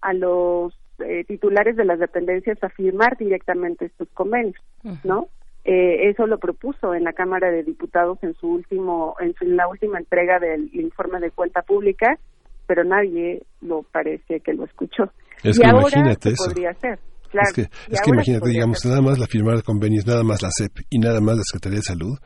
a 0.00 0.12
los 0.14 0.78
eh, 1.00 1.24
titulares 1.24 1.76
de 1.76 1.84
las 1.84 1.98
dependencias 1.98 2.62
a 2.62 2.68
firmar 2.68 3.16
directamente 3.16 3.86
estos 3.86 4.08
convenios, 4.14 4.56
¿no? 5.04 5.28
Eh, 5.64 6.08
eso 6.08 6.26
lo 6.26 6.38
propuso 6.38 6.94
en 6.94 7.04
la 7.04 7.12
Cámara 7.12 7.50
de 7.50 7.62
Diputados 7.62 8.18
en 8.22 8.34
su 8.34 8.48
último, 8.48 9.16
en, 9.20 9.34
su, 9.34 9.44
en 9.44 9.56
la 9.56 9.68
última 9.68 9.98
entrega 9.98 10.38
del 10.38 10.70
informe 10.72 11.20
de 11.20 11.30
cuenta 11.30 11.62
pública, 11.62 12.18
pero 12.66 12.84
nadie 12.84 13.42
lo 13.60 13.82
parece 13.82 14.40
que 14.40 14.54
lo 14.54 14.64
escuchó. 14.64 15.12
Es 15.42 15.58
y 15.58 15.60
que 15.60 15.66
ahora 15.66 15.80
imagínate 15.80 16.30
eso. 16.30 16.44
podría 16.46 16.70
hacer. 16.70 16.98
Claro. 17.30 17.48
Es 17.48 17.54
que, 17.54 17.62
es 17.62 18.00
imagínate, 18.06 18.48
digamos, 18.48 18.78
hacer. 18.78 18.90
nada 18.92 19.02
más 19.02 19.18
la 19.18 19.26
firmar 19.26 19.56
de 19.56 19.62
convenios, 19.62 20.06
nada 20.06 20.22
más 20.22 20.40
la 20.42 20.48
CEP 20.56 20.72
y 20.88 20.98
nada 20.98 21.20
más 21.20 21.36
la 21.36 21.42
Secretaría 21.42 21.80
de 21.80 21.82
Salud, 21.82 22.18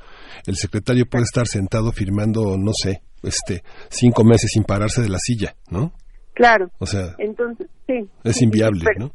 el 0.46 0.54
secretario 0.54 1.06
puede 1.06 1.24
estar 1.24 1.46
sentado 1.48 1.90
firmando, 1.90 2.56
no 2.56 2.70
sé, 2.72 3.02
este, 3.24 3.62
cinco 3.88 4.22
meses 4.22 4.50
sin 4.52 4.62
pararse 4.62 5.02
de 5.02 5.08
la 5.08 5.18
silla, 5.18 5.56
¿no? 5.70 5.92
Claro. 6.34 6.70
O 6.78 6.86
sea, 6.86 7.14
Entonces, 7.18 7.68
sí. 7.86 8.08
es 8.24 8.36
sí, 8.36 8.44
inviable, 8.44 8.80
pero- 8.84 9.06
¿no? 9.06 9.10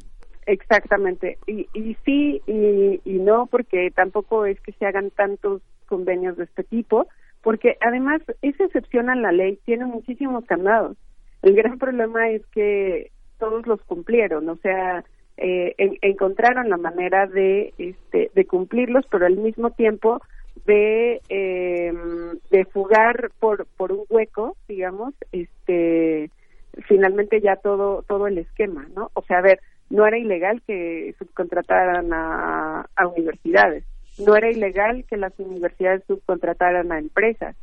Exactamente. 0.45 1.37
Y, 1.45 1.67
y 1.73 1.95
sí 2.05 2.41
y, 2.47 3.01
y 3.03 3.13
no, 3.19 3.47
porque 3.47 3.89
tampoco 3.93 4.45
es 4.45 4.59
que 4.61 4.71
se 4.73 4.85
hagan 4.85 5.09
tantos 5.11 5.61
convenios 5.87 6.37
de 6.37 6.45
este 6.45 6.63
tipo, 6.63 7.07
porque 7.41 7.75
además 7.81 8.21
esa 8.41 8.63
excepción 8.63 9.09
a 9.09 9.15
la 9.15 9.31
ley 9.33 9.59
tiene 9.65 9.85
muchísimos 9.85 10.45
candados. 10.45 10.95
El 11.41 11.53
gran 11.55 11.77
problema 11.79 12.29
es 12.29 12.45
que 12.47 13.11
todos 13.39 13.67
los 13.67 13.81
cumplieron, 13.83 14.47
o 14.49 14.55
sea, 14.57 15.03
eh, 15.37 15.75
en- 15.77 15.97
encontraron 16.01 16.69
la 16.69 16.77
manera 16.77 17.27
de, 17.27 17.73
este, 17.77 18.31
de 18.33 18.45
cumplirlos, 18.45 19.05
pero 19.11 19.25
al 19.25 19.35
mismo 19.37 19.71
tiempo 19.71 20.21
de, 20.65 21.21
eh, 21.29 21.93
de 22.51 22.65
fugar 22.65 23.31
por, 23.39 23.67
por 23.77 23.91
un 23.91 24.05
hueco, 24.09 24.55
digamos, 24.67 25.13
este, 25.31 26.31
finalmente 26.87 27.41
ya 27.41 27.55
todo 27.55 28.03
todo 28.07 28.27
el 28.27 28.37
esquema, 28.37 28.87
¿no? 28.95 29.11
O 29.13 29.21
sea, 29.23 29.39
a 29.39 29.41
ver, 29.41 29.59
no 29.89 30.05
era 30.05 30.17
ilegal 30.17 30.61
que 30.67 31.15
subcontrataran 31.17 32.11
a, 32.13 32.87
a 32.95 33.07
universidades, 33.07 33.83
no 34.17 34.35
era 34.35 34.49
ilegal 34.49 35.05
que 35.05 35.17
las 35.17 35.37
universidades 35.39 36.03
subcontrataran 36.07 36.91
a 36.91 36.99
empresas. 36.99 37.55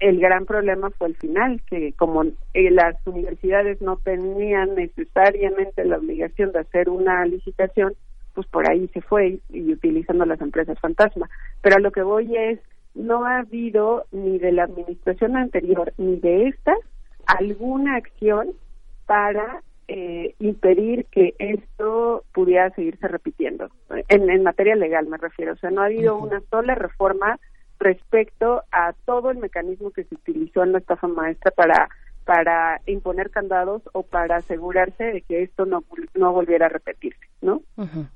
El 0.00 0.20
gran 0.20 0.46
problema 0.46 0.90
fue 0.90 1.08
el 1.08 1.16
final, 1.16 1.60
que 1.68 1.92
como 1.92 2.22
eh, 2.22 2.70
las 2.70 2.94
universidades 3.04 3.80
no 3.82 3.96
tenían 3.96 4.74
necesariamente 4.76 5.84
la 5.84 5.98
obligación 5.98 6.52
de 6.52 6.60
hacer 6.60 6.88
una 6.88 7.24
licitación, 7.26 7.94
pues 8.34 8.46
por 8.46 8.70
ahí 8.70 8.88
se 8.94 9.00
fue 9.00 9.40
y, 9.48 9.72
utilizando 9.72 10.24
las 10.24 10.40
empresas 10.40 10.78
fantasma. 10.78 11.28
Pero 11.62 11.76
a 11.76 11.80
lo 11.80 11.90
que 11.90 12.02
voy 12.02 12.36
es, 12.36 12.60
no 12.94 13.24
ha 13.24 13.40
habido 13.40 14.04
ni 14.12 14.38
de 14.38 14.52
la 14.52 14.64
administración 14.64 15.36
anterior 15.36 15.92
ni 15.98 16.16
de 16.16 16.48
esta 16.48 16.74
alguna 17.28 17.96
acción 17.96 18.48
para 19.06 19.62
eh, 19.86 20.34
impedir 20.38 21.06
que 21.06 21.34
esto 21.38 22.24
pudiera 22.32 22.70
seguirse 22.70 23.06
repitiendo. 23.08 23.70
En, 24.08 24.28
en 24.28 24.42
materia 24.42 24.74
legal 24.74 25.06
me 25.06 25.16
refiero. 25.16 25.52
O 25.52 25.56
sea, 25.56 25.70
no 25.70 25.82
ha 25.82 25.86
habido 25.86 26.16
una 26.16 26.42
sola 26.50 26.74
reforma 26.74 27.38
respecto 27.78 28.64
a 28.72 28.92
todo 29.04 29.30
el 29.30 29.38
mecanismo 29.38 29.90
que 29.90 30.04
se 30.04 30.14
utilizó 30.14 30.62
en 30.62 30.72
la 30.72 30.78
estafa 30.78 31.06
maestra 31.06 31.52
para 31.52 31.88
para 32.28 32.82
imponer 32.84 33.30
candados 33.30 33.80
o 33.94 34.02
para 34.02 34.36
asegurarse 34.36 35.02
de 35.02 35.22
que 35.22 35.44
esto 35.44 35.64
no, 35.64 35.82
no 36.14 36.30
volviera 36.30 36.66
a 36.66 36.68
repetirse, 36.68 37.26
¿no? 37.40 37.62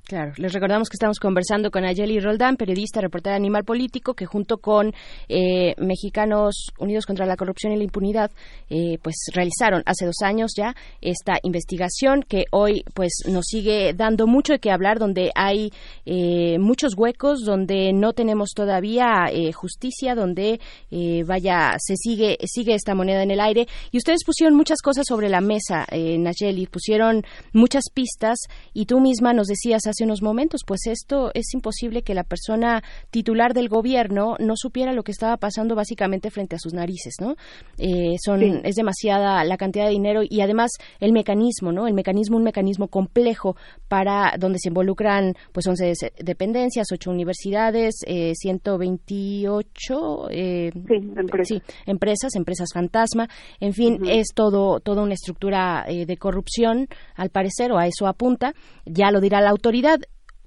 Claro, 0.06 0.32
les 0.36 0.52
recordamos 0.52 0.90
que 0.90 0.97
estamos 0.97 1.18
conversando 1.18 1.70
con 1.70 1.86
Ayeli 1.86 2.20
Roldán, 2.20 2.56
periodista, 2.56 3.01
reportera 3.01 3.36
de 3.36 3.39
Animal 3.39 3.64
Político, 3.64 4.12
que 4.12 4.26
junto 4.26 4.59
con 4.59 4.93
eh, 5.30 5.74
Mexicanos 5.78 6.72
Unidos 6.78 7.06
contra 7.06 7.24
la 7.24 7.36
Corrupción 7.36 7.72
y 7.72 7.78
la 7.78 7.84
Impunidad, 7.84 8.30
eh, 8.68 8.98
pues 9.02 9.14
realizaron 9.32 9.82
hace 9.86 10.05
dos 10.05 10.20
años 10.22 10.52
ya 10.55 10.74
esta 11.01 11.39
investigación 11.43 12.22
que 12.22 12.44
hoy 12.51 12.84
pues 12.93 13.22
nos 13.26 13.47
sigue 13.47 13.94
dando 13.94 14.26
mucho 14.26 14.52
de 14.52 14.59
qué 14.59 14.70
hablar, 14.70 14.98
donde 14.98 15.30
hay 15.34 15.70
eh, 16.05 16.59
muchos 16.59 16.93
huecos, 16.98 17.47
donde 17.47 17.94
no 17.94 18.12
tenemos 18.12 18.51
todavía 18.51 19.24
eh, 19.32 19.52
justicia, 19.52 20.14
donde 20.14 20.60
eh, 20.90 21.24
vaya 21.26 21.76
se 21.78 21.97
sigue 21.97 22.36
sigue 22.44 22.74
esta 22.74 22.94
moneda 22.94 23.22
en 23.22 23.30
el 23.30 23.40
aire 23.40 23.66
y 23.90 24.01
ustedes 24.02 24.24
pusieron 24.26 24.56
muchas 24.56 24.80
cosas 24.82 25.04
sobre 25.08 25.28
la 25.28 25.40
mesa, 25.40 25.86
eh, 25.92 26.18
Nayeli, 26.18 26.66
pusieron 26.66 27.22
muchas 27.52 27.84
pistas 27.94 28.36
y 28.74 28.86
tú 28.86 29.00
misma 29.00 29.32
nos 29.32 29.46
decías 29.46 29.86
hace 29.86 30.02
unos 30.04 30.22
momentos, 30.22 30.62
pues 30.66 30.80
esto 30.86 31.30
es 31.34 31.54
imposible 31.54 32.02
que 32.02 32.14
la 32.14 32.24
persona 32.24 32.82
titular 33.10 33.54
del 33.54 33.68
gobierno 33.68 34.34
no 34.40 34.54
supiera 34.56 34.92
lo 34.92 35.04
que 35.04 35.12
estaba 35.12 35.36
pasando 35.36 35.76
básicamente 35.76 36.30
frente 36.30 36.56
a 36.56 36.58
sus 36.58 36.74
narices, 36.74 37.14
¿no? 37.20 37.36
Eh, 37.78 38.16
son 38.24 38.40
Sí. 38.40 38.60
es 38.64 38.74
demasiada 38.74 39.44
la 39.44 39.56
cantidad 39.56 39.84
de 39.84 39.92
dinero 39.92 40.22
y 40.28 40.40
además 40.40 40.72
el 40.98 41.12
mecanismo, 41.12 41.70
¿no? 41.70 41.86
El 41.86 41.94
mecanismo 41.94 42.36
un 42.36 42.42
mecanismo 42.42 42.88
complejo 42.88 43.56
para 43.88 44.34
donde 44.38 44.58
se 44.58 44.68
involucran 44.68 45.34
pues 45.52 45.66
11 45.68 45.84
des- 45.86 46.12
dependencias, 46.18 46.88
8 46.92 47.10
universidades, 47.10 47.94
eh, 48.06 48.32
128 48.34 50.28
eh, 50.30 50.72
empresas. 50.74 51.48
sí, 51.48 51.62
empresas, 51.86 52.34
empresas 52.34 52.68
fantasma, 52.74 53.28
en 53.60 53.72
fin, 53.74 53.91
es 54.06 54.28
todo 54.35 54.81
toda 54.81 55.02
una 55.02 55.14
estructura 55.14 55.85
eh, 55.86 56.06
de 56.06 56.16
corrupción 56.16 56.89
al 57.14 57.31
parecer 57.31 57.73
o 57.73 57.78
a 57.78 57.86
eso 57.86 58.06
apunta, 58.06 58.55
ya 58.85 59.10
lo 59.10 59.20
dirá 59.20 59.40
la 59.40 59.51
autoridad. 59.51 59.98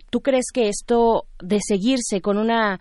¿Tú 0.10 0.22
crees 0.22 0.46
que 0.54 0.70
esto 0.70 1.26
de 1.42 1.60
seguirse 1.62 2.22
con 2.22 2.38
una 2.38 2.80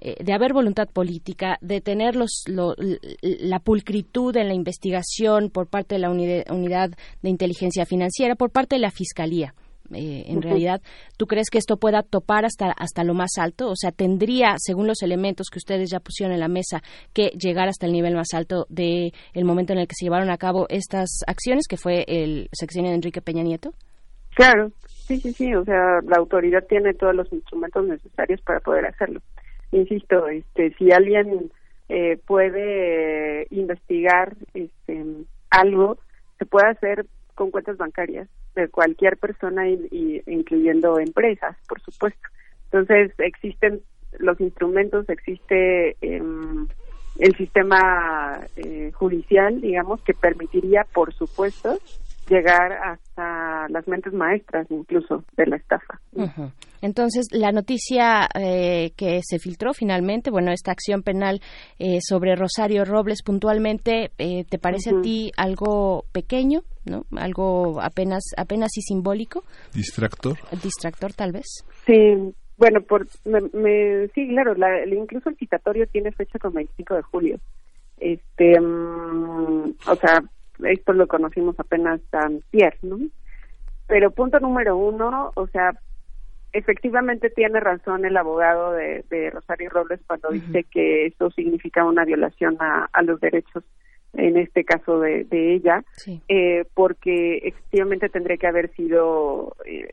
eh, 0.00 0.16
de 0.22 0.32
haber 0.34 0.52
voluntad 0.52 0.88
política, 0.88 1.56
de 1.62 1.80
tener 1.80 2.14
los, 2.16 2.42
lo- 2.46 2.74
la 3.22 3.58
pulcritud 3.60 4.36
en 4.36 4.48
la 4.48 4.54
investigación 4.54 5.50
por 5.50 5.66
parte 5.68 5.94
de 5.94 6.00
la 6.00 6.10
unidad 6.10 6.90
de 7.22 7.30
inteligencia 7.30 7.86
financiera, 7.86 8.34
por 8.34 8.50
parte 8.50 8.76
de 8.76 8.80
la 8.80 8.90
fiscalía. 8.90 9.54
Eh, 9.92 10.24
en 10.26 10.40
realidad, 10.40 10.80
¿tú 11.18 11.26
crees 11.26 11.50
que 11.50 11.58
esto 11.58 11.76
pueda 11.76 12.02
topar 12.02 12.44
hasta, 12.44 12.70
hasta 12.70 13.04
lo 13.04 13.14
más 13.14 13.32
alto? 13.38 13.68
O 13.68 13.76
sea, 13.76 13.90
¿tendría, 13.92 14.54
según 14.58 14.86
los 14.86 15.02
elementos 15.02 15.48
que 15.50 15.58
ustedes 15.58 15.90
ya 15.90 16.00
pusieron 16.00 16.32
en 16.32 16.40
la 16.40 16.48
mesa, 16.48 16.80
que 17.12 17.28
llegar 17.38 17.68
hasta 17.68 17.86
el 17.86 17.92
nivel 17.92 18.14
más 18.14 18.32
alto 18.34 18.66
de 18.68 19.12
el 19.34 19.44
momento 19.44 19.72
en 19.72 19.80
el 19.80 19.86
que 19.86 19.94
se 19.94 20.06
llevaron 20.06 20.30
a 20.30 20.38
cabo 20.38 20.66
estas 20.70 21.20
acciones, 21.26 21.66
que 21.68 21.76
fue 21.76 22.04
el 22.06 22.48
sexenio 22.52 22.90
de 22.90 22.96
Enrique 22.96 23.20
Peña 23.20 23.42
Nieto? 23.42 23.72
Claro, 24.34 24.72
sí, 24.86 25.18
sí, 25.20 25.32
sí, 25.32 25.54
o 25.54 25.64
sea, 25.64 26.00
la 26.06 26.16
autoridad 26.16 26.64
tiene 26.68 26.94
todos 26.94 27.14
los 27.14 27.32
instrumentos 27.32 27.86
necesarios 27.86 28.40
para 28.40 28.60
poder 28.60 28.86
hacerlo. 28.86 29.20
Insisto, 29.70 30.28
este, 30.28 30.72
si 30.74 30.90
alguien 30.92 31.50
eh, 31.88 32.18
puede 32.26 33.46
investigar 33.50 34.34
este, 34.54 35.04
algo, 35.50 35.98
se 36.38 36.46
puede 36.46 36.70
hacer 36.70 37.06
con 37.34 37.50
cuentas 37.50 37.76
bancarias 37.76 38.28
de 38.54 38.68
cualquier 38.68 39.16
persona, 39.16 39.68
y, 39.68 40.22
incluyendo 40.26 40.98
empresas, 40.98 41.56
por 41.68 41.80
supuesto. 41.80 42.28
Entonces, 42.66 43.12
existen 43.18 43.82
los 44.18 44.40
instrumentos, 44.40 45.08
existe 45.08 45.96
em, 46.00 46.66
el 47.18 47.36
sistema 47.36 48.40
eh, 48.56 48.90
judicial, 48.94 49.60
digamos, 49.60 50.00
que 50.02 50.14
permitiría, 50.14 50.84
por 50.92 51.12
supuesto, 51.14 51.78
llegar 52.28 52.72
hasta 52.72 53.68
las 53.68 53.86
mentes 53.88 54.12
maestras 54.12 54.66
incluso 54.70 55.24
de 55.36 55.46
la 55.46 55.56
estafa. 55.56 56.00
Entonces, 56.80 57.26
la 57.32 57.50
noticia 57.52 58.28
eh, 58.38 58.92
que 58.96 59.20
se 59.22 59.38
filtró 59.38 59.72
finalmente, 59.72 60.30
bueno, 60.30 60.52
esta 60.52 60.70
acción 60.72 61.02
penal 61.02 61.40
eh, 61.78 61.98
sobre 62.00 62.36
Rosario 62.36 62.84
Robles 62.84 63.22
puntualmente, 63.22 64.10
eh, 64.18 64.44
¿te 64.44 64.58
parece 64.58 64.90
a 64.90 65.00
ti 65.00 65.30
algo 65.36 66.04
pequeño, 66.12 66.60
no? 66.84 67.04
Algo 67.16 67.80
apenas, 67.80 68.22
apenas 68.36 68.76
y 68.76 68.82
simbólico, 68.82 69.44
Distractor. 69.74 70.36
distractor 70.62 71.12
tal 71.14 71.32
vez. 71.32 71.64
Sí, 71.86 71.94
bueno, 72.58 72.80
por, 72.82 73.06
me, 73.24 73.40
me- 73.52 74.08
sí, 74.14 74.28
claro, 74.28 74.54
la, 74.54 74.82
el- 74.82 74.92
incluso 74.92 75.30
el 75.30 75.36
citatorio 75.36 75.86
tiene 75.86 76.12
fecha 76.12 76.38
con 76.38 76.52
25 76.52 76.94
de 76.94 77.02
julio. 77.02 77.38
Este, 77.98 78.60
mm, 78.60 79.74
o 79.86 79.94
sea, 79.96 80.22
esto 80.66 80.92
lo 80.92 81.06
conocimos 81.06 81.58
apenas 81.58 82.00
antier, 82.12 82.76
¿no? 82.82 82.98
Pero 83.86 84.10
punto 84.10 84.40
número 84.40 84.76
uno, 84.76 85.32
o 85.34 85.46
sea, 85.48 85.78
efectivamente 86.52 87.30
tiene 87.30 87.60
razón 87.60 88.04
el 88.04 88.16
abogado 88.16 88.72
de, 88.72 89.04
de 89.10 89.30
Rosario 89.30 89.70
Robles 89.70 90.00
cuando 90.06 90.30
dice 90.30 90.64
que 90.64 91.06
esto 91.06 91.30
significa 91.30 91.84
una 91.84 92.04
violación 92.04 92.56
a, 92.60 92.88
a 92.92 93.02
los 93.02 93.20
derechos, 93.20 93.64
en 94.14 94.36
este 94.36 94.64
caso 94.64 95.00
de, 95.00 95.24
de 95.24 95.54
ella, 95.54 95.82
Sí. 95.96 96.22
eh, 96.28 96.64
porque 96.74 97.38
efectivamente 97.38 98.08
tendría 98.08 98.36
que 98.36 98.46
haber 98.46 98.72
sido 98.74 99.56
eh, 99.66 99.88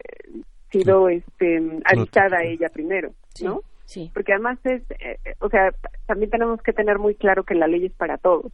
sido 0.70 1.10
este 1.10 1.62
avisada 1.86 2.44
ella 2.44 2.70
primero, 2.70 3.12
¿no? 3.44 3.62
Sí. 3.86 4.10
Porque 4.14 4.32
además 4.34 4.58
es, 4.64 4.84
eh, 4.92 5.18
eh, 5.26 5.34
o 5.40 5.50
sea, 5.50 5.74
también 6.06 6.30
tenemos 6.32 6.62
que 6.62 6.72
tener 6.72 6.98
muy 7.00 7.16
claro 7.16 7.44
que 7.44 7.56
la 7.56 7.68
ley 7.68 7.88
es 7.88 7.92
para 7.94 8.18
todos, 8.18 8.52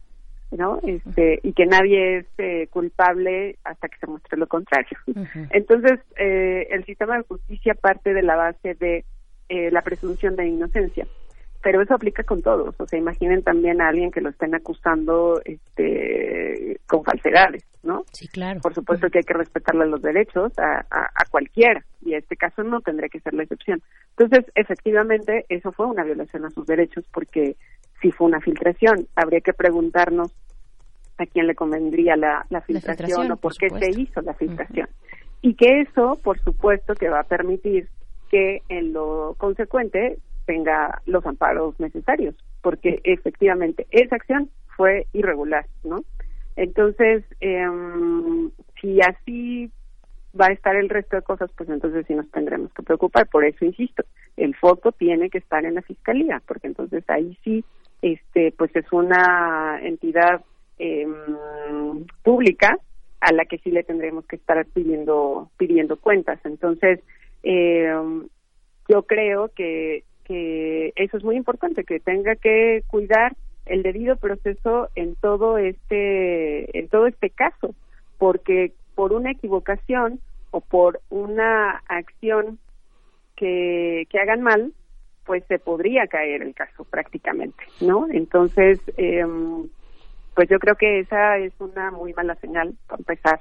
¿no? 0.50 0.80
Este 0.82 1.40
y 1.42 1.52
que 1.52 1.66
nadie 1.66 2.18
es 2.18 2.26
eh, 2.38 2.68
culpable 2.70 3.56
hasta 3.64 3.88
que 3.88 3.98
se 3.98 4.06
muestre 4.06 4.38
lo 4.38 4.46
contrario. 4.46 4.98
Entonces, 5.50 6.00
eh, 6.16 6.68
el 6.70 6.84
sistema 6.84 7.16
de 7.16 7.24
justicia 7.24 7.74
parte 7.74 8.14
de 8.14 8.22
la 8.22 8.36
base 8.36 8.74
de 8.74 9.04
eh, 9.48 9.70
la 9.70 9.82
presunción 9.82 10.36
de 10.36 10.46
inocencia, 10.46 11.06
pero 11.62 11.82
eso 11.82 11.94
aplica 11.94 12.22
con 12.22 12.42
todos. 12.42 12.74
O 12.78 12.86
sea, 12.86 12.98
imaginen 12.98 13.42
también 13.42 13.80
a 13.80 13.88
alguien 13.88 14.10
que 14.10 14.20
lo 14.20 14.30
estén 14.30 14.54
acusando 14.54 15.40
este, 15.44 16.78
con 16.86 17.04
falsedades, 17.04 17.64
¿no? 17.82 18.04
Sí, 18.12 18.28
claro. 18.28 18.60
Por 18.60 18.74
supuesto 18.74 19.08
que 19.10 19.18
hay 19.18 19.24
que 19.24 19.34
respetarle 19.34 19.86
los 19.86 20.02
derechos 20.02 20.52
a, 20.58 20.84
a, 20.90 21.10
a 21.14 21.24
cualquiera, 21.30 21.84
y 22.04 22.14
este 22.14 22.36
caso 22.36 22.62
no 22.62 22.80
tendría 22.80 23.08
que 23.08 23.20
ser 23.20 23.34
la 23.34 23.42
excepción. 23.44 23.82
Entonces, 24.16 24.50
efectivamente, 24.54 25.46
eso 25.48 25.72
fue 25.72 25.86
una 25.86 26.04
violación 26.04 26.44
a 26.44 26.50
sus 26.50 26.66
derechos 26.66 27.04
porque 27.12 27.56
si 28.00 28.12
fue 28.12 28.26
una 28.28 28.40
filtración, 28.40 29.08
habría 29.16 29.40
que 29.40 29.52
preguntarnos 29.52 30.32
a 31.18 31.26
quién 31.26 31.46
le 31.46 31.54
convendría 31.54 32.16
la, 32.16 32.46
la 32.48 32.60
filtración, 32.60 32.96
filtración, 32.96 33.32
o 33.32 33.36
por, 33.36 33.52
por 33.52 33.56
qué 33.58 33.68
supuesto. 33.68 33.92
se 33.92 34.00
hizo 34.00 34.20
la 34.22 34.34
filtración. 34.34 34.88
Y 35.42 35.54
que 35.54 35.80
eso, 35.80 36.18
por 36.22 36.38
supuesto, 36.40 36.94
que 36.94 37.08
va 37.08 37.20
a 37.20 37.24
permitir 37.24 37.88
que 38.30 38.62
en 38.68 38.92
lo 38.92 39.34
consecuente 39.38 40.18
tenga 40.46 41.02
los 41.06 41.24
amparos 41.26 41.78
necesarios, 41.80 42.34
porque 42.62 43.00
efectivamente 43.04 43.86
esa 43.90 44.16
acción 44.16 44.50
fue 44.76 45.06
irregular, 45.12 45.66
¿no? 45.84 46.02
Entonces, 46.58 47.22
em, 47.38 48.50
si 48.80 49.00
así 49.00 49.70
va 50.38 50.46
a 50.46 50.52
estar 50.52 50.74
el 50.74 50.88
resto 50.88 51.14
de 51.14 51.22
cosas, 51.22 51.48
pues 51.56 51.68
entonces 51.68 52.04
sí 52.08 52.14
nos 52.14 52.28
tendremos 52.32 52.74
que 52.74 52.82
preocupar. 52.82 53.28
Por 53.28 53.44
eso 53.44 53.64
insisto, 53.64 54.02
el 54.36 54.56
foco 54.56 54.90
tiene 54.90 55.30
que 55.30 55.38
estar 55.38 55.64
en 55.64 55.76
la 55.76 55.82
fiscalía, 55.82 56.42
porque 56.48 56.66
entonces 56.66 57.04
ahí 57.06 57.38
sí, 57.44 57.64
este, 58.02 58.52
pues 58.58 58.74
es 58.74 58.92
una 58.92 59.78
entidad 59.82 60.42
em, 60.80 61.14
pública 62.24 62.76
a 63.20 63.32
la 63.32 63.44
que 63.44 63.58
sí 63.58 63.70
le 63.70 63.84
tendremos 63.84 64.26
que 64.26 64.34
estar 64.34 64.66
pidiendo 64.66 65.52
pidiendo 65.58 65.96
cuentas. 65.96 66.40
Entonces, 66.42 66.98
em, 67.44 68.26
yo 68.88 69.04
creo 69.04 69.52
que 69.54 70.02
que 70.24 70.92
eso 70.96 71.16
es 71.16 71.24
muy 71.24 71.36
importante, 71.36 71.84
que 71.84 72.00
tenga 72.00 72.34
que 72.34 72.82
cuidar 72.88 73.34
el 73.68 73.82
debido 73.82 74.16
proceso 74.16 74.88
en 74.94 75.14
todo 75.16 75.58
este 75.58 76.78
en 76.78 76.88
todo 76.88 77.06
este 77.06 77.30
caso, 77.30 77.74
porque 78.18 78.72
por 78.94 79.12
una 79.12 79.30
equivocación 79.30 80.20
o 80.50 80.60
por 80.60 81.00
una 81.10 81.82
acción 81.88 82.58
que, 83.36 84.06
que 84.10 84.18
hagan 84.18 84.42
mal, 84.42 84.72
pues 85.24 85.44
se 85.46 85.58
podría 85.58 86.06
caer 86.06 86.42
el 86.42 86.54
caso 86.54 86.84
prácticamente, 86.84 87.62
¿no? 87.80 88.08
Entonces, 88.10 88.80
em, 88.96 89.68
pues 90.34 90.48
yo 90.48 90.58
creo 90.58 90.74
que 90.74 91.00
esa 91.00 91.36
es 91.38 91.52
una 91.60 91.90
muy 91.90 92.14
mala 92.14 92.34
señal, 92.36 92.74
para 92.86 93.00
empezar, 93.00 93.40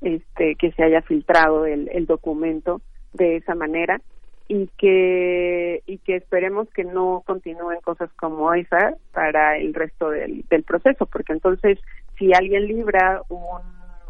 este, 0.00 0.56
que 0.56 0.72
se 0.72 0.82
haya 0.82 1.02
filtrado 1.02 1.66
el, 1.66 1.88
el 1.92 2.06
documento 2.06 2.80
de 3.12 3.36
esa 3.36 3.54
manera 3.54 4.00
y 4.48 4.68
que 4.78 5.82
y 5.86 5.98
que 5.98 6.16
esperemos 6.16 6.68
que 6.70 6.84
no 6.84 7.22
continúen 7.26 7.80
cosas 7.80 8.10
como 8.14 8.54
esa 8.54 8.94
para 9.12 9.58
el 9.58 9.74
resto 9.74 10.10
del, 10.10 10.44
del 10.48 10.62
proceso, 10.62 11.06
porque 11.06 11.32
entonces 11.32 11.78
si 12.18 12.32
alguien 12.32 12.66
libra 12.66 13.22
un, 13.28 13.62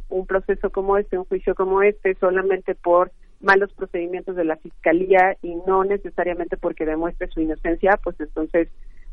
un 0.09 0.27
proceso 0.27 0.71
como 0.71 0.99
este, 0.99 1.19
un 1.19 1.25
juicio 1.25 1.55
como 1.55 1.83
este, 1.83 2.15
solamente 2.17 2.75
por 2.75 3.11
malos 3.41 3.73
procedimientos 3.73 4.37
de 4.37 4.45
la 4.45 4.57
fiscalía 4.57 5.37
y 5.43 5.55
no 5.67 5.85
necesariamente 5.85 6.57
porque 6.57 6.87
demuestre 6.87 7.29
su 7.29 7.41
inocencia, 7.41 7.99
pues 8.03 8.19
entonces 8.21 8.69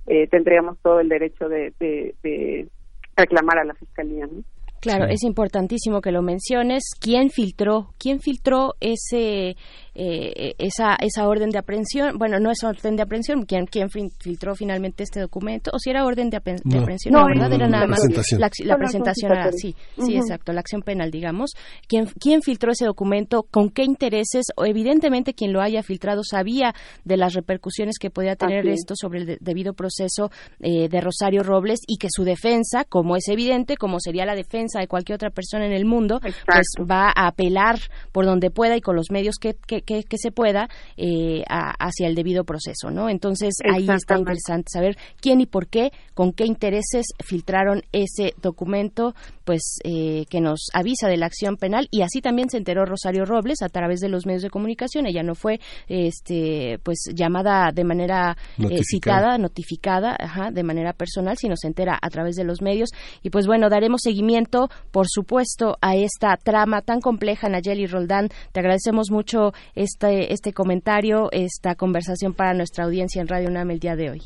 eh, 0.07 0.27
tendríamos 0.27 0.77
todo 0.79 0.99
el 0.99 1.09
derecho 1.09 1.49
de, 1.49 1.73
de, 1.79 2.15
de 2.23 2.67
reclamar 3.15 3.59
a 3.59 3.65
la 3.65 3.73
fiscalía, 3.73 4.27
¿no? 4.27 4.43
Claro, 4.83 5.05
es 5.05 5.23
importantísimo 5.23 6.01
que 6.01 6.11
lo 6.11 6.21
menciones. 6.21 6.83
¿Quién 6.99 7.29
filtró? 7.29 7.93
¿Quién 7.97 8.19
filtró 8.19 8.73
ese 8.81 9.55
eh, 9.95 10.55
esa, 10.57 10.95
esa 10.95 11.27
orden 11.27 11.49
de 11.49 11.59
aprehensión, 11.59 12.17
bueno, 12.17 12.39
no 12.39 12.51
es 12.51 12.63
orden 12.63 12.95
de 12.95 13.03
aprehensión, 13.03 13.45
¿quién, 13.45 13.65
quién 13.65 13.89
filtró 13.89 14.55
finalmente 14.55 15.03
este 15.03 15.19
documento? 15.19 15.71
¿O 15.73 15.79
si 15.79 15.89
era 15.89 16.05
orden 16.05 16.29
de, 16.29 16.37
aprehensión? 16.37 17.13
No, 17.13 17.25
¿verdad? 17.25 17.51
Era 17.51 17.67
nada 17.67 17.87
más 17.87 17.99
la, 18.37 18.49
la 18.65 18.77
presentación, 18.77 19.31
sí, 19.53 19.75
sí, 19.97 20.15
exacto, 20.15 20.53
la 20.53 20.61
acción 20.61 20.81
penal, 20.81 21.11
digamos. 21.11 21.51
¿Quién, 21.87 22.07
¿Quién 22.19 22.41
filtró 22.41 22.71
ese 22.71 22.85
documento? 22.85 23.43
¿Con 23.43 23.69
qué 23.69 23.83
intereses? 23.83 24.47
O 24.55 24.65
evidentemente 24.65 25.33
quien 25.33 25.53
lo 25.53 25.61
haya 25.61 25.83
filtrado 25.83 26.21
sabía 26.23 26.73
de 27.03 27.17
las 27.17 27.33
repercusiones 27.33 27.97
que 27.99 28.09
podía 28.09 28.35
tener 28.35 28.67
esto 28.67 28.95
sobre 28.95 29.19
el 29.19 29.37
debido 29.39 29.73
proceso 29.73 30.31
eh, 30.59 30.89
de 30.89 31.01
Rosario 31.01 31.43
Robles 31.43 31.81
y 31.87 31.97
que 31.97 32.07
su 32.09 32.23
defensa, 32.23 32.85
como 32.85 33.15
es 33.15 33.27
evidente, 33.27 33.77
como 33.77 33.99
sería 33.99 34.25
la 34.25 34.35
defensa 34.35 34.79
de 34.79 34.87
cualquier 34.87 35.15
otra 35.15 35.29
persona 35.29 35.65
en 35.65 35.73
el 35.73 35.85
mundo, 35.85 36.19
pues 36.21 36.67
va 36.79 37.11
a 37.15 37.27
apelar 37.27 37.79
por 38.11 38.25
donde 38.25 38.49
pueda 38.49 38.75
y 38.75 38.81
con 38.81 38.95
los 38.95 39.11
medios 39.11 39.35
que, 39.39 39.55
que, 39.67 39.82
que, 39.83 40.03
se 40.15 40.31
pueda 40.31 40.69
eh, 40.95 41.43
hacia 41.47 42.07
el 42.07 42.15
debido 42.15 42.43
proceso, 42.43 42.91
¿no? 42.91 43.09
Entonces 43.09 43.55
ahí 43.73 43.87
está 43.89 44.17
interesante 44.17 44.69
saber 44.71 44.97
quién 45.19 45.41
y 45.41 45.45
por 45.45 45.67
qué, 45.67 45.91
con 46.13 46.33
qué 46.33 46.45
intereses 46.45 47.07
filtraron 47.23 47.81
ese 47.91 48.33
documento, 48.41 49.15
pues 49.43 49.79
eh, 49.83 50.25
que 50.29 50.39
nos 50.39 50.67
avisa 50.73 51.07
de 51.07 51.17
la 51.17 51.25
acción 51.25 51.57
penal 51.57 51.87
y 51.91 52.01
así 52.01 52.21
también 52.21 52.49
se 52.49 52.57
enteró 52.57 52.85
Rosario 52.85 53.25
Robles 53.25 53.61
a 53.61 53.69
través 53.69 53.99
de 53.99 54.09
los 54.09 54.25
medios 54.25 54.43
de 54.43 54.49
comunicación. 54.49 55.05
Ella 55.05 55.23
no 55.23 55.35
fue, 55.35 55.59
este, 55.87 56.79
pues 56.83 57.05
llamada 57.13 57.71
de 57.73 57.83
manera 57.83 58.37
eh, 58.59 58.83
citada, 58.83 59.37
notificada, 59.37 60.15
ajá, 60.19 60.51
de 60.51 60.63
manera 60.63 60.93
personal, 60.93 61.37
sino 61.37 61.55
se 61.55 61.67
entera 61.67 61.97
a 62.01 62.09
través 62.09 62.35
de 62.35 62.43
los 62.43 62.61
medios 62.61 62.89
y 63.21 63.29
pues 63.29 63.47
bueno 63.47 63.69
daremos 63.69 64.01
seguimiento, 64.03 64.69
por 64.91 65.07
supuesto, 65.07 65.77
a 65.81 65.95
esta 65.95 66.37
trama 66.37 66.81
tan 66.81 67.01
compleja, 67.01 67.49
Nayeli 67.49 67.87
Roldán. 67.87 68.29
Te 68.51 68.59
agradecemos 68.59 69.11
mucho 69.11 69.53
este, 69.75 70.33
este 70.33 70.53
comentario, 70.53 71.29
esta 71.31 71.75
conversación 71.75 72.33
para 72.33 72.53
nuestra 72.53 72.85
audiencia 72.85 73.21
en 73.21 73.27
Radio 73.27 73.49
UNAM 73.49 73.71
el 73.71 73.79
día 73.79 73.95
de 73.95 74.11
hoy. 74.11 74.21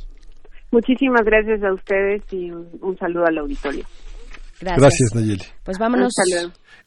Muchísimas 0.71 1.23
gracias 1.23 1.63
a 1.63 1.73
ustedes 1.73 2.21
y 2.31 2.51
un, 2.51 2.97
saludo 2.99 3.25
al 3.25 3.37
auditorio. 3.37 3.85
Gracias. 4.59 5.13
Nayeli. 5.13 5.43
Pues 5.63 5.77
vámonos. 5.77 6.13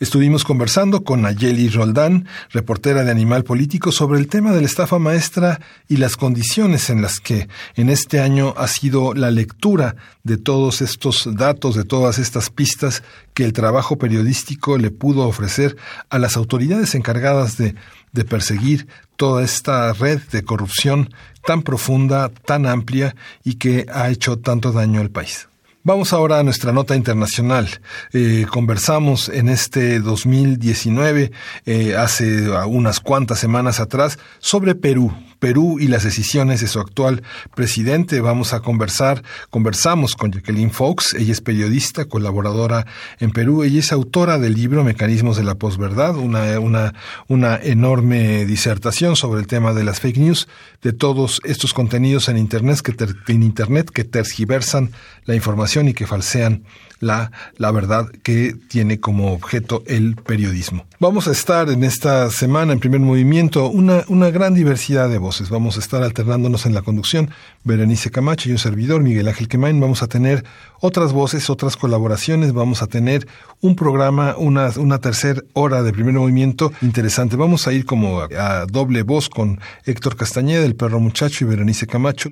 Estuvimos 0.01 0.45
conversando 0.45 1.05
con 1.05 1.21
Nayeli 1.21 1.69
Roldán, 1.69 2.27
reportera 2.53 3.05
de 3.05 3.11
Animal 3.11 3.45
Político, 3.45 3.93
sobre 3.93 4.19
el 4.19 4.29
tema 4.29 4.53
de 4.53 4.61
la 4.61 4.67
estafa 4.67 4.99
maestra 4.99 5.61
y 5.89 5.99
las 5.99 6.17
condiciones 6.17 6.89
en 6.89 7.03
las 7.03 7.21
que 7.21 7.49
en 7.75 7.91
este 7.91 8.19
año 8.19 8.55
ha 8.57 8.67
sido 8.67 9.13
la 9.13 9.31
lectura 9.31 9.97
de 10.25 10.39
todos 10.39 10.81
estos 10.81 11.29
datos, 11.37 11.77
de 11.77 11.85
todas 11.85 12.19
estas 12.19 12.49
pistas 12.49 13.03
que 13.35 13.45
el 13.45 13.53
trabajo 13.53 13.99
periodístico 13.99 14.79
le 14.79 14.91
pudo 14.91 15.29
ofrecer 15.29 15.77
a 16.09 16.19
las 16.19 16.39
autoridades 16.39 16.95
encargadas 16.95 17.59
de, 17.59 17.75
de 18.13 18.25
perseguir 18.25 18.89
toda 19.17 19.45
esta 19.45 19.93
red 19.93 20.19
de 20.33 20.43
corrupción 20.45 21.13
tan 21.45 21.61
profunda, 21.61 22.31
tan 22.31 22.65
amplia 22.65 23.15
y 23.45 23.57
que 23.57 23.85
ha 23.93 24.09
hecho 24.09 24.39
tanto 24.39 24.73
daño 24.73 25.03
al 25.03 25.11
país. 25.11 25.50
Vamos 25.83 26.13
ahora 26.13 26.39
a 26.39 26.43
nuestra 26.43 26.73
nota 26.73 26.95
internacional. 26.95 27.67
Eh, 28.13 28.45
conversamos 28.51 29.31
en 29.31 29.49
este 29.49 29.99
2019, 30.01 31.33
eh, 31.65 31.97
hace 31.97 32.51
unas 32.67 33.01
cuantas 33.01 33.39
semanas 33.39 33.81
atrás, 33.81 34.19
sobre 34.41 34.75
Perú, 34.75 35.11
Perú 35.41 35.79
y 35.81 35.89
las 35.89 36.05
decisiones 36.05 36.61
de 36.61 36.69
su 36.69 36.79
actual 36.79 37.23
presidente. 37.57 38.21
Vamos 38.21 38.53
a 38.53 38.61
conversar, 38.61 39.25
conversamos 39.49 40.15
con 40.15 40.31
Jacqueline 40.31 40.71
Fox, 40.71 41.15
ella 41.15 41.33
es 41.33 41.41
periodista, 41.41 42.05
colaboradora 42.05 42.87
en 43.19 43.33
Perú, 43.33 43.65
ella 43.65 43.81
es 43.81 43.91
autora 43.91 44.39
del 44.39 44.55
libro 44.55 44.85
Mecanismos 44.85 45.37
de 45.37 45.45
la 45.45 45.57
Posverdad, 45.57 46.17
una, 46.17 46.61
una, 46.61 46.95
una 47.27 47.57
enorme 47.57 48.45
disertación 48.45 49.17
sobre 49.17 49.41
el 49.41 49.47
tema 49.47 49.73
de 49.73 49.83
las 49.83 49.99
fake 50.01 50.19
news, 50.19 50.47
de 50.83 50.93
todos 50.93 51.41
estos 51.45 51.73
contenidos 51.73 52.29
en 52.29 52.37
Internet 52.37 52.81
que, 52.81 52.95
en 53.33 53.43
Internet 53.43 53.91
que 53.91 54.05
tergiversan 54.05 54.93
la 55.25 55.35
información 55.35 55.89
y 55.89 55.95
que 55.95 56.07
falsean 56.07 56.65
la, 57.01 57.33
la 57.57 57.71
verdad 57.71 58.09
que 58.23 58.55
tiene 58.69 59.01
como 59.01 59.33
objeto 59.33 59.83
el 59.87 60.17
periodismo. 60.17 60.85
Vamos 60.99 61.29
a 61.29 61.33
estar 61.33 61.71
en 61.71 61.83
esta 61.83 62.29
semana 62.31 62.75
en 62.75 62.79
primer 62.79 63.01
movimiento 63.01 63.69
una, 63.69 64.05
una 64.09 64.31
gran 64.31 64.55
diversidad 64.55 65.09
de 65.09 65.17
voces. 65.17 65.30
Vamos 65.51 65.77
a 65.77 65.81
estar 65.81 66.03
alternándonos 66.03 66.67
en 66.67 66.75
la 66.75 66.83
conducción. 66.83 67.31
Berenice 67.65 68.11
Camacho 68.11 68.49
y 68.49 68.53
un 68.53 68.59
servidor, 68.59 69.03
Miguel 69.03 69.29
Ángel 69.29 69.49
Quemain. 69.49 69.81
Vamos 69.81 70.03
a 70.03 70.09
tener 70.09 70.45
otras 70.81 71.13
voces, 71.13 71.49
otras 71.51 71.77
colaboraciones. 71.77 72.53
Vamos 72.53 72.83
a 72.83 72.87
tener 72.87 73.27
un 73.61 73.77
programa, 73.77 74.35
una, 74.37 74.71
una 74.77 74.99
tercera 74.99 75.41
hora 75.53 75.83
de 75.83 75.93
primer 75.93 76.15
movimiento 76.15 76.73
interesante. 76.83 77.37
Vamos 77.37 77.67
a 77.67 77.73
ir 77.73 77.85
como 77.85 78.21
a, 78.21 78.29
a 78.63 78.67
doble 78.67 79.03
voz 79.03 79.29
con 79.29 79.61
Héctor 79.85 80.17
Castañeda, 80.17 80.65
el 80.65 80.75
perro 80.75 81.01
muchacho 81.01 81.45
y 81.45 81.49
Berenice 81.49 81.87
Camacho. 81.87 82.31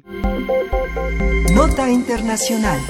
Nota 1.55 1.89
Internacional. 1.91 2.81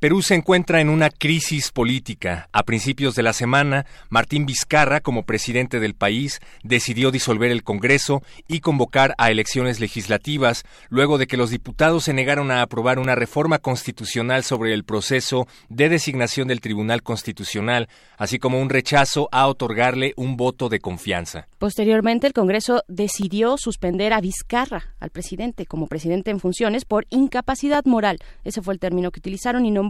Perú 0.00 0.22
se 0.22 0.34
encuentra 0.34 0.80
en 0.80 0.88
una 0.88 1.10
crisis 1.10 1.72
política. 1.72 2.48
A 2.52 2.62
principios 2.62 3.14
de 3.14 3.22
la 3.22 3.34
semana, 3.34 3.84
Martín 4.08 4.46
Vizcarra, 4.46 5.00
como 5.00 5.24
presidente 5.24 5.78
del 5.78 5.92
país, 5.92 6.40
decidió 6.62 7.10
disolver 7.10 7.50
el 7.50 7.62
Congreso 7.62 8.22
y 8.48 8.60
convocar 8.60 9.14
a 9.18 9.30
elecciones 9.30 9.78
legislativas, 9.78 10.64
luego 10.88 11.18
de 11.18 11.26
que 11.26 11.36
los 11.36 11.50
diputados 11.50 12.04
se 12.04 12.14
negaron 12.14 12.50
a 12.50 12.62
aprobar 12.62 12.98
una 12.98 13.14
reforma 13.14 13.58
constitucional 13.58 14.42
sobre 14.42 14.72
el 14.72 14.84
proceso 14.84 15.46
de 15.68 15.90
designación 15.90 16.48
del 16.48 16.62
Tribunal 16.62 17.02
Constitucional, 17.02 17.90
así 18.16 18.38
como 18.38 18.58
un 18.58 18.70
rechazo 18.70 19.28
a 19.32 19.46
otorgarle 19.48 20.14
un 20.16 20.38
voto 20.38 20.70
de 20.70 20.80
confianza. 20.80 21.46
Posteriormente, 21.58 22.26
el 22.26 22.32
Congreso 22.32 22.84
decidió 22.88 23.58
suspender 23.58 24.14
a 24.14 24.22
Vizcarra, 24.22 24.94
al 24.98 25.10
presidente, 25.10 25.66
como 25.66 25.88
presidente 25.88 26.30
en 26.30 26.40
funciones, 26.40 26.86
por 26.86 27.06
incapacidad 27.10 27.84
moral. 27.84 28.16
Ese 28.44 28.62
fue 28.62 28.72
el 28.72 28.80
término 28.80 29.10
que 29.10 29.20
utilizaron 29.20 29.66
y 29.66 29.70
no 29.70 29.89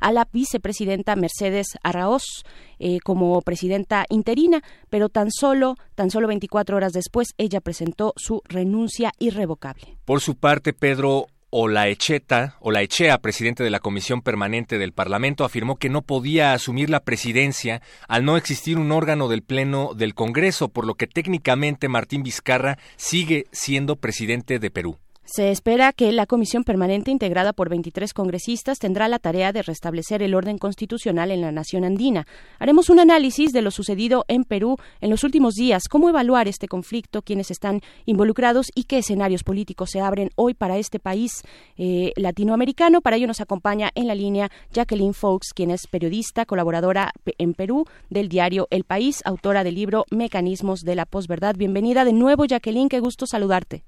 a 0.00 0.12
la 0.12 0.28
vicepresidenta 0.32 1.16
Mercedes 1.16 1.66
Arraoz 1.82 2.44
eh, 2.78 2.98
como 3.00 3.40
presidenta 3.42 4.04
interina, 4.08 4.62
pero 4.90 5.08
tan 5.08 5.30
solo, 5.30 5.74
tan 5.94 6.10
solo 6.10 6.28
24 6.28 6.76
horas 6.76 6.92
después 6.92 7.28
ella 7.38 7.60
presentó 7.60 8.12
su 8.16 8.42
renuncia 8.44 9.12
irrevocable. 9.18 9.98
Por 10.04 10.20
su 10.20 10.36
parte, 10.36 10.72
Pedro 10.72 11.26
Olaecheta, 11.50 12.56
Olaechea, 12.60 13.18
presidente 13.18 13.64
de 13.64 13.70
la 13.70 13.80
Comisión 13.80 14.20
Permanente 14.20 14.78
del 14.78 14.92
Parlamento, 14.92 15.44
afirmó 15.44 15.76
que 15.76 15.88
no 15.88 16.02
podía 16.02 16.52
asumir 16.52 16.90
la 16.90 17.00
presidencia 17.00 17.80
al 18.06 18.24
no 18.24 18.36
existir 18.36 18.78
un 18.78 18.92
órgano 18.92 19.28
del 19.28 19.42
Pleno 19.42 19.94
del 19.94 20.14
Congreso, 20.14 20.68
por 20.68 20.86
lo 20.86 20.94
que 20.94 21.06
técnicamente 21.06 21.88
Martín 21.88 22.22
Vizcarra 22.22 22.78
sigue 22.96 23.46
siendo 23.50 23.96
presidente 23.96 24.58
de 24.58 24.70
Perú. 24.70 24.98
Se 25.30 25.50
espera 25.50 25.92
que 25.92 26.10
la 26.10 26.24
comisión 26.24 26.64
permanente 26.64 27.10
integrada 27.10 27.52
por 27.52 27.68
23 27.68 28.14
congresistas 28.14 28.78
tendrá 28.78 29.08
la 29.08 29.18
tarea 29.18 29.52
de 29.52 29.60
restablecer 29.60 30.22
el 30.22 30.34
orden 30.34 30.56
constitucional 30.56 31.30
en 31.30 31.42
la 31.42 31.52
nación 31.52 31.84
andina. 31.84 32.26
Haremos 32.58 32.88
un 32.88 32.98
análisis 32.98 33.52
de 33.52 33.60
lo 33.60 33.70
sucedido 33.70 34.24
en 34.28 34.44
Perú 34.44 34.78
en 35.02 35.10
los 35.10 35.24
últimos 35.24 35.52
días, 35.52 35.82
cómo 35.90 36.08
evaluar 36.08 36.48
este 36.48 36.66
conflicto, 36.66 37.20
quiénes 37.20 37.50
están 37.50 37.82
involucrados 38.06 38.68
y 38.74 38.84
qué 38.84 38.98
escenarios 38.98 39.44
políticos 39.44 39.90
se 39.92 40.00
abren 40.00 40.30
hoy 40.34 40.54
para 40.54 40.78
este 40.78 40.98
país 40.98 41.42
eh, 41.76 42.12
latinoamericano. 42.16 43.02
Para 43.02 43.16
ello 43.16 43.26
nos 43.26 43.42
acompaña 43.42 43.90
en 43.94 44.06
la 44.06 44.14
línea 44.14 44.50
Jacqueline 44.72 45.12
Fox, 45.12 45.52
quien 45.54 45.70
es 45.70 45.88
periodista, 45.88 46.46
colaboradora 46.46 47.12
en 47.36 47.52
Perú 47.52 47.84
del 48.08 48.30
diario 48.30 48.66
El 48.70 48.84
País, 48.84 49.20
autora 49.26 49.62
del 49.62 49.74
libro 49.74 50.06
Mecanismos 50.10 50.80
de 50.80 50.94
la 50.94 51.04
Posverdad. 51.04 51.54
Bienvenida 51.54 52.06
de 52.06 52.14
nuevo, 52.14 52.46
Jacqueline, 52.46 52.88
qué 52.88 53.00
gusto 53.00 53.26
saludarte. 53.26 53.84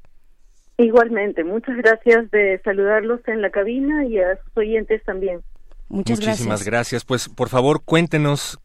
Igualmente, 0.81 1.45
muchas 1.45 1.77
gracias 1.77 2.31
de 2.31 2.61
saludarlos 2.65 3.21
en 3.27 3.43
la 3.43 3.51
cabina 3.51 4.07
y 4.07 4.19
a 4.19 4.37
sus 4.43 4.57
oyentes 4.57 5.03
también. 5.05 5.41
Muchas 5.89 6.21
Muchísimas 6.21 6.65
gracias. 6.65 7.05
Pues 7.05 7.29
por 7.29 7.49
favor, 7.49 7.83
cuéntenos 7.85 8.59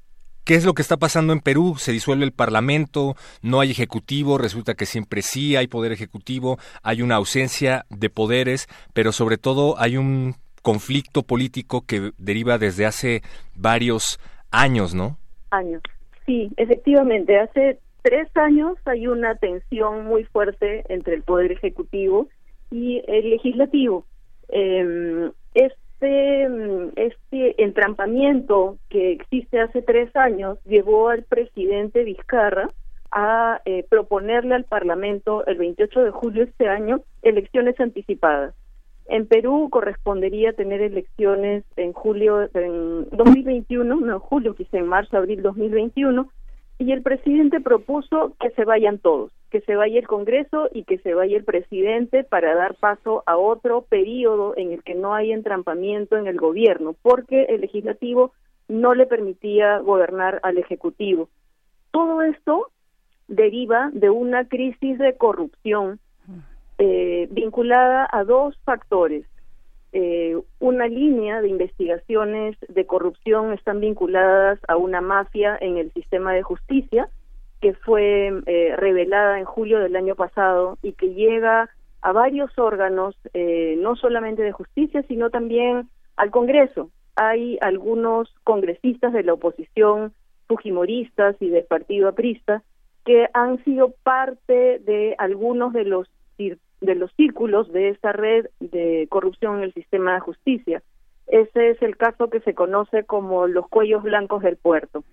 ¿Qué 0.45 0.53
es 0.53 0.63
lo 0.63 0.73
que 0.73 0.83
está 0.83 0.97
pasando 0.97 1.33
en 1.33 1.39
Perú? 1.39 1.73
Se 1.79 1.91
disuelve 1.91 2.23
el 2.23 2.31
Parlamento, 2.31 3.15
no 3.41 3.61
hay 3.61 3.71
ejecutivo, 3.71 4.37
resulta 4.37 4.75
que 4.75 4.85
siempre 4.85 5.23
sí 5.23 5.55
hay 5.55 5.65
poder 5.65 5.91
ejecutivo, 5.91 6.59
hay 6.83 7.01
una 7.01 7.15
ausencia 7.15 7.87
de 7.89 8.11
poderes, 8.11 8.67
pero 8.93 9.11
sobre 9.11 9.39
todo 9.39 9.73
hay 9.79 9.97
un 9.97 10.35
conflicto 10.61 11.23
político 11.23 11.81
que 11.87 12.11
deriva 12.19 12.59
desde 12.59 12.85
hace 12.85 13.23
varios 13.55 14.19
años, 14.51 14.93
¿no? 14.93 15.17
Años. 15.49 15.81
Sí, 16.27 16.51
efectivamente, 16.57 17.39
hace 17.39 17.79
tres 18.05 18.29
años 18.37 18.77
hay 18.85 19.07
una 19.07 19.33
tensión 19.33 20.05
muy 20.05 20.25
fuerte 20.25 20.83
entre 20.89 21.15
el 21.15 21.23
Poder 21.23 21.51
Ejecutivo 21.51 22.27
y 22.69 23.01
el 23.07 23.31
Legislativo. 23.31 24.05
Eh, 24.49 25.31
este, 25.55 26.47
este 26.97 27.63
entrampamiento 27.63 28.77
que 28.89 29.13
existe 29.13 29.59
hace 29.59 29.81
tres 29.81 30.15
años 30.15 30.59
llevó 30.65 31.09
al 31.09 31.23
presidente 31.23 32.03
Vizcarra 32.03 32.69
a 33.11 33.61
eh, 33.65 33.83
proponerle 33.89 34.53
al 34.53 34.65
Parlamento 34.65 35.43
el 35.47 35.57
28 35.57 36.03
de 36.03 36.11
julio 36.11 36.45
de 36.45 36.51
este 36.51 36.69
año 36.69 37.01
elecciones 37.23 37.79
anticipadas. 37.79 38.53
En 39.07 39.25
Perú 39.25 39.69
correspondería 39.71 40.53
tener 40.53 40.81
elecciones 40.81 41.63
en 41.75 41.93
julio, 41.93 42.49
en 42.53 43.09
2021, 43.09 43.95
no, 43.95 44.19
julio, 44.19 44.53
quizá 44.53 44.77
en 44.77 44.87
marzo, 44.87 45.17
abril 45.17 45.41
2021, 45.41 46.29
y 46.77 46.91
el 46.91 47.01
presidente 47.01 47.61
propuso 47.61 48.35
que 48.39 48.49
se 48.51 48.65
vayan 48.65 48.99
todos, 48.99 49.31
que 49.49 49.61
se 49.61 49.75
vaya 49.75 49.99
el 49.99 50.07
Congreso 50.07 50.69
y 50.73 50.83
que 50.83 50.97
se 50.97 51.13
vaya 51.13 51.37
el 51.37 51.45
presidente 51.45 52.23
para 52.23 52.53
dar 52.55 52.75
paso 52.75 53.23
a 53.25 53.37
otro 53.37 53.83
periodo 53.83 54.53
en 54.57 54.71
el 54.71 54.83
que 54.83 54.95
no 54.95 55.13
hay 55.13 55.31
entrampamiento 55.31 56.17
en 56.17 56.27
el 56.27 56.37
gobierno, 56.37 56.95
porque 57.01 57.43
el 57.43 57.61
legislativo 57.61 58.33
no 58.67 58.93
le 58.93 59.05
permitía 59.05 59.79
gobernar 59.79 60.39
al 60.43 60.57
Ejecutivo. 60.57 61.29
Todo 61.91 62.21
esto 62.21 62.71
deriva 63.27 63.89
de 63.93 64.09
una 64.09 64.47
crisis 64.47 64.97
de 64.97 65.15
corrupción 65.15 65.99
eh, 66.77 67.27
vinculada 67.31 68.07
a 68.11 68.23
dos 68.25 68.57
factores. 68.65 69.25
Eh, 69.97 70.37
una 70.59 70.87
línea 70.87 71.39
de 71.39 71.47
investigaciones 71.47 72.57
de 72.67 72.85
corrupción 72.85 73.53
están 73.53 73.79
vinculadas 73.79 74.59
a 74.67 74.75
una 74.75 74.99
mafia 74.99 75.57
en 75.61 75.77
el 75.77 75.93
sistema 75.93 76.33
de 76.33 76.43
justicia 76.43 77.07
que 77.61 77.75
fue 77.75 78.27
eh, 78.45 78.75
revelada 78.75 79.39
en 79.39 79.45
julio 79.45 79.79
del 79.79 79.95
año 79.95 80.15
pasado 80.15 80.77
y 80.81 80.91
que 80.91 81.13
llega 81.13 81.69
a 82.01 82.11
varios 82.11 82.51
órganos, 82.59 83.15
eh, 83.33 83.75
no 83.79 83.95
solamente 83.95 84.41
de 84.41 84.51
justicia, 84.51 85.01
sino 85.07 85.29
también 85.29 85.87
al 86.17 86.29
Congreso. 86.29 86.89
Hay 87.15 87.57
algunos 87.61 88.27
congresistas 88.43 89.13
de 89.13 89.23
la 89.23 89.31
oposición, 89.31 90.11
fujimoristas 90.49 91.37
y 91.39 91.47
del 91.47 91.63
partido 91.63 92.09
aprista, 92.09 92.63
que 93.05 93.29
han 93.33 93.63
sido 93.63 93.93
parte 94.03 94.79
de 94.79 95.15
algunos 95.19 95.71
de 95.71 95.85
los 95.85 96.09
de 96.85 96.95
los 96.95 97.11
círculos 97.13 97.71
de 97.71 97.89
esa 97.89 98.11
red 98.11 98.47
de 98.59 99.07
corrupción 99.09 99.57
en 99.57 99.63
el 99.63 99.73
sistema 99.73 100.13
de 100.13 100.19
justicia. 100.21 100.83
Ese 101.27 101.71
es 101.71 101.81
el 101.81 101.97
caso 101.97 102.29
que 102.29 102.39
se 102.41 102.53
conoce 102.53 103.03
como 103.03 103.47
los 103.47 103.67
cuellos 103.67 104.03
blancos 104.03 104.43
del 104.43 104.57
puerto. 104.57 105.03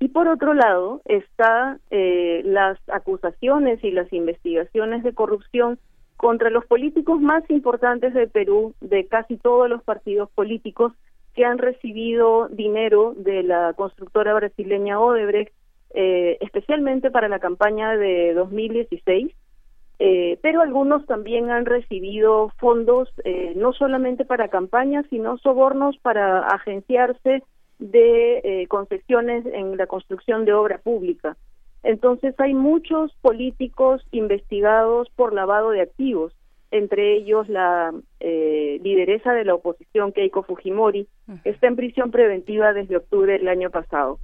Y 0.00 0.08
por 0.08 0.26
otro 0.26 0.54
lado 0.54 1.02
está 1.04 1.78
eh, 1.90 2.42
las 2.44 2.78
acusaciones 2.88 3.84
y 3.84 3.92
las 3.92 4.12
investigaciones 4.12 5.02
de 5.04 5.14
corrupción 5.14 5.78
contra 6.16 6.50
los 6.50 6.64
políticos 6.66 7.20
más 7.20 7.48
importantes 7.50 8.14
de 8.14 8.26
Perú, 8.26 8.74
de 8.80 9.06
casi 9.06 9.36
todos 9.36 9.68
los 9.68 9.82
partidos 9.82 10.30
políticos 10.30 10.92
que 11.34 11.44
han 11.44 11.58
recibido 11.58 12.48
dinero 12.48 13.14
de 13.16 13.42
la 13.42 13.74
constructora 13.74 14.34
brasileña 14.34 14.98
Odebrecht, 15.00 15.52
eh, 15.94 16.38
especialmente 16.40 17.10
para 17.10 17.28
la 17.28 17.38
campaña 17.38 17.96
de 17.96 18.34
2016 18.34 19.32
eh, 20.04 20.36
pero 20.42 20.62
algunos 20.62 21.06
también 21.06 21.52
han 21.52 21.64
recibido 21.64 22.50
fondos 22.58 23.08
eh, 23.22 23.52
no 23.54 23.72
solamente 23.72 24.24
para 24.24 24.48
campañas, 24.48 25.06
sino 25.10 25.38
sobornos 25.38 25.96
para 25.98 26.40
agenciarse 26.40 27.44
de 27.78 28.38
eh, 28.38 28.66
concesiones 28.66 29.46
en 29.46 29.76
la 29.76 29.86
construcción 29.86 30.44
de 30.44 30.54
obra 30.54 30.78
pública. 30.78 31.36
Entonces 31.84 32.34
hay 32.38 32.52
muchos 32.52 33.14
políticos 33.20 34.04
investigados 34.10 35.08
por 35.14 35.32
lavado 35.32 35.70
de 35.70 35.82
activos, 35.82 36.34
entre 36.72 37.14
ellos 37.14 37.48
la 37.48 37.94
lideresa 38.18 39.32
de 39.34 39.44
la 39.44 39.54
oposición 39.54 40.10
Keiko 40.10 40.42
Fujimori, 40.42 41.06
que 41.44 41.50
está 41.50 41.68
en 41.68 41.76
prisión 41.76 42.10
preventiva 42.10 42.72
desde 42.72 42.96
octubre 42.96 43.34
del 43.34 43.46
año 43.46 43.70
pasado. 43.70 44.18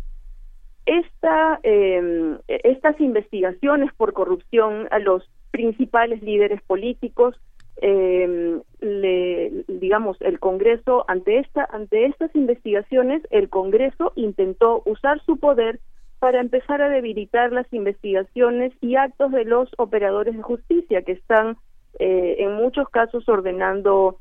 Esta, 0.86 1.60
estas 1.62 3.00
investigaciones 3.00 3.92
por 3.94 4.12
corrupción 4.12 4.88
a 4.90 4.98
los 4.98 5.28
principales 5.50 6.22
líderes 6.22 6.60
políticos, 6.62 7.40
eh, 7.80 8.60
le, 8.80 9.64
digamos, 9.68 10.20
el 10.20 10.40
Congreso, 10.40 11.04
ante, 11.08 11.38
esta, 11.38 11.68
ante 11.70 12.06
estas 12.06 12.34
investigaciones, 12.34 13.22
el 13.30 13.48
Congreso 13.48 14.12
intentó 14.16 14.82
usar 14.84 15.22
su 15.24 15.38
poder 15.38 15.80
para 16.18 16.40
empezar 16.40 16.82
a 16.82 16.88
debilitar 16.88 17.52
las 17.52 17.72
investigaciones 17.72 18.72
y 18.80 18.96
actos 18.96 19.30
de 19.30 19.44
los 19.44 19.70
operadores 19.78 20.36
de 20.36 20.42
justicia 20.42 21.02
que 21.02 21.12
están 21.12 21.56
eh, 22.00 22.36
en 22.40 22.54
muchos 22.54 22.88
casos 22.88 23.28
ordenando 23.28 24.18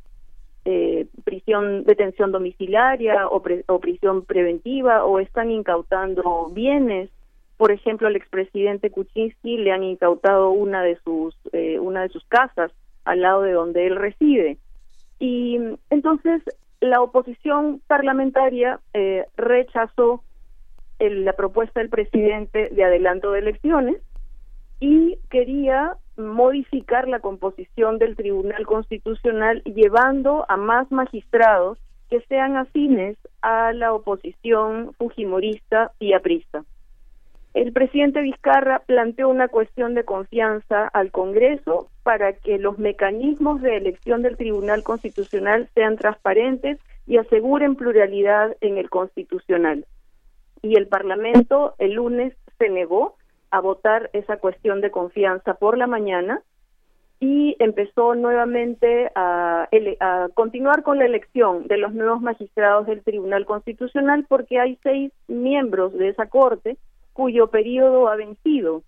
eh, 0.66 1.08
prisión, 1.24 1.86
detención 1.86 2.32
domiciliaria 2.32 3.28
o, 3.28 3.42
o 3.68 3.80
prisión 3.80 4.26
preventiva 4.26 5.06
o 5.06 5.20
están 5.20 5.50
incautando 5.50 6.50
bienes 6.52 7.10
por 7.58 7.72
ejemplo, 7.72 8.08
al 8.08 8.16
expresidente 8.16 8.92
Kuczynski 8.92 9.58
le 9.58 9.72
han 9.72 9.84
incautado 9.84 10.52
una 10.52 10.84
de 10.84 10.98
sus 11.04 11.36
eh, 11.54 11.80
una 11.80 12.04
de 12.04 12.10
sus 12.10 12.24
casas 12.26 12.72
al 13.04 13.22
lado 13.22 13.42
de 13.42 13.52
donde 13.52 13.88
él 13.88 13.96
reside. 13.96 14.58
Y 15.20 15.60
entonces 15.90 16.44
la 16.80 17.02
oposición 17.02 17.82
parlamentaria 17.88 18.80
eh, 18.94 19.26
rechazó 19.36 20.24
la 21.00 21.34
propuesta 21.34 21.80
del 21.80 21.90
presidente 21.90 22.70
de 22.70 22.84
adelanto 22.84 23.32
de 23.32 23.40
elecciones 23.40 23.98
y 24.80 25.18
quería 25.30 25.96
modificar 26.18 27.08
la 27.08 27.20
composición 27.20 27.98
del 27.98 28.16
Tribunal 28.16 28.66
Constitucional 28.66 29.64
llevando 29.64 30.46
a 30.50 30.58
más 30.58 30.92
magistrados 30.92 31.80
que 32.10 32.22
sean 32.22 32.58
afines 32.58 33.18
a 33.42 33.74
la 33.74 33.94
oposición 33.94 34.94
fujimorista 34.98 35.92
y 36.00 36.14
aprista 36.14 36.64
el 37.54 37.74
presidente 37.74 38.22
Vizcarra 38.22 38.80
planteó 38.86 39.30
una 39.30 39.48
cuestión 39.48 39.96
de 39.96 40.04
confianza 40.04 40.88
al 40.88 41.12
Congreso 41.12 41.90
para 42.04 42.34
que 42.34 42.60
los 42.60 42.78
mecanismos 42.78 43.62
de 43.62 43.78
elección 43.78 44.22
del 44.22 44.38
Tribunal 44.38 44.84
Constitucional 44.84 45.68
sean 45.74 45.98
transparentes 45.98 46.78
y 47.08 47.18
aseguren 47.18 47.76
pluralidad 47.76 48.56
en 48.62 48.78
el 48.78 48.90
Constitucional. 48.90 49.86
Y 50.62 50.76
el 50.76 50.88
Parlamento 50.88 51.74
el 51.80 51.94
lunes 51.94 52.34
se 52.60 52.70
negó 52.70 53.16
a 53.50 53.62
votar 53.62 54.10
esa 54.14 54.38
cuestión 54.38 54.82
de 54.82 54.92
confianza 54.92 55.54
por 55.56 55.78
la 55.78 55.88
mañana 55.88 56.42
y 57.20 57.56
empezó 57.60 58.14
nuevamente 58.14 59.10
a, 59.16 59.68
a, 60.00 60.30
continuar 60.36 60.84
con 60.84 61.00
la 61.00 61.06
elección 61.06 61.68
de 61.68 61.78
los 61.78 61.94
nuevos 61.94 62.22
magistrados 62.22 62.86
del 62.86 63.02
Tribunal 63.02 63.46
Constitucional 63.46 64.26
porque 64.28 64.60
hay 64.60 64.78
seis 64.84 65.12
miembros 65.28 65.94
de 65.94 66.10
esa 66.10 66.28
Corte 66.28 66.78
cuyo 67.18 67.48
periodo 67.48 68.10
ha 68.10 68.16
vencido. 68.16 68.84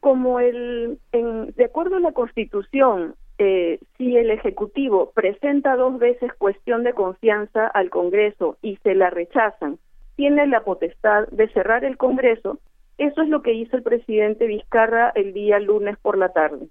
Como 0.00 0.40
el, 0.40 0.98
en, 1.12 1.52
de 1.52 1.64
acuerdo 1.66 1.96
a 1.96 2.00
la 2.00 2.10
Constitución, 2.10 3.14
eh, 3.38 3.78
si 3.96 4.16
el 4.16 4.32
Ejecutivo 4.32 5.12
presenta 5.14 5.76
dos 5.76 6.00
veces 6.00 6.32
cuestión 6.34 6.82
de 6.82 6.92
confianza 6.92 7.68
al 7.68 7.88
Congreso 7.88 8.56
y 8.62 8.78
se 8.82 8.96
la 8.96 9.10
rechazan, 9.10 9.78
tiene 10.16 10.48
la 10.48 10.64
potestad 10.64 11.28
de 11.28 11.46
cerrar 11.50 11.84
el 11.84 11.98
Congreso. 11.98 12.58
Eso 12.98 13.22
es 13.22 13.28
lo 13.28 13.42
que 13.42 13.54
hizo 13.54 13.76
el 13.76 13.84
presidente 13.84 14.48
Vizcarra 14.48 15.12
el 15.14 15.32
día 15.32 15.60
lunes 15.60 15.98
por 16.02 16.18
la 16.18 16.30
tarde, 16.30 16.66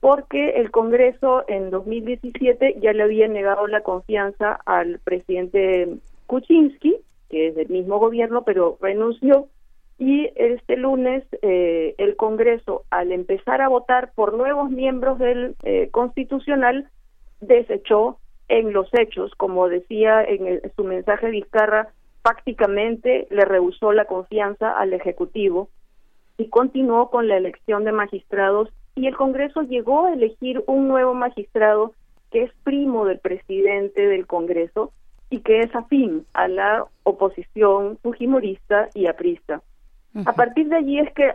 porque 0.00 0.50
el 0.50 0.70
Congreso 0.70 1.42
en 1.48 1.70
2017 1.70 2.76
ya 2.80 2.92
le 2.92 3.02
había 3.02 3.26
negado 3.26 3.66
la 3.66 3.80
confianza 3.80 4.60
al 4.66 5.00
presidente 5.00 5.96
Kuczynski, 6.26 6.96
que 7.28 7.48
es 7.48 7.56
del 7.56 7.70
mismo 7.70 7.98
gobierno, 7.98 8.44
pero 8.44 8.78
renunció 8.80 9.48
y 10.00 10.30
este 10.34 10.78
lunes 10.78 11.24
eh, 11.42 11.94
el 11.98 12.16
Congreso, 12.16 12.84
al 12.90 13.12
empezar 13.12 13.60
a 13.60 13.68
votar 13.68 14.12
por 14.14 14.32
nuevos 14.32 14.70
miembros 14.70 15.18
del 15.18 15.56
eh, 15.62 15.90
Constitucional, 15.90 16.88
desechó 17.42 18.16
en 18.48 18.72
los 18.72 18.88
hechos, 18.94 19.30
como 19.36 19.68
decía 19.68 20.24
en, 20.24 20.62
su 20.74 20.84
mensaje 20.84 21.28
Vizcarra, 21.28 21.92
prácticamente 22.22 23.28
le 23.30 23.44
rehusó 23.44 23.92
la 23.92 24.06
confianza 24.06 24.72
al 24.72 24.94
Ejecutivo 24.94 25.68
y 26.38 26.48
continuó 26.48 27.10
con 27.10 27.28
la 27.28 27.36
elección 27.36 27.84
de 27.84 27.92
magistrados 27.92 28.70
y 28.94 29.06
el 29.06 29.16
Congreso 29.16 29.62
llegó 29.62 30.06
a 30.06 30.14
elegir 30.14 30.64
un 30.66 30.88
nuevo 30.88 31.12
magistrado 31.12 31.92
que 32.30 32.44
es 32.44 32.52
primo 32.64 33.04
del 33.04 33.18
presidente 33.18 34.06
del 34.06 34.26
Congreso 34.26 34.92
y 35.28 35.40
que 35.40 35.60
es 35.60 35.74
afín 35.74 36.24
a 36.32 36.48
la 36.48 36.86
oposición 37.02 37.98
fujimorista 38.02 38.88
y 38.94 39.06
aprista. 39.06 39.60
A 40.24 40.32
partir 40.32 40.68
de 40.68 40.76
allí 40.76 40.98
es 40.98 41.12
que 41.14 41.30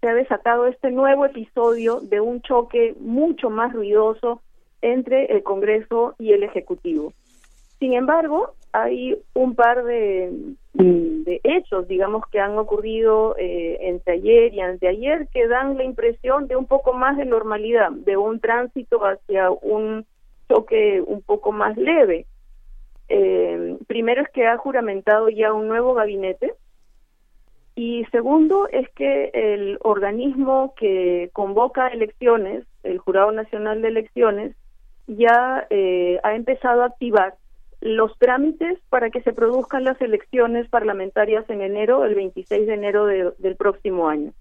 se 0.00 0.08
ha 0.08 0.14
desatado 0.14 0.66
este 0.66 0.90
nuevo 0.92 1.26
episodio 1.26 2.00
de 2.00 2.20
un 2.20 2.42
choque 2.42 2.94
mucho 3.00 3.50
más 3.50 3.72
ruidoso 3.72 4.40
entre 4.82 5.26
el 5.26 5.42
Congreso 5.42 6.14
y 6.18 6.32
el 6.32 6.44
Ejecutivo. 6.44 7.12
Sin 7.80 7.94
embargo, 7.94 8.54
hay 8.72 9.18
un 9.34 9.56
par 9.56 9.84
de, 9.84 10.32
hechos, 11.42 11.88
digamos, 11.88 12.24
que 12.30 12.38
han 12.38 12.56
ocurrido 12.56 13.36
eh, 13.36 13.78
entre 13.80 14.14
ayer 14.14 14.54
y 14.54 14.60
anteayer 14.60 15.28
que 15.28 15.48
dan 15.48 15.76
la 15.76 15.84
impresión 15.84 16.46
de 16.46 16.56
un 16.56 16.66
poco 16.66 16.92
más 16.92 17.16
de 17.16 17.24
normalidad, 17.24 17.90
de 17.90 18.16
un 18.16 18.38
tránsito 18.38 19.00
hacia 19.04 19.50
un 19.50 20.06
choque 20.48 21.02
un 21.04 21.22
poco 21.22 21.50
más 21.50 21.76
leve. 21.76 22.26
Eh, 23.08 23.76
primero 23.86 24.22
es 24.22 24.28
que 24.30 24.46
ha 24.46 24.56
juramentado 24.56 25.28
ya 25.28 25.52
un 25.52 25.68
nuevo 25.68 25.94
gabinete 25.94 26.54
y 27.76 28.04
segundo 28.12 28.68
es 28.70 28.88
que 28.90 29.30
el 29.34 29.78
organismo 29.82 30.74
que 30.76 31.30
convoca 31.32 31.88
elecciones, 31.88 32.64
el 32.82 32.98
Jurado 32.98 33.32
Nacional 33.32 33.82
de 33.82 33.88
Elecciones, 33.88 34.56
ya 35.06 35.66
eh, 35.70 36.20
ha 36.22 36.34
empezado 36.34 36.82
a 36.82 36.86
activar 36.86 37.34
los 37.80 38.16
trámites 38.18 38.78
para 38.88 39.10
que 39.10 39.20
se 39.22 39.32
produzcan 39.32 39.84
las 39.84 40.00
elecciones 40.00 40.68
parlamentarias 40.70 41.44
en 41.50 41.60
enero, 41.60 42.04
el 42.04 42.14
26 42.14 42.66
de 42.66 42.74
enero 42.74 43.04
de- 43.06 43.32
del 43.38 43.56
próximo 43.56 44.08
año. 44.08 44.32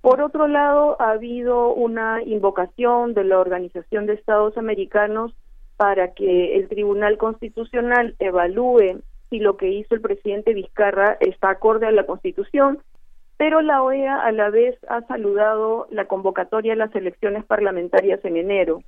Por 0.00 0.22
otro 0.22 0.48
lado, 0.48 0.96
ha 1.00 1.10
habido 1.10 1.74
una 1.74 2.22
invocación 2.22 3.12
de 3.12 3.24
la 3.24 3.38
Organización 3.38 4.06
de 4.06 4.14
Estados 4.14 4.56
Americanos 4.56 5.34
para 5.76 6.14
que 6.14 6.56
el 6.56 6.68
Tribunal 6.68 7.18
Constitucional 7.18 8.14
evalúe 8.18 9.00
si 9.30 9.38
lo 9.38 9.56
que 9.56 9.68
hizo 9.68 9.94
el 9.94 10.00
presidente 10.00 10.52
Vizcarra 10.52 11.16
está 11.20 11.50
acorde 11.50 11.86
a 11.86 11.92
la 11.92 12.04
Constitución, 12.04 12.80
pero 13.36 13.62
la 13.62 13.82
OEA 13.82 14.20
a 14.20 14.32
la 14.32 14.50
vez 14.50 14.76
ha 14.88 15.00
saludado 15.06 15.86
la 15.90 16.04
convocatoria 16.04 16.74
a 16.74 16.76
las 16.76 16.94
elecciones 16.94 17.44
parlamentarias 17.44 18.22
en 18.24 18.36
enero. 18.36 18.82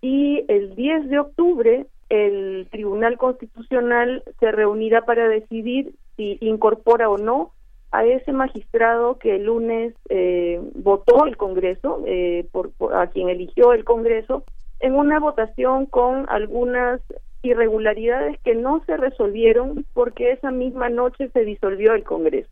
Y 0.00 0.44
el 0.48 0.74
10 0.74 1.10
de 1.10 1.18
octubre 1.18 1.86
el 2.08 2.68
Tribunal 2.70 3.18
Constitucional 3.18 4.22
se 4.38 4.52
reunirá 4.52 5.04
para 5.04 5.28
decidir 5.28 5.94
si 6.16 6.38
incorpora 6.40 7.08
o 7.08 7.18
no 7.18 7.52
a 7.90 8.04
ese 8.04 8.32
magistrado 8.32 9.18
que 9.18 9.36
el 9.36 9.44
lunes 9.44 9.94
eh, 10.08 10.60
votó 10.74 11.26
el 11.26 11.36
Congreso, 11.36 12.02
eh, 12.06 12.46
por, 12.50 12.72
a 12.94 13.06
quien 13.08 13.28
eligió 13.28 13.72
el 13.72 13.84
Congreso, 13.84 14.44
en 14.80 14.94
una 14.96 15.20
votación 15.20 15.86
con 15.86 16.26
algunas 16.28 17.00
irregularidades 17.44 18.38
que 18.40 18.54
no 18.54 18.82
se 18.86 18.96
resolvieron 18.96 19.84
porque 19.92 20.32
esa 20.32 20.50
misma 20.50 20.88
noche 20.88 21.28
se 21.32 21.44
disolvió 21.44 21.94
el 21.94 22.04
Congreso. 22.04 22.50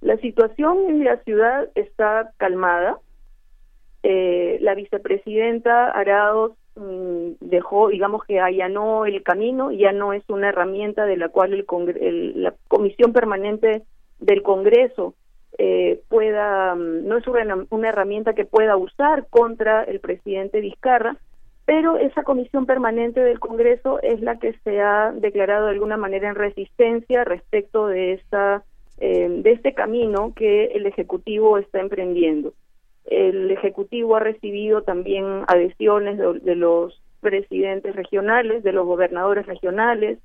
La 0.00 0.16
situación 0.18 0.78
en 0.88 1.04
la 1.04 1.16
ciudad 1.18 1.68
está 1.74 2.32
calmada. 2.36 2.98
Eh, 4.02 4.58
la 4.60 4.74
vicepresidenta 4.74 5.90
Arados 5.90 6.52
mm, 6.76 7.32
dejó, 7.40 7.88
digamos 7.88 8.22
que 8.24 8.38
allanó 8.38 9.06
el 9.06 9.22
camino, 9.24 9.72
ya 9.72 9.92
no 9.92 10.12
es 10.12 10.22
una 10.28 10.50
herramienta 10.50 11.04
de 11.04 11.16
la 11.16 11.28
cual 11.28 11.52
el 11.52 11.66
el- 12.00 12.42
la 12.42 12.54
Comisión 12.68 13.12
Permanente 13.12 13.82
del 14.20 14.42
Congreso 14.42 15.14
eh, 15.60 16.00
pueda, 16.08 16.76
mm, 16.76 17.08
no 17.08 17.16
es 17.16 17.26
una, 17.26 17.66
una 17.70 17.88
herramienta 17.88 18.34
que 18.34 18.44
pueda 18.44 18.76
usar 18.76 19.26
contra 19.28 19.82
el 19.82 19.98
presidente 19.98 20.60
Vizcarra, 20.60 21.16
pero 21.68 21.98
esa 21.98 22.22
comisión 22.22 22.64
permanente 22.64 23.20
del 23.20 23.40
Congreso 23.40 24.00
es 24.00 24.22
la 24.22 24.38
que 24.38 24.54
se 24.64 24.80
ha 24.80 25.12
declarado 25.12 25.66
de 25.66 25.72
alguna 25.72 25.98
manera 25.98 26.30
en 26.30 26.34
resistencia 26.34 27.24
respecto 27.24 27.88
de 27.88 28.14
esta 28.14 28.64
eh, 29.00 29.28
de 29.28 29.52
este 29.52 29.74
camino 29.74 30.32
que 30.34 30.64
el 30.68 30.86
ejecutivo 30.86 31.58
está 31.58 31.80
emprendiendo. 31.80 32.54
El 33.04 33.50
ejecutivo 33.50 34.16
ha 34.16 34.20
recibido 34.20 34.80
también 34.80 35.42
adhesiones 35.46 36.16
de 36.42 36.54
los 36.54 37.02
presidentes 37.20 37.94
regionales, 37.94 38.62
de 38.62 38.72
los 38.72 38.86
gobernadores 38.86 39.44
regionales, 39.44 40.18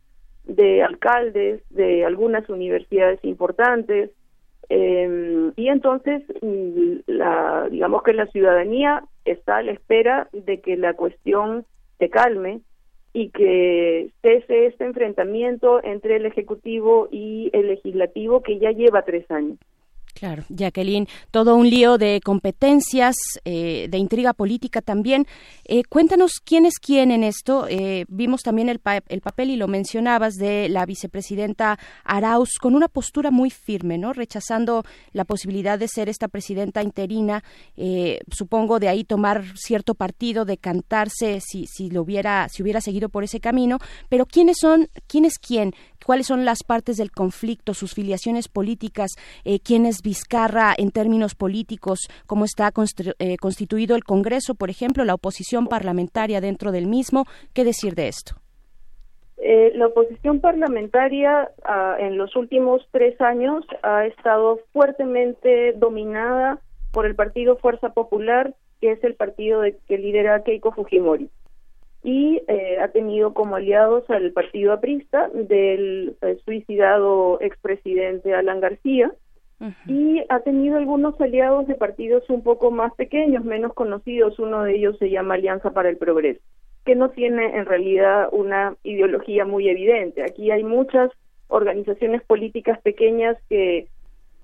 de 0.46 0.82
alcaldes, 0.82 1.62
de 1.72 2.06
algunas 2.06 2.48
universidades 2.48 3.20
importantes, 3.24 4.12
eh, 4.70 5.52
y 5.56 5.68
entonces, 5.68 6.24
mm, 6.42 6.94
la, 7.08 7.68
digamos 7.70 8.04
que 8.04 8.14
la 8.14 8.28
ciudadanía 8.28 9.04
está 9.26 9.58
a 9.58 9.64
la 9.64 9.72
espera 9.72 10.30
de 10.32 10.62
que 10.62 10.78
la 10.78 10.94
cuestión 10.94 11.66
se 12.00 12.10
calme 12.10 12.62
y 13.14 13.30
que 13.30 14.10
cese 14.22 14.68
este 14.68 14.86
enfrentamiento 14.86 15.84
entre 15.84 16.16
el 16.16 16.26
Ejecutivo 16.26 17.08
y 17.12 17.50
el 17.54 17.68
Legislativo 17.68 18.42
que 18.42 18.58
ya 18.58 18.72
lleva 18.72 19.04
tres 19.04 19.30
años. 19.30 19.60
Claro, 20.14 20.44
Jacqueline, 20.50 21.08
todo 21.32 21.56
un 21.56 21.70
lío 21.70 21.98
de 21.98 22.22
competencias, 22.24 23.16
eh, 23.46 23.88
de 23.90 23.98
intriga 23.98 24.34
política 24.34 24.82
también. 24.82 25.26
Eh, 25.66 25.84
cuéntanos 25.84 26.34
quién 26.44 26.66
es 26.66 26.76
quién 26.80 27.10
en 27.12 27.24
esto. 27.24 27.66
Eh, 27.68 28.06
vimos 28.08 28.42
también 28.44 28.70
el, 28.70 28.80
pa- 28.80 29.04
el 29.10 29.22
papel, 29.22 29.50
y 29.50 29.56
lo 29.56 29.68
mencionabas, 29.68 30.36
de 30.36 30.70
la 30.70 30.86
vicepresidenta 30.86 31.80
Arauz 32.04 32.52
con 32.62 32.76
una 32.76 32.88
postura 32.88 33.32
muy 33.32 33.50
firme, 33.50 33.98
¿no? 33.98 34.14
Rechazando 34.14 34.84
la 35.14 35.26
posibilidad 35.26 35.80
de 35.80 35.88
ser 35.88 36.08
esta 36.10 36.28
presidenta 36.28 36.84
interina. 36.84 37.44
eh, 37.76 38.20
supongo 38.32 38.80
de 38.80 38.90
ahí 38.90 39.04
tomar 39.04 39.44
cierto 39.56 39.96
partido, 39.96 40.46
decantarse 40.46 41.42
si, 41.42 41.66
si 41.66 41.90
lo 41.90 42.04
hubiera, 42.04 42.48
si 42.50 42.62
hubiera 42.62 42.82
seguido 42.82 43.10
por 43.10 43.24
ese 43.24 43.40
camino. 43.40 43.80
Pero 44.10 44.28
quiénes 44.28 44.58
son, 44.62 44.90
quién 45.08 45.26
es 45.26 45.40
quién, 45.40 45.74
cuáles 46.06 46.28
son 46.28 46.46
las 46.46 46.64
partes 46.64 46.98
del 46.98 47.12
conflicto, 47.12 47.74
sus 47.74 47.94
filiaciones 47.94 48.48
políticas, 48.48 49.10
quién 49.64 49.86
es 49.86 50.02
Vizcarra 50.14 50.76
en 50.78 50.92
términos 50.92 51.34
políticos, 51.34 52.08
cómo 52.28 52.46
está 52.46 52.70
eh, 53.18 53.38
constituido 53.38 53.96
el 53.96 54.04
Congreso, 54.04 54.54
por 54.54 54.70
ejemplo, 54.70 55.04
la 55.06 55.16
oposición 55.16 55.66
parlamentaria 55.66 56.40
dentro 56.40 56.72
del 56.72 56.86
mismo. 56.86 57.26
¿Qué 57.56 57.64
decir 57.64 57.96
de 57.96 58.10
esto? 58.10 58.36
Eh, 59.38 59.72
la 59.74 59.88
oposición 59.88 60.40
parlamentaria 60.40 61.50
ah, 61.66 61.96
en 62.00 62.20
los 62.20 62.36
últimos 62.36 62.88
tres 62.92 63.20
años 63.22 63.66
ha 63.82 64.06
estado 64.06 64.60
fuertemente 64.72 65.74
dominada 65.74 66.60
por 66.92 67.08
el 67.08 67.16
partido 67.16 67.58
Fuerza 67.58 67.90
Popular, 67.90 68.54
que 68.82 68.92
es 68.92 69.04
el 69.04 69.16
partido 69.16 69.62
de- 69.62 69.78
que 69.88 69.98
lidera 69.98 70.44
Keiko 70.44 70.74
Fujimori. 70.74 71.28
Y 72.04 72.40
eh, 72.48 72.78
ha 72.80 72.90
tenido 72.90 73.34
como 73.34 73.56
aliados 73.56 74.08
al 74.12 74.32
partido 74.32 74.74
aprista 74.74 75.28
del 75.34 76.16
eh, 76.22 76.38
suicidado 76.46 77.42
expresidente 77.42 78.36
Alan 78.36 78.60
García, 78.60 79.12
y 79.88 80.24
ha 80.30 80.40
tenido 80.40 80.78
algunos 80.78 81.20
aliados 81.22 81.68
de 81.68 81.76
partidos 81.76 82.30
un 82.30 82.44
poco 82.44 82.72
más 82.72 82.94
pequeños, 82.96 83.44
menos 83.46 83.74
conocidos. 83.74 84.40
Uno 84.40 84.64
de 84.64 84.76
ellos 84.76 84.98
se 84.98 85.10
llama 85.10 85.36
Alianza 85.36 85.72
para 85.72 85.90
el 85.90 85.98
Progreso, 85.98 86.42
que 86.86 86.96
no 86.96 87.10
tiene 87.10 87.58
en 87.58 87.66
realidad 87.66 88.30
una 88.32 88.76
ideología 88.84 89.46
muy 89.46 89.70
evidente. 89.70 90.24
Aquí 90.24 90.52
hay 90.52 90.64
muchas 90.64 91.12
organizaciones 91.48 92.24
políticas 92.24 92.82
pequeñas 92.82 93.38
que 93.50 93.88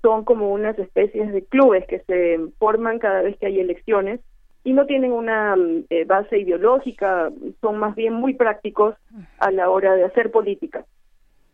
son 0.02 0.24
como 0.24 0.52
unas 0.52 0.78
especies 0.78 1.32
de 1.32 1.44
clubes 1.44 1.86
que 1.86 2.00
se 2.00 2.38
forman 2.58 2.98
cada 2.98 3.22
vez 3.22 3.36
que 3.38 3.46
hay 3.46 3.60
elecciones 3.60 4.20
y 4.64 4.72
no 4.72 4.86
tienen 4.86 5.12
una 5.12 5.56
mm, 5.56 5.84
eh, 5.90 6.04
base 6.04 6.38
ideológica, 6.38 7.30
son 7.60 7.78
más 7.78 7.94
bien 7.94 8.14
muy 8.14 8.34
prácticos 8.34 8.94
a 9.38 9.50
la 9.50 9.70
hora 9.70 9.94
de 9.94 10.04
hacer 10.04 10.30
política. 10.30 10.84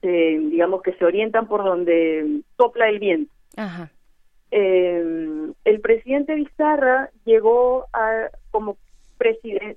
Eh, 0.02 0.38
digamos 0.51 0.82
que 0.82 0.93
se 0.93 1.05
orientan 1.05 1.48
por 1.48 1.64
donde 1.64 2.43
sopla 2.56 2.88
el 2.88 2.98
viento. 2.98 3.32
Ajá. 3.57 3.91
Eh, 4.51 5.53
el 5.65 5.81
presidente 5.81 6.35
Vizcarra 6.35 7.11
llegó 7.24 7.87
a, 7.93 8.31
como, 8.51 8.77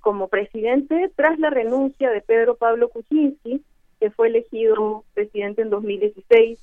como 0.02 0.28
presidente 0.28 1.12
tras 1.16 1.40
la 1.40 1.50
renuncia 1.50 2.12
de 2.12 2.22
Pedro 2.22 2.56
Pablo 2.56 2.90
Kuczynski, 2.90 3.62
que 4.00 4.12
fue 4.12 4.28
elegido 4.28 5.04
presidente 5.14 5.62
en 5.62 5.70
2016. 5.70 6.60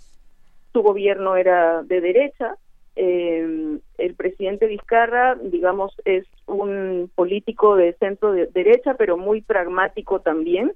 Su 0.73 0.83
gobierno 0.83 1.37
era 1.37 1.83
de 1.83 2.01
derecha. 2.01 2.57
Eh, 2.95 3.79
el 3.99 4.15
presidente 4.15 4.67
Vizcarra, 4.67 5.35
digamos, 5.35 5.95
es 6.05 6.27
un 6.47 7.11
político 7.15 7.77
de 7.77 7.93
centro 7.95 8.33
de 8.33 8.47
derecha, 8.47 8.95
pero 8.95 9.17
muy 9.17 9.43
pragmático 9.43 10.21
también. 10.21 10.73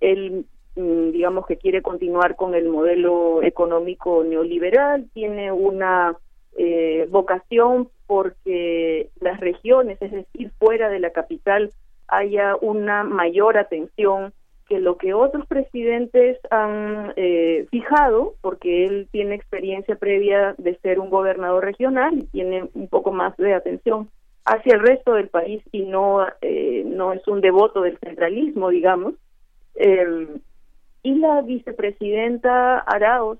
Él 0.00 0.44
digamos 0.74 1.46
que 1.46 1.56
quiere 1.56 1.82
continuar 1.82 2.36
con 2.36 2.54
el 2.54 2.68
modelo 2.68 3.42
económico 3.42 4.24
neoliberal, 4.24 5.06
tiene 5.12 5.52
una 5.52 6.16
eh, 6.56 7.06
vocación 7.10 7.88
porque 8.06 9.10
las 9.20 9.40
regiones, 9.40 10.00
es 10.00 10.12
decir, 10.12 10.50
fuera 10.58 10.88
de 10.88 10.98
la 10.98 11.10
capital, 11.10 11.72
haya 12.08 12.56
una 12.60 13.04
mayor 13.04 13.56
atención 13.56 14.32
que 14.68 14.78
lo 14.80 14.96
que 14.96 15.12
otros 15.12 15.46
presidentes 15.46 16.38
han 16.50 17.12
eh, 17.16 17.66
fijado, 17.70 18.34
porque 18.40 18.86
él 18.86 19.08
tiene 19.10 19.34
experiencia 19.34 19.96
previa 19.96 20.54
de 20.58 20.76
ser 20.78 20.98
un 20.98 21.10
gobernador 21.10 21.64
regional 21.64 22.14
y 22.18 22.26
tiene 22.26 22.68
un 22.74 22.88
poco 22.88 23.12
más 23.12 23.36
de 23.36 23.54
atención 23.54 24.08
hacia 24.44 24.74
el 24.74 24.80
resto 24.80 25.14
del 25.14 25.28
país 25.28 25.62
y 25.72 25.82
no 25.82 26.26
eh, 26.40 26.84
no 26.86 27.12
es 27.12 27.26
un 27.28 27.40
devoto 27.40 27.82
del 27.82 27.98
centralismo, 27.98 28.70
digamos. 28.70 29.14
Eh, 29.74 30.26
y 31.02 31.14
la 31.16 31.42
vicepresidenta 31.42 32.78
Arauz, 32.78 33.38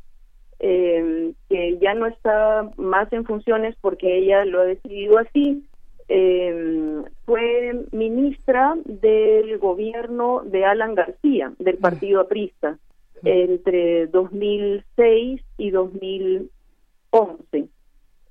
eh, 0.58 1.32
que 1.48 1.78
ya 1.78 1.94
no 1.94 2.06
está 2.06 2.70
más 2.76 3.12
en 3.12 3.24
funciones 3.24 3.76
porque 3.80 4.18
ella 4.18 4.44
lo 4.44 4.60
ha 4.60 4.64
decidido 4.64 5.18
así, 5.18 5.64
eh, 6.08 7.02
fue 7.24 7.86
ministra 7.92 8.74
del 8.84 9.58
gobierno 9.58 10.42
de 10.44 10.64
Alan 10.64 10.94
García, 10.94 11.52
del 11.58 11.78
partido 11.78 12.20
aprista, 12.20 12.78
entre 13.24 14.08
2006 14.08 15.40
y 15.56 15.70
2011. 15.70 17.68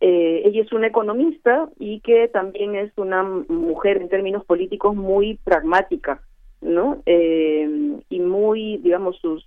Eh, 0.04 0.42
ella 0.46 0.62
es 0.62 0.72
una 0.74 0.88
economista 0.88 1.70
y 1.80 2.00
que 2.02 2.28
también 2.28 2.76
es 2.76 2.92
una 2.98 3.24
mujer 3.24 3.98
en 3.98 4.10
términos 4.10 4.44
políticos 4.46 4.96
muy 4.96 5.40
pragmática, 5.44 6.22
¿no? 6.62 7.02
Eh, 7.06 7.98
y 8.10 8.20
muy, 8.20 8.78
digamos, 8.78 9.18
sus, 9.20 9.46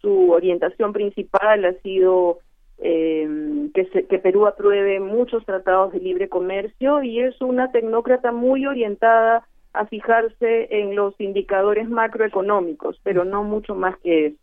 su 0.00 0.30
orientación 0.30 0.92
principal 0.92 1.64
ha 1.64 1.72
sido 1.82 2.38
eh, 2.78 3.68
que, 3.74 3.86
se- 3.86 4.04
que 4.06 4.18
Perú 4.18 4.46
apruebe 4.46 5.00
muchos 5.00 5.44
tratados 5.44 5.92
de 5.92 6.00
libre 6.00 6.28
comercio 6.28 7.02
y 7.02 7.20
es 7.20 7.40
una 7.40 7.70
tecnócrata 7.72 8.32
muy 8.32 8.66
orientada 8.66 9.46
a 9.72 9.86
fijarse 9.86 10.68
en 10.70 10.94
los 10.94 11.18
indicadores 11.20 11.88
macroeconómicos, 11.88 12.98
pero 13.02 13.24
no 13.24 13.42
mucho 13.44 13.74
más 13.74 13.96
que 13.98 14.26
eso. 14.26 14.36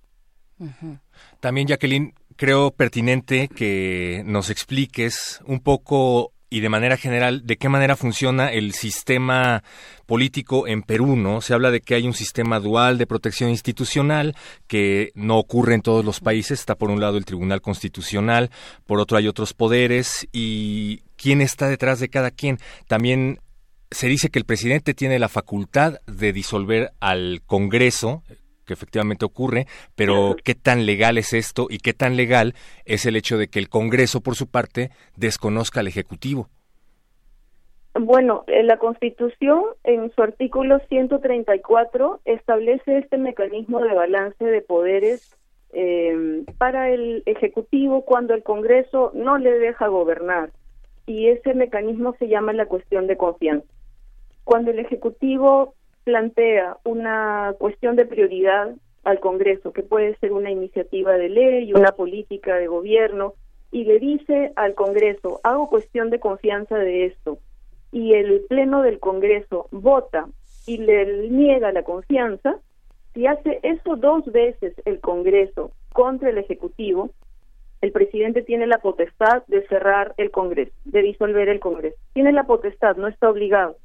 También, 1.40 1.68
Jacqueline, 1.68 2.14
creo 2.36 2.72
pertinente 2.72 3.48
que 3.48 4.22
nos 4.26 4.50
expliques 4.50 5.42
un 5.48 5.60
poco 5.60 6.33
y 6.54 6.60
de 6.60 6.70
manera 6.70 6.98
general 6.98 7.48
de 7.48 7.58
qué 7.58 7.68
manera 7.68 7.96
funciona 7.96 8.52
el 8.52 8.74
sistema 8.74 9.64
político 10.06 10.68
en 10.68 10.84
Perú, 10.84 11.16
¿no? 11.16 11.42
Se 11.42 11.56
habla 11.56 11.72
de 11.72 11.82
que 11.82 11.96
hay 11.96 12.06
un 12.06 12.14
sistema 12.14 12.60
dual 12.60 13.00
de 13.00 13.08
protección 13.08 13.50
institucional 13.50 14.36
que 14.68 15.12
no 15.16 15.40
ocurre 15.40 15.74
en 15.74 15.82
todos 15.82 16.06
los 16.06 16.20
países. 16.20 16.60
Está 16.60 16.76
por 16.76 16.92
un 16.92 17.02
lado 17.02 17.18
el 17.18 17.26
Tribunal 17.26 17.60
Constitucional, 17.60 18.52
por 18.86 19.00
otro 19.00 19.18
hay 19.18 19.28
otros 19.28 19.56
poderes 19.56 20.28
y 20.32 21.02
quién 21.16 21.42
está 21.42 21.68
detrás 21.68 22.00
de 22.00 22.10
cada 22.10 22.30
quien. 22.30 22.60
También 22.88 23.40
se 23.90 24.08
dice 24.08 24.30
que 24.30 24.38
el 24.38 24.46
presidente 24.46 24.94
tiene 24.94 25.18
la 25.18 25.30
facultad 25.30 25.96
de 26.06 26.34
disolver 26.34 26.94
al 27.00 27.42
Congreso, 27.48 28.22
que 28.66 28.74
efectivamente 28.74 29.26
ocurre, 29.26 29.66
pero 29.96 30.36
¿qué 30.44 30.56
tan 30.56 30.86
legal 30.86 31.18
es 31.18 31.34
esto 31.34 31.68
y 31.70 31.78
qué 31.78 31.94
tan 31.94 32.16
legal 32.16 32.54
es 32.86 33.06
el 33.06 33.16
hecho 33.16 33.38
de 33.38 33.48
que 33.48 33.60
el 33.60 33.70
Congreso, 33.70 34.22
por 34.22 34.36
su 34.36 34.50
parte, 34.50 34.92
desconozca 35.16 35.82
al 35.82 35.88
Ejecutivo? 35.88 36.50
Bueno, 38.00 38.44
eh, 38.48 38.64
la 38.64 38.78
Constitución, 38.78 39.64
en 39.84 40.12
su 40.16 40.24
artículo 40.24 40.80
134, 40.90 42.22
establece 42.26 42.98
este 42.98 43.18
mecanismo 43.18 43.82
de 43.82 43.94
balance 43.94 44.44
de 44.44 44.62
poderes 44.62 45.38
eh, 45.74 46.44
para 46.58 46.90
el 46.90 47.22
Ejecutivo 47.28 48.04
cuando 48.04 48.34
el 48.34 48.42
Congreso 48.42 49.12
no 49.14 49.38
le 49.38 49.52
deja 49.60 49.88
gobernar. 49.88 50.52
Y 51.06 51.28
ese 51.28 51.54
mecanismo 51.54 52.16
se 52.18 52.28
llama 52.28 52.54
la 52.54 52.66
cuestión 52.66 53.06
de 53.06 53.18
confianza. 53.18 53.68
Cuando 54.44 54.72
el 54.72 54.80
Ejecutivo 54.80 55.76
plantea 56.04 56.78
una 56.84 57.56
cuestión 57.58 57.96
de 57.96 58.06
prioridad 58.06 58.76
al 59.04 59.20
Congreso, 59.20 59.74
que 59.74 59.84
puede 59.84 60.16
ser 60.18 60.32
una 60.32 60.52
iniciativa 60.52 61.14
de 61.14 61.30
ley, 61.30 61.74
una 61.74 61.92
política 61.92 62.56
de 62.56 62.68
gobierno, 62.68 63.34
y 63.72 63.86
le 63.86 64.00
dice 64.00 64.54
al 64.56 64.76
Congreso, 64.76 65.42
hago 65.44 65.70
cuestión 65.70 66.10
de 66.10 66.20
confianza 66.20 66.78
de 66.78 67.06
esto, 67.06 67.40
y 67.92 68.14
el 68.14 68.42
Pleno 68.48 68.82
del 68.82 69.00
Congreso 69.00 69.68
vota 69.72 70.28
y 70.66 70.78
le 70.78 71.30
niega 71.30 71.72
la 71.72 71.84
confianza, 71.84 72.60
si 73.14 73.28
hace 73.28 73.60
eso 73.64 73.96
dos 73.96 74.26
veces 74.32 74.74
el 74.86 75.00
Congreso 75.00 75.72
contra 75.92 76.30
el 76.30 76.38
Ejecutivo, 76.38 77.12
el 77.82 77.92
presidente 77.92 78.42
tiene 78.42 78.66
la 78.66 78.78
potestad 78.78 79.44
de 79.48 79.68
cerrar 79.68 80.14
el 80.18 80.32
Congreso, 80.32 80.72
de 80.86 81.02
disolver 81.02 81.50
el 81.50 81.60
Congreso. 81.60 81.98
Tiene 82.14 82.32
la 82.32 82.46
potestad, 82.46 82.96
no 82.96 83.08
está 83.08 83.30
obligado. 83.30 83.76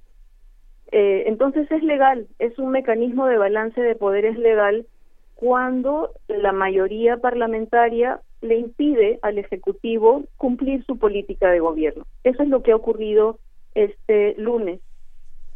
Eh, 0.90 1.24
entonces 1.26 1.70
es 1.70 1.82
legal, 1.82 2.26
es 2.38 2.58
un 2.58 2.70
mecanismo 2.70 3.26
de 3.26 3.36
balance 3.36 3.80
de 3.80 3.94
poderes 3.94 4.38
legal 4.38 4.86
cuando 5.34 6.12
la 6.28 6.52
mayoría 6.52 7.18
parlamentaria 7.18 8.20
le 8.40 8.56
impide 8.58 9.18
al 9.22 9.38
Ejecutivo 9.38 10.24
cumplir 10.36 10.84
su 10.84 10.98
política 10.98 11.50
de 11.50 11.60
gobierno. 11.60 12.04
Eso 12.24 12.42
es 12.42 12.48
lo 12.48 12.62
que 12.62 12.72
ha 12.72 12.76
ocurrido 12.76 13.38
este 13.74 14.34
lunes. 14.38 14.80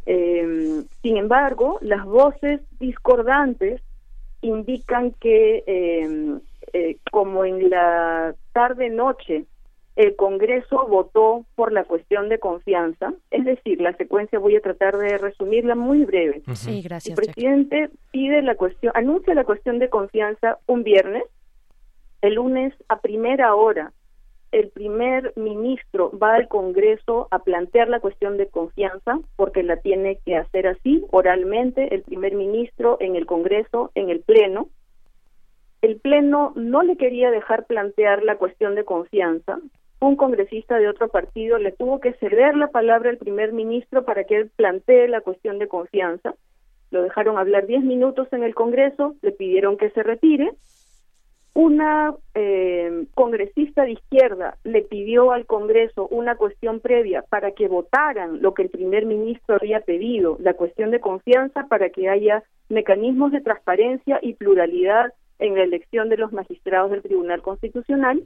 Eh, 0.05 0.83
sin 1.01 1.17
embargo, 1.17 1.79
las 1.81 2.05
voces 2.05 2.61
discordantes 2.79 3.81
indican 4.41 5.11
que, 5.11 5.63
eh, 5.65 6.37
eh, 6.73 6.97
como 7.11 7.45
en 7.45 7.69
la 7.69 8.35
tarde-noche 8.51 9.45
el 9.95 10.15
Congreso 10.15 10.87
votó 10.87 11.45
por 11.55 11.71
la 11.71 11.83
cuestión 11.83 12.29
de 12.29 12.39
confianza, 12.39 13.13
es 13.29 13.45
decir, 13.45 13.79
la 13.79 13.93
secuencia 13.93 14.39
voy 14.39 14.55
a 14.55 14.61
tratar 14.61 14.97
de 14.97 15.17
resumirla 15.17 15.75
muy 15.75 16.03
breve. 16.05 16.41
Sí, 16.55 16.81
gracias. 16.81 17.17
El 17.17 17.25
presidente 17.25 17.89
pide 18.11 18.41
la 18.41 18.55
cuestión, 18.55 18.91
anuncia 18.95 19.35
la 19.35 19.43
cuestión 19.43 19.79
de 19.79 19.89
confianza 19.89 20.57
un 20.65 20.83
viernes, 20.83 21.23
el 22.21 22.35
lunes 22.35 22.73
a 22.89 23.01
primera 23.01 23.53
hora 23.55 23.91
el 24.53 24.69
primer 24.69 25.33
ministro 25.35 26.11
va 26.17 26.35
al 26.35 26.47
Congreso 26.47 27.27
a 27.31 27.39
plantear 27.39 27.89
la 27.89 27.99
cuestión 27.99 28.37
de 28.37 28.47
confianza, 28.47 29.19
porque 29.35 29.63
la 29.63 29.77
tiene 29.77 30.19
que 30.23 30.37
hacer 30.37 30.67
así, 30.67 31.03
oralmente, 31.09 31.93
el 31.93 32.03
primer 32.03 32.35
ministro 32.35 32.97
en 32.99 33.15
el 33.15 33.25
Congreso, 33.25 33.91
en 33.95 34.11
el 34.11 34.21
Pleno. 34.21 34.69
El 35.81 35.99
Pleno 35.99 36.53
no 36.55 36.83
le 36.83 36.97
quería 36.97 37.31
dejar 37.31 37.65
plantear 37.65 38.21
la 38.21 38.37
cuestión 38.37 38.75
de 38.75 38.85
confianza. 38.85 39.59
Un 40.03 40.17
congresista 40.17 40.79
de 40.79 40.89
otro 40.89 41.07
partido 41.07 41.57
le 41.57 41.71
tuvo 41.71 42.01
que 42.01 42.11
ceder 42.15 42.57
la 42.57 42.67
palabra 42.67 43.09
al 43.09 43.15
primer 43.15 43.53
ministro 43.53 44.03
para 44.03 44.25
que 44.25 44.35
él 44.35 44.51
plantee 44.53 45.07
la 45.07 45.21
cuestión 45.21 45.59
de 45.59 45.69
confianza. 45.69 46.35
Lo 46.91 47.03
dejaron 47.03 47.37
hablar 47.37 47.67
diez 47.67 47.81
minutos 47.85 48.27
en 48.33 48.43
el 48.43 48.53
Congreso, 48.53 49.15
le 49.21 49.31
pidieron 49.31 49.77
que 49.77 49.91
se 49.91 50.03
retire 50.03 50.51
una 51.53 52.13
eh, 52.33 53.05
congresista 53.13 53.83
de 53.83 53.91
izquierda 53.91 54.57
le 54.65 54.81
pidió 54.81 55.31
al 55.31 55.45
Congreso 55.45 56.09
una 56.09 56.35
cuestión 56.35 56.81
previa 56.81 57.21
para 57.21 57.51
que 57.51 57.69
votaran 57.69 58.41
lo 58.41 58.53
que 58.53 58.63
el 58.63 58.69
primer 58.69 59.05
ministro 59.05 59.55
había 59.55 59.79
pedido, 59.79 60.35
la 60.41 60.55
cuestión 60.55 60.91
de 60.91 60.99
confianza 60.99 61.67
para 61.69 61.91
que 61.91 62.09
haya 62.09 62.43
mecanismos 62.67 63.31
de 63.31 63.39
transparencia 63.39 64.19
y 64.21 64.33
pluralidad 64.33 65.13
en 65.39 65.55
la 65.55 65.63
elección 65.63 66.09
de 66.09 66.17
los 66.17 66.33
magistrados 66.33 66.91
del 66.91 67.03
Tribunal 67.03 67.41
Constitucional 67.41 68.23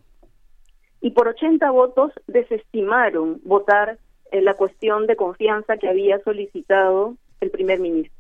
y 1.01 1.11
por 1.11 1.27
80 1.27 1.69
votos 1.71 2.11
desestimaron 2.27 3.39
votar 3.43 3.97
en 4.31 4.45
la 4.45 4.55
cuestión 4.55 5.07
de 5.07 5.15
confianza 5.15 5.77
que 5.77 5.87
había 5.87 6.19
solicitado 6.19 7.15
el 7.39 7.51
primer 7.51 7.79
ministro. 7.79 8.13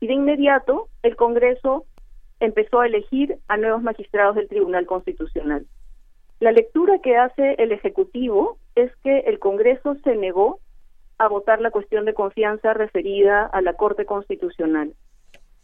Y 0.00 0.06
de 0.06 0.14
inmediato 0.14 0.88
el 1.02 1.16
Congreso 1.16 1.84
empezó 2.40 2.80
a 2.80 2.86
elegir 2.86 3.38
a 3.48 3.56
nuevos 3.56 3.82
magistrados 3.82 4.36
del 4.36 4.48
Tribunal 4.48 4.86
Constitucional. 4.86 5.66
La 6.40 6.52
lectura 6.52 6.98
que 6.98 7.16
hace 7.16 7.54
el 7.58 7.72
Ejecutivo 7.72 8.58
es 8.74 8.94
que 9.02 9.20
el 9.20 9.38
Congreso 9.38 9.94
se 10.04 10.16
negó 10.16 10.60
a 11.18 11.28
votar 11.28 11.62
la 11.62 11.70
cuestión 11.70 12.04
de 12.04 12.12
confianza 12.12 12.74
referida 12.74 13.46
a 13.46 13.62
la 13.62 13.72
Corte 13.72 14.04
Constitucional. 14.04 14.92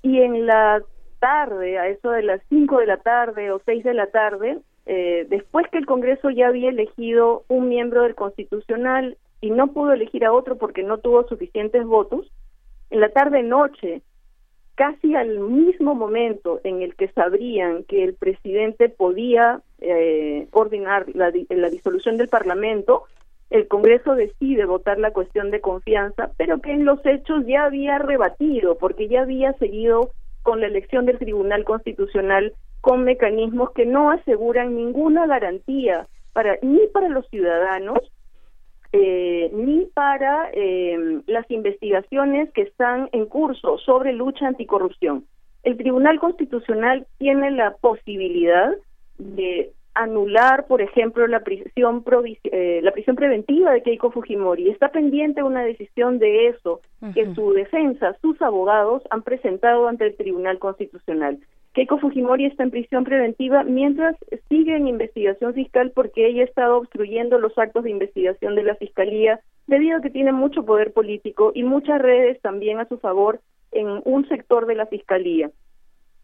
Y 0.01 0.21
en 0.23 0.47
la 0.47 0.83
tarde, 1.19 1.79
a 1.79 1.89
eso 1.89 2.11
de 2.11 2.23
las 2.23 2.41
5 2.49 2.79
de 2.79 2.87
la 2.87 2.97
tarde 2.97 3.53
o 3.53 3.61
6 3.65 3.85
de 3.85 3.95
la 3.95 4.07
tarde, 4.07 4.59
eh, 4.87 5.27
después 5.29 5.67
que 5.71 5.79
el 5.79 5.87
Congreso 5.87 6.31
ya 6.31 6.49
había 6.49 6.71
elegido 6.71 7.45
un 7.49 7.69
miembro 7.69 8.03
del 8.03 8.15
Constitucional 8.15 9.17
y 9.41 9.51
no 9.51 9.69
pudo 9.69 9.93
elegir 9.93 10.25
a 10.25 10.33
otro 10.33 10.57
porque 10.57 10.83
no 10.83 10.99
tuvo 10.99 11.27
suficientes 11.29 11.85
votos, 11.85 12.31
en 12.91 13.01
la 13.01 13.09
tarde-noche 13.09 14.03
casi 14.75 15.15
al 15.15 15.39
mismo 15.39 15.95
momento 15.95 16.61
en 16.65 16.83
el 16.83 16.95
que 16.95 17.09
sabrían 17.09 17.85
que 17.85 18.05
el 18.05 18.15
presidente 18.15 18.89
podía 18.89 19.61
eh, 19.81 20.49
ordenar 20.51 21.07
la, 21.15 21.33
la 21.51 21.71
disolución 21.71 22.17
del 22.17 22.29
Parlamento, 22.29 23.05
el 23.51 23.69
Congreso 23.69 24.15
decide 24.15 24.65
votar 24.65 24.99
la 24.99 25.13
cuestión 25.13 25.51
de 25.51 25.61
confianza, 25.61 26.31
pero 26.39 26.61
que 26.61 26.73
en 26.73 26.87
los 26.87 27.05
hechos 27.05 27.45
ya 27.47 27.65
había 27.65 27.99
rebatido, 27.99 28.79
porque 28.79 29.09
ya 29.09 29.23
había 29.23 29.53
seguido 29.55 30.11
con 30.43 30.61
la 30.61 30.69
elección 30.69 31.05
del 31.05 31.19
Tribunal 31.19 31.65
Constitucional 31.65 32.55
con 32.83 33.05
mecanismos 33.05 33.71
que 33.71 33.87
no 33.87 34.11
aseguran 34.11 34.77
ninguna 34.77 35.27
garantía 35.27 36.07
para 36.35 36.59
ni 36.63 36.81
para 36.89 37.09
los 37.09 37.27
ciudadanos 37.29 38.01
eh, 38.93 39.51
ni 39.55 39.87
para 39.95 40.51
eh, 40.53 41.23
las 41.27 41.51
investigaciones 41.51 42.53
que 42.53 42.63
están 42.63 43.09
en 43.13 43.25
curso 43.25 43.79
sobre 43.79 44.13
lucha 44.13 44.47
anticorrupción. 44.47 45.25
El 45.63 45.79
Tribunal 45.79 46.19
Constitucional 46.19 47.07
tiene 47.19 47.53
la 47.53 47.77
posibilidad 47.77 48.71
de 49.17 49.71
anular, 49.95 50.67
por 50.67 50.83
ejemplo, 50.83 51.27
la 51.27 51.41
prisión, 51.41 52.05
eh, 52.45 52.81
la 52.83 52.91
prisión 52.91 53.17
preventiva 53.17 53.73
de 53.73 53.83
Keiko 53.83 54.11
Fujimori. 54.11 54.69
Está 54.69 54.89
pendiente 54.91 55.43
una 55.43 55.63
decisión 55.63 56.19
de 56.19 56.49
eso 56.49 56.81
que 57.15 57.35
su 57.35 57.53
defensa, 57.53 58.17
sus 58.21 58.43
abogados 58.43 59.03
han 59.11 59.23
presentado 59.23 59.89
ante 59.89 60.07
el 60.07 60.17
Tribunal 60.17 60.59
Constitucional. 60.59 61.39
Keiko 61.75 61.99
Fujimori 61.99 62.45
está 62.47 62.65
en 62.65 62.71
prisión 62.71 63.05
preventiva 63.05 63.65
mientras 63.65 64.17
sigue 64.51 64.77
en 64.77 64.89
investigación 64.89 65.55
fiscal 65.55 65.91
porque 65.93 66.27
ella 66.27 66.43
ha 66.43 66.47
estado 66.47 66.77
obstruyendo 66.77 67.39
los 67.39 67.57
actos 67.57 67.85
de 67.85 67.91
investigación 67.91 68.55
de 68.57 68.63
la 68.63 68.75
Fiscalía 68.75 69.41
debido 69.67 69.97
a 69.97 70.03
que 70.03 70.11
tiene 70.11 70.33
mucho 70.33 70.67
poder 70.67 70.93
político 70.93 71.51
y 71.55 71.63
muchas 71.63 72.01
redes 72.01 72.41
también 72.43 72.79
a 72.79 72.89
su 72.89 72.99
favor 72.99 73.41
en 73.71 74.03
un 74.05 74.29
sector 74.29 74.67
de 74.67 74.75
la 74.75 74.87
Fiscalía. 74.87 75.51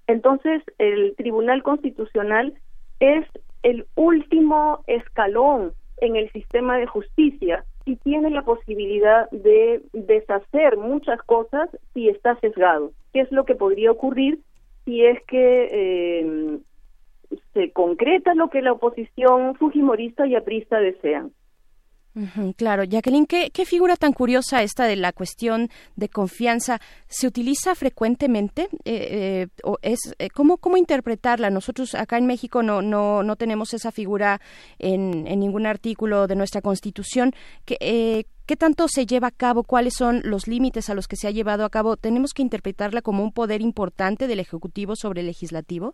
Entonces, 0.06 0.62
el 0.76 1.14
Tribunal 1.16 1.62
Constitucional 1.62 2.54
es 3.00 3.24
el 3.62 3.86
último 3.94 4.84
escalón 4.86 5.72
en 5.98 6.16
el 6.16 6.30
sistema 6.32 6.76
de 6.76 6.86
justicia 6.86 7.64
y 7.86 7.96
tiene 7.96 8.28
la 8.30 8.42
posibilidad 8.42 9.30
de 9.30 9.82
deshacer 9.94 10.76
muchas 10.76 11.20
cosas 11.22 11.70
si 11.94 12.08
está 12.08 12.38
sesgado. 12.40 12.92
¿Qué 13.14 13.20
es 13.20 13.32
lo 13.32 13.44
que 13.44 13.54
podría 13.54 13.90
ocurrir 13.90 14.40
si 14.88 15.04
es 15.04 15.22
que 15.24 15.68
eh, 15.70 16.58
se 17.52 17.72
concreta 17.72 18.34
lo 18.34 18.48
que 18.48 18.62
la 18.62 18.72
oposición 18.72 19.54
fujimorista 19.56 20.26
y 20.26 20.34
aprista 20.34 20.80
desean. 20.80 21.32
Claro, 22.56 22.84
Jacqueline, 22.84 23.26
¿qué, 23.26 23.50
¿qué 23.52 23.66
figura 23.66 23.94
tan 23.94 24.14
curiosa 24.14 24.62
esta 24.62 24.86
de 24.86 24.96
la 24.96 25.12
cuestión 25.12 25.68
de 25.94 26.08
confianza? 26.08 26.80
¿Se 27.06 27.26
utiliza 27.26 27.74
frecuentemente? 27.74 28.62
Eh, 28.86 29.46
eh, 29.46 29.46
o 29.62 29.76
es, 29.82 29.98
¿cómo, 30.34 30.56
¿Cómo 30.56 30.78
interpretarla? 30.78 31.50
Nosotros 31.50 31.94
acá 31.94 32.16
en 32.16 32.26
México 32.26 32.62
no, 32.62 32.80
no, 32.80 33.22
no 33.22 33.36
tenemos 33.36 33.74
esa 33.74 33.92
figura 33.92 34.40
en, 34.78 35.26
en 35.28 35.38
ningún 35.38 35.66
artículo 35.66 36.26
de 36.26 36.34
nuestra 36.34 36.62
Constitución. 36.62 37.34
¿Qué, 37.66 37.76
eh, 37.80 38.24
¿Qué 38.48 38.56
tanto 38.56 38.88
se 38.88 39.04
lleva 39.04 39.26
a 39.26 39.30
cabo? 39.30 39.62
¿Cuáles 39.62 39.92
son 39.92 40.22
los 40.24 40.48
límites 40.48 40.88
a 40.88 40.94
los 40.94 41.06
que 41.06 41.16
se 41.16 41.28
ha 41.28 41.30
llevado 41.30 41.66
a 41.66 41.68
cabo? 41.68 41.98
¿Tenemos 41.98 42.32
que 42.32 42.40
interpretarla 42.40 43.02
como 43.02 43.22
un 43.22 43.30
poder 43.30 43.60
importante 43.60 44.26
del 44.26 44.40
Ejecutivo 44.40 44.96
sobre 44.96 45.20
el 45.20 45.26
Legislativo? 45.26 45.92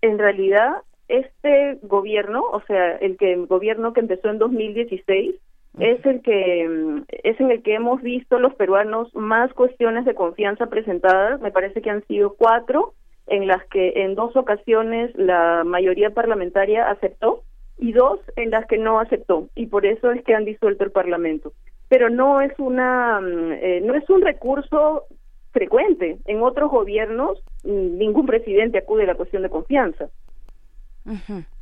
En 0.00 0.16
realidad, 0.16 0.70
este 1.08 1.80
gobierno, 1.82 2.44
o 2.52 2.62
sea, 2.68 2.92
el 2.98 3.16
que 3.16 3.32
el 3.32 3.46
gobierno 3.46 3.92
que 3.94 3.98
empezó 3.98 4.28
en 4.28 4.38
2016 4.38 5.34
es 5.80 6.06
el 6.06 6.22
que 6.22 7.02
es 7.24 7.40
en 7.40 7.50
el 7.50 7.64
que 7.64 7.74
hemos 7.74 8.00
visto 8.00 8.38
los 8.38 8.54
peruanos 8.54 9.12
más 9.16 9.52
cuestiones 9.52 10.04
de 10.04 10.14
confianza 10.14 10.66
presentadas, 10.66 11.40
me 11.40 11.50
parece 11.50 11.82
que 11.82 11.90
han 11.90 12.06
sido 12.06 12.36
cuatro 12.36 12.94
en 13.26 13.48
las 13.48 13.64
que 13.70 14.04
en 14.04 14.14
dos 14.14 14.36
ocasiones 14.36 15.10
la 15.16 15.64
mayoría 15.64 16.10
parlamentaria 16.10 16.88
aceptó 16.88 17.42
y 17.78 17.92
dos 17.92 18.20
en 18.36 18.50
las 18.50 18.66
que 18.66 18.78
no 18.78 19.00
aceptó 19.00 19.48
y 19.54 19.66
por 19.66 19.86
eso 19.86 20.10
es 20.10 20.24
que 20.24 20.34
han 20.34 20.44
disuelto 20.44 20.84
el 20.84 20.90
parlamento 20.92 21.52
pero 21.88 22.10
no 22.10 22.40
es 22.40 22.52
una 22.58 23.20
mm, 23.20 23.52
eh, 23.52 23.80
no 23.84 23.94
es 23.94 24.08
un 24.10 24.22
recurso 24.22 25.04
frecuente 25.52 26.18
en 26.26 26.42
otros 26.42 26.70
gobiernos 26.70 27.38
mm, 27.64 27.98
ningún 27.98 28.26
presidente 28.26 28.78
acude 28.78 29.04
a 29.04 29.08
la 29.08 29.14
cuestión 29.14 29.42
de 29.42 29.50
confianza 29.50 30.08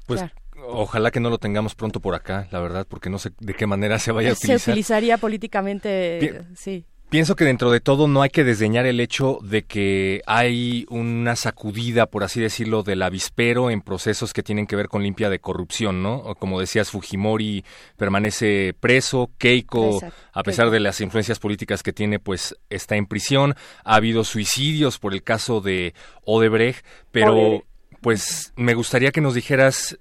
Pues 0.07 0.25
ojalá 0.69 1.11
que 1.11 1.21
no 1.21 1.31
lo 1.31 1.39
tengamos 1.39 1.75
pronto 1.75 2.01
por 2.01 2.15
acá, 2.15 2.47
la 2.51 2.61
verdad, 2.61 2.87
porque 2.89 3.11
no 3.11 3.19
sé 3.19 3.31
de 3.41 3.55
qué 3.55 3.67
manera 3.67 3.99
se 3.99 4.13
vaya 4.13 4.33
a 4.33 4.35
Se 4.35 4.47
utilizar. 4.47 4.73
utilizaría 4.73 5.19
políticamente, 5.19 6.43
sí. 6.55 6.85
Pienso 7.15 7.37
que 7.37 7.45
dentro 7.45 7.71
de 7.71 7.79
todo 7.79 8.09
no 8.09 8.23
hay 8.23 8.31
que 8.31 8.43
desdeñar 8.43 8.87
el 8.87 8.99
hecho 8.99 9.39
de 9.41 9.63
que 9.63 10.21
hay 10.27 10.85
una 10.89 11.37
sacudida, 11.37 12.07
por 12.07 12.25
así 12.25 12.41
decirlo, 12.41 12.83
del 12.83 13.03
avispero 13.03 13.71
en 13.71 13.83
procesos 13.83 14.33
que 14.33 14.43
tienen 14.43 14.67
que 14.67 14.75
ver 14.75 14.89
con 14.89 15.05
limpia 15.05 15.31
de 15.31 15.39
corrupción, 15.39 16.03
¿no? 16.03 16.35
Como 16.41 16.59
decías, 16.59 16.91
Fujimori 16.91 17.65
permanece 17.97 18.75
preso, 18.81 19.31
Keiko, 19.39 20.01
a 20.33 20.43
pesar 20.43 20.65
Keiko. 20.65 20.73
de 20.73 20.81
las 20.81 21.01
influencias 21.01 21.39
políticas 21.39 21.85
que 21.85 21.93
tiene, 21.93 22.19
pues 22.19 22.57
está 22.69 22.97
en 22.97 23.07
prisión. 23.07 23.55
Ha 23.85 23.95
habido 23.95 24.25
suicidios 24.25 24.99
por 24.99 25.15
el 25.15 25.23
caso 25.23 25.61
de 25.61 25.95
Odebrecht, 26.25 26.85
pero 27.13 27.35
Odebrecht. 27.37 27.67
pues 28.01 28.53
me 28.57 28.75
gustaría 28.75 29.13
que 29.13 29.21
nos 29.21 29.35
dijeras 29.35 30.01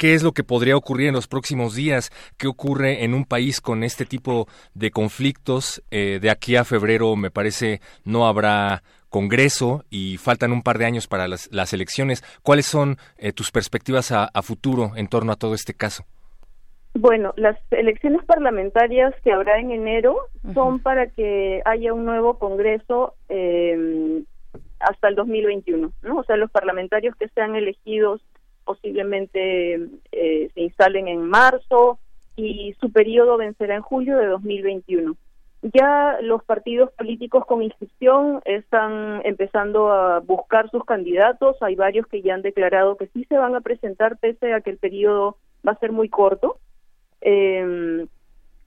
¿Qué 0.00 0.14
es 0.14 0.22
lo 0.22 0.32
que 0.32 0.44
podría 0.44 0.78
ocurrir 0.78 1.08
en 1.08 1.14
los 1.14 1.28
próximos 1.28 1.74
días? 1.74 2.10
¿Qué 2.38 2.48
ocurre 2.48 3.04
en 3.04 3.12
un 3.12 3.26
país 3.26 3.60
con 3.60 3.84
este 3.84 4.06
tipo 4.06 4.46
de 4.72 4.90
conflictos? 4.90 5.82
Eh, 5.90 6.20
de 6.22 6.30
aquí 6.30 6.56
a 6.56 6.64
febrero, 6.64 7.16
me 7.16 7.30
parece, 7.30 7.82
no 8.06 8.26
habrá 8.26 8.82
Congreso 9.10 9.84
y 9.90 10.16
faltan 10.16 10.52
un 10.52 10.62
par 10.62 10.78
de 10.78 10.86
años 10.86 11.06
para 11.06 11.28
las, 11.28 11.52
las 11.52 11.74
elecciones. 11.74 12.24
¿Cuáles 12.42 12.64
son 12.64 12.96
eh, 13.18 13.34
tus 13.34 13.50
perspectivas 13.50 14.10
a, 14.10 14.24
a 14.24 14.40
futuro 14.40 14.92
en 14.96 15.06
torno 15.06 15.32
a 15.32 15.36
todo 15.36 15.52
este 15.52 15.74
caso? 15.74 16.04
Bueno, 16.94 17.34
las 17.36 17.58
elecciones 17.70 18.24
parlamentarias 18.24 19.14
que 19.22 19.32
habrá 19.32 19.60
en 19.60 19.70
enero 19.70 20.16
son 20.54 20.78
para 20.78 21.08
que 21.08 21.60
haya 21.66 21.92
un 21.92 22.06
nuevo 22.06 22.38
Congreso 22.38 23.16
eh, 23.28 24.22
hasta 24.78 25.08
el 25.08 25.14
2021, 25.14 25.92
¿no? 26.00 26.16
O 26.16 26.24
sea, 26.24 26.38
los 26.38 26.50
parlamentarios 26.50 27.14
que 27.16 27.28
sean 27.28 27.54
elegidos 27.54 28.22
posiblemente 28.70 29.74
eh, 30.12 30.50
se 30.54 30.60
instalen 30.60 31.08
en 31.08 31.28
marzo 31.28 31.98
y 32.36 32.72
su 32.80 32.92
periodo 32.92 33.36
vencerá 33.36 33.74
en 33.74 33.82
julio 33.82 34.16
de 34.16 34.26
2021. 34.26 35.16
Ya 35.74 36.18
los 36.22 36.44
partidos 36.44 36.92
políticos 36.92 37.44
con 37.46 37.64
inscripción 37.64 38.40
están 38.44 39.22
empezando 39.24 39.90
a 39.90 40.20
buscar 40.20 40.70
sus 40.70 40.84
candidatos. 40.84 41.56
Hay 41.62 41.74
varios 41.74 42.06
que 42.06 42.22
ya 42.22 42.34
han 42.34 42.42
declarado 42.42 42.96
que 42.96 43.08
sí 43.08 43.24
se 43.28 43.36
van 43.36 43.56
a 43.56 43.60
presentar 43.60 44.18
pese 44.18 44.54
a 44.54 44.60
que 44.60 44.70
el 44.70 44.78
periodo 44.78 45.36
va 45.66 45.72
a 45.72 45.80
ser 45.80 45.90
muy 45.90 46.08
corto. 46.08 46.58
Eh, 47.22 48.06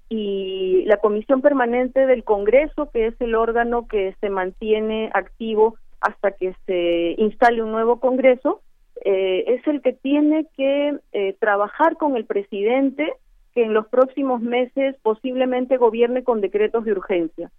y 0.10 0.84
la 0.86 0.98
Comisión 0.98 1.42
Permanente 1.42 2.06
del 2.08 2.26
Congreso, 2.26 2.90
que 2.92 3.08
es 3.08 3.16
el 3.22 3.36
órgano 3.36 3.88
que 3.88 4.16
se 4.20 4.30
mantiene 4.30 5.10
activo 5.14 5.78
hasta 6.02 6.32
que 6.32 6.54
se 6.66 7.16
instale 7.18 7.64
un 7.64 7.72
nuevo 7.72 8.02
Congreso, 8.02 8.62
eh, 9.06 9.44
es 9.48 9.68
el 9.68 9.82
que 9.82 9.94
tiene 9.94 10.48
que 10.56 10.98
eh, 11.12 11.36
trabajar 11.40 11.98
con 11.98 12.16
el 12.16 12.26
presidente 12.26 13.14
que 13.54 13.64
en 13.64 13.74
los 13.74 13.88
próximos 13.88 14.42
meses 14.42 14.96
posiblemente 15.02 15.78
gobierne 15.78 16.24
con 16.24 16.42
decretos 16.42 16.86
de 16.86 16.94
urgencia. 16.94 17.52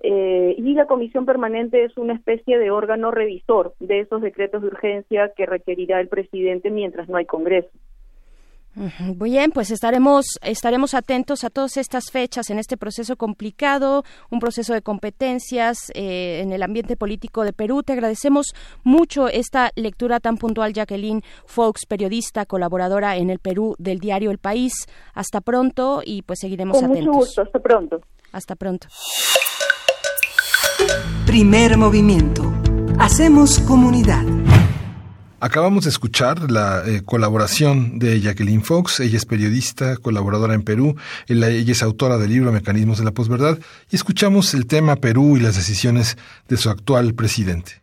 Eh, 0.00 0.54
y 0.58 0.74
la 0.74 0.86
comisión 0.86 1.26
permanente 1.26 1.84
es 1.84 1.96
una 1.96 2.14
especie 2.14 2.58
de 2.58 2.70
órgano 2.70 3.10
revisor 3.10 3.74
de 3.80 4.00
esos 4.00 4.22
decretos 4.22 4.62
de 4.62 4.68
urgencia 4.68 5.32
que 5.36 5.46
requerirá 5.46 6.00
el 6.00 6.08
presidente 6.08 6.70
mientras 6.70 7.08
no 7.08 7.16
hay 7.16 7.26
Congreso. 7.26 7.70
Muy 8.76 9.30
bien, 9.30 9.52
pues 9.52 9.70
estaremos 9.70 10.26
estaremos 10.42 10.92
atentos 10.92 11.44
a 11.44 11.50
todas 11.50 11.78
estas 11.78 12.10
fechas 12.10 12.50
en 12.50 12.58
este 12.58 12.76
proceso 12.76 13.16
complicado, 13.16 14.04
un 14.30 14.38
proceso 14.38 14.74
de 14.74 14.82
competencias 14.82 15.90
eh, 15.94 16.40
en 16.42 16.52
el 16.52 16.62
ambiente 16.62 16.94
político 16.94 17.42
de 17.42 17.54
Perú. 17.54 17.82
Te 17.82 17.94
agradecemos 17.94 18.54
mucho 18.84 19.28
esta 19.28 19.70
lectura 19.76 20.20
tan 20.20 20.36
puntual, 20.36 20.74
Jacqueline 20.74 21.22
Fox, 21.46 21.86
periodista, 21.86 22.44
colaboradora 22.44 23.16
en 23.16 23.30
el 23.30 23.38
Perú 23.38 23.76
del 23.78 23.98
diario 23.98 24.30
El 24.30 24.38
País. 24.38 24.74
Hasta 25.14 25.40
pronto 25.40 26.02
y 26.04 26.20
pues 26.20 26.40
seguiremos 26.40 26.76
Con 26.76 26.88
mucho 26.88 27.00
atentos. 27.00 27.16
gusto, 27.16 27.42
hasta 27.42 27.58
pronto. 27.58 28.00
Hasta 28.32 28.56
pronto. 28.56 28.88
Primer 31.24 31.78
movimiento. 31.78 32.52
Hacemos 32.98 33.58
comunidad. 33.60 34.22
Acabamos 35.38 35.84
de 35.84 35.90
escuchar 35.90 36.50
la 36.50 36.82
eh, 36.86 37.02
colaboración 37.04 37.98
de 37.98 38.20
Jacqueline 38.20 38.62
Fox. 38.62 39.00
Ella 39.00 39.18
es 39.18 39.26
periodista, 39.26 39.96
colaboradora 39.98 40.54
en 40.54 40.62
Perú. 40.62 40.96
Ella, 41.28 41.50
ella 41.50 41.72
es 41.72 41.82
autora 41.82 42.16
del 42.16 42.30
libro 42.30 42.52
Mecanismos 42.52 42.98
de 42.98 43.04
la 43.04 43.12
Posverdad. 43.12 43.58
Y 43.90 43.96
escuchamos 43.96 44.54
el 44.54 44.66
tema 44.66 44.96
Perú 44.96 45.36
y 45.36 45.40
las 45.40 45.56
decisiones 45.56 46.16
de 46.48 46.56
su 46.56 46.70
actual 46.70 47.14
presidente. 47.14 47.82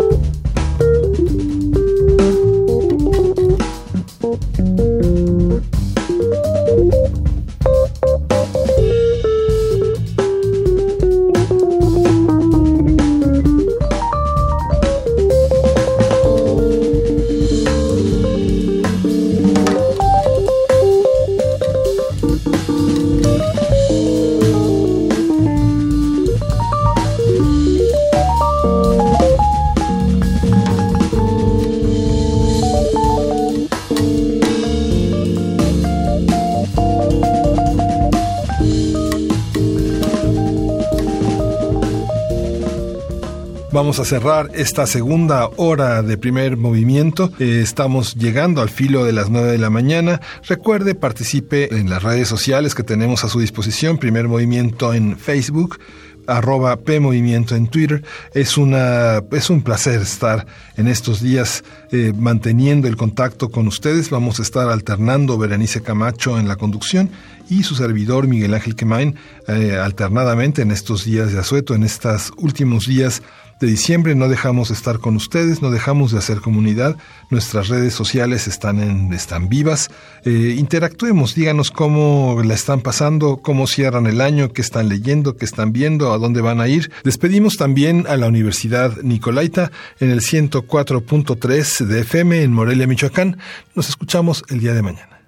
a 44.01 44.05
cerrar 44.05 44.49
esta 44.55 44.87
segunda 44.87 45.47
hora 45.57 46.01
de 46.01 46.17
primer 46.17 46.57
movimiento. 46.57 47.31
Eh, 47.37 47.59
estamos 47.61 48.15
llegando 48.15 48.61
al 48.61 48.69
filo 48.69 49.05
de 49.05 49.11
las 49.11 49.29
9 49.29 49.51
de 49.51 49.57
la 49.59 49.69
mañana. 49.69 50.21
Recuerde, 50.47 50.95
participe 50.95 51.75
en 51.75 51.87
las 51.87 52.01
redes 52.01 52.27
sociales 52.27 52.73
que 52.73 52.81
tenemos 52.81 53.23
a 53.23 53.29
su 53.29 53.39
disposición. 53.39 53.99
Primer 53.99 54.27
movimiento 54.27 54.93
en 54.95 55.17
Facebook 55.19 55.77
arroba 56.25 56.77
P 56.77 56.99
Movimiento 56.99 57.55
en 57.55 57.67
Twitter. 57.67 58.03
Es, 58.33 58.57
una, 58.57 59.21
es 59.31 59.49
un 59.51 59.61
placer 59.61 60.01
estar 60.01 60.47
en 60.77 60.87
estos 60.87 61.21
días 61.21 61.63
eh, 61.91 62.11
manteniendo 62.17 62.87
el 62.87 62.97
contacto 62.97 63.49
con 63.49 63.67
ustedes. 63.67 64.09
Vamos 64.09 64.39
a 64.39 64.41
estar 64.41 64.69
alternando 64.69 65.37
Berenice 65.37 65.81
Camacho 65.81 66.39
en 66.39 66.47
la 66.47 66.55
conducción 66.55 67.11
y 67.49 67.63
su 67.63 67.75
servidor 67.75 68.27
Miguel 68.27 68.53
Ángel 68.53 68.75
Quemain 68.75 69.15
eh, 69.47 69.77
alternadamente 69.77 70.63
en 70.63 70.71
estos 70.71 71.05
días 71.05 71.33
de 71.33 71.39
asueto, 71.39 71.75
en 71.75 71.83
estos 71.83 72.31
últimos 72.37 72.87
días 72.87 73.21
de 73.61 73.67
diciembre. 73.67 74.15
No 74.15 74.27
dejamos 74.27 74.67
de 74.69 74.73
estar 74.73 74.99
con 74.99 75.15
ustedes, 75.15 75.61
no 75.61 75.71
dejamos 75.71 76.11
de 76.11 76.17
hacer 76.17 76.41
comunidad. 76.41 76.97
Nuestras 77.29 77.69
redes 77.69 77.93
sociales 77.93 78.47
están, 78.47 78.81
en, 78.81 79.13
están 79.13 79.47
vivas. 79.47 79.89
Eh, 80.25 80.55
interactuemos, 80.57 81.35
díganos 81.35 81.71
cómo 81.71 82.41
la 82.43 82.55
están 82.55 82.81
pasando, 82.81 83.37
cómo 83.37 83.67
cierran 83.67 84.07
el 84.07 84.19
año, 84.19 84.51
qué 84.51 84.61
están 84.61 84.89
leyendo, 84.89 85.37
qué 85.37 85.45
están 85.45 85.71
viendo, 85.71 86.11
a 86.11 86.17
dónde 86.17 86.41
van 86.41 86.59
a 86.59 86.67
ir. 86.67 86.91
Despedimos 87.03 87.55
también 87.55 88.05
a 88.09 88.17
la 88.17 88.27
Universidad 88.27 88.97
Nicolaita 89.03 89.71
en 89.99 90.09
el 90.09 90.21
104.3 90.21 91.85
de 91.85 92.01
FM 92.01 92.43
en 92.43 92.51
Morelia, 92.51 92.87
Michoacán. 92.87 93.37
Nos 93.75 93.87
escuchamos 93.87 94.43
el 94.49 94.59
día 94.59 94.73
de 94.73 94.81
mañana. 94.81 95.21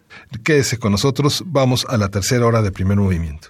Quédese 0.43 0.77
con 0.77 0.91
nosotros, 0.91 1.43
vamos 1.45 1.85
a 1.87 1.97
la 1.97 2.09
tercera 2.09 2.45
hora 2.45 2.61
de 2.61 2.71
primer 2.71 2.97
movimiento. 2.97 3.49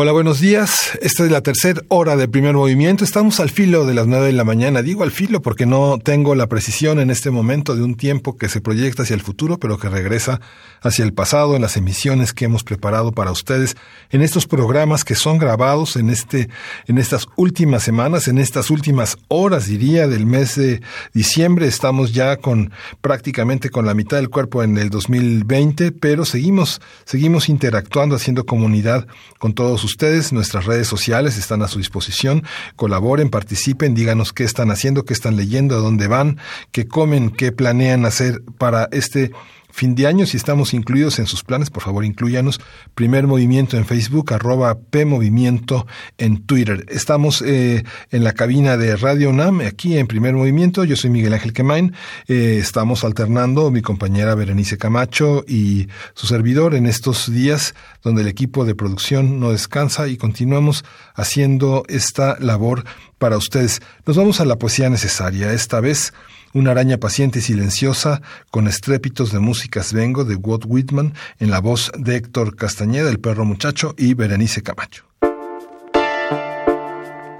Hola, 0.00 0.12
buenos 0.12 0.38
días. 0.38 0.96
Esta 1.02 1.24
es 1.24 1.32
la 1.32 1.40
tercera 1.40 1.82
hora 1.88 2.14
de 2.14 2.28
primer 2.28 2.54
movimiento. 2.54 3.02
Estamos 3.02 3.40
al 3.40 3.50
filo 3.50 3.84
de 3.84 3.94
las 3.94 4.06
nueve 4.06 4.26
de 4.26 4.32
la 4.32 4.44
mañana. 4.44 4.80
Digo 4.80 5.02
al 5.02 5.10
filo 5.10 5.42
porque 5.42 5.66
no 5.66 5.98
tengo 5.98 6.36
la 6.36 6.46
precisión 6.46 7.00
en 7.00 7.10
este 7.10 7.32
momento 7.32 7.74
de 7.74 7.82
un 7.82 7.96
tiempo 7.96 8.36
que 8.36 8.48
se 8.48 8.60
proyecta 8.60 9.02
hacia 9.02 9.14
el 9.14 9.22
futuro, 9.22 9.58
pero 9.58 9.76
que 9.76 9.88
regresa 9.88 10.40
hacia 10.82 11.04
el 11.04 11.12
pasado 11.12 11.56
en 11.56 11.62
las 11.62 11.76
emisiones 11.76 12.32
que 12.32 12.44
hemos 12.44 12.62
preparado 12.62 13.10
para 13.10 13.32
ustedes 13.32 13.76
en 14.10 14.22
estos 14.22 14.46
programas 14.46 15.02
que 15.02 15.16
son 15.16 15.36
grabados 15.36 15.96
en 15.96 16.10
este, 16.10 16.48
en 16.86 16.98
estas 16.98 17.26
últimas 17.34 17.82
semanas, 17.82 18.28
en 18.28 18.38
estas 18.38 18.70
últimas 18.70 19.18
horas, 19.26 19.66
diría, 19.66 20.06
del 20.06 20.26
mes 20.26 20.54
de 20.54 20.80
diciembre. 21.12 21.66
Estamos 21.66 22.12
ya 22.12 22.36
con 22.36 22.70
prácticamente 23.00 23.68
con 23.68 23.84
la 23.84 23.94
mitad 23.94 24.18
del 24.18 24.30
cuerpo 24.30 24.62
en 24.62 24.78
el 24.78 24.90
2020, 24.90 25.90
pero 25.90 26.24
seguimos, 26.24 26.80
seguimos 27.04 27.48
interactuando, 27.48 28.14
haciendo 28.14 28.46
comunidad 28.46 29.04
con 29.40 29.54
todos. 29.54 29.87
Nuestras 30.32 30.66
redes 30.66 30.86
sociales 30.86 31.38
están 31.38 31.62
a 31.62 31.68
su 31.68 31.78
disposición. 31.78 32.44
Colaboren, 32.76 33.30
participen, 33.30 33.94
díganos 33.94 34.32
qué 34.32 34.44
están 34.44 34.70
haciendo, 34.70 35.04
qué 35.04 35.14
están 35.14 35.36
leyendo, 35.36 35.76
a 35.76 35.78
dónde 35.78 36.06
van, 36.06 36.38
qué 36.72 36.86
comen, 36.86 37.30
qué 37.30 37.52
planean 37.52 38.04
hacer 38.04 38.42
para 38.58 38.88
este 38.92 39.32
fin 39.78 39.94
de 39.94 40.08
año. 40.08 40.26
Si 40.26 40.36
estamos 40.36 40.74
incluidos 40.74 41.20
en 41.20 41.26
sus 41.26 41.44
planes, 41.44 41.70
por 41.70 41.84
favor, 41.84 42.04
incluyanos. 42.04 42.60
Primer 42.96 43.28
movimiento 43.28 43.76
en 43.76 43.86
Facebook, 43.86 44.34
arroba 44.34 44.76
P 44.76 45.04
Movimiento 45.04 45.86
en 46.18 46.42
Twitter. 46.44 46.84
Estamos 46.88 47.42
eh, 47.42 47.84
en 48.10 48.24
la 48.24 48.32
cabina 48.32 48.76
de 48.76 48.96
Radio 48.96 49.30
UNAM, 49.30 49.60
aquí 49.60 49.96
en 49.96 50.08
Primer 50.08 50.34
Movimiento. 50.34 50.82
Yo 50.82 50.96
soy 50.96 51.10
Miguel 51.10 51.32
Ángel 51.32 51.52
Quemain. 51.52 51.94
Eh, 52.26 52.58
estamos 52.60 53.04
alternando 53.04 53.70
mi 53.70 53.80
compañera 53.80 54.34
Berenice 54.34 54.78
Camacho 54.78 55.44
y 55.46 55.86
su 56.14 56.26
servidor 56.26 56.74
en 56.74 56.86
estos 56.86 57.32
días 57.32 57.76
donde 58.02 58.22
el 58.22 58.28
equipo 58.28 58.64
de 58.64 58.74
producción 58.74 59.38
no 59.38 59.52
descansa 59.52 60.08
y 60.08 60.16
continuamos 60.16 60.84
haciendo 61.14 61.84
esta 61.88 62.36
labor 62.40 62.84
para 63.18 63.36
ustedes. 63.36 63.80
Nos 64.06 64.16
vamos 64.16 64.40
a 64.40 64.44
la 64.44 64.56
poesía 64.56 64.90
necesaria. 64.90 65.52
Esta 65.52 65.80
vez 65.80 66.12
una 66.58 66.72
araña 66.72 66.98
paciente 66.98 67.38
y 67.38 67.42
silenciosa 67.42 68.20
con 68.50 68.66
estrépitos 68.66 69.32
de 69.32 69.38
músicas 69.38 69.92
vengo 69.92 70.24
de 70.24 70.34
Walt 70.34 70.64
Whitman 70.66 71.14
en 71.38 71.50
la 71.50 71.60
voz 71.60 71.92
de 71.96 72.16
Héctor 72.16 72.56
Castañeda, 72.56 73.10
el 73.10 73.20
perro 73.20 73.44
muchacho, 73.44 73.94
y 73.96 74.14
Berenice 74.14 74.62
Camacho. 74.62 75.04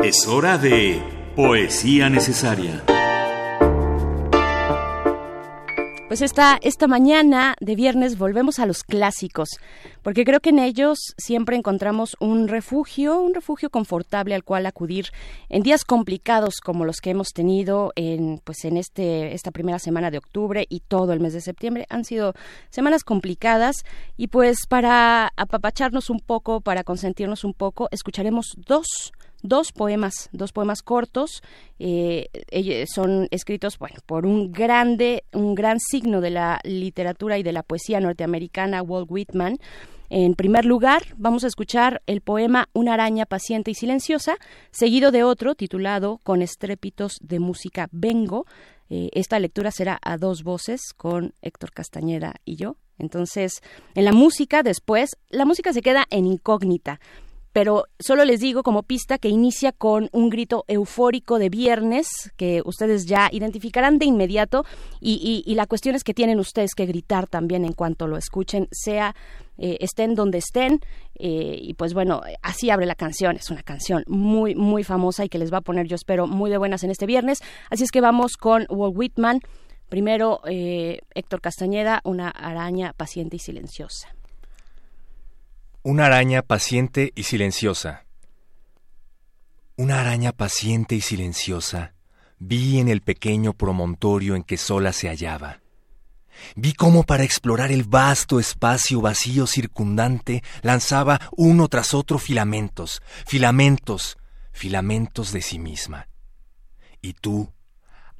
Es 0.03 0.27
hora 0.28 0.57
de 0.59 1.03
poesía 1.35 2.09
necesaria. 2.09 2.85
Pues 6.09 6.22
esta, 6.22 6.59
esta 6.62 6.86
mañana 6.86 7.55
de 7.60 7.74
viernes 7.74 8.16
volvemos 8.16 8.59
a 8.59 8.64
los 8.64 8.82
clásicos, 8.82 9.51
porque 10.02 10.24
creo 10.24 10.40
que 10.40 10.48
en 10.48 10.59
ellos 10.59 10.98
siempre 11.18 11.55
encontramos 11.55 12.16
un 12.18 12.48
refugio, 12.48 13.20
un 13.20 13.35
refugio 13.35 13.68
confortable 13.68 14.35
al 14.35 14.43
cual 14.43 14.64
acudir 14.64 15.09
en 15.51 15.62
días 15.62 15.85
complicados 15.85 16.60
como 16.64 16.86
los 16.86 17.02
que 17.02 17.10
hemos 17.10 17.35
tenido 17.35 17.93
en, 17.94 18.40
pues 18.43 18.64
en 18.64 18.78
este, 18.78 19.35
esta 19.35 19.51
primera 19.51 19.78
semana 19.78 20.10
de 20.10 20.16
octubre 20.16 20.64
y 20.70 20.80
todo 20.80 21.12
el 21.12 21.20
mes 21.20 21.35
de 21.35 21.43
septiembre. 21.43 21.85
Han 21.90 22.06
sido 22.06 22.32
semanas 22.70 23.05
complicadas 23.05 23.85
y 24.16 24.28
pues 24.28 24.66
para 24.66 25.30
apapacharnos 25.36 26.09
un 26.09 26.20
poco, 26.20 26.62
para 26.62 26.85
consentirnos 26.85 27.44
un 27.44 27.52
poco, 27.52 27.86
escucharemos 27.90 28.55
dos 28.66 29.12
dos 29.43 29.73
poemas, 29.73 30.28
dos 30.32 30.52
poemas 30.52 30.82
cortos. 30.82 31.43
Eh, 31.78 32.28
son 32.93 33.28
escritos 33.31 33.78
bueno, 33.78 33.97
por 34.06 34.27
un 34.27 34.52
grande, 34.52 35.24
un 35.32 35.55
gran 35.55 35.78
signo 35.81 36.20
de 36.20 36.31
la 36.31 36.60
literatura 36.65 37.39
y 37.39 37.43
de 37.43 37.52
la 37.52 37.62
poesía 37.62 38.01
norteamericana, 38.01 38.82
Walt 38.82 39.10
Whitman. 39.10 39.59
En 40.10 40.35
primer 40.35 40.65
lugar, 40.65 41.02
vamos 41.19 41.44
a 41.44 41.48
escuchar 41.48 42.01
el 42.06 42.23
poema 42.23 42.69
Una 42.73 42.94
araña 42.94 43.27
paciente 43.27 43.70
y 43.70 43.74
silenciosa, 43.74 44.36
seguido 44.70 45.10
de 45.10 45.23
otro 45.23 45.55
titulado 45.55 46.19
Con 46.23 46.40
estrépitos 46.40 47.19
de 47.20 47.40
música 47.40 47.89
vengo. 47.93 48.47
Eh, 48.89 49.10
esta 49.12 49.39
lectura 49.39 49.70
será 49.70 49.98
a 50.02 50.16
dos 50.16 50.44
voces 50.44 50.94
con 50.97 51.35
Héctor 51.43 51.73
Castañeda 51.73 52.36
y 52.47 52.56
yo. 52.56 52.77
Entonces, 52.98 53.60
en 53.94 54.06
la 54.06 54.12
música 54.12 54.62
después, 54.62 55.10
la 55.28 55.44
música 55.44 55.74
se 55.74 55.82
queda 55.82 56.06
en 56.10 56.27
incógnita 56.27 57.01
pero 57.59 57.86
solo 57.98 58.24
les 58.24 58.39
digo 58.39 58.62
como 58.62 58.85
pista 58.85 59.18
que 59.18 59.28
inicia 59.28 59.72
con 59.72 60.10
un 60.12 60.30
grito 60.30 60.64
eufórico 60.68 61.40
de 61.40 61.48
viernes 61.48 62.06
que 62.36 62.62
ustedes 62.64 63.06
ya 63.06 63.28
identificarán 63.32 63.98
de 63.98 64.05
inmediato 64.05 64.64
y, 65.01 65.43
la 65.56 65.66
cuestión 65.66 65.97
es 65.97 66.05
que 66.05 66.14
tienen 66.14 66.39
ustedes 66.39 66.70
que 66.76 66.86
gritar 66.86 67.26
también 67.26 67.64
en 67.64 67.72
cuanto 67.72 68.06
lo 68.06 68.16
escuchen, 68.16 68.68
sea 68.70 69.16
eh, 69.56 69.76
estén 69.80 70.14
donde 70.14 70.39
estén 70.39 70.78
eh, 71.16 71.59
y 71.60 71.74
pues 71.74 71.94
bueno, 71.94 72.20
así 72.43 72.70
abre 72.70 72.86
la 72.86 72.94
canción, 72.94 73.35
es 73.35 73.51
una 73.51 73.64
canción 73.64 74.05
muy 74.06 74.55
muy 74.55 74.85
famosa 74.85 75.24
y 75.24 75.28
que 75.28 75.40
les 75.40 75.52
va 75.52 75.59
a 75.59 75.62
poner 75.62 75.89
yo 75.89 75.97
espero 75.97 76.28
muy 76.28 76.52
de 76.52 76.59
buenas 76.59 76.85
en 76.85 76.93
este 76.93 77.06
viernes, 77.06 77.40
así 77.70 77.82
es 77.82 77.90
que 77.90 78.01
vamos 78.01 78.36
con 78.36 78.66
Walt 78.68 78.97
Whitman, 78.97 79.40
primero 79.89 80.43
eh, 80.47 81.01
Héctor 81.12 81.40
Castañeda, 81.40 82.02
una 82.05 82.28
araña 82.28 82.93
paciente 82.93 83.35
y 83.35 83.40
silenciosa. 83.40 84.14
Una 85.90 86.05
araña 86.05 86.43
paciente 86.43 87.15
y 87.15 87.23
silenciosa. 87.23 88.05
Una 89.74 90.02
araña 90.02 90.32
paciente 90.32 90.94
y 90.94 91.01
silenciosa 91.01 91.94
vi 92.39 92.78
en 92.78 92.89
el 92.89 93.01
pequeño 93.01 93.55
promontorio 93.55 94.36
en 94.36 94.43
que 94.43 94.59
sola 94.59 94.93
se 94.93 95.09
hallaba. 95.09 95.62
Vi 96.56 96.74
cómo 96.74 97.05
para 97.05 97.24
explorar 97.24 97.73
el 97.73 97.85
vasto 97.85 98.39
espacio 98.39 99.01
vacío 99.01 99.47
circundante 99.47 100.43
lanzaba 100.60 101.23
uno 101.39 101.69
tras 101.69 101.94
otro 101.94 102.19
filamentos, 102.19 103.01
filamentos, 103.27 104.19
filamentos 104.52 105.32
de 105.32 105.40
sí 105.40 105.59
misma. 105.59 106.10
Y 107.01 107.15
tú, 107.15 107.51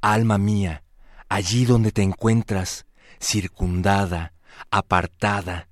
alma 0.01 0.39
mía, 0.39 0.81
allí 1.27 1.65
donde 1.65 1.91
te 1.91 2.01
encuentras, 2.01 2.87
circundada, 3.19 4.33
apartada, 4.71 5.68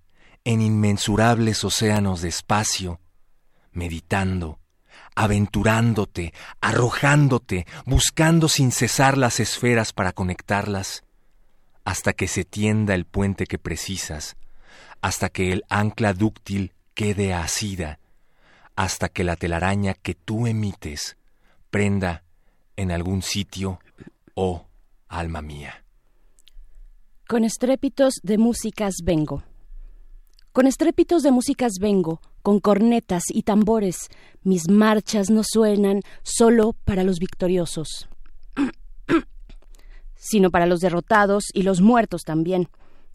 en 0.48 0.62
inmensurables 0.62 1.66
océanos 1.66 2.22
de 2.22 2.30
espacio, 2.30 3.02
meditando, 3.74 4.60
aventurándote, 5.14 6.34
arrojándote, 6.62 7.68
buscando 7.86 8.48
sin 8.48 8.72
cesar 8.72 9.18
las 9.18 9.42
esferas 9.42 9.92
para 9.92 10.14
conectarlas, 10.14 11.04
hasta 11.84 12.14
que 12.14 12.30
se 12.30 12.46
tienda 12.46 12.96
el 12.96 13.04
puente 13.04 13.46
que 13.46 13.58
precisas, 13.58 14.38
hasta 15.02 15.28
que 15.28 15.52
el 15.52 15.66
ancla 15.68 16.14
dúctil 16.14 16.72
quede 16.94 17.34
asida, 17.34 18.00
hasta 18.78 19.10
que 19.10 19.26
la 19.26 19.36
telaraña 19.36 19.96
que 19.96 20.16
tú 20.16 20.48
emites 20.48 21.18
prenda 21.70 22.24
en 22.78 22.92
algún 22.92 23.22
sitio, 23.22 23.82
oh 24.34 24.66
alma 25.10 25.42
mía. 25.42 25.84
Con 27.28 27.44
estrépitos 27.44 28.14
de 28.24 28.38
músicas 28.38 28.94
vengo 29.04 29.44
Con 30.58 30.66
estrépitos 30.66 31.22
de 31.22 31.30
músicas 31.30 31.74
vengo, 31.80 32.20
con 32.42 32.60
cornetas 32.60 33.26
y 33.30 33.44
tambores. 33.44 34.10
Mis 34.42 34.72
marchas 34.72 35.30
no 35.30 35.44
suenan 35.44 36.02
solo 36.24 36.74
para 36.84 37.04
los 37.04 37.20
victoriosos, 37.20 38.10
sino 40.16 40.50
para 40.50 40.66
los 40.66 40.80
derrotados 40.80 41.44
y 41.54 41.62
los 41.62 41.82
muertos 41.82 42.24
también. 42.24 42.70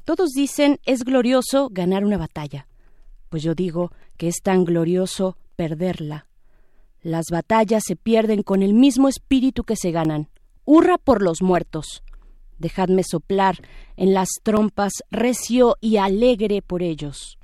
Todos 0.05 0.31
dicen 0.31 0.79
es 0.87 1.03
glorioso 1.03 1.69
ganar 1.73 2.05
una 2.05 2.17
batalla, 2.17 2.69
pues 3.29 3.43
yo 3.43 3.57
digo 3.57 3.91
que 4.17 4.29
es 4.29 4.37
tan 4.41 4.65
glorioso 4.65 5.37
perderla. 5.57 6.29
Las 7.03 7.25
batallas 7.33 7.83
se 7.85 7.97
pierden 7.97 8.45
con 8.45 8.63
el 8.63 8.73
mismo 8.73 9.09
espíritu 9.09 9.65
que 9.65 9.75
se 9.75 9.91
ganan. 9.91 10.29
Hurra 10.65 10.97
por 10.97 11.23
los 11.23 11.43
muertos. 11.43 12.05
Dejadme 12.63 13.03
soplar 13.03 13.57
en 13.97 14.15
las 14.15 14.29
trompas 14.45 14.93
recio 15.11 15.77
y 15.81 15.97
alegre 15.97 16.63
por 16.63 16.85
ellos. 16.85 17.37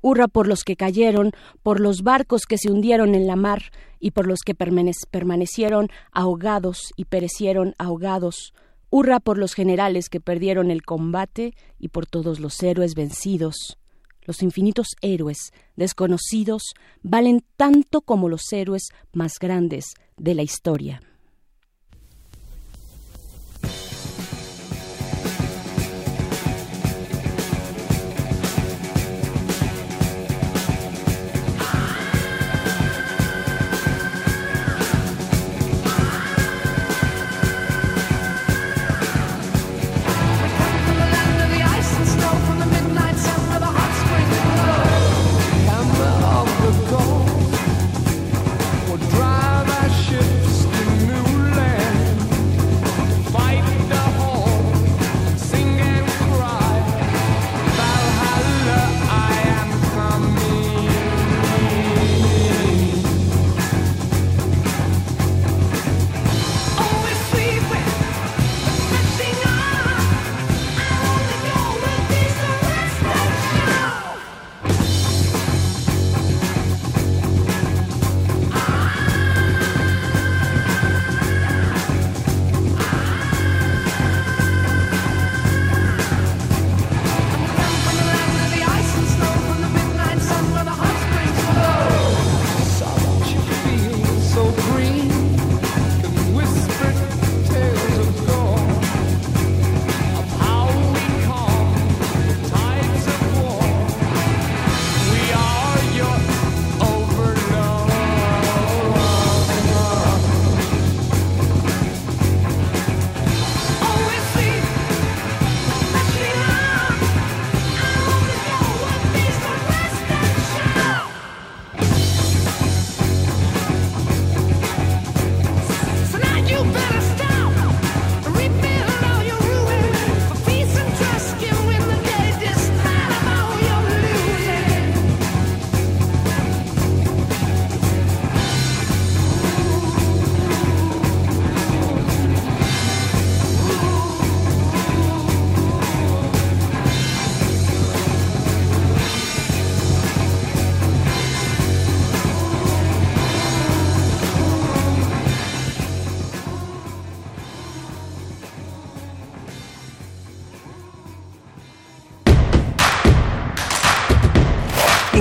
Hurra 0.00 0.28
por 0.28 0.46
los 0.46 0.62
que 0.62 0.76
cayeron, 0.76 1.32
por 1.64 1.80
los 1.80 2.02
barcos 2.02 2.42
que 2.46 2.56
se 2.56 2.70
hundieron 2.70 3.16
en 3.16 3.26
la 3.26 3.34
mar 3.34 3.64
y 3.98 4.12
por 4.12 4.28
los 4.28 4.42
que 4.46 4.54
permanecieron 4.54 5.88
ahogados 6.12 6.92
y 6.96 7.06
perecieron 7.06 7.74
ahogados. 7.78 8.54
Hurra 8.90 9.18
por 9.18 9.38
los 9.38 9.54
generales 9.54 10.08
que 10.08 10.20
perdieron 10.20 10.70
el 10.70 10.82
combate 10.82 11.52
y 11.80 11.88
por 11.88 12.06
todos 12.06 12.38
los 12.38 12.62
héroes 12.62 12.94
vencidos. 12.94 13.76
Los 14.22 14.40
infinitos 14.40 14.86
héroes 15.02 15.50
desconocidos 15.74 16.62
valen 17.02 17.42
tanto 17.56 18.02
como 18.02 18.28
los 18.28 18.52
héroes 18.52 18.84
más 19.12 19.32
grandes 19.40 19.94
de 20.16 20.36
la 20.36 20.42
historia. 20.42 21.02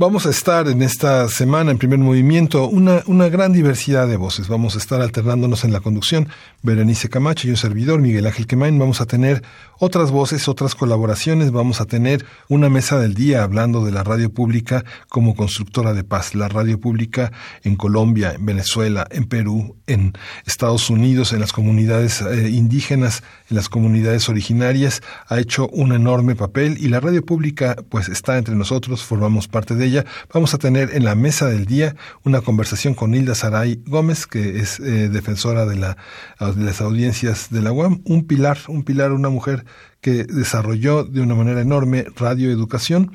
Vamos 0.00 0.24
a 0.24 0.30
estar 0.30 0.66
en 0.66 0.80
esta 0.80 1.28
semana 1.28 1.70
en 1.70 1.76
primer 1.76 1.98
movimiento 1.98 2.66
una, 2.66 3.02
una 3.04 3.28
gran 3.28 3.52
diversidad 3.52 4.08
de 4.08 4.16
voces. 4.16 4.48
Vamos 4.48 4.74
a 4.74 4.78
estar 4.78 5.02
alternándonos 5.02 5.62
en 5.64 5.74
la 5.74 5.80
conducción. 5.80 6.30
Berenice 6.62 7.10
Camacho 7.10 7.46
y 7.46 7.50
un 7.50 7.58
servidor, 7.58 8.00
Miguel 8.00 8.26
Ángel 8.26 8.46
Quemain. 8.46 8.78
Vamos 8.78 9.02
a 9.02 9.04
tener 9.04 9.42
otras 9.78 10.10
voces, 10.10 10.48
otras 10.48 10.74
colaboraciones. 10.74 11.50
Vamos 11.50 11.82
a 11.82 11.84
tener 11.84 12.24
una 12.48 12.70
mesa 12.70 12.98
del 12.98 13.12
día 13.12 13.42
hablando 13.42 13.84
de 13.84 13.92
la 13.92 14.02
radio 14.02 14.32
pública 14.32 14.86
como 15.10 15.34
constructora 15.34 15.92
de 15.92 16.02
paz. 16.02 16.34
La 16.34 16.48
radio 16.48 16.80
pública 16.80 17.30
en 17.62 17.76
Colombia, 17.76 18.32
en 18.32 18.46
Venezuela, 18.46 19.06
en 19.10 19.26
Perú, 19.26 19.76
en 19.86 20.14
Estados 20.46 20.88
Unidos, 20.88 21.34
en 21.34 21.40
las 21.40 21.52
comunidades 21.52 22.22
eh, 22.22 22.48
indígenas, 22.48 23.22
en 23.50 23.56
las 23.56 23.68
comunidades 23.68 24.30
originarias, 24.30 25.02
ha 25.28 25.38
hecho 25.38 25.68
un 25.68 25.92
enorme 25.92 26.36
papel 26.36 26.78
y 26.80 26.88
la 26.88 27.00
radio 27.00 27.22
pública 27.22 27.76
pues 27.90 28.08
está 28.08 28.38
entre 28.38 28.54
nosotros, 28.54 29.02
formamos 29.02 29.46
parte 29.46 29.74
de 29.74 29.84
ella 29.84 29.89
vamos 30.32 30.54
a 30.54 30.58
tener 30.58 30.90
en 30.94 31.04
la 31.04 31.14
mesa 31.14 31.46
del 31.46 31.66
día 31.66 31.96
una 32.24 32.40
conversación 32.40 32.94
con 32.94 33.14
Hilda 33.14 33.34
Saray 33.34 33.82
Gómez, 33.86 34.26
que 34.26 34.60
es 34.60 34.80
eh, 34.80 35.08
defensora 35.08 35.66
de, 35.66 35.76
la, 35.76 35.96
de 36.38 36.64
las 36.64 36.80
audiencias 36.80 37.48
de 37.50 37.62
la 37.62 37.72
UAM, 37.72 38.02
un 38.04 38.26
pilar, 38.26 38.58
un 38.68 38.84
pilar, 38.84 39.12
una 39.12 39.28
mujer 39.28 39.64
que 40.00 40.24
desarrolló 40.24 41.04
de 41.04 41.20
una 41.20 41.34
manera 41.34 41.60
enorme 41.60 42.06
radio 42.16 42.50
educación 42.50 43.12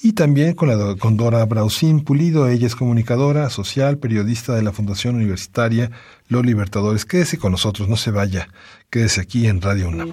y 0.00 0.12
también 0.12 0.54
con, 0.54 0.68
la, 0.68 0.94
con 0.96 1.16
Dora 1.16 1.44
Brausín 1.44 2.04
Pulido, 2.04 2.48
ella 2.48 2.66
es 2.66 2.76
comunicadora 2.76 3.50
social, 3.50 3.98
periodista 3.98 4.54
de 4.54 4.62
la 4.62 4.72
Fundación 4.72 5.16
Universitaria 5.16 5.90
Los 6.28 6.46
Libertadores. 6.46 7.04
Quédese 7.04 7.38
con 7.38 7.52
nosotros, 7.52 7.88
no 7.88 7.96
se 7.96 8.12
vaya, 8.12 8.48
quédese 8.90 9.20
aquí 9.20 9.48
en 9.48 9.60
Radio 9.60 9.88
UNAM. 9.88 10.12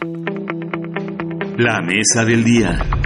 La 1.57 1.81
mesa 1.81 2.25
del 2.25 2.43
día. 2.43 3.04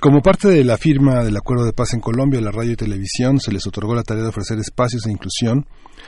Como 0.00 0.22
parte 0.22 0.48
de 0.48 0.64
la 0.64 0.78
firma 0.78 1.24
del 1.24 1.36
Acuerdo 1.36 1.64
de 1.64 1.72
Paz 1.72 1.92
en 1.92 2.00
Colombia, 2.00 2.40
la 2.40 2.50
radio 2.50 2.72
y 2.72 2.76
televisión 2.76 3.40
se 3.40 3.52
les 3.52 3.66
otorgó 3.66 3.94
la 3.94 4.04
tarea 4.04 4.22
de 4.22 4.28
ofrecer 4.28 4.58
espacios 4.58 5.02
de 5.02 5.12
inclusión, 5.12 5.66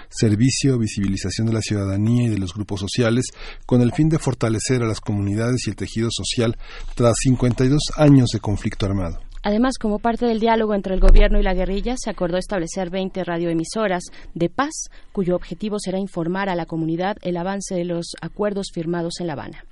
servicio, 0.08 0.78
visibilización 0.78 1.48
de 1.48 1.54
la 1.54 1.60
ciudadanía 1.60 2.26
y 2.26 2.28
de 2.28 2.38
los 2.38 2.54
grupos 2.54 2.80
sociales, 2.80 3.26
con 3.66 3.82
el 3.82 3.92
fin 3.92 4.08
de 4.08 4.18
fortalecer 4.18 4.82
a 4.82 4.86
las 4.86 5.00
comunidades 5.00 5.66
y 5.66 5.70
el 5.70 5.76
tejido 5.76 6.08
social 6.10 6.56
tras 6.94 7.16
52 7.18 7.80
años 7.96 8.28
de 8.32 8.40
conflicto 8.40 8.86
armado. 8.86 9.18
Además, 9.42 9.76
como 9.76 9.98
parte 9.98 10.24
del 10.24 10.40
diálogo 10.40 10.74
entre 10.74 10.94
el 10.94 11.00
gobierno 11.00 11.38
y 11.38 11.42
la 11.42 11.52
guerrilla, 11.52 11.96
se 11.98 12.08
acordó 12.08 12.38
establecer 12.38 12.88
20 12.88 13.24
radioemisoras 13.24 14.04
de 14.32 14.48
paz, 14.48 14.88
cuyo 15.12 15.36
objetivo 15.36 15.78
será 15.78 15.98
informar 15.98 16.48
a 16.48 16.54
la 16.54 16.64
comunidad 16.64 17.16
el 17.20 17.36
avance 17.36 17.74
de 17.74 17.84
los 17.84 18.12
acuerdos 18.22 18.68
firmados 18.72 19.20
en 19.20 19.26
La 19.26 19.34
Habana. 19.34 19.64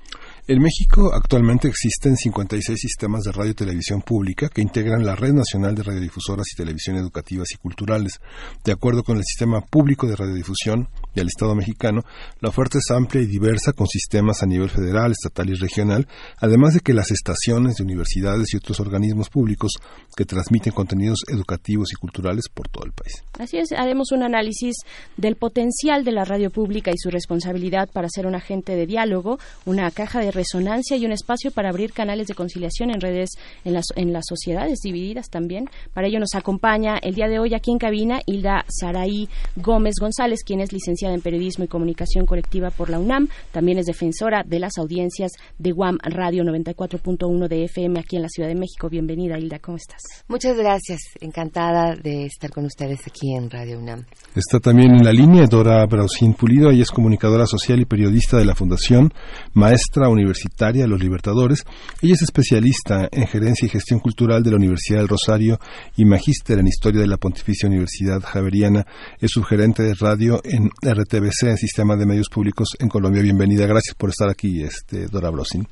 En 0.48 0.60
México 0.60 1.12
actualmente 1.14 1.68
existen 1.68 2.16
56 2.16 2.76
sistemas 2.76 3.22
de 3.22 3.30
radio 3.30 3.52
y 3.52 3.54
televisión 3.54 4.02
pública 4.02 4.48
que 4.48 4.60
integran 4.60 5.06
la 5.06 5.14
Red 5.14 5.34
Nacional 5.34 5.76
de 5.76 5.84
Radiodifusoras 5.84 6.46
y 6.52 6.56
Televisión 6.56 6.96
Educativas 6.96 7.52
y 7.52 7.58
Culturales. 7.58 8.20
De 8.64 8.72
acuerdo 8.72 9.04
con 9.04 9.18
el 9.18 9.22
Sistema 9.22 9.60
Público 9.60 10.08
de 10.08 10.16
Radiodifusión 10.16 10.88
del 11.14 11.28
Estado 11.28 11.54
mexicano, 11.54 12.02
la 12.40 12.48
oferta 12.48 12.78
es 12.78 12.90
amplia 12.90 13.22
y 13.22 13.26
diversa 13.26 13.72
con 13.72 13.86
sistemas 13.86 14.42
a 14.42 14.46
nivel 14.46 14.68
federal, 14.68 15.12
estatal 15.12 15.48
y 15.48 15.54
regional, 15.54 16.08
además 16.38 16.74
de 16.74 16.80
que 16.80 16.92
las 16.92 17.12
estaciones 17.12 17.76
de 17.76 17.84
universidades 17.84 18.52
y 18.52 18.56
otros 18.56 18.80
organismos 18.80 19.30
públicos 19.30 19.74
que 20.16 20.24
transmiten 20.24 20.72
contenidos 20.72 21.20
educativos 21.28 21.92
y 21.92 21.94
culturales 21.94 22.46
por 22.52 22.66
todo 22.66 22.84
el 22.84 22.92
país. 22.92 23.22
Así 23.38 23.58
es, 23.58 23.70
haremos 23.70 24.10
un 24.10 24.24
análisis 24.24 24.74
del 25.16 25.36
potencial 25.36 26.02
de 26.02 26.10
la 26.10 26.24
radio 26.24 26.50
pública 26.50 26.90
y 26.90 26.98
su 26.98 27.10
responsabilidad 27.10 27.88
para 27.92 28.08
ser 28.08 28.26
un 28.26 28.34
agente 28.34 28.74
de 28.74 28.86
diálogo, 28.86 29.38
una 29.66 29.88
caja 29.92 30.18
de 30.18 30.31
resonancia 30.32 30.96
y 30.96 31.06
un 31.06 31.12
espacio 31.12 31.50
para 31.50 31.68
abrir 31.68 31.92
canales 31.92 32.26
de 32.26 32.34
conciliación 32.34 32.90
en 32.90 33.00
redes 33.00 33.30
en 33.64 33.74
las, 33.74 33.86
en 33.96 34.12
las 34.12 34.24
sociedades 34.28 34.80
divididas 34.82 35.28
también. 35.28 35.66
Para 35.94 36.08
ello 36.08 36.18
nos 36.18 36.34
acompaña 36.34 36.98
el 36.98 37.14
día 37.14 37.28
de 37.28 37.38
hoy 37.38 37.54
aquí 37.54 37.70
en 37.70 37.78
cabina 37.78 38.20
Hilda 38.26 38.64
Saraí 38.68 39.28
Gómez 39.56 39.94
González, 40.00 40.40
quien 40.44 40.60
es 40.60 40.72
licenciada 40.72 41.14
en 41.14 41.20
Periodismo 41.20 41.64
y 41.64 41.68
Comunicación 41.68 42.26
Colectiva 42.26 42.70
por 42.70 42.90
la 42.90 42.98
UNAM. 42.98 43.28
También 43.52 43.78
es 43.78 43.86
defensora 43.86 44.42
de 44.44 44.58
las 44.58 44.78
audiencias 44.78 45.32
de 45.58 45.72
UAM 45.72 45.98
Radio 46.02 46.44
94.1 46.44 47.48
de 47.48 47.64
FM 47.64 48.00
aquí 48.00 48.16
en 48.16 48.22
la 48.22 48.28
Ciudad 48.28 48.48
de 48.48 48.54
México. 48.54 48.88
Bienvenida, 48.88 49.38
Hilda, 49.38 49.58
¿cómo 49.58 49.76
estás? 49.76 50.00
Muchas 50.28 50.56
gracias. 50.56 51.00
Encantada 51.20 51.94
de 51.96 52.26
estar 52.26 52.50
con 52.50 52.64
ustedes 52.64 53.00
aquí 53.06 53.34
en 53.34 53.50
Radio 53.50 53.78
UNAM. 53.78 54.04
Está 54.34 54.60
también 54.60 54.92
en 54.92 55.04
la 55.04 55.12
línea 55.12 55.46
Dora 55.46 55.84
Brausín 55.86 56.34
Pulido, 56.34 56.70
ella 56.70 56.82
es 56.82 56.90
comunicadora 56.90 57.46
social 57.46 57.80
y 57.80 57.84
periodista 57.84 58.38
de 58.38 58.44
la 58.44 58.54
Fundación, 58.54 59.12
maestra 59.54 60.08
universitaria 60.08 60.21
de 60.26 60.88
los 60.88 61.00
Libertadores. 61.00 61.64
Ella 62.00 62.14
es 62.14 62.22
especialista 62.22 63.08
en 63.10 63.26
gerencia 63.26 63.66
y 63.66 63.68
gestión 63.68 64.00
cultural 64.00 64.42
de 64.42 64.50
la 64.50 64.56
Universidad 64.56 64.98
del 64.98 65.08
Rosario 65.08 65.58
y 65.96 66.04
magíster 66.04 66.58
en 66.58 66.66
historia 66.66 67.00
de 67.00 67.06
la 67.06 67.16
Pontificia 67.16 67.68
Universidad 67.68 68.20
Javeriana. 68.22 68.86
Es 69.20 69.32
subgerente 69.32 69.82
de 69.82 69.94
radio 69.94 70.40
en 70.44 70.70
RTBC, 70.82 71.56
Sistema 71.56 71.96
de 71.96 72.06
Medios 72.06 72.28
Públicos 72.28 72.68
en 72.78 72.88
Colombia. 72.88 73.22
Bienvenida, 73.22 73.66
gracias 73.66 73.94
por 73.94 74.10
estar 74.10 74.28
aquí, 74.28 74.62
este, 74.62 75.06
Dora 75.06 75.30
Brausín. 75.30 75.66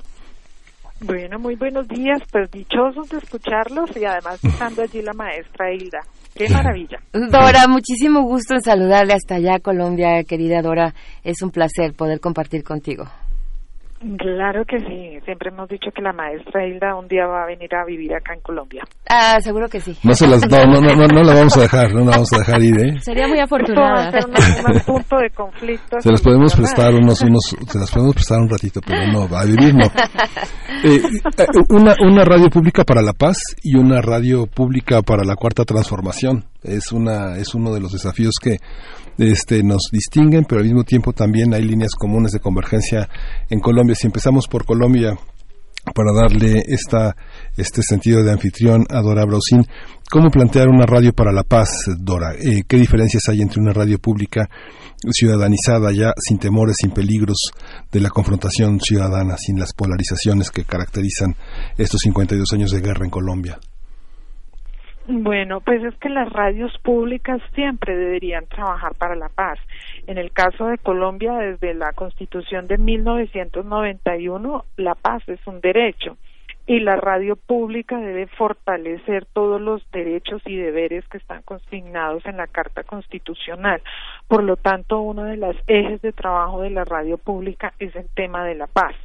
Bueno, 1.03 1.39
muy 1.39 1.55
buenos 1.55 1.87
días, 1.87 2.21
pues 2.31 2.51
dichosos 2.51 3.09
de 3.09 3.17
escucharlos 3.17 3.89
y 3.97 4.05
además 4.05 4.43
estando 4.43 4.83
allí 4.83 5.01
la 5.01 5.13
maestra 5.13 5.73
Hilda. 5.73 5.99
Qué 6.35 6.47
maravilla. 6.49 6.99
Dora, 7.11 7.67
muchísimo 7.67 8.21
gusto 8.21 8.53
en 8.53 8.61
saludarle 8.61 9.13
hasta 9.13 9.35
allá, 9.35 9.59
Colombia, 9.59 10.23
querida 10.23 10.61
Dora. 10.61 10.93
Es 11.23 11.41
un 11.41 11.51
placer 11.51 11.93
poder 11.93 12.19
compartir 12.19 12.63
contigo. 12.63 13.05
Claro 14.17 14.65
que 14.65 14.79
sí, 14.79 15.19
siempre 15.25 15.49
hemos 15.49 15.69
dicho 15.69 15.91
que 15.93 16.01
la 16.01 16.11
maestra 16.11 16.65
Hilda 16.65 16.95
un 16.95 17.07
día 17.07 17.27
va 17.27 17.43
a 17.43 17.45
venir 17.45 17.69
a 17.75 17.85
vivir 17.85 18.11
acá 18.15 18.33
en 18.33 18.41
Colombia. 18.41 18.83
Ah, 19.07 19.37
seguro 19.41 19.67
que 19.69 19.79
sí. 19.79 19.95
No, 20.03 20.13
se 20.15 20.27
las, 20.27 20.41
no, 20.49 20.65
no, 20.65 20.81
no, 20.81 20.95
no, 20.95 21.05
no 21.05 21.21
la 21.21 21.35
vamos 21.35 21.55
a 21.57 21.61
dejar, 21.61 21.93
no 21.93 21.99
la 22.05 22.11
vamos 22.11 22.33
a 22.33 22.39
dejar 22.39 22.63
ir, 22.63 22.79
¿eh? 22.79 22.99
Sería 23.01 23.27
muy 23.27 23.37
va 23.37 23.43
afortunada. 23.43 24.07
a 24.07 24.11
ser 24.11 24.25
un, 24.25 24.33
un 24.75 24.79
punto 24.81 25.17
de 25.17 25.29
conflicto. 25.29 25.99
Se 25.99 26.09
las 26.09 26.21
podemos 26.21 26.55
prestar 26.55 26.95
unos, 26.95 27.21
unos, 27.21 27.43
se 27.45 27.77
las 27.77 27.91
podemos 27.91 28.15
prestar 28.15 28.39
un 28.39 28.49
ratito, 28.49 28.81
pero 28.83 29.05
no, 29.11 29.37
a 29.37 29.45
vivir 29.45 29.75
no. 29.75 29.85
Eh, 30.83 30.95
eh, 31.37 31.45
una, 31.69 31.93
una 32.03 32.23
radio 32.25 32.49
pública 32.49 32.83
para 32.83 33.03
la 33.03 33.13
paz 33.13 33.37
y 33.61 33.75
una 33.75 34.01
radio 34.01 34.47
pública 34.47 35.03
para 35.03 35.23
la 35.23 35.35
cuarta 35.35 35.63
transformación. 35.63 36.45
Es 36.63 36.91
una, 36.91 37.37
es 37.37 37.53
uno 37.53 37.71
de 37.71 37.81
los 37.81 37.91
desafíos 37.91 38.35
que 38.41 38.57
este, 39.21 39.61
nos 39.61 39.89
distinguen, 39.91 40.45
pero 40.45 40.61
al 40.61 40.65
mismo 40.65 40.83
tiempo 40.83 41.13
también 41.13 41.53
hay 41.53 41.61
líneas 41.61 41.91
comunes 41.93 42.31
de 42.31 42.39
convergencia 42.39 43.07
en 43.49 43.59
Colombia. 43.59 43.95
Si 43.95 44.07
empezamos 44.07 44.47
por 44.47 44.65
Colombia, 44.65 45.15
para 45.95 46.11
darle 46.11 46.63
esta, 46.67 47.15
este 47.55 47.81
sentido 47.81 48.23
de 48.23 48.31
anfitrión 48.31 48.85
a 48.89 49.01
Dora 49.01 49.25
Brausín, 49.25 49.65
¿cómo 50.09 50.29
plantear 50.29 50.69
una 50.69 50.85
radio 50.85 51.13
para 51.13 51.31
la 51.31 51.43
paz, 51.43 51.85
Dora? 51.99 52.33
Eh, 52.33 52.63
¿Qué 52.67 52.77
diferencias 52.77 53.29
hay 53.29 53.41
entre 53.41 53.61
una 53.61 53.73
radio 53.73 53.99
pública 53.99 54.49
ciudadanizada 55.11 55.91
ya 55.91 56.13
sin 56.17 56.37
temores, 56.37 56.77
sin 56.79 56.91
peligros 56.91 57.51
de 57.91 57.99
la 57.99 58.09
confrontación 58.09 58.79
ciudadana, 58.79 59.37
sin 59.37 59.59
las 59.59 59.73
polarizaciones 59.73 60.51
que 60.51 60.63
caracterizan 60.63 61.35
estos 61.77 62.01
52 62.01 62.53
años 62.53 62.71
de 62.71 62.81
guerra 62.81 63.05
en 63.05 63.11
Colombia? 63.11 63.59
Bueno, 65.07 65.61
pues 65.61 65.83
es 65.83 65.95
que 65.95 66.09
las 66.09 66.31
radios 66.31 66.77
públicas 66.79 67.41
siempre 67.55 67.95
deberían 67.97 68.45
trabajar 68.45 68.93
para 68.95 69.15
la 69.15 69.29
paz. 69.29 69.57
En 70.07 70.17
el 70.17 70.31
caso 70.31 70.67
de 70.67 70.77
Colombia, 70.77 71.33
desde 71.33 71.73
la 71.73 71.91
Constitución 71.93 72.67
de 72.67 72.77
1991, 72.77 74.65
la 74.77 74.95
paz 74.95 75.23
es 75.27 75.39
un 75.47 75.59
derecho 75.59 76.17
y 76.67 76.79
la 76.79 76.95
radio 76.95 77.35
pública 77.35 77.97
debe 77.97 78.27
fortalecer 78.27 79.25
todos 79.25 79.59
los 79.59 79.81
derechos 79.91 80.41
y 80.45 80.55
deberes 80.55 81.07
que 81.07 81.17
están 81.17 81.41
consignados 81.41 82.25
en 82.25 82.37
la 82.37 82.47
Carta 82.47 82.83
Constitucional. 82.83 83.81
Por 84.27 84.43
lo 84.43 84.55
tanto, 84.55 85.01
uno 85.01 85.23
de 85.23 85.37
los 85.37 85.55
ejes 85.67 86.01
de 86.01 86.13
trabajo 86.13 86.61
de 86.61 86.69
la 86.69 86.85
radio 86.85 87.17
pública 87.17 87.73
es 87.79 87.95
el 87.95 88.07
tema 88.13 88.45
de 88.45 88.55
la 88.55 88.67
paz. 88.67 88.95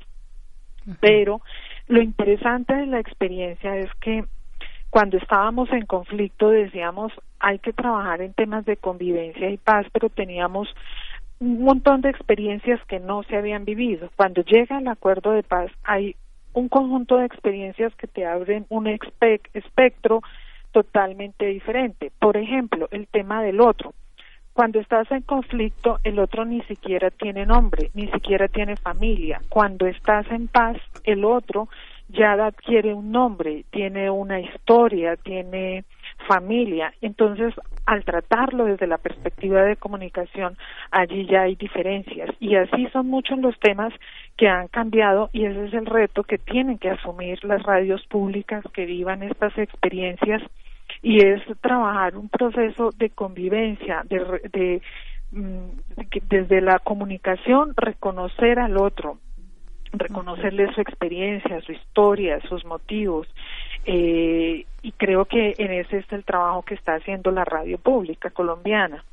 Pero 1.00 1.40
lo 1.88 2.00
interesante 2.00 2.74
de 2.74 2.86
la 2.86 3.00
experiencia 3.00 3.76
es 3.76 3.90
que 4.00 4.24
cuando 4.90 5.18
estábamos 5.18 5.70
en 5.72 5.86
conflicto 5.86 6.50
decíamos 6.50 7.12
hay 7.38 7.58
que 7.58 7.72
trabajar 7.72 8.22
en 8.22 8.32
temas 8.32 8.64
de 8.64 8.76
convivencia 8.76 9.50
y 9.50 9.56
paz, 9.58 9.86
pero 9.92 10.08
teníamos 10.08 10.68
un 11.38 11.62
montón 11.62 12.00
de 12.00 12.10
experiencias 12.10 12.80
que 12.86 12.98
no 12.98 13.22
se 13.24 13.36
habían 13.36 13.64
vivido. 13.64 14.10
Cuando 14.16 14.42
llega 14.42 14.78
el 14.78 14.88
acuerdo 14.88 15.32
de 15.32 15.42
paz 15.42 15.70
hay 15.84 16.16
un 16.54 16.68
conjunto 16.68 17.18
de 17.18 17.26
experiencias 17.26 17.94
que 17.96 18.06
te 18.06 18.24
abren 18.24 18.64
un 18.70 18.86
espe- 18.86 19.42
espectro 19.52 20.22
totalmente 20.72 21.46
diferente. 21.46 22.10
Por 22.18 22.36
ejemplo, 22.36 22.88
el 22.90 23.06
tema 23.06 23.42
del 23.42 23.60
otro. 23.60 23.92
Cuando 24.54 24.80
estás 24.80 25.10
en 25.10 25.20
conflicto, 25.20 25.98
el 26.02 26.18
otro 26.18 26.46
ni 26.46 26.62
siquiera 26.62 27.10
tiene 27.10 27.44
nombre, 27.44 27.90
ni 27.92 28.08
siquiera 28.08 28.48
tiene 28.48 28.76
familia. 28.76 29.42
Cuando 29.50 29.86
estás 29.86 30.30
en 30.30 30.48
paz, 30.48 30.78
el 31.04 31.26
otro 31.26 31.68
ya 32.08 32.32
adquiere 32.32 32.94
un 32.94 33.10
nombre, 33.10 33.64
tiene 33.70 34.10
una 34.10 34.40
historia, 34.40 35.16
tiene 35.16 35.84
familia. 36.28 36.92
Entonces, 37.00 37.54
al 37.84 38.04
tratarlo 38.04 38.64
desde 38.64 38.86
la 38.86 38.98
perspectiva 38.98 39.62
de 39.62 39.76
comunicación, 39.76 40.56
allí 40.90 41.26
ya 41.26 41.42
hay 41.42 41.56
diferencias. 41.56 42.30
Y 42.40 42.56
así 42.56 42.88
son 42.92 43.08
muchos 43.08 43.38
los 43.38 43.58
temas 43.58 43.92
que 44.36 44.48
han 44.48 44.68
cambiado 44.68 45.30
y 45.32 45.44
ese 45.44 45.66
es 45.66 45.74
el 45.74 45.86
reto 45.86 46.24
que 46.24 46.38
tienen 46.38 46.78
que 46.78 46.90
asumir 46.90 47.44
las 47.44 47.62
radios 47.62 48.04
públicas 48.06 48.64
que 48.72 48.86
vivan 48.86 49.22
estas 49.22 49.56
experiencias 49.58 50.42
y 51.02 51.24
es 51.24 51.42
trabajar 51.60 52.16
un 52.16 52.28
proceso 52.28 52.90
de 52.96 53.10
convivencia, 53.10 54.02
de, 54.08 54.18
de 54.52 54.82
mm, 55.32 55.68
desde 56.28 56.60
la 56.60 56.78
comunicación 56.78 57.74
reconocer 57.76 58.58
al 58.58 58.76
otro, 58.76 59.18
reconocerle 59.98 60.72
su 60.74 60.80
experiencia, 60.80 61.60
su 61.62 61.72
historia, 61.72 62.40
sus 62.48 62.64
motivos. 62.64 63.26
Eh, 63.84 64.66
y 64.82 64.92
creo 64.92 65.24
que 65.26 65.54
en 65.58 65.72
ese 65.72 65.98
es 65.98 66.12
el 66.12 66.24
trabajo 66.24 66.62
que 66.62 66.74
está 66.74 66.94
haciendo 66.94 67.30
la 67.30 67.44
radio 67.44 67.78
pública 67.78 68.30
colombiana. 68.30 69.04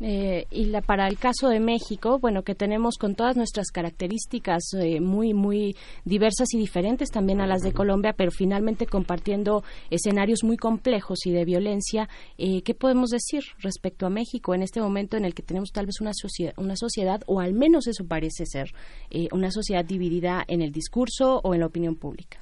Eh, 0.00 0.46
y 0.50 0.66
la, 0.66 0.80
para 0.80 1.08
el 1.08 1.18
caso 1.18 1.48
de 1.48 1.58
México, 1.58 2.18
bueno, 2.20 2.42
que 2.42 2.54
tenemos 2.54 2.98
con 2.98 3.16
todas 3.16 3.36
nuestras 3.36 3.70
características 3.72 4.72
eh, 4.74 5.00
muy, 5.00 5.34
muy 5.34 5.74
diversas 6.04 6.54
y 6.54 6.58
diferentes 6.58 7.10
también 7.10 7.40
a 7.40 7.46
las 7.46 7.62
de 7.62 7.72
Colombia, 7.72 8.14
pero 8.16 8.30
finalmente 8.30 8.86
compartiendo 8.86 9.64
escenarios 9.90 10.44
muy 10.44 10.56
complejos 10.56 11.26
y 11.26 11.32
de 11.32 11.44
violencia, 11.44 12.08
eh, 12.38 12.62
¿qué 12.62 12.74
podemos 12.74 13.10
decir 13.10 13.42
respecto 13.58 14.06
a 14.06 14.10
México 14.10 14.54
en 14.54 14.62
este 14.62 14.80
momento 14.80 15.16
en 15.16 15.24
el 15.24 15.34
que 15.34 15.42
tenemos 15.42 15.72
tal 15.72 15.86
vez 15.86 16.00
una 16.00 16.12
sociedad, 16.14 16.54
una 16.56 16.76
sociedad 16.76 17.22
o 17.26 17.40
al 17.40 17.52
menos 17.52 17.88
eso 17.88 18.06
parece 18.06 18.46
ser, 18.46 18.70
eh, 19.10 19.28
una 19.32 19.50
sociedad 19.50 19.84
dividida 19.84 20.44
en 20.46 20.62
el 20.62 20.70
discurso 20.70 21.40
o 21.42 21.54
en 21.54 21.60
la 21.60 21.66
opinión 21.66 21.96
pública? 21.96 22.38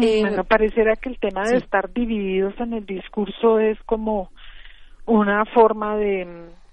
Eh, 0.00 0.20
bueno, 0.22 0.42
pareciera 0.44 0.96
que 0.96 1.08
el 1.08 1.18
tema 1.18 1.48
de 1.48 1.58
estar 1.58 1.92
divididos 1.92 2.54
en 2.58 2.72
el 2.72 2.84
discurso 2.84 3.60
es 3.60 3.78
como 3.86 4.30
una 5.06 5.44
forma 5.46 5.96
de, 5.96 6.26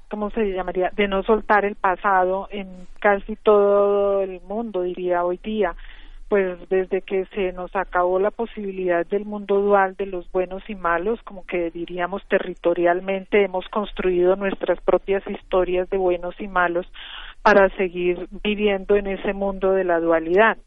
¿cómo 0.10 0.30
se 0.32 0.52
llamaría?, 0.52 0.92
de 0.96 1.08
no 1.08 1.24
soltar 1.24 1.66
el 1.66 1.76
pasado 1.76 2.48
en 2.52 2.68
casi 3.00 3.36
todo 3.36 4.22
el 4.22 4.42
mundo, 4.42 4.84
diría 4.84 5.24
hoy 5.24 5.40
día. 5.44 5.76
Pues 6.30 6.58
desde 6.70 7.02
que 7.02 7.26
se 7.36 7.52
nos 7.52 7.76
acabó 7.76 8.18
la 8.18 8.32
posibilidad 8.32 9.06
del 9.06 9.26
mundo 9.26 9.60
dual 9.60 9.98
de 9.98 10.06
los 10.06 10.32
buenos 10.32 10.64
y 10.70 10.76
malos, 10.76 11.22
como 11.24 11.46
que 11.46 11.72
diríamos 11.72 12.26
territorialmente, 12.30 13.44
hemos 13.44 13.68
construido 13.68 14.38
nuestras 14.38 14.80
propias 14.80 15.28
historias 15.28 15.90
de 15.90 15.98
buenos 15.98 16.40
y 16.40 16.48
malos 16.48 16.88
para 17.42 17.68
seguir 17.76 18.30
viviendo 18.44 18.96
en 18.96 19.08
ese 19.08 19.34
mundo 19.34 19.74
de 19.74 19.84
la 19.84 20.00
dualidad 20.00 20.58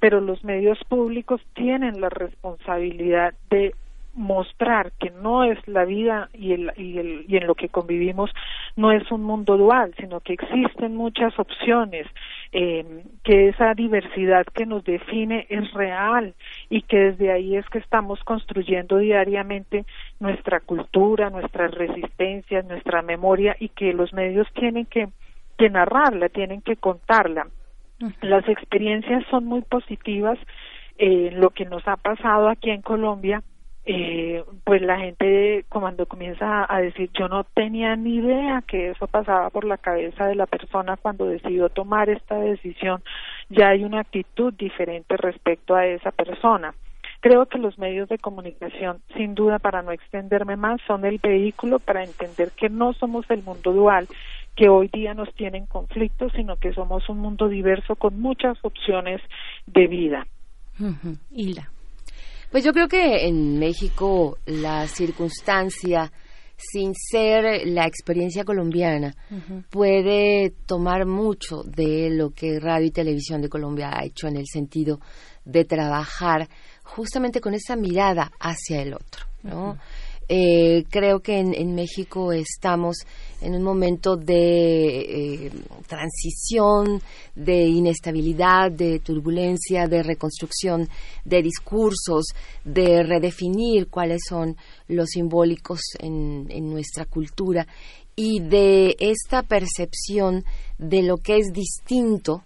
pero 0.00 0.20
los 0.20 0.44
medios 0.44 0.78
públicos 0.88 1.40
tienen 1.54 2.00
la 2.00 2.08
responsabilidad 2.08 3.34
de 3.50 3.74
mostrar 4.16 4.92
que 4.98 5.10
no 5.10 5.44
es 5.44 5.58
la 5.68 5.84
vida 5.84 6.30
y, 6.32 6.52
el, 6.52 6.72
y, 6.76 6.98
el, 6.98 7.24
y 7.28 7.36
en 7.36 7.46
lo 7.46 7.54
que 7.54 7.68
convivimos 7.68 8.30
no 8.74 8.90
es 8.90 9.10
un 9.12 9.22
mundo 9.22 9.58
dual, 9.58 9.94
sino 10.00 10.20
que 10.20 10.32
existen 10.32 10.96
muchas 10.96 11.38
opciones 11.38 12.06
eh, 12.50 13.04
que 13.22 13.48
esa 13.48 13.74
diversidad 13.74 14.46
que 14.46 14.64
nos 14.64 14.84
define 14.84 15.46
es 15.50 15.70
real 15.74 16.34
y 16.70 16.82
que 16.82 16.96
desde 16.96 17.30
ahí 17.30 17.56
es 17.56 17.68
que 17.68 17.78
estamos 17.78 18.24
construyendo 18.24 18.96
diariamente 18.96 19.84
nuestra 20.18 20.60
cultura, 20.60 21.28
nuestras 21.28 21.72
resistencias, 21.72 22.64
nuestra 22.64 23.02
memoria 23.02 23.54
y 23.60 23.68
que 23.68 23.92
los 23.92 24.14
medios 24.14 24.48
tienen 24.54 24.86
que, 24.86 25.08
que 25.58 25.68
narrarla, 25.68 26.30
tienen 26.30 26.62
que 26.62 26.76
contarla. 26.76 27.48
Las 28.22 28.48
experiencias 28.48 29.24
son 29.30 29.44
muy 29.44 29.60
positivas. 29.60 30.38
Eh, 30.98 31.30
lo 31.34 31.50
que 31.50 31.66
nos 31.66 31.86
ha 31.86 31.98
pasado 31.98 32.48
aquí 32.48 32.70
en 32.70 32.80
Colombia 32.80 33.42
eh, 33.88 34.42
pues 34.64 34.82
la 34.82 34.98
gente 34.98 35.64
cuando 35.68 36.06
comienza 36.06 36.66
a 36.68 36.80
decir 36.80 37.08
yo 37.16 37.28
no 37.28 37.44
tenía 37.44 37.94
ni 37.94 38.16
idea 38.16 38.64
que 38.66 38.90
eso 38.90 39.06
pasaba 39.06 39.48
por 39.50 39.64
la 39.64 39.78
cabeza 39.78 40.26
de 40.26 40.34
la 40.34 40.46
persona 40.46 40.96
cuando 40.96 41.26
decidió 41.26 41.68
tomar 41.68 42.10
esta 42.10 42.36
decisión 42.36 43.00
ya 43.48 43.68
hay 43.68 43.84
una 43.84 44.00
actitud 44.00 44.52
diferente 44.54 45.16
respecto 45.16 45.76
a 45.76 45.86
esa 45.86 46.10
persona. 46.10 46.74
Creo 47.20 47.46
que 47.46 47.58
los 47.58 47.78
medios 47.78 48.08
de 48.08 48.18
comunicación 48.18 49.02
sin 49.16 49.36
duda 49.36 49.60
para 49.60 49.82
no 49.82 49.92
extenderme 49.92 50.56
más 50.56 50.80
son 50.88 51.04
el 51.04 51.18
vehículo 51.18 51.78
para 51.78 52.02
entender 52.02 52.50
que 52.56 52.68
no 52.68 52.92
somos 52.92 53.30
el 53.30 53.44
mundo 53.44 53.72
dual 53.72 54.08
que 54.56 54.68
hoy 54.68 54.88
día 54.92 55.14
nos 55.14 55.32
tienen 55.34 55.66
conflictos 55.66 56.32
sino 56.34 56.56
que 56.56 56.72
somos 56.72 57.08
un 57.08 57.20
mundo 57.20 57.48
diverso 57.48 57.94
con 57.94 58.20
muchas 58.20 58.58
opciones 58.62 59.20
de 59.66 59.86
vida. 59.86 60.26
Hilda 61.30 61.70
pues 62.56 62.64
yo 62.64 62.72
creo 62.72 62.88
que 62.88 63.26
en 63.26 63.58
México 63.58 64.38
la 64.46 64.88
circunstancia, 64.88 66.10
sin 66.56 66.94
ser 66.94 67.66
la 67.66 67.86
experiencia 67.86 68.46
colombiana, 68.46 69.14
puede 69.68 70.54
tomar 70.64 71.04
mucho 71.04 71.62
de 71.64 72.08
lo 72.08 72.30
que 72.30 72.58
Radio 72.58 72.86
y 72.86 72.92
Televisión 72.92 73.42
de 73.42 73.50
Colombia 73.50 73.90
ha 73.92 74.06
hecho 74.06 74.26
en 74.26 74.38
el 74.38 74.46
sentido 74.46 75.00
de 75.44 75.66
trabajar 75.66 76.48
justamente 76.82 77.42
con 77.42 77.52
esa 77.52 77.76
mirada 77.76 78.32
hacia 78.40 78.80
el 78.80 78.94
otro, 78.94 79.26
¿no? 79.42 79.76
Eh, 80.28 80.84
creo 80.90 81.20
que 81.20 81.38
en, 81.38 81.74
México 81.76 82.32
estamos 82.32 82.96
en 83.40 83.54
un 83.54 83.62
momento 83.62 84.16
de 84.16 85.44
eh, 85.46 85.52
transición, 85.86 87.00
de 87.36 87.66
inestabilidad, 87.66 88.72
de 88.72 88.98
turbulencia, 88.98 89.86
de 89.86 90.02
reconstrucción 90.02 90.88
de 91.24 91.42
discursos, 91.42 92.24
de 92.64 93.04
redefinir 93.04 93.86
cuáles 93.86 94.22
son 94.28 94.56
los 94.88 95.10
simbólicos 95.10 95.80
en, 96.00 96.48
en 96.50 96.70
nuestra 96.70 97.04
cultura 97.04 97.64
y 98.16 98.40
de 98.40 98.96
esta 98.98 99.42
percepción 99.42 100.44
de 100.78 101.02
lo 101.02 101.18
que 101.18 101.36
es 101.36 101.52
distinto 101.52 102.42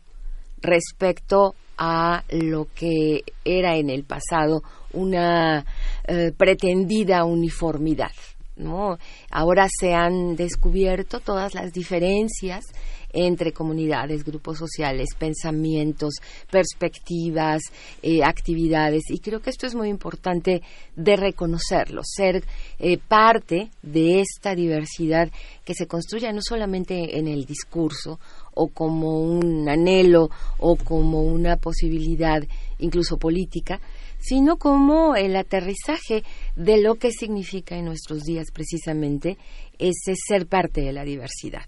respecto 0.60 1.54
a 1.78 2.24
lo 2.28 2.66
que 2.74 3.24
era 3.42 3.76
en 3.76 3.88
el 3.88 4.04
pasado 4.04 4.62
una 4.92 5.64
eh, 6.06 6.32
pretendida 6.36 7.24
uniformidad. 7.24 8.12
¿no? 8.56 8.98
Ahora 9.30 9.66
se 9.68 9.94
han 9.94 10.36
descubierto 10.36 11.20
todas 11.20 11.54
las 11.54 11.72
diferencias 11.72 12.64
entre 13.12 13.52
comunidades, 13.52 14.24
grupos 14.24 14.58
sociales, 14.58 15.08
pensamientos, 15.18 16.14
perspectivas, 16.50 17.60
eh, 18.02 18.22
actividades. 18.22 19.02
Y 19.08 19.18
creo 19.18 19.40
que 19.40 19.50
esto 19.50 19.66
es 19.66 19.74
muy 19.74 19.88
importante 19.88 20.62
de 20.94 21.16
reconocerlo, 21.16 22.02
ser 22.04 22.44
eh, 22.78 22.98
parte 22.98 23.70
de 23.82 24.20
esta 24.20 24.54
diversidad 24.54 25.28
que 25.64 25.74
se 25.74 25.86
construye 25.86 26.32
no 26.32 26.40
solamente 26.40 27.18
en 27.18 27.26
el 27.26 27.44
discurso 27.46 28.20
o 28.54 28.68
como 28.68 29.20
un 29.20 29.68
anhelo 29.68 30.28
o 30.58 30.76
como 30.76 31.22
una 31.22 31.56
posibilidad 31.56 32.42
incluso 32.78 33.16
política, 33.16 33.80
sino 34.20 34.56
como 34.56 35.16
el 35.16 35.34
aterrizaje 35.34 36.22
de 36.54 36.80
lo 36.80 36.96
que 36.96 37.10
significa 37.10 37.76
en 37.76 37.86
nuestros 37.86 38.22
días 38.22 38.48
precisamente 38.52 39.38
ese 39.78 40.14
ser 40.14 40.46
parte 40.46 40.82
de 40.82 40.92
la 40.92 41.04
diversidad. 41.04 41.64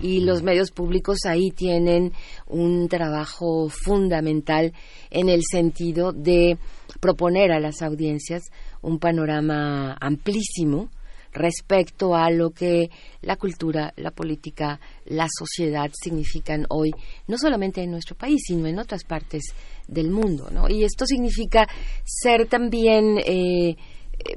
Y 0.00 0.20
los 0.20 0.42
medios 0.42 0.70
públicos 0.70 1.18
ahí 1.26 1.50
tienen 1.50 2.12
un 2.46 2.88
trabajo 2.88 3.68
fundamental 3.68 4.72
en 5.10 5.28
el 5.28 5.42
sentido 5.42 6.12
de 6.12 6.58
proponer 7.00 7.50
a 7.50 7.58
las 7.58 7.82
audiencias 7.82 8.42
un 8.82 9.00
panorama 9.00 9.96
amplísimo 10.00 10.90
respecto 11.32 12.14
a 12.14 12.30
lo 12.30 12.50
que 12.50 12.90
la 13.22 13.36
cultura, 13.36 13.92
la 13.96 14.10
política, 14.10 14.80
la 15.06 15.28
sociedad 15.28 15.90
significan 15.92 16.66
hoy, 16.68 16.92
no 17.28 17.38
solamente 17.38 17.82
en 17.82 17.90
nuestro 17.90 18.16
país, 18.16 18.40
sino 18.46 18.66
en 18.66 18.78
otras 18.78 19.04
partes 19.04 19.42
del 19.86 20.10
mundo, 20.10 20.48
¿no? 20.50 20.68
Y 20.68 20.84
esto 20.84 21.06
significa 21.06 21.68
ser 22.04 22.46
también 22.46 23.18
eh, 23.18 23.70
eh, 23.70 24.36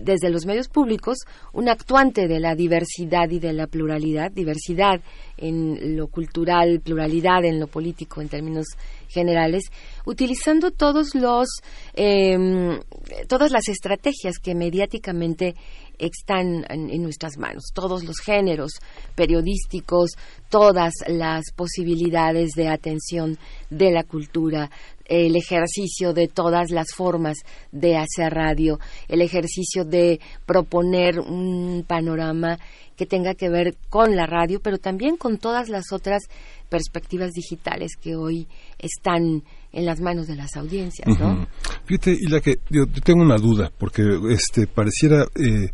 desde 0.00 0.30
los 0.30 0.46
medios 0.46 0.68
públicos 0.68 1.18
un 1.52 1.68
actuante 1.68 2.28
de 2.28 2.40
la 2.40 2.54
diversidad 2.54 3.28
y 3.30 3.38
de 3.38 3.52
la 3.52 3.66
pluralidad, 3.66 4.30
diversidad 4.30 5.00
en 5.36 5.96
lo 5.96 6.08
cultural, 6.08 6.80
pluralidad 6.80 7.44
en 7.44 7.60
lo 7.60 7.66
político 7.66 8.20
en 8.20 8.28
términos 8.28 8.66
generales, 9.08 9.64
utilizando 10.06 10.70
todos 10.70 11.14
los 11.14 11.48
em, 11.94 12.80
todas 13.28 13.50
las 13.50 13.68
estrategias 13.68 14.38
que 14.38 14.54
mediáticamente 14.54 15.54
están 16.02 16.64
en, 16.68 17.02
nuestras 17.02 17.38
manos, 17.38 17.70
todos 17.72 18.04
los 18.04 18.18
géneros 18.18 18.72
periodísticos, 19.14 20.12
todas 20.50 20.92
las 21.06 21.44
posibilidades 21.54 22.50
de 22.56 22.68
atención 22.68 23.38
de 23.70 23.92
la 23.92 24.02
cultura, 24.02 24.70
el 25.04 25.36
ejercicio 25.36 26.12
de 26.12 26.28
todas 26.28 26.70
las 26.70 26.88
formas 26.94 27.38
de 27.70 27.96
hacer 27.96 28.32
radio, 28.34 28.78
el 29.08 29.22
ejercicio 29.22 29.84
de 29.84 30.20
proponer 30.46 31.20
un 31.20 31.84
panorama 31.86 32.58
que 32.96 33.06
tenga 33.06 33.34
que 33.34 33.48
ver 33.48 33.76
con 33.88 34.16
la 34.16 34.26
radio, 34.26 34.60
pero 34.60 34.78
también 34.78 35.16
con 35.16 35.38
todas 35.38 35.68
las 35.68 35.92
otras 35.92 36.22
perspectivas 36.68 37.32
digitales 37.32 37.92
que 38.00 38.16
hoy 38.16 38.46
están 38.78 39.42
en 39.72 39.86
las 39.86 40.00
manos 40.00 40.26
de 40.26 40.36
las 40.36 40.56
audiencias, 40.56 41.08
¿no? 41.18 41.46
Fíjate, 41.86 42.12
y 42.12 42.28
la 42.28 42.40
que 42.40 42.56
yo, 42.68 42.86
tengo 43.04 43.22
una 43.22 43.36
duda, 43.36 43.70
porque 43.76 44.02
este 44.30 44.66
pareciera 44.66 45.24
eh, 45.34 45.70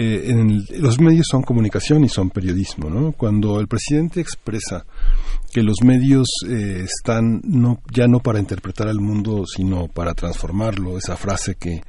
eh, 0.00 0.30
en 0.30 0.64
los 0.80 1.00
medios 1.00 1.26
son 1.28 1.42
comunicación 1.42 2.04
y 2.04 2.08
son 2.08 2.30
periodismo, 2.30 2.88
¿no? 2.88 3.10
Cuando 3.10 3.58
el 3.58 3.66
presidente 3.66 4.20
expresa 4.20 4.86
que 5.52 5.62
los 5.62 5.76
medios 5.82 6.28
eh, 6.48 6.84
están 6.84 7.40
no 7.42 7.80
ya 7.90 8.06
no 8.06 8.20
para 8.20 8.38
interpretar 8.38 8.88
al 8.88 9.00
mundo 9.00 9.44
sino 9.46 9.88
para 9.88 10.14
transformarlo 10.14 10.98
esa 10.98 11.16
frase 11.16 11.54
que 11.54 11.80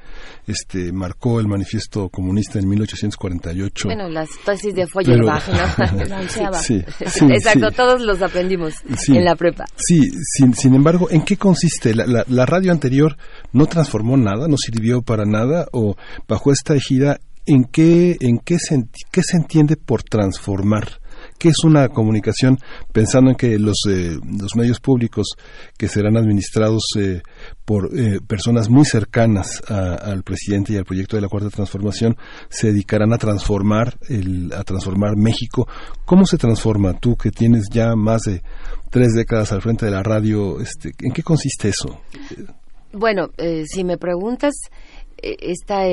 este 0.48 0.91
marcó 0.94 1.40
el 1.40 1.48
manifiesto 1.48 2.10
comunista 2.10 2.57
en 2.60 2.69
1848 2.69 3.90
bueno 3.90 4.07
las 4.07 4.30
tesis 4.45 4.73
de 4.73 4.88
Feuerbach 4.88 5.44
¿no? 5.49 6.30
sí, 6.53 6.84
sí, 7.06 7.26
exacto 7.26 7.72
todos 7.72 8.02
los 8.02 8.22
aprendimos 8.22 8.76
en 9.10 9.26
la 9.26 9.36
prepa. 9.36 9.65
Sí 9.76 10.10
sin, 10.38 10.53
sin 10.53 10.73
embargo 10.73 11.10
en 11.11 11.23
qué 11.23 11.36
consiste 11.36 11.94
la, 11.94 12.23
la 12.26 12.45
radio 12.45 12.72
anterior 12.72 13.18
no 13.52 13.65
transformó 13.65 14.15
nada 14.15 14.48
no 14.48 14.56
sirvió 14.57 15.02
para 15.02 15.26
nada 15.26 15.68
o 15.73 15.98
bajo 16.27 16.53
esta 16.53 16.76
ejida 16.76 17.19
en 17.49 17.65
qué 17.65 18.17
en 18.21 18.39
qué 18.39 18.57
se, 18.59 18.85
qué 19.11 19.21
se 19.23 19.38
entiende 19.38 19.76
por 19.76 20.03
transformar 20.03 20.99
¿Qué 21.38 21.49
es 21.49 21.63
una 21.63 21.89
comunicación? 21.89 22.57
Pensando 22.91 23.31
en 23.31 23.38
que 23.38 23.57
los, 23.57 23.77
eh, 23.89 24.17
los 24.39 24.55
medios 24.55 24.80
públicos 24.80 25.27
que 25.77 25.88
serán 25.88 26.17
administrados 26.17 26.84
eh, 26.97 27.21
por 27.65 27.97
eh, 27.97 28.19
personas 28.26 28.69
muy 28.69 28.85
cercanas 28.85 29.61
al 29.69 30.23
presidente 30.23 30.73
y 30.73 30.77
al 30.77 30.85
proyecto 30.85 31.15
de 31.15 31.21
la 31.21 31.30
Cuarta 31.30 31.49
Transformación 31.49 32.17
se 32.49 32.67
dedicarán 32.67 33.13
a 33.13 33.17
transformar, 33.17 33.97
el, 34.09 34.51
a 34.53 34.63
transformar 34.63 35.15
México. 35.15 35.67
¿Cómo 36.05 36.26
se 36.26 36.38
transforma 36.38 36.93
tú 36.99 37.15
que 37.15 37.31
tienes 37.31 37.65
ya 37.71 37.95
más 37.95 38.23
de 38.23 38.41
tres 38.89 39.13
décadas 39.13 39.51
al 39.51 39.61
frente 39.61 39.85
de 39.85 39.91
la 39.91 40.03
radio? 40.03 40.59
Este, 40.59 40.91
¿En 40.99 41.13
qué 41.13 41.23
consiste 41.23 41.69
eso? 41.69 42.01
Bueno, 42.91 43.30
si 43.65 43.84
me 43.84 43.97
preguntas 43.97 44.55
esta 45.22 45.84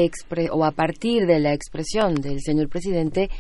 o 0.53 0.65
a 0.65 0.71
partir 0.71 1.27
de 1.27 1.39
la 1.39 1.53
expresión 1.53 2.15
del 2.15 2.41
señor 2.41 2.69
presidente, 2.69 3.31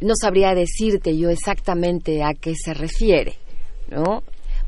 no 0.00 0.14
sabría 0.18 0.54
decirte 0.54 1.16
yo 1.16 1.30
exactamente 1.30 2.22
a 2.22 2.32
qué 2.34 2.54
se 2.54 2.74
refiere, 2.74 3.34
¿no? 3.90 4.22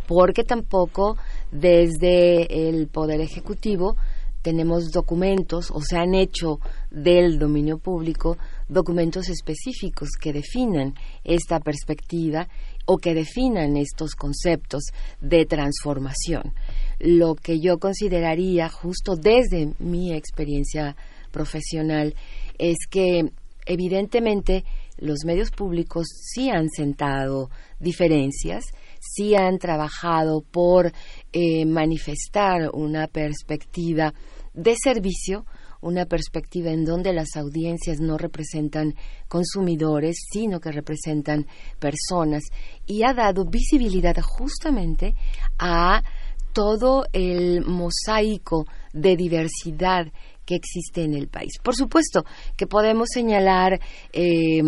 Porque 0.06 0.44
tampoco 0.44 1.16
desde 1.50 2.68
el 2.68 2.88
Poder 2.88 3.20
Ejecutivo 3.20 3.96
tenemos 4.42 4.90
documentos 4.90 5.70
o 5.70 5.80
se 5.80 5.96
han 5.96 6.14
hecho 6.14 6.58
del 6.90 7.38
dominio 7.38 7.78
público 7.78 8.36
documentos 8.68 9.28
específicos 9.28 10.10
que 10.20 10.32
definan 10.32 10.94
esta 11.24 11.60
perspectiva 11.60 12.48
o 12.84 12.98
que 12.98 13.14
definan 13.14 13.76
estos 13.76 14.14
conceptos 14.14 14.82
de 15.20 15.46
transformación. 15.46 16.54
Lo 17.04 17.34
que 17.34 17.58
yo 17.58 17.78
consideraría 17.78 18.68
justo 18.68 19.16
desde 19.16 19.74
mi 19.80 20.14
experiencia 20.14 20.94
profesional 21.32 22.14
es 22.58 22.76
que 22.88 23.32
evidentemente 23.66 24.64
los 24.98 25.24
medios 25.24 25.50
públicos 25.50 26.06
sí 26.06 26.48
han 26.48 26.68
sentado 26.70 27.50
diferencias, 27.80 28.66
sí 29.00 29.34
han 29.34 29.58
trabajado 29.58 30.42
por 30.42 30.92
eh, 31.32 31.64
manifestar 31.66 32.70
una 32.72 33.08
perspectiva 33.08 34.14
de 34.54 34.76
servicio, 34.80 35.44
una 35.80 36.06
perspectiva 36.06 36.70
en 36.70 36.84
donde 36.84 37.12
las 37.12 37.34
audiencias 37.34 37.98
no 37.98 38.16
representan 38.16 38.94
consumidores, 39.26 40.14
sino 40.30 40.60
que 40.60 40.70
representan 40.70 41.48
personas, 41.80 42.44
y 42.86 43.02
ha 43.02 43.12
dado 43.12 43.44
visibilidad 43.44 44.14
justamente 44.22 45.16
a 45.58 46.04
todo 46.52 47.04
el 47.12 47.64
mosaico 47.64 48.66
de 48.92 49.16
diversidad 49.16 50.06
que 50.44 50.56
existe 50.56 51.04
en 51.04 51.14
el 51.14 51.28
país. 51.28 51.52
Por 51.62 51.74
supuesto 51.74 52.24
que 52.56 52.66
podemos 52.66 53.08
señalar 53.12 53.80
eh, 54.12 54.60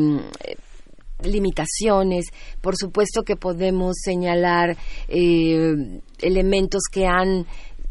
limitaciones, 1.23 2.27
por 2.61 2.77
supuesto 2.77 3.23
que 3.23 3.37
podemos 3.37 3.97
señalar 4.03 4.77
eh, 5.09 6.01
elementos 6.21 6.83
que 6.91 7.07
han 7.07 7.47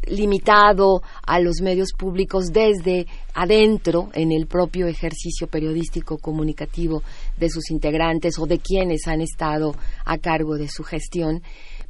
limitado 0.06 1.02
a 1.26 1.40
los 1.40 1.60
medios 1.62 1.92
públicos 1.96 2.46
desde 2.52 3.06
adentro 3.34 4.10
en 4.12 4.32
el 4.32 4.46
propio 4.46 4.86
ejercicio 4.86 5.46
periodístico 5.46 6.18
comunicativo 6.18 7.02
de 7.38 7.48
sus 7.48 7.70
integrantes 7.70 8.38
o 8.38 8.46
de 8.46 8.58
quienes 8.58 9.06
han 9.06 9.22
estado 9.22 9.74
a 10.04 10.18
cargo 10.18 10.56
de 10.56 10.68
su 10.68 10.84
gestión, 10.84 11.42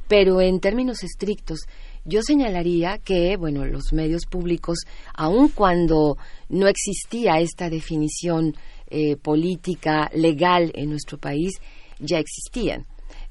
pero 0.07 0.39
en 0.39 0.59
términos 0.59 1.03
estrictos 1.03 1.59
yo 2.05 2.21
señalaría 2.21 2.99
que, 2.99 3.35
bueno, 3.35 3.65
los 3.65 3.91
medios 3.91 4.25
públicos, 4.25 4.79
aun 5.13 5.49
cuando 5.49 6.17
no 6.49 6.67
existía 6.67 7.39
esta 7.39 7.69
definición 7.69 8.55
eh, 8.87 9.17
política 9.17 10.09
legal 10.13 10.71
en 10.75 10.91
nuestro 10.91 11.17
país, 11.17 11.59
ya 11.99 12.19
existían. 12.19 12.85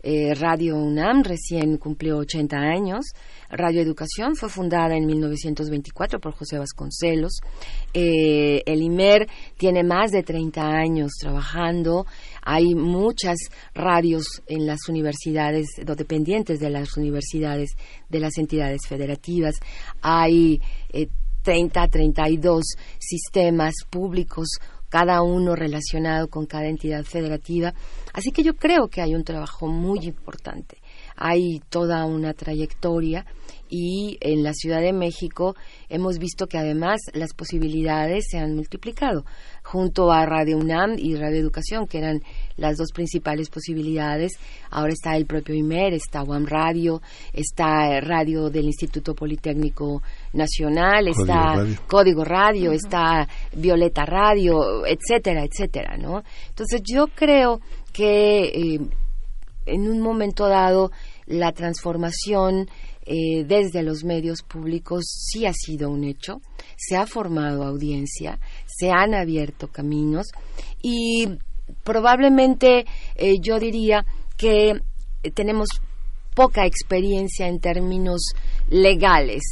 Eh, 0.07 0.35
Radio 0.35 0.77
UNAM 0.77 1.23
recién 1.23 1.79
cumplió 1.79 2.19
80 2.19 2.59
años. 2.59 3.07
Radio 3.49 3.81
Educación 3.81 4.37
fue 4.37 4.51
fundada 4.51 4.95
en 4.95 5.07
1924 5.07 6.21
por 6.21 6.35
José 6.35 6.59
Vasconcelos. 6.59 7.41
Eh, 7.95 8.63
el 8.67 8.83
IMER 8.83 9.27
tiene 9.57 9.83
más 9.83 10.11
de 10.11 10.23
30 10.23 10.61
años 10.63 11.13
trabajando. 11.19 12.05
Hay 12.43 12.75
muchas 12.75 13.39
radios 13.73 14.43
en 14.47 14.67
las 14.67 14.91
universidades, 14.91 15.69
dependientes 15.97 16.61
de 16.61 16.69
las 16.69 16.99
universidades, 16.99 17.71
de 18.11 18.21
las 18.21 18.37
entidades 18.37 18.83
federativas. 18.87 19.55
Hay 20.03 20.61
eh, 20.93 21.09
30, 21.45 21.89
32 21.89 22.63
sistemas 22.99 23.75
públicos 23.89 24.49
cada 24.95 25.23
uno 25.23 25.57
relacionado 25.57 26.29
con 26.29 26.47
cada 26.47 26.69
entidad 26.69 27.03
federativa. 27.03 27.75
Así 28.13 28.31
que 28.31 28.45
yo 28.45 28.55
creo 28.55 28.87
que 28.87 29.03
hay 29.03 29.17
un 29.17 29.25
trabajo 29.25 29.67
muy 29.67 29.99
importante. 30.05 30.79
Hay 31.17 31.61
toda 31.71 32.05
una 32.05 32.35
trayectoria 32.35 33.25
y 33.69 34.19
en 34.21 34.43
la 34.43 34.53
Ciudad 34.53 34.81
de 34.81 34.93
México 34.93 35.57
hemos 35.89 36.19
visto 36.19 36.47
que 36.47 36.59
además 36.59 37.01
las 37.13 37.35
posibilidades 37.35 38.27
se 38.31 38.39
han 38.39 38.55
multiplicado 38.55 39.25
junto 39.65 40.13
a 40.13 40.27
Radio 40.27 40.59
UNAM 40.59 40.95
y 40.99 41.17
Radio 41.17 41.41
Educación, 41.41 41.87
que 41.87 41.99
eran 41.99 42.21
las 42.57 42.77
dos 42.77 42.93
principales 42.93 43.49
posibilidades. 43.49 44.33
Ahora 44.71 44.93
está 44.93 45.17
el 45.17 45.27
propio 45.27 45.55
IMER, 45.55 45.95
está 45.95 46.23
UAM 46.23 46.47
Radio, 46.47 47.01
está 47.33 48.01
Radio 48.01 48.51
del 48.51 48.67
Instituto 48.67 49.15
Politécnico 49.15 50.03
Nacional, 50.35 51.07
Código 51.07 51.23
está 51.23 51.55
Radio. 51.55 51.77
Código 51.89 52.25
Radio, 52.25 52.73
está 52.73 53.27
Violeta 53.57 54.05
Radio, 54.05 54.87
etcétera, 54.87 55.45
etcétera, 55.45 55.97
¿no? 55.97 56.23
Entonces 56.49 56.81
yo 56.85 57.07
creo 57.09 57.61
que 57.93 58.45
eh, 58.45 58.81
en 59.67 59.89
un 59.89 60.01
momento 60.01 60.49
dado 60.49 60.91
la 61.27 61.53
transformación 61.53 62.69
eh, 63.07 63.45
desde 63.45 63.83
los 63.83 64.05
medios 64.05 64.43
públicos 64.43 65.05
sí 65.07 65.47
ha 65.47 65.53
sido 65.53 65.91
un 65.91 66.05
hecho, 66.05 66.41
se 66.77 66.97
ha 66.97 67.07
formado 67.07 67.65
audiencia, 67.65 68.39
se 68.67 68.91
han 68.91 69.15
abierto 69.15 69.69
caminos 69.69 70.29
y 70.83 71.29
probablemente 71.83 72.87
eh, 73.15 73.35
yo 73.41 73.59
diría 73.59 74.07
que 74.37 74.81
tenemos 75.35 75.69
poca 76.35 76.67
experiencia 76.67 77.47
en 77.47 77.61
términos 77.61 78.33
legales 78.69 79.43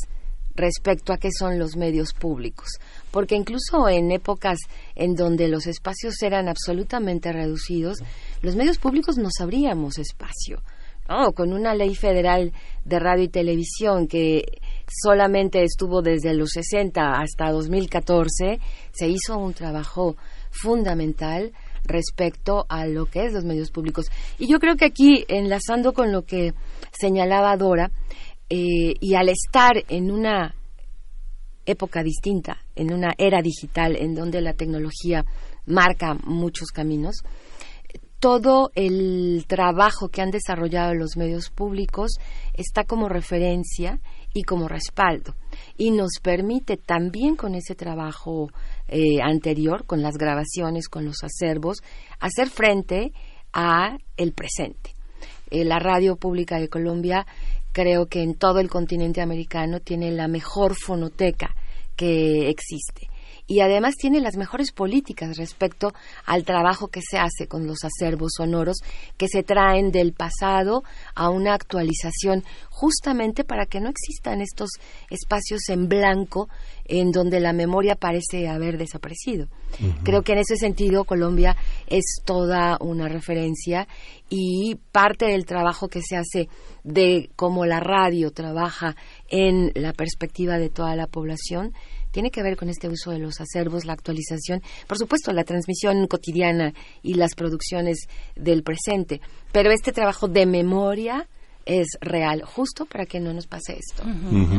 respecto 0.54 1.12
a 1.12 1.18
qué 1.18 1.28
son 1.30 1.58
los 1.58 1.76
medios 1.76 2.12
públicos, 2.12 2.68
porque 3.12 3.36
incluso 3.36 3.88
en 3.88 4.10
épocas 4.10 4.58
en 4.96 5.14
donde 5.14 5.46
los 5.46 5.68
espacios 5.68 6.20
eran 6.22 6.48
absolutamente 6.48 7.30
reducidos, 7.32 7.98
los 8.40 8.56
medios 8.56 8.78
públicos 8.78 9.16
nos 9.18 9.34
abríamos 9.40 9.98
espacio. 9.98 10.62
¿no? 11.08 11.32
Con 11.32 11.52
una 11.52 11.74
ley 11.74 11.94
federal 11.94 12.52
de 12.84 12.98
radio 12.98 13.24
y 13.24 13.28
televisión 13.28 14.08
que 14.08 14.60
solamente 15.04 15.62
estuvo 15.62 16.00
desde 16.00 16.34
los 16.34 16.50
60 16.50 17.20
hasta 17.20 17.50
2014, 17.50 18.58
se 18.92 19.08
hizo 19.08 19.36
un 19.38 19.52
trabajo 19.52 20.16
fundamental 20.50 21.52
respecto 21.84 22.66
a 22.68 22.86
lo 22.86 23.06
que 23.06 23.26
es 23.26 23.32
los 23.32 23.44
medios 23.44 23.70
públicos. 23.70 24.06
Y 24.38 24.46
yo 24.46 24.58
creo 24.58 24.76
que 24.76 24.84
aquí, 24.84 25.24
enlazando 25.28 25.92
con 25.92 26.12
lo 26.12 26.22
que 26.22 26.54
señalaba 26.92 27.56
Dora, 27.56 27.90
eh, 28.48 28.94
y 29.00 29.14
al 29.14 29.28
estar 29.28 29.72
en 29.88 30.10
una 30.10 30.54
época 31.66 32.02
distinta, 32.02 32.58
en 32.74 32.92
una 32.92 33.12
era 33.18 33.42
digital 33.42 33.96
en 33.96 34.14
donde 34.14 34.40
la 34.40 34.54
tecnología 34.54 35.24
marca 35.66 36.14
muchos 36.24 36.68
caminos, 36.68 37.22
todo 38.18 38.70
el 38.76 39.44
trabajo 39.48 40.08
que 40.08 40.22
han 40.22 40.30
desarrollado 40.30 40.94
los 40.94 41.16
medios 41.16 41.50
públicos 41.50 42.12
está 42.54 42.84
como 42.84 43.08
referencia 43.08 43.98
y 44.32 44.44
como 44.44 44.68
respaldo 44.68 45.34
y 45.76 45.90
nos 45.90 46.20
permite 46.22 46.76
también 46.76 47.34
con 47.34 47.56
ese 47.56 47.74
trabajo 47.74 48.50
eh, 48.86 49.20
anterior, 49.22 49.84
con 49.86 50.02
las 50.02 50.16
grabaciones, 50.16 50.88
con 50.88 51.04
los 51.04 51.24
acervos, 51.24 51.78
hacer 52.20 52.48
frente 52.48 53.12
a 53.52 53.98
el 54.16 54.32
presente. 54.32 54.94
Eh, 55.50 55.64
la 55.64 55.78
radio 55.78 56.16
pública 56.16 56.58
de 56.58 56.68
Colombia 56.68 57.26
creo 57.72 58.06
que 58.06 58.22
en 58.22 58.34
todo 58.34 58.60
el 58.60 58.68
continente 58.68 59.20
americano 59.20 59.80
tiene 59.80 60.10
la 60.10 60.28
mejor 60.28 60.74
fonoteca 60.74 61.54
que 61.96 62.48
existe. 62.48 63.08
Y 63.46 63.60
además 63.60 63.96
tiene 63.96 64.20
las 64.20 64.36
mejores 64.36 64.72
políticas 64.72 65.36
respecto 65.36 65.92
al 66.24 66.44
trabajo 66.44 66.88
que 66.88 67.00
se 67.02 67.18
hace 67.18 67.48
con 67.48 67.66
los 67.66 67.78
acervos 67.84 68.32
sonoros 68.36 68.78
que 69.16 69.26
se 69.28 69.42
traen 69.42 69.90
del 69.90 70.12
pasado 70.12 70.84
a 71.14 71.28
una 71.28 71.54
actualización 71.54 72.44
justamente 72.70 73.44
para 73.44 73.66
que 73.66 73.80
no 73.80 73.90
existan 73.90 74.40
estos 74.40 74.70
espacios 75.10 75.68
en 75.68 75.88
blanco 75.88 76.48
en 76.92 77.10
donde 77.10 77.40
la 77.40 77.54
memoria 77.54 77.94
parece 77.94 78.48
haber 78.48 78.76
desaparecido. 78.76 79.48
Creo 80.04 80.20
que 80.20 80.32
en 80.32 80.40
ese 80.40 80.56
sentido 80.56 81.04
Colombia 81.04 81.56
es 81.86 82.04
toda 82.22 82.76
una 82.80 83.08
referencia 83.08 83.88
y 84.28 84.76
parte 84.92 85.24
del 85.24 85.46
trabajo 85.46 85.88
que 85.88 86.02
se 86.02 86.18
hace 86.18 86.50
de 86.84 87.30
cómo 87.34 87.64
la 87.64 87.80
radio 87.80 88.30
trabaja 88.30 88.94
en 89.30 89.72
la 89.74 89.94
perspectiva 89.94 90.58
de 90.58 90.68
toda 90.68 90.94
la 90.94 91.06
población 91.06 91.72
tiene 92.10 92.30
que 92.30 92.42
ver 92.42 92.58
con 92.58 92.68
este 92.68 92.90
uso 92.90 93.10
de 93.10 93.18
los 93.18 93.40
acervos, 93.40 93.86
la 93.86 93.94
actualización, 93.94 94.60
por 94.86 94.98
supuesto, 94.98 95.32
la 95.32 95.44
transmisión 95.44 96.06
cotidiana 96.06 96.74
y 97.02 97.14
las 97.14 97.34
producciones 97.34 98.06
del 98.36 98.62
presente. 98.62 99.22
Pero 99.50 99.70
este 99.70 99.92
trabajo 99.92 100.28
de 100.28 100.44
memoria 100.44 101.26
es 101.66 101.86
real, 102.00 102.42
justo 102.42 102.86
para 102.86 103.06
que 103.06 103.20
no 103.20 103.32
nos 103.32 103.46
pase 103.46 103.78
esto. 103.78 104.02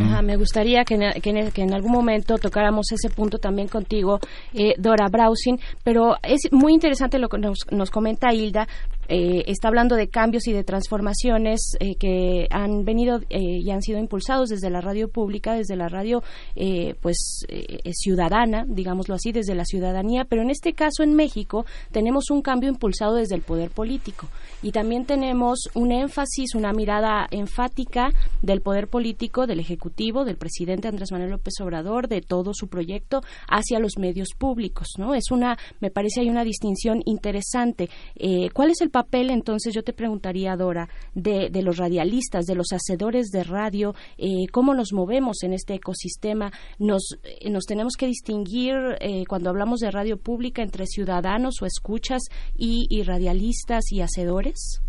Ajá, 0.04 0.22
me 0.22 0.36
gustaría 0.38 0.84
que 0.86 0.96
en, 0.96 1.22
que 1.22 1.30
en- 1.30 1.52
que 1.52 1.62
en 1.62 1.74
algún 1.74 1.92
momento 1.92 2.38
tocáramos 2.38 2.92
ese 2.92 3.10
punto 3.10 3.38
también 3.40 3.68
contigo, 3.68 4.20
eh, 4.54 4.74
Dora 4.78 5.08
Browsing, 5.10 5.58
pero 5.84 6.16
es 6.24 6.52
muy 6.52 6.74
interesante 6.74 7.20
lo 7.20 7.30
que 7.30 7.38
nos, 7.38 7.60
nos 7.72 7.90
comenta 7.92 8.34
Hilda. 8.34 8.68
Eh, 9.08 9.44
está 9.48 9.68
hablando 9.68 9.96
de 9.96 10.08
cambios 10.08 10.48
y 10.48 10.54
de 10.54 10.64
transformaciones 10.64 11.76
eh, 11.80 11.96
que 11.96 12.48
han 12.50 12.86
venido 12.86 13.20
eh, 13.30 13.40
y 13.40 13.70
han 13.72 13.82
sido 13.82 14.00
impulsados 14.00 14.50
desde 14.50 14.70
la 14.70 14.82
radio 14.82 15.08
pública, 15.08 15.54
desde 15.54 15.76
la 15.76 15.90
radio 15.90 16.24
eh, 16.56 16.96
pues 17.02 17.46
eh, 17.48 17.92
ciudadana, 17.94 18.66
digámoslo 18.68 19.16
así, 19.16 19.32
desde 19.32 19.56
la 19.56 19.66
ciudadanía, 19.66 20.26
pero 20.26 20.42
en 20.42 20.50
este 20.50 20.74
caso 20.74 21.04
en 21.04 21.16
México 21.16 21.66
tenemos 21.92 22.30
un 22.30 22.42
cambio 22.42 22.70
impulsado 22.70 23.16
desde 23.16 23.36
el 23.36 23.42
poder 23.42 23.72
político 23.72 24.28
y 24.62 24.72
también 24.72 25.06
tenemos 25.06 25.70
un 25.74 25.92
énfasis, 25.92 26.56
una 26.56 26.72
mirada 26.74 27.28
enfática 27.32 28.12
del 28.42 28.62
poder 28.62 28.88
político, 28.88 29.48
del 29.48 29.60
ejecutivo, 29.60 30.26
del 30.26 30.38
presidente 30.38 30.88
Andrés 30.88 31.12
Manuel 31.12 31.32
López 31.32 31.54
Obrador, 31.62 32.08
de 32.08 32.22
todo 32.22 32.52
su 32.54 32.68
proyecto 32.68 33.22
hacia 33.50 33.80
los 33.80 33.98
medios 33.98 34.30
públicos, 34.38 34.90
¿no? 34.98 35.16
Es 35.16 35.32
una, 35.32 35.58
me 35.80 35.92
parece 35.92 36.22
hay 36.22 36.30
una 36.30 36.44
distinción 36.44 37.02
interesante. 37.06 37.90
Eh, 38.16 38.50
¿Cuál 38.54 38.72
es 38.72 38.82
el 38.82 38.90
papel 38.94 39.32
entonces? 39.32 39.74
Yo 39.74 39.84
te 39.84 39.92
preguntaría, 39.92 40.56
Dora, 40.56 40.88
de, 41.16 41.50
los 41.62 41.78
radialistas, 41.78 42.46
de 42.46 42.56
los 42.56 42.68
hacedores 42.72 43.28
de 43.32 43.44
radio, 43.44 43.94
eh, 44.18 44.48
cómo 44.52 44.74
nos 44.74 44.94
movemos 44.94 45.44
en 45.44 45.52
este 45.52 45.74
ecosistema. 45.74 46.52
Nos, 46.80 47.20
eh, 47.24 47.50
nos 47.50 47.66
tenemos 47.66 47.98
que 47.98 48.06
distinguir 48.06 48.76
eh, 49.02 49.26
cuando 49.28 49.50
hablamos 49.50 49.80
de 49.80 49.92
radio 49.92 50.18
pública 50.18 50.62
entre 50.62 50.86
ciudadanos 50.86 51.62
o 51.62 51.66
escuchas 51.66 52.22
y, 52.56 52.86
y 52.90 53.04
radialistas 53.04 53.92
y 53.92 54.02
hacedores. 54.02 54.82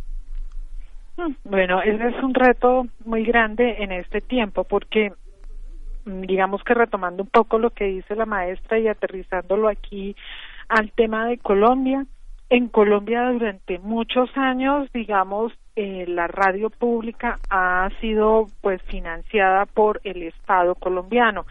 Bueno, 1.45 1.81
ese 1.83 2.09
es 2.09 2.23
un 2.23 2.35
reto 2.35 2.87
muy 3.05 3.25
grande 3.25 3.77
en 3.79 3.93
este 3.93 4.21
tiempo 4.21 4.65
porque 4.65 5.13
mm, 6.05 6.23
digamos 6.23 6.63
que 6.65 6.75
retomando 6.75 7.23
un 7.23 7.29
poco 7.29 7.59
lo 7.59 7.71
que 7.71 7.85
dice 7.85 8.17
la 8.17 8.27
maestra 8.27 8.79
y 8.79 8.89
aterrizándolo 8.89 9.69
aquí 9.69 10.15
al 10.69 10.91
tema 10.93 11.27
de 11.27 11.39
Colombia, 11.39 12.05
en 12.55 12.69
Colombia 12.69 13.31
durante 13.31 13.81
muchos 13.81 14.31
años, 14.37 14.89
digamos, 14.93 15.53
eh, 15.75 16.05
la 16.07 16.29
radio 16.29 16.71
pública 16.71 17.41
ha 17.51 17.91
sido 18.01 18.47
pues 18.61 18.81
financiada 18.83 19.67
por 19.67 20.01
el 20.05 20.23
Estado 20.23 20.77
colombiano. 20.77 21.47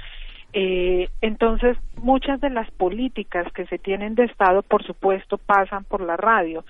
Eh, 0.54 1.10
entonces, 1.20 1.78
muchas 2.02 2.40
de 2.40 2.50
las 2.50 2.72
políticas 2.72 3.52
que 3.52 3.66
se 3.66 3.80
tienen 3.80 4.16
de 4.16 4.24
Estado, 4.24 4.62
por 4.62 4.86
supuesto, 4.86 5.38
pasan 5.38 5.84
por 5.84 6.00
la 6.00 6.16
radio. 6.16 6.64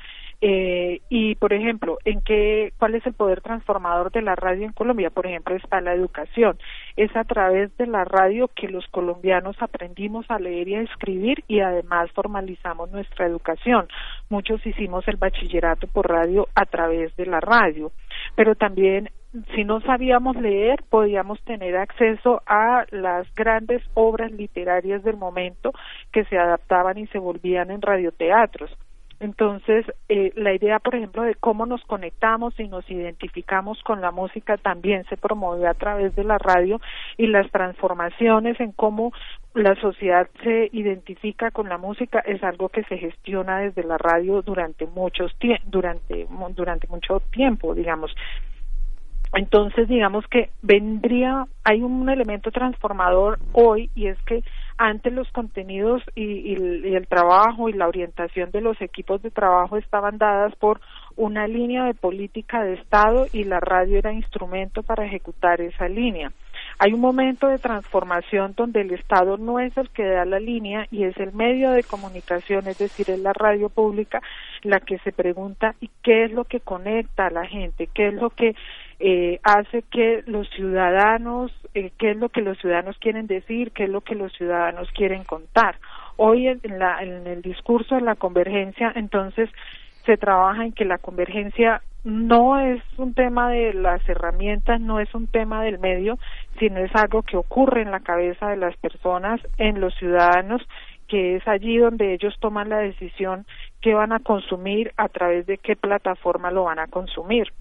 Eh, 0.46 1.00
y, 1.08 1.36
por 1.36 1.54
ejemplo, 1.54 2.00
¿en 2.04 2.20
qué, 2.20 2.74
¿cuál 2.78 2.96
es 2.96 3.06
el 3.06 3.14
poder 3.14 3.40
transformador 3.40 4.12
de 4.12 4.22
la 4.22 4.36
radio 4.36 4.66
en 4.66 4.74
Colombia? 4.74 5.10
Por 5.10 5.26
ejemplo, 5.26 5.56
está 5.56 5.80
la 5.80 5.94
educación. 5.94 6.58
Es 6.98 7.16
a 7.16 7.24
través 7.24 7.76
de 7.78 7.88
la 7.88 8.04
radio 8.04 8.50
que 8.54 8.68
los 8.68 8.86
colombianos 8.88 9.56
aprendimos 9.62 10.26
a 10.30 10.40
leer 10.40 10.68
y 10.68 10.76
a 10.76 10.82
escribir 10.82 11.46
y 11.48 11.62
además 11.62 12.12
formalizamos 12.12 12.92
nuestra 12.92 13.26
educación. 13.26 13.88
Muchos 14.30 14.66
hicimos 14.66 15.08
el 15.08 15.16
bachillerato 15.16 15.88
por 15.88 16.10
radio 16.10 16.50
a 16.56 16.66
través 16.66 17.16
de 17.16 17.26
la 17.26 17.40
radio, 17.40 17.94
pero 18.36 18.56
también 18.56 19.12
si 19.56 19.64
no 19.64 19.80
sabíamos 19.80 20.36
leer, 20.36 20.84
podíamos 20.90 21.42
tener 21.46 21.78
acceso 21.78 22.42
a 22.46 22.84
las 22.92 23.34
grandes 23.34 23.82
obras 23.94 24.30
literarias 24.34 25.04
del 25.04 25.16
momento 25.16 25.72
que 26.12 26.26
se 26.26 26.38
adaptaban 26.38 26.98
y 26.98 27.08
se 27.08 27.18
volvían 27.18 27.72
en 27.72 27.82
radioteatros. 27.82 28.78
Entonces, 29.24 29.86
eh, 30.10 30.34
la 30.36 30.54
idea, 30.54 30.80
por 30.80 30.96
ejemplo, 30.96 31.24
de 31.24 31.36
cómo 31.36 31.66
nos 31.66 31.82
conectamos 31.86 32.60
y 32.60 32.68
nos 32.68 32.90
identificamos 32.90 33.82
con 33.84 34.02
la 34.02 34.12
música 34.12 34.58
también 34.58 35.06
se 35.06 35.16
promueve 35.16 35.66
a 35.66 35.74
través 35.76 36.14
de 36.14 36.26
la 36.26 36.38
radio 36.38 36.82
y 37.16 37.28
las 37.28 37.50
transformaciones 37.50 38.60
en 38.60 38.74
cómo 38.74 39.14
la 39.54 39.76
sociedad 39.76 40.28
se 40.44 40.70
identifica 40.74 41.52
con 41.52 41.70
la 41.70 41.78
música 41.78 42.20
es 42.20 42.44
algo 42.44 42.68
que 42.68 42.84
se 42.84 42.98
gestiona 42.98 43.60
desde 43.60 43.86
la 43.86 43.98
radio 43.98 44.42
durante 44.42 44.88
muchos 44.88 45.32
durante 45.68 46.28
durante 46.54 46.88
mucho 46.90 47.22
tiempo, 47.32 47.74
digamos. 47.74 48.14
Entonces, 49.34 49.88
digamos 49.88 50.28
que 50.28 50.50
vendría, 50.62 51.48
hay 51.64 51.82
un 51.82 52.10
elemento 52.10 52.52
transformador 52.52 53.40
hoy 53.54 53.90
y 53.96 54.08
es 54.08 54.22
que 54.24 54.44
antes 54.84 55.14
los 55.14 55.32
contenidos 55.32 56.04
y, 56.14 56.56
el 56.94 57.08
trabajo 57.08 57.70
y 57.70 57.74
la 57.74 57.88
orientación 57.88 58.52
de 58.52 58.62
los 58.62 58.80
equipos 58.82 59.22
de 59.22 59.32
trabajo 59.32 59.78
estaban 59.78 60.18
dadas 60.18 60.54
por 60.58 60.82
una 61.16 61.48
línea 61.48 61.86
de 61.86 61.94
política 61.94 62.64
de 62.64 62.74
Estado 62.74 63.28
y 63.32 63.46
la 63.46 63.60
radio 63.60 63.98
era 63.98 64.12
instrumento 64.12 64.84
para 64.84 65.06
ejecutar 65.06 65.62
esa 65.62 65.88
línea. 65.88 66.32
Hay 66.80 66.92
un 66.92 67.00
momento 67.00 67.48
de 67.48 67.60
transformación 67.60 68.54
donde 68.58 68.82
el 68.82 68.92
Estado 68.92 69.38
no 69.38 69.60
es 69.60 69.76
el 69.78 69.90
que 69.90 70.06
da 70.06 70.26
la 70.26 70.40
línea 70.40 70.86
y 70.92 71.04
es 71.06 71.16
el 71.18 71.34
medio 71.34 71.72
de 71.72 71.84
comunicación, 71.84 72.68
es 72.68 72.78
decir, 72.78 73.10
es 73.10 73.20
la 73.20 73.34
radio 73.34 73.70
pública 73.70 74.22
la 74.64 74.80
que 74.80 74.98
se 75.00 75.12
pregunta 75.12 75.76
¿y 75.80 75.90
qué 76.02 76.26
es 76.26 76.32
lo 76.32 76.46
que 76.46 76.60
conecta 76.60 77.28
a 77.28 77.32
la 77.32 77.46
gente? 77.46 77.88
¿Qué 77.94 78.08
es 78.08 78.14
lo 78.14 78.30
que 78.32 78.56
eh, 79.00 79.40
hace 79.44 79.84
que 79.84 80.24
los 80.28 80.50
ciudadanos, 80.50 81.52
eh, 81.74 81.92
qué 81.98 82.12
es 82.12 82.18
lo 82.18 82.30
que 82.30 82.42
los 82.42 82.58
ciudadanos 82.60 82.98
quieren 83.00 83.28
decir, 83.28 83.72
qué 83.72 83.86
es 83.86 83.90
lo 83.90 84.02
que 84.02 84.16
los 84.16 84.32
ciudadanos 84.34 84.90
quieren 84.92 85.24
contar. 85.24 85.78
Hoy 86.18 86.48
en, 86.48 86.60
la, 86.78 87.02
en 87.04 87.26
el 87.28 87.42
discurso 87.42 87.96
de 87.96 88.02
la 88.02 88.16
convergencia, 88.16 88.92
entonces, 88.96 89.50
se 90.06 90.18
trabaja 90.18 90.66
en 90.66 90.74
que 90.74 90.86
la 90.86 90.98
convergencia 90.98 91.82
no 92.04 92.60
es 92.60 92.82
un 92.98 93.14
tema 93.14 93.50
de 93.50 93.74
las 93.74 94.08
herramientas, 94.10 94.82
no 94.82 95.00
es 95.00 95.14
un 95.16 95.28
tema 95.28 95.64
del 95.64 95.80
medio, 95.80 96.20
sino 96.60 96.80
es 96.80 96.94
algo 96.96 97.22
que 97.22 97.38
ocurre 97.38 97.82
en 97.82 97.92
la 97.92 98.02
cabeza 98.02 98.50
de 98.50 98.58
las 98.58 98.76
personas, 98.78 99.40
en 99.58 99.80
los 99.80 99.96
ciudadanos, 99.96 100.62
que 101.08 101.38
es 101.38 101.48
allí 101.48 101.78
donde 101.78 102.14
ellos 102.14 102.36
toman 102.40 102.70
la 102.70 102.80
decisión 102.80 103.46
qué 103.82 103.94
van 103.94 104.12
a 104.12 104.20
consumir, 104.20 104.92
a 104.98 105.08
través 105.10 105.46
de 105.46 105.58
qué 105.58 105.76
plataforma 105.76 106.52
lo 106.52 106.66
van 106.66 106.80
a 106.80 106.88
consumir. 106.88 107.54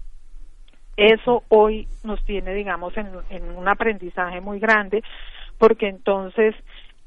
Eso 0.97 1.43
hoy 1.49 1.87
nos 2.03 2.23
tiene, 2.25 2.53
digamos, 2.53 2.93
en, 2.97 3.09
un 3.55 3.67
aprendizaje 3.67 4.41
muy 4.41 4.59
grande, 4.59 5.03
porque 5.57 5.87
entonces 5.87 6.55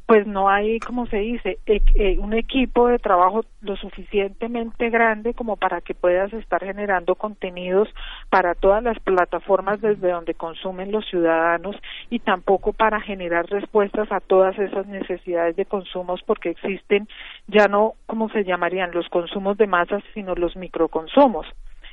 pues 0.07 0.25
no 0.25 0.49
hay, 0.49 0.79
como 0.79 1.07
se 1.07 1.17
dice, 1.17 1.59
e, 1.67 1.83
e, 1.97 2.17
un 2.21 2.33
equipo 2.33 2.87
de 2.87 3.01
trabajo 3.01 3.45
lo 3.61 3.75
suficientemente 3.77 4.89
grande 4.89 5.35
como 5.35 5.57
para 5.57 5.81
que 5.81 5.95
puedas 5.95 6.33
estar 6.33 6.65
generando 6.65 7.17
contenidos 7.17 7.89
para 8.31 8.55
todas 8.55 8.85
las 8.85 9.01
plataformas 9.01 9.81
desde 9.81 10.13
donde 10.13 10.35
consumen 10.35 10.93
los 10.93 11.05
ciudadanos 11.07 11.75
y 12.09 12.21
tampoco 12.21 12.73
para 12.73 13.01
generar 13.01 13.47
respuestas 13.47 14.13
a 14.13 14.21
todas 14.21 14.57
esas 14.61 14.87
necesidades 14.87 15.57
de 15.57 15.67
consumos 15.67 16.23
porque 16.25 16.51
existen 16.51 17.09
ya 17.49 17.67
no, 17.67 17.95
como 18.07 18.29
se 18.29 18.45
llamarían, 18.45 18.93
los 18.93 19.09
consumos 19.09 19.59
de 19.59 19.67
masas, 19.67 20.05
sino 20.15 20.37
los 20.37 20.55
microconsumos. 20.55 21.47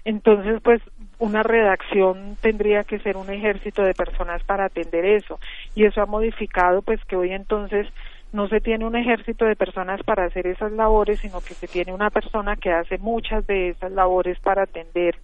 Entonces, 0.05 0.61
pues 0.61 0.81
una 1.19 1.43
redacción 1.43 2.35
tendría 2.41 2.83
que 2.83 2.99
ser 2.99 3.15
un 3.15 3.29
ejército 3.29 3.83
de 3.83 3.93
personas 3.93 4.43
para 4.43 4.65
atender 4.65 5.05
eso 5.05 5.39
y 5.75 5.85
eso 5.85 6.01
ha 6.01 6.05
modificado 6.05 6.81
pues 6.81 7.03
que 7.05 7.15
hoy 7.15 7.31
entonces 7.31 7.87
no 8.33 8.49
se 8.49 8.59
tiene 8.59 8.85
un 8.85 8.95
ejército 8.95 9.45
de 9.45 9.55
personas 9.55 10.01
para 10.03 10.25
hacer 10.25 10.47
esas 10.47 10.71
labores, 10.71 11.19
sino 11.19 11.39
que 11.39 11.53
se 11.53 11.67
tiene 11.67 11.93
una 11.93 12.09
persona 12.09 12.55
que 12.55 12.71
hace 12.71 12.97
muchas 12.97 13.45
de 13.45 13.69
esas 13.69 13.91
labores 13.91 14.39
para 14.39 14.63
atender 14.63 15.15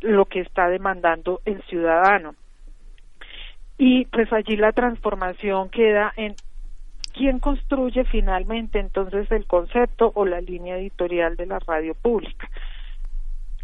lo 0.00 0.26
que 0.26 0.40
está 0.40 0.68
demandando 0.68 1.40
el 1.44 1.62
ciudadano. 1.62 2.34
Y 3.78 4.06
pues 4.06 4.32
allí 4.32 4.56
la 4.56 4.72
transformación 4.72 5.70
queda 5.70 6.12
en 6.16 6.34
quién 7.14 7.38
construye 7.38 8.04
finalmente 8.04 8.80
entonces 8.80 9.30
el 9.30 9.46
concepto 9.46 10.10
o 10.14 10.26
la 10.26 10.40
línea 10.40 10.76
editorial 10.76 11.36
de 11.36 11.46
la 11.46 11.60
radio 11.60 11.94
pública. 11.94 12.50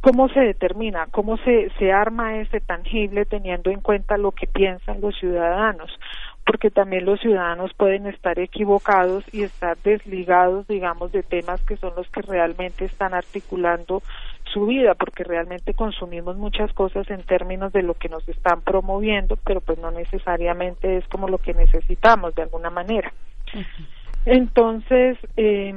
¿Cómo 0.02 0.28
se 0.30 0.40
determina? 0.40 1.06
¿Cómo 1.12 1.36
se, 1.36 1.70
se 1.78 1.92
arma 1.92 2.36
ese 2.38 2.60
tangible 2.60 3.24
teniendo 3.24 3.70
en 3.70 3.80
cuenta 3.80 4.16
lo 4.16 4.32
que 4.32 4.48
piensan 4.48 5.00
los 5.00 5.16
ciudadanos? 5.16 5.96
Porque 6.44 6.72
también 6.72 7.04
los 7.04 7.20
ciudadanos 7.20 7.72
pueden 7.74 8.08
estar 8.08 8.36
equivocados 8.40 9.22
y 9.32 9.44
estar 9.44 9.78
desligados, 9.78 10.66
digamos, 10.66 11.12
de 11.12 11.22
temas 11.22 11.60
que 11.62 11.76
son 11.76 11.92
los 11.94 12.08
que 12.08 12.20
realmente 12.20 12.84
están 12.84 13.14
articulando 13.14 14.02
su 14.52 14.66
vida, 14.66 14.96
porque 14.96 15.22
realmente 15.22 15.72
consumimos 15.72 16.36
muchas 16.36 16.72
cosas 16.72 17.08
en 17.08 17.22
términos 17.22 17.72
de 17.72 17.84
lo 17.84 17.94
que 17.94 18.08
nos 18.08 18.28
están 18.28 18.60
promoviendo, 18.62 19.36
pero 19.36 19.60
pues 19.60 19.78
no 19.78 19.92
necesariamente 19.92 20.96
es 20.96 21.06
como 21.06 21.28
lo 21.28 21.38
que 21.38 21.54
necesitamos 21.54 22.34
de 22.34 22.42
alguna 22.42 22.70
manera. 22.70 23.12
Entonces, 24.26 25.16
eh, 25.36 25.72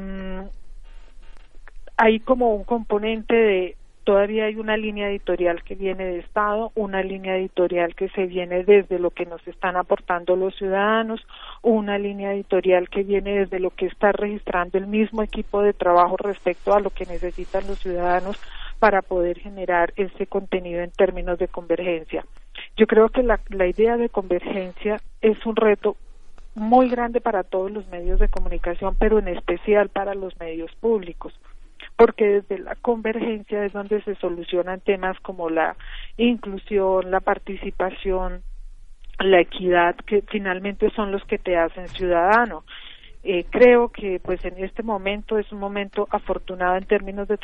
hay 1.95 2.19
como 2.21 2.55
un 2.55 2.63
componente 2.63 3.35
de 3.35 3.75
todavía 4.05 4.45
hay 4.45 4.55
una 4.55 4.77
línea 4.77 5.09
editorial 5.09 5.63
que 5.63 5.75
viene 5.75 6.05
de 6.05 6.19
Estado, 6.19 6.71
una 6.75 7.01
línea 7.01 7.35
editorial 7.37 7.95
que 7.95 8.07
se 8.09 8.27
viene 8.27 8.63
desde 8.63 8.99
lo 8.99 9.09
que 9.09 9.25
nos 9.25 9.45
están 9.47 9.75
aportando 9.75 10.35
los 10.35 10.55
ciudadanos, 10.55 11.25
una 11.63 11.97
línea 11.97 12.31
editorial 12.33 12.87
que 12.87 13.03
viene 13.03 13.39
desde 13.39 13.59
lo 13.59 13.71
que 13.71 13.87
está 13.87 14.11
registrando 14.11 14.77
el 14.77 14.85
mismo 14.85 15.23
equipo 15.23 15.61
de 15.61 15.73
trabajo 15.73 16.17
respecto 16.17 16.73
a 16.73 16.79
lo 16.79 16.91
que 16.91 17.07
necesitan 17.07 17.65
los 17.67 17.79
ciudadanos 17.79 18.39
para 18.79 19.01
poder 19.01 19.39
generar 19.39 19.91
ese 19.95 20.27
contenido 20.27 20.81
en 20.81 20.91
términos 20.91 21.39
de 21.39 21.47
convergencia. 21.47 22.23
Yo 22.77 22.85
creo 22.85 23.09
que 23.09 23.23
la, 23.23 23.39
la 23.49 23.65
idea 23.65 23.97
de 23.97 24.09
convergencia 24.09 25.01
es 25.21 25.43
un 25.47 25.55
reto 25.55 25.97
muy 26.53 26.89
grande 26.89 27.21
para 27.21 27.43
todos 27.43 27.71
los 27.71 27.87
medios 27.87 28.19
de 28.19 28.29
comunicación, 28.29 28.95
pero 28.99 29.17
en 29.17 29.29
especial 29.29 29.89
para 29.89 30.13
los 30.13 30.39
medios 30.39 30.71
públicos 30.75 31.33
porque 31.97 32.25
desde 32.41 32.59
la 32.59 32.75
convergencia 32.75 33.65
es 33.65 33.73
donde 33.73 34.01
se 34.03 34.15
solucionan 34.15 34.81
temas 34.81 35.19
como 35.21 35.49
la 35.49 35.75
inclusión, 36.17 37.09
la 37.09 37.21
participación, 37.21 38.41
la 39.19 39.39
equidad, 39.39 39.95
que 39.95 40.23
finalmente 40.29 40.89
son 40.91 41.11
los 41.11 41.23
que 41.25 41.37
te 41.37 41.57
hacen 41.57 41.87
ciudadano. 41.89 42.63
Eh, 43.27 43.45
creo 43.49 43.89
que 43.89 44.19
pues 44.19 44.43
en 44.45 44.63
este 44.63 44.83
momento 44.83 45.39
es 45.39 45.51
un 45.51 45.59
momento 45.59 46.07
afortunado 46.11 46.75
en 46.75 46.85
términos 46.85 47.27
de, 47.27 47.39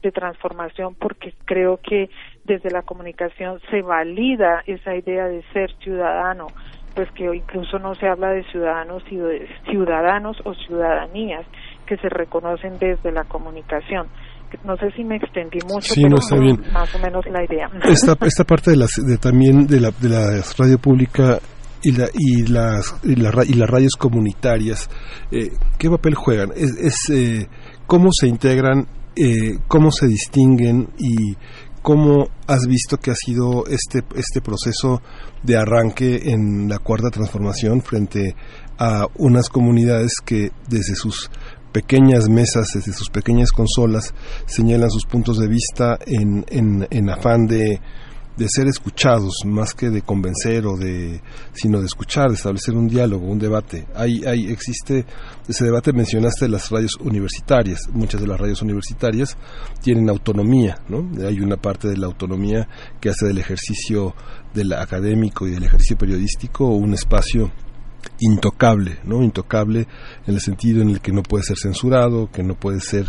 de 0.00 0.10
transformación 0.12 0.94
porque 0.94 1.34
creo 1.44 1.78
que 1.82 2.08
desde 2.44 2.70
la 2.70 2.80
comunicación 2.80 3.60
se 3.68 3.82
valida 3.82 4.62
esa 4.66 4.94
idea 4.94 5.26
de 5.26 5.42
ser 5.52 5.70
ciudadano 5.80 6.46
pues 6.94 7.10
que 7.12 7.24
incluso 7.24 7.78
no 7.78 7.94
se 7.94 8.08
habla 8.08 8.30
de 8.30 8.42
ciudadanos 8.44 9.02
y 9.10 9.16
de 9.16 9.46
ciudadanos 9.68 10.40
o 10.44 10.54
ciudadanías 10.54 11.44
que 11.88 11.96
se 11.96 12.08
reconocen 12.08 12.78
desde 12.78 13.10
la 13.12 13.24
comunicación. 13.24 14.06
No 14.64 14.76
sé 14.76 14.90
si 14.96 15.04
me 15.04 15.16
extendí 15.16 15.58
mucho, 15.66 15.94
pero 15.94 16.56
más 16.72 16.94
o 16.94 16.98
menos 16.98 17.24
la 17.26 17.44
idea. 17.44 17.70
Esta, 17.84 18.16
esta 18.26 18.44
parte 18.44 18.70
de, 18.70 18.76
las, 18.78 18.90
de 18.96 19.18
también 19.18 19.66
de 19.66 19.80
la, 19.80 19.90
de 19.90 20.08
la 20.08 20.42
radio 20.58 20.78
pública 20.78 21.38
y, 21.82 21.92
la, 21.92 22.08
y, 22.14 22.46
las, 22.46 22.94
y, 23.04 23.12
y 23.12 23.54
las 23.54 23.70
radios 23.70 23.94
comunitarias, 23.96 24.88
eh, 25.30 25.50
¿qué 25.78 25.90
papel 25.90 26.14
juegan? 26.14 26.50
Es, 26.56 26.70
es 26.78 27.10
eh, 27.10 27.48
cómo 27.86 28.08
se 28.10 28.26
integran, 28.26 28.86
eh, 29.16 29.58
cómo 29.68 29.90
se 29.90 30.06
distinguen 30.06 30.88
y 30.98 31.36
¿cómo 31.82 32.28
has 32.46 32.66
visto 32.66 32.96
que 32.96 33.10
ha 33.10 33.14
sido 33.14 33.66
este, 33.66 34.02
este 34.16 34.40
proceso 34.40 35.02
de 35.42 35.56
arranque 35.56 36.20
en 36.24 36.68
la 36.68 36.78
cuarta 36.78 37.10
transformación 37.10 37.82
frente 37.82 38.34
a 38.78 39.06
unas 39.16 39.48
comunidades 39.48 40.12
que 40.24 40.50
desde 40.68 40.94
sus 40.94 41.30
pequeñas 41.72 42.28
mesas, 42.28 42.68
desde 42.74 42.92
sus 42.92 43.10
pequeñas 43.10 43.52
consolas, 43.52 44.14
señalan 44.46 44.90
sus 44.90 45.04
puntos 45.06 45.38
de 45.38 45.48
vista 45.48 45.98
en, 46.06 46.44
en, 46.48 46.86
en 46.90 47.10
afán 47.10 47.46
de, 47.46 47.80
de 48.38 48.48
ser 48.48 48.68
escuchados, 48.68 49.40
más 49.44 49.74
que 49.74 49.90
de 49.90 50.02
convencer 50.02 50.64
o 50.66 50.76
de, 50.76 51.20
sino 51.52 51.80
de 51.80 51.86
escuchar, 51.86 52.28
de 52.28 52.34
establecer 52.34 52.74
un 52.74 52.86
diálogo, 52.86 53.26
un 53.26 53.38
debate. 53.38 53.86
Hay, 53.96 54.24
hay, 54.24 54.46
existe 54.50 55.04
ese 55.48 55.64
debate, 55.64 55.92
mencionaste 55.92 56.48
las 56.48 56.70
radios 56.70 56.96
universitarias, 57.00 57.80
muchas 57.92 58.20
de 58.20 58.28
las 58.28 58.38
radios 58.38 58.62
universitarias 58.62 59.36
tienen 59.82 60.08
autonomía, 60.08 60.78
¿no? 60.88 61.10
Hay 61.26 61.40
una 61.40 61.56
parte 61.56 61.88
de 61.88 61.96
la 61.96 62.06
autonomía 62.06 62.68
que 63.00 63.08
hace 63.08 63.26
del 63.26 63.38
ejercicio 63.38 64.14
del 64.54 64.72
académico 64.72 65.46
y 65.46 65.50
del 65.50 65.64
ejercicio 65.64 65.98
periodístico 65.98 66.68
un 66.68 66.94
espacio 66.94 67.50
intocable, 68.20 68.98
¿no? 69.04 69.22
Intocable 69.22 69.86
en 70.26 70.34
el 70.34 70.40
sentido 70.40 70.82
en 70.82 70.90
el 70.90 71.00
que 71.00 71.12
no 71.12 71.22
puede 71.22 71.44
ser 71.44 71.56
censurado, 71.56 72.30
que 72.30 72.42
no 72.42 72.54
puede 72.54 72.80
ser 72.80 73.06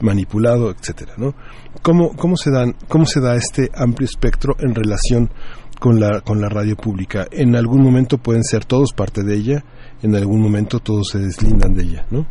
manipulado, 0.00 0.70
etcétera, 0.70 1.14
¿no? 1.16 1.34
¿Cómo, 1.82 2.14
cómo 2.16 2.36
se 2.36 2.50
dan, 2.50 2.74
cómo 2.88 3.06
se 3.06 3.20
da 3.20 3.34
este 3.34 3.70
amplio 3.74 4.06
espectro 4.06 4.54
en 4.58 4.74
relación 4.74 5.30
con 5.80 5.98
la, 5.98 6.20
con 6.20 6.40
la 6.40 6.48
radio 6.48 6.76
pública? 6.76 7.26
En 7.30 7.56
algún 7.56 7.82
momento 7.82 8.18
pueden 8.18 8.44
ser 8.44 8.64
todos 8.64 8.92
parte 8.92 9.22
de 9.22 9.34
ella, 9.34 9.64
en 10.02 10.14
algún 10.14 10.40
momento 10.40 10.78
todos 10.78 11.08
se 11.10 11.18
deslindan 11.18 11.74
de 11.74 11.82
ella, 11.82 12.06
¿no? 12.10 12.26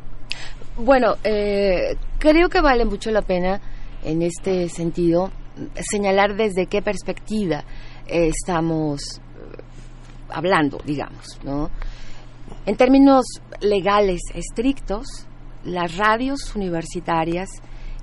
Bueno, 0.77 1.15
eh, 1.23 1.95
creo 2.17 2.49
que 2.49 2.61
vale 2.61 2.85
mucho 2.85 3.11
la 3.11 3.21
pena 3.21 3.61
en 4.03 4.21
este 4.21 4.69
sentido 4.69 5.31
señalar 5.79 6.35
desde 6.35 6.65
qué 6.67 6.81
perspectiva 6.81 7.63
eh, 8.07 8.27
estamos 8.27 9.19
eh, 9.19 9.61
hablando, 10.29 10.79
digamos, 10.85 11.39
¿no? 11.43 11.69
En 12.65 12.75
términos 12.75 13.25
legales 13.61 14.21
estrictos, 14.33 15.05
las 15.63 15.97
radios 15.97 16.55
universitarias 16.55 17.49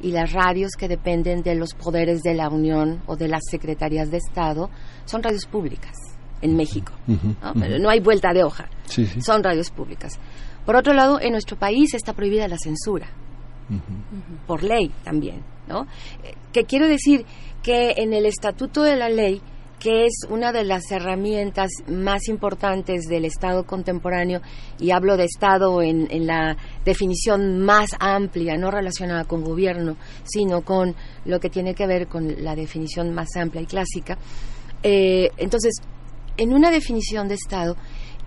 y 0.00 0.12
las 0.12 0.32
radios 0.32 0.72
que 0.78 0.88
dependen 0.88 1.42
de 1.42 1.54
los 1.54 1.74
poderes 1.74 2.22
de 2.22 2.34
la 2.34 2.48
Unión 2.48 3.02
o 3.06 3.16
de 3.16 3.28
las 3.28 3.42
secretarías 3.50 4.10
de 4.10 4.18
Estado 4.18 4.70
son 5.04 5.22
radios 5.22 5.46
públicas 5.46 5.96
en 6.40 6.56
México. 6.56 6.92
¿no? 7.06 7.78
No 7.80 7.90
hay 7.90 8.00
vuelta 8.00 8.32
de 8.32 8.44
hoja. 8.44 8.68
Sí, 8.84 9.06
sí. 9.06 9.20
Son 9.20 9.42
radios 9.42 9.70
públicas. 9.70 10.18
Por 10.64 10.76
otro 10.76 10.92
lado, 10.92 11.20
en 11.20 11.32
nuestro 11.32 11.56
país 11.58 11.94
está 11.94 12.12
prohibida 12.12 12.46
la 12.46 12.58
censura, 12.58 13.08
por 14.46 14.62
ley 14.62 14.90
también. 15.02 15.42
¿no? 15.68 15.86
Eh, 16.22 16.34
Que 16.52 16.64
quiero 16.64 16.86
decir 16.88 17.24
que 17.62 17.94
en 17.96 18.12
el 18.12 18.24
Estatuto 18.26 18.82
de 18.82 18.96
la 18.96 19.08
Ley 19.08 19.40
que 19.78 20.06
es 20.06 20.26
una 20.28 20.52
de 20.52 20.64
las 20.64 20.90
herramientas 20.90 21.70
más 21.86 22.28
importantes 22.28 23.04
del 23.04 23.24
Estado 23.24 23.64
contemporáneo, 23.64 24.40
y 24.78 24.90
hablo 24.90 25.16
de 25.16 25.24
Estado 25.24 25.82
en, 25.82 26.08
la 26.26 26.56
definición 26.84 27.60
más 27.60 27.90
amplia, 28.00 28.56
no 28.56 28.70
relacionada 28.70 29.24
con 29.24 29.44
gobierno, 29.44 29.96
sino 30.24 30.62
con 30.62 30.96
lo 31.24 31.38
que 31.38 31.50
tiene 31.50 31.74
que 31.74 31.86
ver 31.86 32.08
con 32.08 32.42
la 32.42 32.56
definición 32.56 33.14
más 33.14 33.28
amplia 33.36 33.62
y 33.62 33.66
clásica. 33.66 34.18
Eh, 34.82 35.30
entonces, 35.36 35.74
en 36.36 36.52
una 36.52 36.70
definición 36.70 37.28
de 37.28 37.34
Estado 37.34 37.76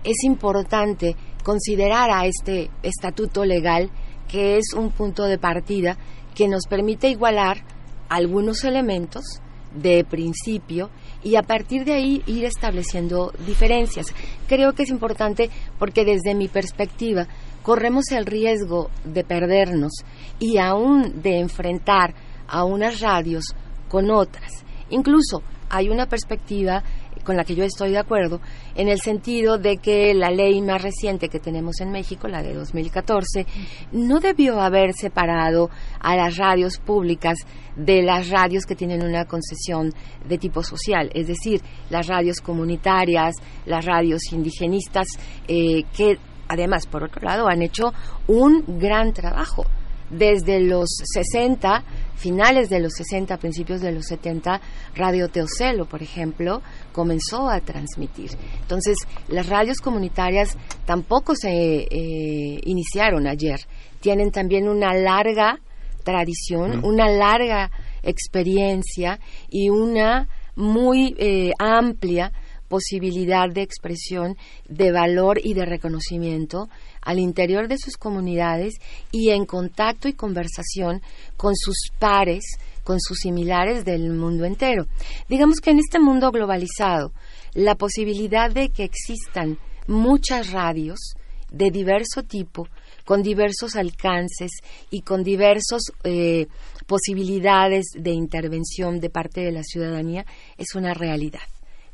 es 0.04 0.24
importante 0.24 1.16
considerar 1.44 2.10
a 2.10 2.26
este 2.26 2.70
estatuto 2.82 3.44
legal 3.44 3.90
que 4.28 4.58
es 4.58 4.72
un 4.74 4.90
punto 4.90 5.24
de 5.24 5.38
partida 5.38 5.96
que 6.34 6.48
nos 6.48 6.66
permite 6.66 7.08
igualar 7.08 7.64
algunos 8.08 8.64
elementos 8.64 9.42
de 9.74 10.04
principio 10.04 10.90
y 11.22 11.36
a 11.36 11.42
partir 11.42 11.84
de 11.84 11.94
ahí 11.94 12.22
ir 12.26 12.44
estableciendo 12.44 13.32
diferencias. 13.46 14.06
Creo 14.48 14.72
que 14.72 14.82
es 14.82 14.90
importante 14.90 15.50
porque 15.78 16.04
desde 16.04 16.34
mi 16.34 16.48
perspectiva 16.48 17.26
corremos 17.62 18.10
el 18.10 18.26
riesgo 18.26 18.90
de 19.04 19.24
perdernos 19.24 19.92
y 20.38 20.58
aún 20.58 21.22
de 21.22 21.38
enfrentar 21.38 22.14
a 22.48 22.64
unas 22.64 23.00
radios 23.00 23.44
con 23.88 24.10
otras. 24.10 24.64
Incluso 24.90 25.42
hay 25.70 25.88
una 25.88 26.06
perspectiva 26.06 26.82
con 27.24 27.36
la 27.36 27.44
que 27.44 27.54
yo 27.54 27.64
estoy 27.64 27.90
de 27.90 27.98
acuerdo, 27.98 28.40
en 28.74 28.88
el 28.88 29.00
sentido 29.00 29.58
de 29.58 29.76
que 29.76 30.14
la 30.14 30.30
ley 30.30 30.60
más 30.60 30.82
reciente 30.82 31.28
que 31.28 31.38
tenemos 31.38 31.80
en 31.80 31.90
México, 31.90 32.28
la 32.28 32.42
de 32.42 32.54
2014, 32.54 33.46
no 33.92 34.20
debió 34.20 34.60
haber 34.60 34.92
separado 34.94 35.70
a 36.00 36.16
las 36.16 36.36
radios 36.36 36.78
públicas 36.78 37.38
de 37.76 38.02
las 38.02 38.28
radios 38.28 38.66
que 38.66 38.74
tienen 38.74 39.02
una 39.02 39.24
concesión 39.24 39.92
de 40.28 40.38
tipo 40.38 40.62
social, 40.62 41.10
es 41.14 41.26
decir, 41.26 41.62
las 41.90 42.06
radios 42.06 42.40
comunitarias, 42.40 43.34
las 43.66 43.84
radios 43.84 44.32
indigenistas, 44.32 45.06
eh, 45.48 45.84
que 45.96 46.18
además, 46.48 46.86
por 46.86 47.04
otro 47.04 47.22
lado, 47.22 47.48
han 47.48 47.62
hecho 47.62 47.92
un 48.28 48.64
gran 48.78 49.12
trabajo. 49.12 49.64
Desde 50.10 50.60
los 50.60 50.90
60, 51.14 51.82
finales 52.16 52.68
de 52.68 52.80
los 52.80 52.92
60, 52.92 53.38
principios 53.38 53.80
de 53.80 53.92
los 53.92 54.04
70, 54.04 54.60
Radio 54.94 55.28
Teocelo, 55.30 55.86
por 55.86 56.02
ejemplo, 56.02 56.60
comenzó 56.92 57.48
a 57.48 57.60
transmitir. 57.60 58.30
Entonces, 58.60 58.96
las 59.28 59.48
radios 59.48 59.78
comunitarias 59.78 60.56
tampoco 60.84 61.34
se 61.34 61.50
eh, 61.50 62.60
iniciaron 62.64 63.26
ayer. 63.26 63.60
Tienen 64.00 64.30
también 64.30 64.68
una 64.68 64.94
larga 64.94 65.58
tradición, 66.04 66.80
Mm. 66.80 66.84
una 66.84 67.08
larga 67.08 67.70
experiencia 68.02 69.18
y 69.48 69.70
una 69.70 70.28
muy 70.54 71.14
eh, 71.18 71.52
amplia 71.58 72.32
posibilidad 72.68 73.50
de 73.50 73.60
expresión, 73.60 74.36
de 74.66 74.92
valor 74.92 75.38
y 75.42 75.52
de 75.52 75.66
reconocimiento 75.66 76.68
al 77.02 77.18
interior 77.18 77.68
de 77.68 77.76
sus 77.76 77.98
comunidades 77.98 78.74
y 79.10 79.28
en 79.28 79.44
contacto 79.44 80.08
y 80.08 80.14
conversación 80.14 81.02
con 81.36 81.54
sus 81.54 81.90
pares, 81.98 82.42
con 82.84 83.00
sus 83.00 83.18
similares 83.18 83.84
del 83.84 84.10
mundo 84.10 84.44
entero. 84.44 84.86
Digamos 85.28 85.60
que 85.60 85.70
en 85.70 85.78
este 85.78 85.98
mundo 85.98 86.30
globalizado, 86.30 87.12
la 87.54 87.74
posibilidad 87.76 88.50
de 88.50 88.70
que 88.70 88.84
existan 88.84 89.58
muchas 89.86 90.52
radios 90.52 91.14
de 91.50 91.70
diverso 91.70 92.22
tipo, 92.22 92.68
con 93.04 93.22
diversos 93.22 93.76
alcances 93.76 94.50
y 94.90 95.02
con 95.02 95.22
diversas 95.22 95.82
eh, 96.04 96.46
posibilidades 96.86 97.86
de 97.94 98.10
intervención 98.10 99.00
de 99.00 99.10
parte 99.10 99.42
de 99.42 99.52
la 99.52 99.62
ciudadanía, 99.62 100.24
es 100.56 100.74
una 100.74 100.94
realidad. 100.94 101.40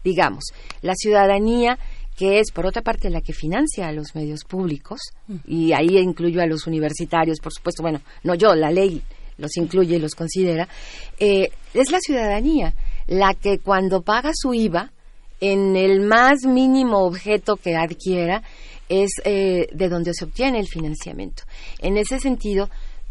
Digamos, 0.04 0.44
la 0.80 0.94
ciudadanía 0.94 1.78
que 2.16 2.40
es, 2.40 2.50
por 2.50 2.66
otra 2.66 2.82
parte, 2.82 3.10
la 3.10 3.20
que 3.20 3.32
financia 3.32 3.86
a 3.86 3.92
los 3.92 4.16
medios 4.16 4.42
públicos, 4.42 4.98
y 5.46 5.72
ahí 5.72 5.98
incluyo 5.98 6.42
a 6.42 6.46
los 6.46 6.66
universitarios, 6.66 7.38
por 7.38 7.52
supuesto, 7.52 7.80
bueno, 7.80 8.00
no 8.24 8.34
yo, 8.34 8.56
la 8.56 8.72
ley 8.72 9.00
los 9.38 9.56
incluye 9.56 9.96
y 9.96 10.00
los 10.00 10.14
considera, 10.14 10.68
eh, 11.18 11.50
es 11.74 11.90
la 11.90 12.00
ciudadanía 12.00 12.74
la 13.06 13.34
que 13.34 13.58
cuando 13.58 14.02
paga 14.02 14.30
su 14.34 14.52
IVA, 14.52 14.92
en 15.40 15.76
el 15.76 16.00
más 16.00 16.44
mínimo 16.44 17.04
objeto 17.04 17.56
que 17.56 17.76
adquiera, 17.76 18.42
es 18.88 19.10
eh, 19.24 19.68
de 19.72 19.88
donde 19.88 20.12
se 20.14 20.24
obtiene 20.24 20.58
el 20.58 20.66
financiamiento. 20.66 21.44
En 21.78 21.96
ese 21.96 22.18
sentido, 22.18 22.68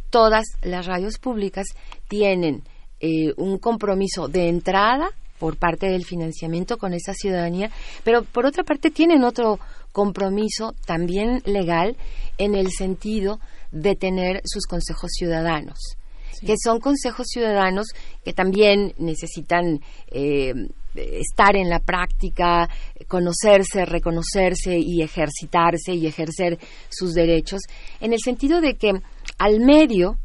todas 0.10 0.46
las 0.62 0.86
radios 0.86 1.18
públicas 1.20 1.68
tienen 2.08 2.64
eh, 3.00 3.34
un 3.38 3.58
compromiso 3.58 4.28
de 4.28 4.50
entrada 4.50 5.12
por 5.40 5.58
parte 5.58 5.88
del 5.88 6.04
financiamiento 6.04 6.78
con 6.78 6.94
esa 6.94 7.14
ciudadanía, 7.14 7.70
pero 8.04 8.24
por 8.24 8.46
otra 8.46 8.64
parte 8.64 8.90
tienen 8.90 9.24
otro 9.24 9.60
compromiso 9.92 10.74
también 10.86 11.42
legal 11.46 11.96
en 12.38 12.56
el 12.56 12.72
sentido 12.72 13.40
de 13.72 13.96
tener 13.96 14.42
sus 14.46 14.66
consejos 14.66 15.12
ciudadanos, 15.14 15.97
que 16.46 16.56
son 16.62 16.80
consejos 16.80 17.28
ciudadanos 17.28 17.88
que 18.24 18.34
también 18.34 18.94
necesitan 18.98 19.80
eh, 20.12 20.54
estar 20.96 21.56
en 21.56 21.70
la 21.70 21.80
práctica, 21.80 22.70
conocerse, 23.08 23.86
reconocerse 23.86 24.78
y 24.80 25.02
ejercitarse 25.02 25.94
y 25.94 26.08
ejercer 26.08 26.58
sus 26.90 27.14
derechos, 27.14 27.62
en 28.00 28.14
el 28.14 28.20
sentido 28.20 28.62
de 28.62 28.76
que 28.76 28.94
al 29.38 29.60
medio 29.60 30.18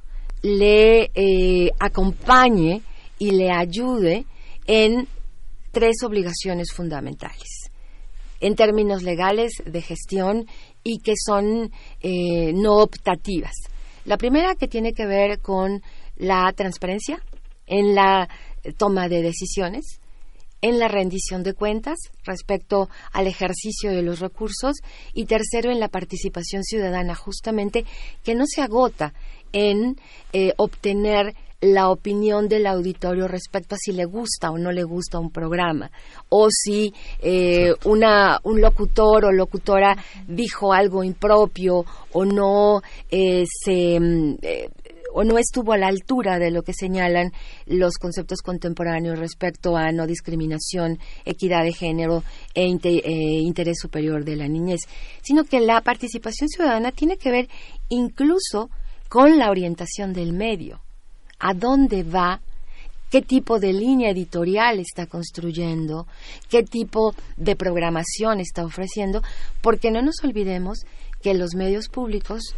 le 0.42 1.10
eh, 1.14 1.70
acompañe 1.78 2.82
y 3.18 3.30
le 3.30 3.50
ayude 3.50 4.24
en 4.66 5.06
tres 5.70 6.02
obligaciones 6.04 6.72
fundamentales 6.72 7.70
en 8.42 8.56
términos 8.56 9.02
legales 9.04 9.52
de 9.64 9.80
gestión 9.80 10.46
y 10.82 10.98
que 10.98 11.14
son 11.16 11.70
eh, 12.00 12.52
no 12.52 12.78
optativas. 12.78 13.54
La 14.04 14.16
primera 14.16 14.56
que 14.56 14.66
tiene 14.66 14.92
que 14.92 15.06
ver 15.06 15.38
con 15.38 15.80
la 16.16 16.52
transparencia 16.52 17.22
en 17.66 17.94
la 17.94 18.28
toma 18.76 19.08
de 19.08 19.22
decisiones, 19.22 20.00
en 20.60 20.78
la 20.78 20.88
rendición 20.88 21.42
de 21.42 21.54
cuentas 21.54 21.98
respecto 22.24 22.88
al 23.12 23.26
ejercicio 23.26 23.90
de 23.90 24.02
los 24.02 24.20
recursos 24.20 24.76
y 25.12 25.26
tercero 25.26 25.70
en 25.70 25.80
la 25.80 25.88
participación 25.88 26.62
ciudadana 26.62 27.14
justamente 27.14 27.84
que 28.22 28.34
no 28.34 28.44
se 28.46 28.62
agota 28.62 29.12
en 29.52 29.96
eh, 30.32 30.52
obtener 30.56 31.34
la 31.62 31.90
opinión 31.90 32.48
del 32.48 32.66
auditorio 32.66 33.28
respecto 33.28 33.76
a 33.76 33.78
si 33.78 33.92
le 33.92 34.04
gusta 34.04 34.50
o 34.50 34.58
no 34.58 34.72
le 34.72 34.82
gusta 34.82 35.20
un 35.20 35.30
programa, 35.30 35.90
o 36.28 36.48
si 36.50 36.92
eh, 37.20 37.72
una, 37.84 38.40
un 38.42 38.60
locutor 38.60 39.26
o 39.26 39.32
locutora 39.32 39.96
dijo 40.26 40.72
algo 40.72 41.04
impropio 41.04 41.84
o 42.12 42.24
no 42.24 42.82
eh, 43.10 43.44
se... 43.46 43.98
o 45.12 45.24
no 45.24 45.38
estuvo 45.38 45.72
a 45.72 45.78
la 45.78 45.88
altura 45.88 46.38
de 46.38 46.50
lo 46.50 46.62
que 46.62 46.72
señalan 46.72 47.32
los 47.66 47.98
conceptos 47.98 48.42
contemporáneos 48.42 49.18
respecto 49.18 49.76
a 49.76 49.92
no 49.92 50.06
discriminación, 50.06 50.98
equidad 51.24 51.64
de 51.64 51.72
género 51.72 52.24
e 52.54 52.66
eh, 52.66 53.10
interés 53.40 53.78
superior 53.80 54.24
de 54.24 54.36
la 54.36 54.48
niñez, 54.48 54.80
sino 55.22 55.44
que 55.44 55.60
la 55.60 55.80
participación 55.80 56.48
ciudadana 56.48 56.92
tiene 56.92 57.16
que 57.16 57.30
ver 57.30 57.48
incluso 57.88 58.70
con 59.08 59.38
la 59.38 59.50
orientación 59.50 60.12
del 60.12 60.32
medio, 60.32 60.80
a 61.38 61.52
dónde 61.52 62.02
va, 62.02 62.40
qué 63.10 63.20
tipo 63.20 63.58
de 63.58 63.74
línea 63.74 64.10
editorial 64.10 64.80
está 64.80 65.06
construyendo, 65.06 66.06
qué 66.48 66.62
tipo 66.62 67.14
de 67.36 67.54
programación 67.56 68.40
está 68.40 68.64
ofreciendo, 68.64 69.22
porque 69.60 69.90
no 69.90 70.00
nos 70.00 70.24
olvidemos 70.24 70.86
que 71.20 71.34
los 71.34 71.54
medios 71.54 71.88
públicos 71.88 72.54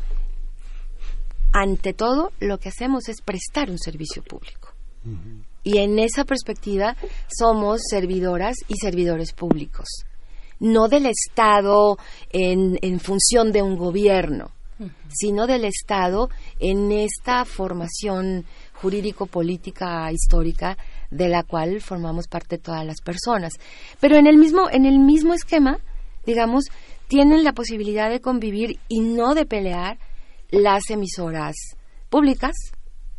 ante 1.55 1.95
todo 1.95 2.33
lo 2.41 2.59
que 2.59 2.69
hacemos 2.69 3.09
es 3.09 3.23
prestar 3.23 3.71
un 3.71 3.79
servicio 3.79 4.23
público. 4.23 4.75
Y 5.63 5.79
en 5.79 5.99
esa 5.99 6.25
perspectiva 6.25 6.97
somos 7.29 7.81
servidoras 7.89 8.57
y 8.67 8.75
servidores 8.77 9.33
públicos, 9.33 9.87
no 10.59 10.89
del 10.89 11.07
Estado 11.07 11.97
en, 12.31 12.79
en 12.83 12.99
función 12.99 13.53
de 13.53 13.63
un 13.63 13.77
gobierno, 13.77 14.51
sino 15.09 15.47
del 15.47 15.65
Estado 15.65 16.29
en 16.59 16.91
esta 16.91 17.45
formación 17.45 18.45
jurídico-política 18.73 20.11
histórica 20.11 20.77
de 21.11 21.29
la 21.29 21.45
cual 21.45 21.81
formamos 21.81 22.27
parte 22.27 22.59
todas 22.59 22.85
las 22.85 23.01
personas. 23.01 23.53
Pero 24.01 24.17
en 24.17 24.27
el 24.27 24.39
mismo, 24.39 24.69
en 24.71 24.87
el 24.87 24.99
mismo 24.99 25.35
esquema, 25.35 25.79
digamos, 26.27 26.65
tienen 27.07 27.45
la 27.45 27.53
posibilidad 27.53 28.11
de 28.11 28.21
convivir 28.21 28.81
y 28.89 29.01
no 29.01 29.35
de 29.35 29.47
pelear 29.47 29.99
las 30.55 30.89
emisoras 30.91 31.55
públicas, 32.09 32.53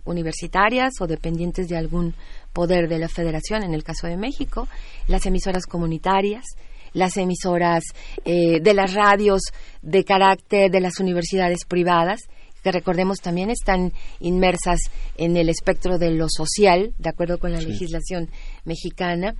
universitarias 0.05 0.93
o 1.01 1.07
dependientes 1.07 1.67
de 1.67 1.77
algún 1.77 2.15
poder 2.53 2.87
de 2.87 2.99
la 2.99 3.09
federación, 3.09 3.63
en 3.63 3.73
el 3.73 3.83
caso 3.83 4.07
de 4.07 4.17
México, 4.17 4.67
las 5.07 5.25
emisoras 5.25 5.65
comunitarias, 5.65 6.45
las 6.93 7.17
emisoras 7.17 7.83
eh, 8.23 8.61
de 8.61 8.73
las 8.73 8.93
radios 8.93 9.41
de 9.81 10.05
carácter 10.05 10.71
de 10.71 10.79
las 10.79 10.99
universidades 10.99 11.65
privadas, 11.65 12.21
que 12.63 12.71
recordemos 12.71 13.19
también 13.19 13.49
están 13.49 13.91
inmersas 14.19 14.79
en 15.17 15.35
el 15.37 15.49
espectro 15.49 15.97
de 15.97 16.11
lo 16.11 16.27
social, 16.29 16.93
de 16.97 17.09
acuerdo 17.09 17.37
con 17.37 17.51
la 17.51 17.59
Sí. 17.59 17.67
legislación 17.67 18.29
mexicana, 18.63 19.35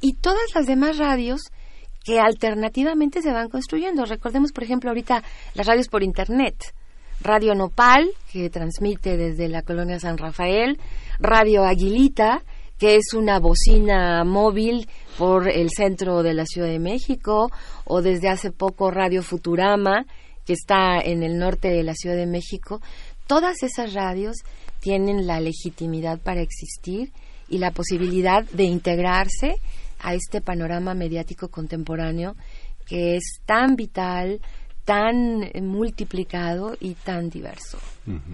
y 0.00 0.14
todas 0.14 0.54
las 0.54 0.66
demás 0.66 0.98
radios 0.98 1.40
que 2.04 2.20
alternativamente 2.20 3.22
se 3.22 3.32
van 3.32 3.48
construyendo. 3.48 4.04
Recordemos, 4.04 4.52
por 4.52 4.64
ejemplo, 4.64 4.90
ahorita 4.90 5.22
las 5.54 5.66
radios 5.66 5.88
por 5.88 6.02
Internet. 6.02 6.54
Radio 7.20 7.54
Nopal, 7.54 8.10
que 8.32 8.50
transmite 8.50 9.16
desde 9.16 9.48
la 9.48 9.62
colonia 9.62 9.98
San 9.98 10.18
Rafael, 10.18 10.78
Radio 11.18 11.64
Aguilita, 11.64 12.42
que 12.78 12.96
es 12.96 13.12
una 13.14 13.40
bocina 13.40 14.22
móvil 14.24 14.88
por 15.18 15.48
el 15.48 15.70
centro 15.70 16.22
de 16.22 16.34
la 16.34 16.46
Ciudad 16.46 16.68
de 16.68 16.78
México, 16.78 17.50
o 17.84 18.02
desde 18.02 18.28
hace 18.28 18.52
poco 18.52 18.90
Radio 18.90 19.22
Futurama, 19.22 20.06
que 20.46 20.52
está 20.52 20.98
en 21.00 21.22
el 21.22 21.38
norte 21.38 21.68
de 21.68 21.82
la 21.82 21.94
Ciudad 21.94 22.16
de 22.16 22.26
México. 22.26 22.80
Todas 23.26 23.62
esas 23.62 23.94
radios 23.94 24.36
tienen 24.80 25.26
la 25.26 25.40
legitimidad 25.40 26.20
para 26.20 26.40
existir 26.40 27.12
y 27.48 27.58
la 27.58 27.72
posibilidad 27.72 28.44
de 28.44 28.64
integrarse 28.64 29.56
a 30.00 30.14
este 30.14 30.40
panorama 30.40 30.94
mediático 30.94 31.48
contemporáneo 31.48 32.36
que 32.86 33.16
es 33.16 33.40
tan 33.44 33.76
vital, 33.76 34.40
tan 34.88 35.42
eh, 35.42 35.60
multiplicado 35.60 36.72
y 36.80 36.94
tan 36.94 37.28
diverso. 37.28 37.76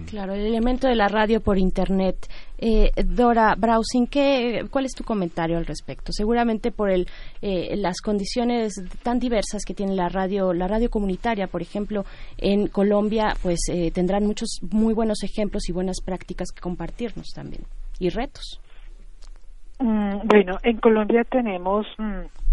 Claro, 0.09 0.33
el 0.33 0.45
elemento 0.45 0.87
de 0.87 0.95
la 0.95 1.09
radio 1.09 1.41
por 1.41 1.57
internet. 1.57 2.15
Eh, 2.57 2.91
Dora 3.03 3.55
Browsing, 3.57 4.07
¿qué, 4.07 4.65
¿cuál 4.71 4.85
es 4.85 4.93
tu 4.93 5.03
comentario 5.03 5.57
al 5.57 5.65
respecto? 5.65 6.13
Seguramente 6.13 6.71
por 6.71 6.89
el, 6.89 7.07
eh, 7.41 7.75
las 7.75 7.99
condiciones 7.99 8.81
tan 9.03 9.19
diversas 9.19 9.65
que 9.65 9.73
tiene 9.73 9.95
la 9.95 10.07
radio, 10.07 10.53
la 10.53 10.69
radio 10.69 10.89
comunitaria, 10.89 11.47
por 11.47 11.61
ejemplo, 11.61 12.05
en 12.37 12.67
Colombia, 12.67 13.33
pues 13.43 13.59
eh, 13.69 13.91
tendrán 13.91 14.25
muchos 14.25 14.59
muy 14.71 14.93
buenos 14.93 15.23
ejemplos 15.23 15.67
y 15.67 15.73
buenas 15.73 15.97
prácticas 15.99 16.53
que 16.55 16.61
compartirnos 16.61 17.33
también 17.35 17.63
y 17.99 18.07
retos. 18.07 18.61
Mm, 19.79 20.25
bueno, 20.25 20.57
en 20.63 20.77
Colombia 20.77 21.25
tenemos 21.29 21.85
mm, 21.97 22.44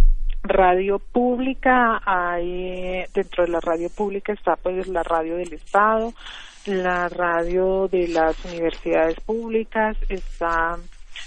radio 0.43 0.99
pública, 0.99 2.01
hay 2.05 3.05
dentro 3.15 3.45
de 3.45 3.51
la 3.51 3.61
radio 3.61 3.89
pública 3.91 4.33
está 4.33 4.57
pues 4.57 4.89
la 4.89 5.03
radio 5.03 5.37
del 5.37 5.53
Estado, 5.53 6.13
la 6.67 7.09
radio 7.09 7.89
de 7.89 8.09
las 8.09 8.45
universidades 8.45 9.19
públicas, 9.21 9.97
está 10.09 10.77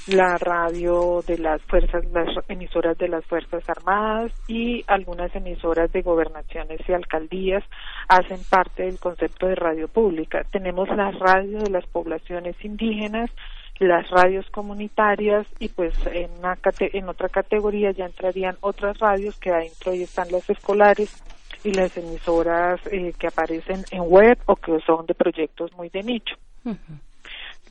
la 0.08 0.38
radio 0.38 1.24
de 1.26 1.38
las 1.40 1.62
fuerzas, 1.64 2.06
las 2.12 2.28
emisoras 2.48 2.98
de 2.98 3.08
las 3.08 3.26
fuerzas 3.26 3.64
armadas 3.70 4.32
y 4.48 4.84
algunas 4.88 5.36
emisoras 5.36 5.92
de 5.92 6.02
gobernaciones 6.02 6.80
y 6.88 6.94
alcaldías 6.94 7.64
hacen 8.08 8.40
parte 8.50 8.84
del 8.84 9.00
concepto 9.00 9.48
de 9.48 9.56
radio 9.56 9.88
pública. 9.88 10.44
Tenemos 10.52 10.88
la 10.90 11.12
radio 11.12 11.60
de 11.60 11.72
las 11.72 11.86
poblaciones 11.88 12.56
indígenas, 12.64 13.32
las 13.80 14.10
radios 14.10 14.50
comunitarias 14.52 15.46
y 15.60 15.70
pues 15.70 15.94
en, 16.08 16.32
una 16.40 16.58
en 16.80 17.10
otra 17.10 17.30
categoría 17.30 17.92
ya 17.92 18.06
entrarían 18.06 18.56
otras 18.62 18.98
radios 19.00 19.38
que 19.38 19.52
adentro 19.52 19.92
ahí 19.92 20.04
están 20.04 20.32
las 20.32 20.50
escolares 20.50 21.22
y 21.64 21.74
las 21.74 21.98
emisoras 21.98 22.80
eh, 22.92 23.14
que 23.18 23.28
aparecen 23.28 23.84
en 23.92 24.04
web 24.04 24.38
o 24.46 24.56
que 24.56 24.80
son 24.86 25.06
de 25.06 25.14
proyectos 25.14 25.74
muy 25.74 25.90
de 25.90 26.04
nicho. 26.04 26.36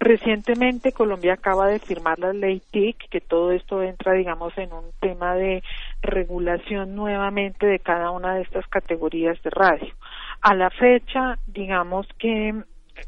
Recientemente 0.00 0.92
Colombia 0.92 1.34
acaba 1.34 1.68
de 1.68 1.78
firmar 1.78 2.18
la 2.18 2.32
ley 2.32 2.60
TIC, 2.72 3.08
que 3.08 3.20
todo 3.20 3.52
esto 3.52 3.82
entra, 3.82 4.12
digamos, 4.12 4.56
en 4.58 4.72
un 4.72 4.90
tema 5.00 5.34
de 5.36 5.62
regulación 6.02 6.96
nuevamente 6.96 7.66
de 7.66 7.78
cada 7.78 8.10
una 8.10 8.34
de 8.34 8.42
estas 8.42 8.66
categorías 8.66 9.40
de 9.42 9.50
radio. 9.50 9.94
A 10.40 10.54
la 10.54 10.70
fecha, 10.70 11.38
digamos 11.46 12.08
que 12.18 12.54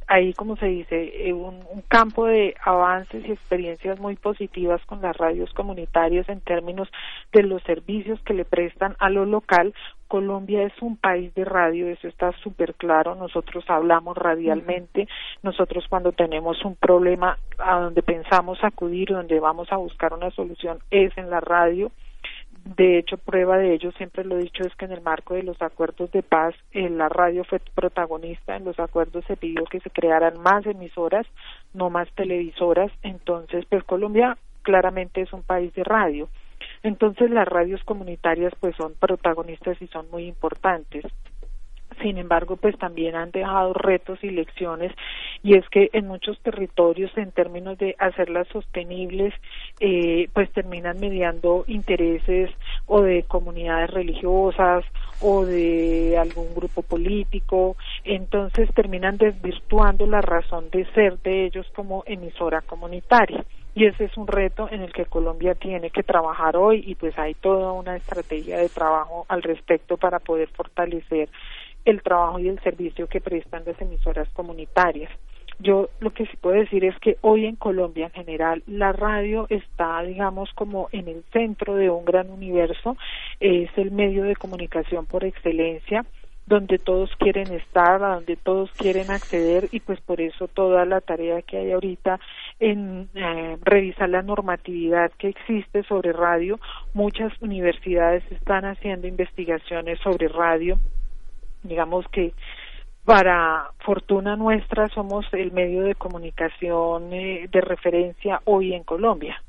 ahí, 0.07 0.33
como 0.35 0.57
se 0.57 0.67
dice, 0.67 1.29
eh, 1.29 1.33
un, 1.33 1.65
un 1.71 1.83
campo 1.83 2.27
de 2.27 2.55
avances 2.65 3.27
y 3.27 3.33
experiencias 3.33 3.99
muy 3.99 4.17
positivas 4.17 4.85
con 4.87 5.03
las 5.03 5.17
radios 5.17 5.53
comunitarias 5.53 6.29
en 6.29 6.41
términos 6.41 6.89
de 7.33 7.43
los 7.43 7.63
servicios 7.63 8.21
que 8.23 8.35
le 8.35 8.45
prestan 8.45 8.97
a 8.99 9.11
lo 9.11 9.25
local. 9.25 9.75
Colombia 10.09 10.63
es 10.63 10.73
un 10.81 10.97
país 10.97 11.35
de 11.35 11.45
radio, 11.45 11.89
eso 11.89 12.07
está 12.07 12.33
súper 12.43 12.75
claro. 12.75 13.15
Nosotros 13.15 13.65
hablamos 13.69 14.17
radialmente. 14.17 15.09
Nosotros 15.43 15.85
cuando 15.89 16.13
tenemos 16.13 16.65
un 16.65 16.77
problema 16.77 17.39
a 17.59 17.81
donde 17.81 18.03
pensamos 18.03 18.59
acudir, 18.63 19.09
donde 19.09 19.41
vamos 19.41 19.73
a 19.73 19.77
buscar 19.77 20.13
una 20.13 20.31
solución, 20.31 20.79
es 20.91 21.17
en 21.19 21.31
la 21.31 21.41
radio. 21.41 21.91
De 22.67 22.99
hecho, 22.99 23.17
prueba 23.17 23.59
de 23.59 23.75
ello, 23.75 23.93
siempre 23.93 24.25
lo 24.25 24.37
he 24.37 24.43
dicho, 24.43 24.65
es 24.65 24.75
que 24.75 24.87
en 24.87 24.91
el 24.91 25.01
marco 25.01 25.35
de 25.35 25.45
los 25.45 25.63
acuerdos 25.63 26.11
de 26.11 26.25
paz, 26.25 26.53
eh, 26.73 26.91
la 26.91 27.09
radio 27.09 27.45
fue 27.45 27.61
protagonista. 27.61 28.57
En 28.57 28.65
los 28.65 28.81
acuerdos 28.81 29.25
se 29.27 29.37
pidió 29.37 29.63
que 29.67 29.79
se 29.79 29.91
crearan 29.91 30.41
más 30.41 30.67
emisoras, 30.67 31.29
no 31.75 31.91
más 31.91 32.09
televisoras. 32.17 32.91
Entonces, 33.05 33.65
pues 33.67 33.85
Colombia 33.85 34.37
claramente 34.63 35.21
es 35.21 35.33
un 35.33 35.45
país 35.45 35.73
de 35.75 35.85
radio. 35.85 36.29
Entonces, 36.83 37.31
las 37.31 37.47
radios 37.47 37.85
comunitarias 37.85 38.53
pues 38.59 38.75
son 38.75 38.95
protagonistas 38.95 39.81
y 39.81 39.87
son 39.87 40.11
muy 40.11 40.25
importantes 40.27 41.05
sin 42.03 42.19
embargo, 42.19 42.57
pues 42.57 42.77
también 42.79 43.15
han 43.15 43.31
dejado 43.31 43.73
retos 43.73 44.23
y 44.23 44.31
lecciones 44.31 44.93
y 45.43 45.57
es 45.57 45.69
que 45.69 45.91
en 45.93 46.07
muchos 46.07 46.39
territorios, 46.41 47.11
en 47.17 47.33
términos 47.33 47.79
de 47.79 47.95
hacerlas 47.99 48.49
sostenibles, 48.49 49.35
eh, 49.81 50.29
pues 50.33 50.51
terminan 50.53 50.99
mediando 50.99 51.65
intereses 51.67 52.51
o 52.87 53.03
de 53.03 53.23
comunidades 53.25 53.91
religiosas 53.91 54.85
o 55.21 55.45
de 55.45 56.17
algún 56.19 56.55
grupo 56.55 56.83
político, 56.83 57.77
entonces 58.05 58.69
terminan 58.75 59.17
desvirtuando 59.17 60.07
la 60.07 60.21
razón 60.21 60.71
de 60.71 60.85
ser 60.93 61.19
de 61.21 61.47
ellos 61.47 61.67
como 61.75 62.03
emisora 62.07 62.61
comunitaria. 62.61 63.45
Y 63.77 63.85
ese 63.85 64.05
es 64.05 64.17
un 64.17 64.27
reto 64.27 64.69
en 64.71 64.81
el 64.81 64.91
que 64.91 65.05
Colombia 65.05 65.55
tiene 65.55 65.91
que 65.91 66.03
trabajar 66.03 66.57
hoy 66.57 66.83
y 66.87 66.95
pues 66.95 67.17
hay 67.19 67.35
toda 67.35 67.73
una 67.73 67.95
estrategia 67.95 68.57
de 68.57 68.71
trabajo 68.71 69.27
al 69.29 69.43
respecto 69.43 69.99
para 69.99 70.19
poder 70.19 70.49
fortalecer 70.49 71.29
el 71.87 72.03
trabajo 72.03 72.39
y 72.39 72.49
el 72.49 72.61
servicio 72.61 73.07
que 73.07 73.23
prestan 73.23 73.63
las 73.65 73.81
emisoras 73.81 74.29
comunitarias. 74.35 75.11
Yo 75.59 75.89
lo 76.01 76.11
que 76.11 76.27
sí 76.27 76.37
puedo 76.37 76.57
decir 76.57 76.85
es 76.85 76.99
que 76.99 77.17
hoy 77.23 77.47
en 77.47 77.57
Colombia 77.57 78.07
en 78.07 78.13
general 78.13 78.63
la 78.67 78.93
radio 78.93 79.47
está, 79.49 80.03
digamos, 80.03 80.53
como 80.55 80.89
en 80.93 81.09
el 81.09 81.25
centro 81.33 81.77
de 81.77 81.89
un 81.89 82.05
gran 82.05 82.29
universo, 82.29 82.97
es 83.41 83.71
el 83.77 83.91
medio 83.91 84.25
de 84.25 84.37
comunicación 84.37 85.07
por 85.07 85.25
excelencia. 85.25 86.05
donde 86.49 86.79
todos 86.79 87.11
quieren 87.19 87.53
estar, 87.53 88.01
a 88.05 88.15
donde 88.15 88.37
todos 88.37 88.71
quieren 88.71 89.11
acceder 89.11 89.69
y 89.73 89.81
pues 89.81 90.01
por 90.01 90.21
eso 90.21 90.47
toda 90.47 90.85
la 90.85 91.01
tarea 91.01 91.43
que 91.43 91.57
hay 91.57 91.73
ahorita 91.73 92.21
en 92.61 93.09
eh, 93.17 93.57
revisar 93.63 94.09
la 94.09 94.23
normatividad 94.23 95.11
que 95.19 95.31
existe 95.31 95.83
sobre 95.83 96.13
radio. 96.13 96.61
Muchas 96.95 97.33
universidades 97.43 98.23
están 98.31 98.65
haciendo 98.65 99.09
investigaciones 99.09 99.99
sobre 100.05 100.29
radio. 100.29 100.79
Digamos 101.63 102.05
que 102.13 102.33
para 103.05 103.71
fortuna 103.85 104.37
nuestra 104.37 104.89
somos 104.89 105.25
el 105.33 105.53
medio 105.53 105.83
de 105.83 105.95
comunicación 105.95 107.13
eh, 107.13 107.49
de 107.51 107.61
referencia 107.61 108.41
hoy 108.45 108.75
en 108.75 108.83
Colombia. 108.83 109.41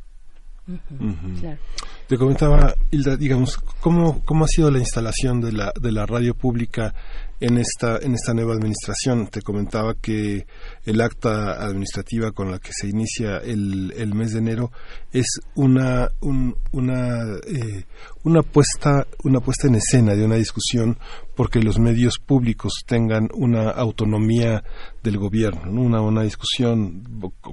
Te 2.08 2.18
comentaba, 2.18 2.74
Hilda, 2.92 3.16
digamos, 3.16 3.58
¿cómo, 3.82 4.24
¿cómo 4.26 4.46
ha 4.46 4.48
sido 4.48 4.70
la 4.70 4.80
instalación 4.80 5.42
de 5.42 5.54
la, 5.54 5.72
de 5.80 5.92
la 5.92 6.06
radio 6.06 6.36
pública 6.36 6.94
en 7.40 7.58
esta, 7.58 7.98
en 7.98 8.14
esta 8.14 8.34
nueva 8.34 8.54
administración? 8.54 9.28
Te 9.28 9.42
comentaba 9.42 9.96
que 9.96 10.46
el 10.86 11.02
acta 11.02 11.64
administrativa 11.66 12.32
con 12.32 12.52
la 12.52 12.60
que 12.60 12.72
se 12.74 12.88
inicia 12.88 13.38
el, 13.38 13.94
el 13.98 14.14
mes 14.14 14.34
de 14.34 14.40
enero 14.40 14.72
es 15.12 15.40
una, 15.56 16.10
una, 16.22 17.38
eh, 17.48 17.86
una, 18.24 18.42
puesta, 18.42 19.08
una 19.24 19.40
puesta 19.40 19.68
en 19.68 19.76
escena 19.76 20.16
de 20.16 20.26
una 20.26 20.36
discusión 20.36 20.98
porque 21.36 21.60
los 21.60 21.78
medios 21.78 22.18
públicos 22.18 22.84
tengan 22.86 23.30
una 23.34 23.70
autonomía 23.70 24.64
del 25.04 25.18
gobierno, 25.18 25.82
una, 25.82 26.02
una 26.02 26.24
discusión 26.24 27.04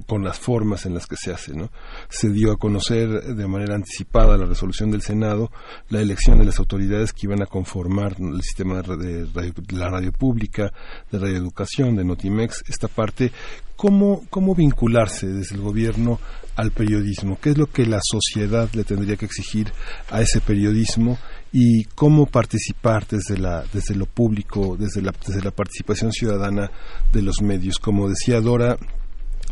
con 0.07 0.23
las 0.23 0.39
formas 0.39 0.85
en 0.85 0.95
las 0.95 1.05
que 1.05 1.15
se 1.15 1.31
hace. 1.31 1.53
¿no? 1.53 1.69
Se 2.09 2.29
dio 2.29 2.51
a 2.51 2.57
conocer 2.57 3.35
de 3.35 3.47
manera 3.47 3.75
anticipada 3.75 4.37
la 4.37 4.45
resolución 4.45 4.91
del 4.91 5.01
Senado 5.01 5.51
la 5.89 6.01
elección 6.01 6.39
de 6.39 6.45
las 6.45 6.59
autoridades 6.59 7.13
que 7.13 7.27
iban 7.27 7.41
a 7.41 7.45
conformar 7.45 8.15
el 8.19 8.41
sistema 8.41 8.81
de, 8.81 9.27
la 9.75 9.89
radio 9.89 10.11
pública, 10.11 10.71
de 11.11 11.19
radioeducación, 11.19 11.95
de 11.95 12.03
Notimex, 12.03 12.63
esta 12.67 12.87
parte. 12.87 13.31
¿Cómo, 13.75 14.23
¿Cómo 14.29 14.55
vincularse 14.55 15.27
desde 15.27 15.55
el 15.55 15.61
gobierno 15.61 16.19
al 16.55 16.71
periodismo? 16.71 17.37
¿Qué 17.41 17.49
es 17.49 17.57
lo 17.57 17.67
que 17.67 17.85
la 17.85 17.99
sociedad 18.01 18.69
le 18.73 18.85
tendría 18.85 19.17
que 19.17 19.25
exigir 19.25 19.71
a 20.09 20.21
ese 20.21 20.41
periodismo? 20.41 21.17
y 21.57 21.85
cómo 21.95 22.25
participar 22.25 23.07
desde 23.07 23.37
la 23.37 23.63
desde 23.71 23.95
lo 23.95 24.07
público 24.07 24.75
desde 24.77 25.01
la 25.01 25.13
desde 25.25 25.41
la 25.41 25.51
participación 25.51 26.11
ciudadana 26.11 26.69
de 27.13 27.21
los 27.21 27.41
medios 27.41 27.79
como 27.79 28.09
decía 28.09 28.41
Dora 28.41 28.77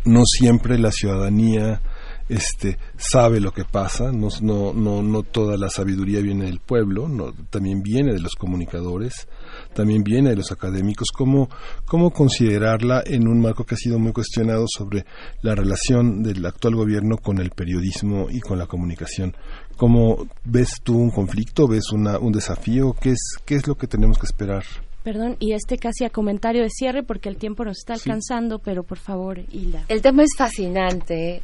no 0.04 0.26
siempre 0.26 0.78
la 0.78 0.92
ciudadanía 0.92 1.80
este 2.28 2.76
sabe 2.98 3.40
lo 3.40 3.52
que 3.52 3.64
pasa 3.64 4.12
no 4.12 4.28
no 4.42 4.74
no 4.74 5.02
no 5.02 5.22
toda 5.22 5.56
la 5.56 5.70
sabiduría 5.70 6.20
viene 6.20 6.44
del 6.44 6.60
pueblo 6.60 7.08
no 7.08 7.32
también 7.48 7.82
viene 7.82 8.12
de 8.12 8.20
los 8.20 8.34
comunicadores 8.34 9.26
también 9.74 10.02
viene 10.02 10.30
de 10.30 10.36
los 10.36 10.52
académicos 10.52 11.08
cómo 11.12 11.48
cómo 11.84 12.10
considerarla 12.10 13.02
en 13.06 13.28
un 13.28 13.40
marco 13.40 13.64
que 13.64 13.74
ha 13.74 13.78
sido 13.78 13.98
muy 13.98 14.12
cuestionado 14.12 14.64
sobre 14.66 15.04
la 15.42 15.54
relación 15.54 16.22
del 16.22 16.44
actual 16.46 16.74
gobierno 16.74 17.16
con 17.16 17.38
el 17.38 17.50
periodismo 17.50 18.28
y 18.30 18.40
con 18.40 18.58
la 18.58 18.66
comunicación 18.66 19.34
¿Cómo 19.76 20.28
ves 20.44 20.80
tú 20.84 20.96
un 20.96 21.10
conflicto? 21.10 21.66
¿Ves 21.66 21.90
una, 21.90 22.18
un 22.18 22.32
desafío? 22.32 22.94
¿Qué 23.00 23.10
es, 23.10 23.36
¿Qué 23.44 23.56
es 23.56 23.66
lo 23.66 23.74
que 23.74 23.88
tenemos 23.88 24.18
que 24.18 24.26
esperar? 24.26 24.62
Perdón, 25.04 25.36
y 25.38 25.52
este 25.52 25.76
casi 25.76 26.04
a 26.04 26.10
comentario 26.10 26.62
de 26.62 26.70
cierre 26.70 27.02
porque 27.02 27.28
el 27.28 27.36
tiempo 27.36 27.64
nos 27.64 27.78
está 27.78 27.92
alcanzando, 27.92 28.58
pero 28.58 28.82
por 28.82 28.98
favor, 28.98 29.38
Hilda. 29.52 29.84
El 29.88 30.00
tema 30.00 30.22
es 30.22 30.30
fascinante, 30.36 31.42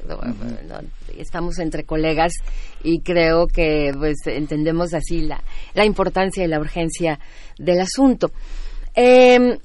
estamos 1.16 1.58
entre 1.58 1.84
colegas 1.84 2.32
y 2.82 3.00
creo 3.00 3.46
que 3.46 3.92
pues 3.96 4.16
entendemos 4.24 4.94
así 4.94 5.20
la, 5.20 5.44
la 5.74 5.84
importancia 5.84 6.42
y 6.42 6.48
la 6.48 6.58
urgencia 6.58 7.20
del 7.58 7.80
asunto. 7.80 8.32
Eh, 8.94 9.58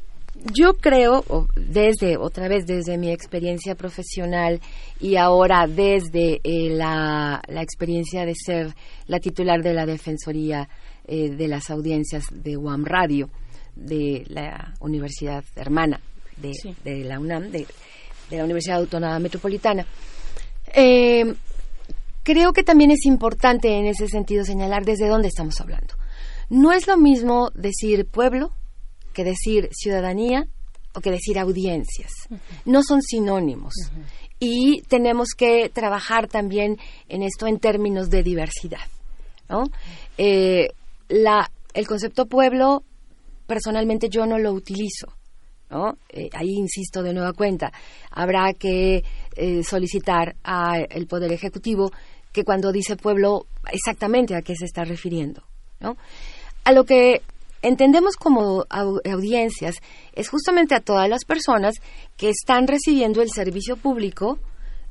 yo 0.53 0.73
creo, 0.73 1.23
desde, 1.55 2.17
otra 2.17 2.47
vez 2.47 2.65
desde 2.65 2.97
mi 2.97 3.11
experiencia 3.11 3.75
profesional 3.75 4.59
y 4.99 5.15
ahora 5.15 5.65
desde 5.67 6.41
eh, 6.43 6.69
la, 6.71 7.41
experiencia 7.61 8.25
de 8.25 8.33
ser 8.35 8.75
la 9.07 9.19
titular 9.19 9.63
de 9.63 9.73
la 9.73 9.85
Defensoría 9.85 10.67
eh, 11.07 11.29
de 11.29 11.47
las 11.47 11.69
Audiencias 11.69 12.25
de 12.31 12.57
UAM 12.57 12.85
Radio, 12.85 13.29
de 13.75 14.25
la 14.27 14.73
Universidad 14.79 15.43
Hermana 15.55 15.99
de, 16.37 17.03
la 17.03 17.19
UNAM, 17.19 17.51
de, 17.51 17.65
la 18.31 18.43
Universidad 18.43 18.79
Autónoma 18.79 19.19
Metropolitana, 19.19 19.85
eh, 20.73 21.33
creo 22.23 22.53
que 22.53 22.63
también 22.63 22.91
es 22.91 23.05
importante 23.05 23.69
en 23.77 23.85
ese 23.85 24.07
sentido 24.07 24.43
señalar 24.43 24.83
desde 24.83 25.07
dónde 25.07 25.29
estamos 25.29 25.59
hablando. 25.61 25.95
No 26.49 26.71
es 26.71 26.87
lo 26.87 26.97
mismo 26.97 27.49
decir 27.53 28.05
pueblo 28.05 28.51
que 29.13 29.23
decir 29.23 29.69
ciudadanía 29.71 30.45
o 30.93 31.01
que 31.01 31.11
decir 31.11 31.39
audiencias. 31.39 32.11
No 32.65 32.83
son 32.83 33.01
sinónimos. 33.01 33.73
Y 34.39 34.81
tenemos 34.83 35.29
que 35.35 35.69
trabajar 35.69 36.27
también 36.27 36.77
en 37.07 37.23
esto 37.23 37.47
en 37.47 37.59
términos 37.59 38.09
de 38.09 38.23
diversidad. 38.23 38.85
Eh, 40.17 40.69
el 41.07 41.87
concepto 41.87 42.25
pueblo, 42.25 42.83
personalmente 43.47 44.09
yo 44.09 44.25
no 44.25 44.37
lo 44.37 44.51
utilizo. 44.51 45.13
Eh, 46.09 46.29
ahí 46.33 46.53
insisto 46.53 47.03
de 47.03 47.13
nueva 47.13 47.33
cuenta. 47.33 47.71
Habrá 48.11 48.53
que 48.53 49.03
eh, 49.35 49.63
solicitar 49.63 50.35
al 50.43 51.07
Poder 51.07 51.31
Ejecutivo 51.31 51.91
que 52.31 52.43
cuando 52.43 52.71
dice 52.71 52.95
pueblo, 52.95 53.47
exactamente 53.71 54.35
a 54.35 54.41
qué 54.41 54.55
se 54.55 54.65
está 54.65 54.83
refiriendo. 54.83 55.43
A 56.63 56.71
lo 56.71 56.83
que 56.83 57.21
entendemos 57.61 58.15
como 58.15 58.65
audiencias 58.69 59.77
es 60.13 60.29
justamente 60.29 60.75
a 60.75 60.81
todas 60.81 61.07
las 61.07 61.25
personas 61.25 61.75
que 62.17 62.29
están 62.29 62.67
recibiendo 62.67 63.21
el 63.21 63.29
servicio 63.29 63.77
público, 63.77 64.39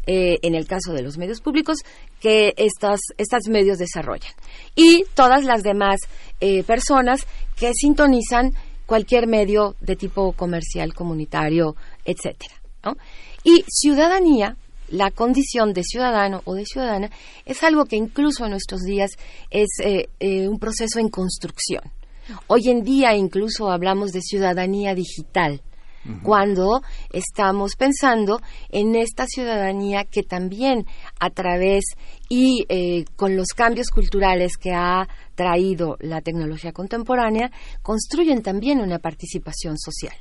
eh, 0.06 0.38
en 0.42 0.54
el 0.54 0.66
caso 0.66 0.92
de 0.92 1.02
los 1.02 1.18
medios 1.18 1.40
públicos, 1.40 1.78
que 2.20 2.54
estas, 2.56 3.00
estos 3.16 3.48
medios 3.48 3.78
desarrollan. 3.78 4.32
Y 4.74 5.04
todas 5.14 5.44
las 5.44 5.62
demás 5.62 6.00
eh, 6.40 6.62
personas 6.64 7.26
que 7.56 7.72
sintonizan 7.74 8.52
cualquier 8.86 9.26
medio 9.26 9.76
de 9.80 9.96
tipo 9.96 10.32
comercial, 10.32 10.92
comunitario, 10.92 11.76
etcétera. 12.04 12.54
Y 13.42 13.64
ciudadanía, 13.66 14.56
la 14.88 15.10
condición 15.10 15.72
de 15.72 15.82
ciudadano 15.84 16.42
o 16.44 16.54
de 16.54 16.66
ciudadana, 16.66 17.10
es 17.46 17.62
algo 17.62 17.86
que 17.86 17.96
incluso 17.96 18.44
en 18.44 18.50
nuestros 18.50 18.82
días 18.82 19.12
es 19.50 19.68
eh, 19.80 20.48
un 20.48 20.58
proceso 20.58 20.98
en 20.98 21.08
construcción. 21.08 21.82
Hoy 22.46 22.68
en 22.68 22.84
día 22.84 23.14
incluso 23.14 23.70
hablamos 23.70 24.12
de 24.12 24.20
ciudadanía 24.20 24.94
digital, 24.94 25.60
cuando 26.22 26.82
estamos 27.10 27.76
pensando 27.76 28.40
en 28.70 28.94
esta 28.94 29.26
ciudadanía 29.26 30.04
que 30.04 30.22
también 30.22 30.86
a 31.18 31.30
través 31.30 31.84
y 32.28 32.66
eh, 32.68 33.04
con 33.16 33.36
los 33.36 33.48
cambios 33.48 33.88
culturales 33.90 34.56
que 34.56 34.72
ha 34.72 35.08
traído 35.34 35.96
la 36.00 36.20
tecnología 36.20 36.72
contemporánea, 36.72 37.50
construyen 37.82 38.42
también 38.42 38.80
una 38.80 38.98
participación 38.98 39.78
social. 39.78 40.14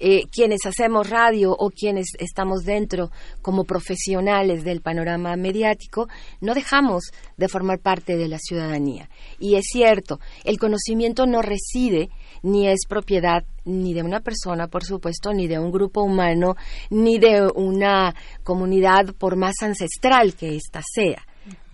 Eh, 0.00 0.24
quienes 0.32 0.66
hacemos 0.66 1.08
radio 1.08 1.52
o 1.52 1.70
quienes 1.70 2.08
estamos 2.18 2.64
dentro 2.64 3.10
como 3.42 3.64
profesionales 3.64 4.64
del 4.64 4.80
panorama 4.80 5.36
mediático, 5.36 6.08
no 6.40 6.52
dejamos 6.52 7.04
de 7.36 7.48
formar 7.48 7.78
parte 7.78 8.16
de 8.16 8.26
la 8.26 8.38
ciudadanía. 8.38 9.08
Y 9.38 9.54
es 9.54 9.66
cierto, 9.70 10.18
el 10.42 10.58
conocimiento 10.58 11.26
no 11.26 11.42
reside 11.42 12.10
ni 12.44 12.68
es 12.68 12.80
propiedad 12.88 13.42
ni 13.64 13.94
de 13.94 14.02
una 14.02 14.20
persona, 14.20 14.68
por 14.68 14.84
supuesto, 14.84 15.32
ni 15.32 15.48
de 15.48 15.58
un 15.58 15.72
grupo 15.72 16.02
humano, 16.02 16.54
ni 16.90 17.18
de 17.18 17.48
una 17.54 18.14
comunidad, 18.44 19.14
por 19.18 19.36
más 19.36 19.54
ancestral 19.62 20.34
que 20.34 20.54
ésta 20.56 20.80
sea 20.82 21.24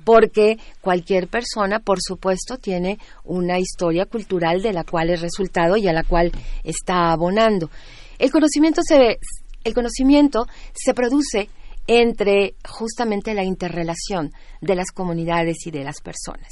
porque 0.02 0.58
cualquier 0.80 1.28
persona, 1.28 1.78
por 1.78 1.98
supuesto, 2.00 2.56
tiene 2.56 2.98
una 3.22 3.58
historia 3.58 4.06
cultural 4.06 4.62
de 4.62 4.72
la 4.72 4.82
cual 4.82 5.10
es 5.10 5.20
resultado 5.20 5.76
y 5.76 5.86
a 5.88 5.92
la 5.92 6.04
cual 6.04 6.32
está 6.64 7.12
abonando. 7.12 7.70
El 8.18 8.30
conocimiento 8.30 8.80
se, 8.82 9.18
el 9.62 9.74
conocimiento 9.74 10.46
se 10.72 10.94
produce 10.94 11.50
entre 11.86 12.54
justamente 12.68 13.34
la 13.34 13.44
interrelación 13.44 14.32
de 14.60 14.74
las 14.74 14.90
comunidades 14.90 15.66
y 15.66 15.70
de 15.70 15.84
las 15.84 16.00
personas. 16.00 16.48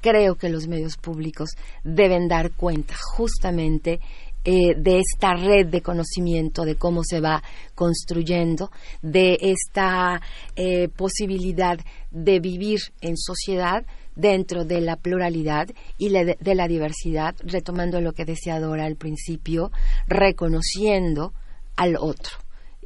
Creo 0.00 0.36
que 0.36 0.48
los 0.48 0.66
medios 0.66 0.96
públicos 0.96 1.50
deben 1.84 2.28
dar 2.28 2.52
cuenta 2.52 2.94
justamente 3.16 4.00
eh, 4.42 4.74
de 4.74 5.00
esta 5.00 5.34
red 5.34 5.66
de 5.66 5.82
conocimiento, 5.82 6.64
de 6.64 6.76
cómo 6.76 7.02
se 7.04 7.20
va 7.20 7.42
construyendo, 7.74 8.70
de 9.02 9.36
esta 9.40 10.22
eh, 10.56 10.88
posibilidad 10.88 11.78
de 12.10 12.40
vivir 12.40 12.80
en 13.02 13.18
sociedad 13.18 13.84
dentro 14.16 14.64
de 14.64 14.80
la 14.80 14.96
pluralidad 14.96 15.68
y 15.98 16.08
de 16.08 16.54
la 16.54 16.68
diversidad, 16.68 17.34
retomando 17.44 18.00
lo 18.00 18.12
que 18.12 18.24
decía 18.24 18.60
Dora 18.60 18.86
al 18.86 18.96
principio, 18.96 19.70
reconociendo 20.06 21.34
al 21.76 21.96
otro. 21.96 22.38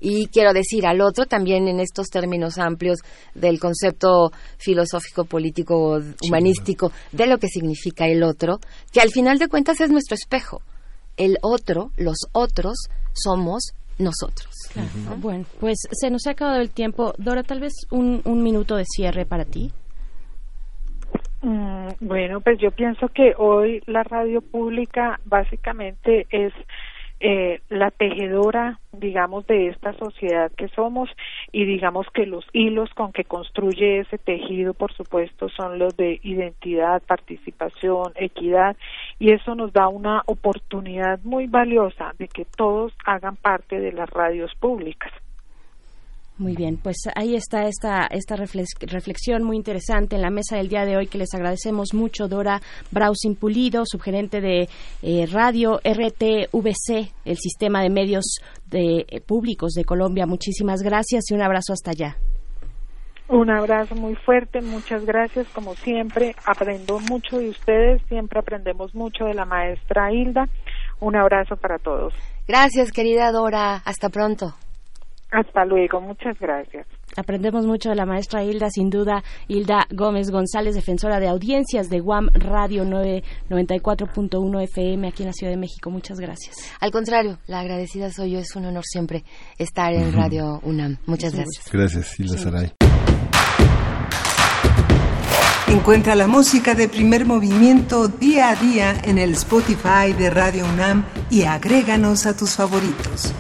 Y 0.07 0.27
quiero 0.27 0.53
decir 0.53 0.87
al 0.87 1.01
otro 1.01 1.25
también 1.25 1.67
en 1.67 1.81
estos 1.81 2.09
términos 2.09 2.59
amplios 2.59 2.99
del 3.35 3.59
concepto 3.59 4.31
filosófico, 4.59 5.25
político, 5.25 5.99
humanístico, 6.23 6.93
de 7.11 7.27
lo 7.27 7.39
que 7.39 7.49
significa 7.49 8.07
el 8.07 8.23
otro, 8.23 8.59
que 8.93 9.01
al 9.01 9.11
final 9.11 9.39
de 9.39 9.49
cuentas 9.49 9.81
es 9.81 9.91
nuestro 9.91 10.15
espejo 10.15 10.61
el 11.17 11.37
otro, 11.43 11.91
los 11.97 12.17
otros, 12.33 12.89
somos 13.13 13.75
nosotros. 13.99 14.53
Claro. 14.73 14.89
Bueno, 15.19 15.45
pues 15.61 15.77
se 15.93 16.11
nos 16.11 16.27
ha 16.27 16.33
acabado 16.33 16.61
el 16.61 16.71
tiempo. 16.71 17.13
Dora, 17.19 17.43
tal 17.43 17.61
vez 17.61 17.73
un, 17.91 18.21
un 18.25 18.43
minuto 18.43 18.77
de 18.77 18.85
cierre 18.85 19.25
para 19.25 19.45
ti. 19.45 19.71
Mm, 21.43 21.89
bueno, 22.01 22.41
pues 22.41 22.59
yo 22.59 22.71
pienso 22.71 23.09
que 23.09 23.35
hoy 23.37 23.83
la 23.87 24.03
radio 24.03 24.41
pública 24.41 25.21
básicamente 25.25 26.27
es 26.31 26.53
eh, 27.27 27.63
la 27.71 27.91
tejedora, 27.91 28.79
digamos, 28.93 29.47
de 29.47 29.69
esta 29.69 29.95
sociedad 29.95 30.53
que 30.53 30.69
somos 30.69 31.09
y 31.53 31.65
digamos 31.65 32.07
que 32.13 32.27
los 32.27 32.45
hilos 32.53 32.91
con 32.93 33.13
que 33.13 33.25
construye 33.25 34.01
ese 34.01 34.19
tejido, 34.19 34.75
por 34.75 34.93
supuesto, 34.93 35.49
son 35.49 35.79
los 35.79 35.97
de 35.97 36.21
identidad, 36.23 37.03
participación, 37.03 38.13
equidad 38.17 38.77
y 39.19 39.31
eso 39.31 39.55
nos 39.55 39.73
da 39.73 39.89
una 39.89 40.23
oportunidad 40.27 41.19
muy 41.25 41.47
valiosa 41.47 42.13
de 42.19 42.29
que 42.29 42.45
todos 42.45 42.93
hagan 43.07 43.37
parte 43.37 43.81
de 43.81 43.93
las 43.93 44.11
radios 44.11 44.55
públicas. 44.57 45.11
Muy 46.37 46.57
bien, 46.57 46.79
pues 46.83 46.97
ahí 47.15 47.37
está 47.37 47.69
esta, 47.69 48.09
esta 48.11 48.35
reflexión 48.35 49.45
muy 49.45 49.57
interesante 49.57 50.17
en 50.17 50.23
la 50.23 50.31
mesa 50.31 50.57
del 50.57 50.69
día 50.69 50.85
de 50.85 50.97
hoy 50.97 51.07
que 51.07 51.17
les 51.17 51.33
agradecemos 51.33 51.95
mucho. 51.95 52.27
Dora 52.27 52.61
Brausin 52.91 53.37
Pulido, 53.37 53.85
subgerente 53.87 54.41
de 54.41 54.69
eh, 55.03 55.27
Radio 55.31 55.79
RTVC, 55.85 57.13
el 57.25 57.37
sistema 57.37 57.83
de 57.83 57.91
medios 57.91 58.41
de, 58.67 59.07
eh, 59.09 59.21
públicos 59.21 59.75
de 59.75 59.85
Colombia. 59.85 60.27
Muchísimas 60.27 60.83
gracias 60.83 61.31
y 61.31 61.35
un 61.35 61.43
abrazo 61.43 61.73
hasta 61.73 61.93
allá. 61.93 62.17
Un 63.29 63.49
abrazo 63.51 63.95
muy 63.95 64.17
fuerte, 64.17 64.61
muchas 64.61 65.05
gracias. 65.05 65.47
Como 65.55 65.77
siempre, 65.77 66.35
aprendo 66.45 66.99
mucho 66.99 67.39
de 67.39 67.51
ustedes, 67.51 68.03
siempre 68.09 68.41
aprendemos 68.41 68.93
mucho 68.93 69.27
de 69.27 69.35
la 69.35 69.45
maestra 69.45 70.13
Hilda. 70.13 70.49
Un 70.99 71.15
abrazo 71.15 71.57
para 71.57 71.79
todos. 71.79 72.13
Gracias, 72.49 72.91
querida 72.91 73.31
Dora. 73.31 73.77
Hasta 73.85 74.09
pronto. 74.09 74.55
Hasta 75.35 75.65
luego, 75.65 76.01
muchas 76.01 76.39
gracias. 76.39 76.87
Aprendemos 77.17 77.67
mucho 77.67 77.89
de 77.89 77.97
la 77.97 78.07
maestra 78.07 78.45
Hilda, 78.45 78.71
sin 78.71 78.89
duda, 78.89 79.25
Hilda 79.49 79.89
Gómez 79.91 80.31
González, 80.31 80.77
defensora 80.77 81.19
de 81.19 81.27
audiencias 81.27 81.91
de 81.91 81.99
Guam 81.99 82.29
Radio 82.35 82.85
994.1 82.85 84.63
FM 84.63 85.09
aquí 85.09 85.25
en 85.25 85.27
la 85.27 85.33
Ciudad 85.33 85.53
de 85.53 85.59
México. 85.59 85.91
Muchas 85.91 86.21
gracias. 86.21 86.57
Al 86.81 86.93
contrario, 86.93 87.39
la 87.49 87.61
agradecida 87.61 88.11
soy 88.11 88.33
yo, 88.33 88.39
es 88.39 88.55
un 88.55 88.67
honor 88.67 88.85
siempre 88.85 89.25
estar 89.59 89.93
en 89.93 90.13
Radio 90.13 90.61
UNAM. 90.63 90.99
Muchas 91.07 91.35
gracias. 91.35 91.69
Gracias, 91.73 92.21
Hilda 92.21 92.39
Saray. 92.39 92.73
Encuentra 95.67 96.15
la 96.15 96.29
música 96.29 96.77
de 96.77 96.89
primer 96.89 97.27
movimiento 97.27 98.07
día 98.07 98.51
a 98.51 98.55
día 98.55 98.95
en 99.03 99.19
el 99.19 99.33
Spotify 99.33 100.13
de 100.17 100.31
Radio 100.31 100.65
UNAM 100.65 101.05
y 101.29 101.43
agréganos 101.43 102.27
a 102.27 102.37
tus 102.37 102.55
favoritos. 102.55 103.35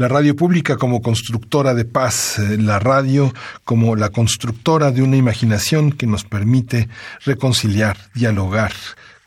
La 0.00 0.08
radio 0.08 0.34
pública 0.34 0.78
como 0.78 1.02
constructora 1.02 1.74
de 1.74 1.84
paz, 1.84 2.38
la 2.38 2.78
radio 2.78 3.34
como 3.64 3.96
la 3.96 4.08
constructora 4.08 4.92
de 4.92 5.02
una 5.02 5.18
imaginación 5.18 5.92
que 5.92 6.06
nos 6.06 6.24
permite 6.24 6.88
reconciliar, 7.26 7.98
dialogar, 8.14 8.72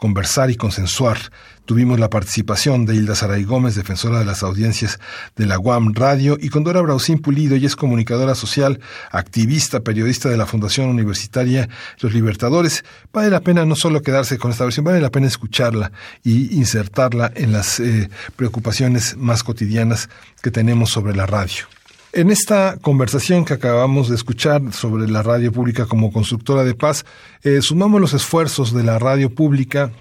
conversar 0.04 0.52
y 0.52 0.58
consensuar 0.58 1.18
Tuvimos 1.66 1.98
la 1.98 2.10
participación 2.10 2.86
de 2.86 2.94
Hilda 2.94 3.16
Saray 3.16 3.46
Gómez, 3.46 3.76
defensora 3.76 4.20
de 4.20 4.26
las 4.26 4.44
audiencias 4.44 5.00
de 5.38 5.46
la 5.46 5.58
UAM 5.58 5.94
Radio, 5.94 6.38
y 6.38 6.50
con 6.50 6.66
Dora 6.66 6.82
Brausín 6.82 7.20
Pulido, 7.20 7.56
ella 7.56 7.68
es 7.68 7.78
comunicadora 7.78 8.36
social, 8.36 8.82
activista, 9.12 9.80
periodista 9.80 10.28
de 10.28 10.36
la 10.36 10.46
Fundación 10.46 10.90
Universitaria 10.90 11.70
Los 12.02 12.14
Libertadores. 12.14 12.84
Vale 13.14 13.30
la 13.30 13.40
pena 13.40 13.64
no 13.64 13.78
solo 13.78 14.02
quedarse 14.02 14.38
con 14.38 14.52
esta 14.52 14.66
versión, 14.66 14.84
vale 14.84 15.00
la 15.00 15.10
pena 15.10 15.28
escucharla 15.28 15.94
y 16.22 16.54
insertarla 16.54 17.32
en 17.34 17.54
las 17.54 17.80
eh, 17.80 18.10
preocupaciones 18.36 19.16
más 19.16 19.42
cotidianas 19.42 20.10
que 20.42 20.52
tenemos 20.52 20.90
sobre 20.90 21.16
la 21.16 21.26
radio. 21.26 21.64
En 22.16 22.30
esta 22.30 22.78
conversación 22.80 23.44
que 23.44 23.56
acabamos 23.56 24.08
de 24.08 24.14
escuchar 24.14 24.62
sobre 24.72 25.10
la 25.10 25.24
radio 25.24 25.52
pública 25.52 25.88
como 25.88 26.14
constructora 26.14 26.64
de 26.64 26.76
paz, 26.76 27.06
eh, 27.42 27.60
sumamos 27.64 28.00
los 28.00 28.14
esfuerzos 28.14 28.72
de 28.72 28.84
la 28.84 29.00
radio 29.00 29.34
pública 29.34 29.92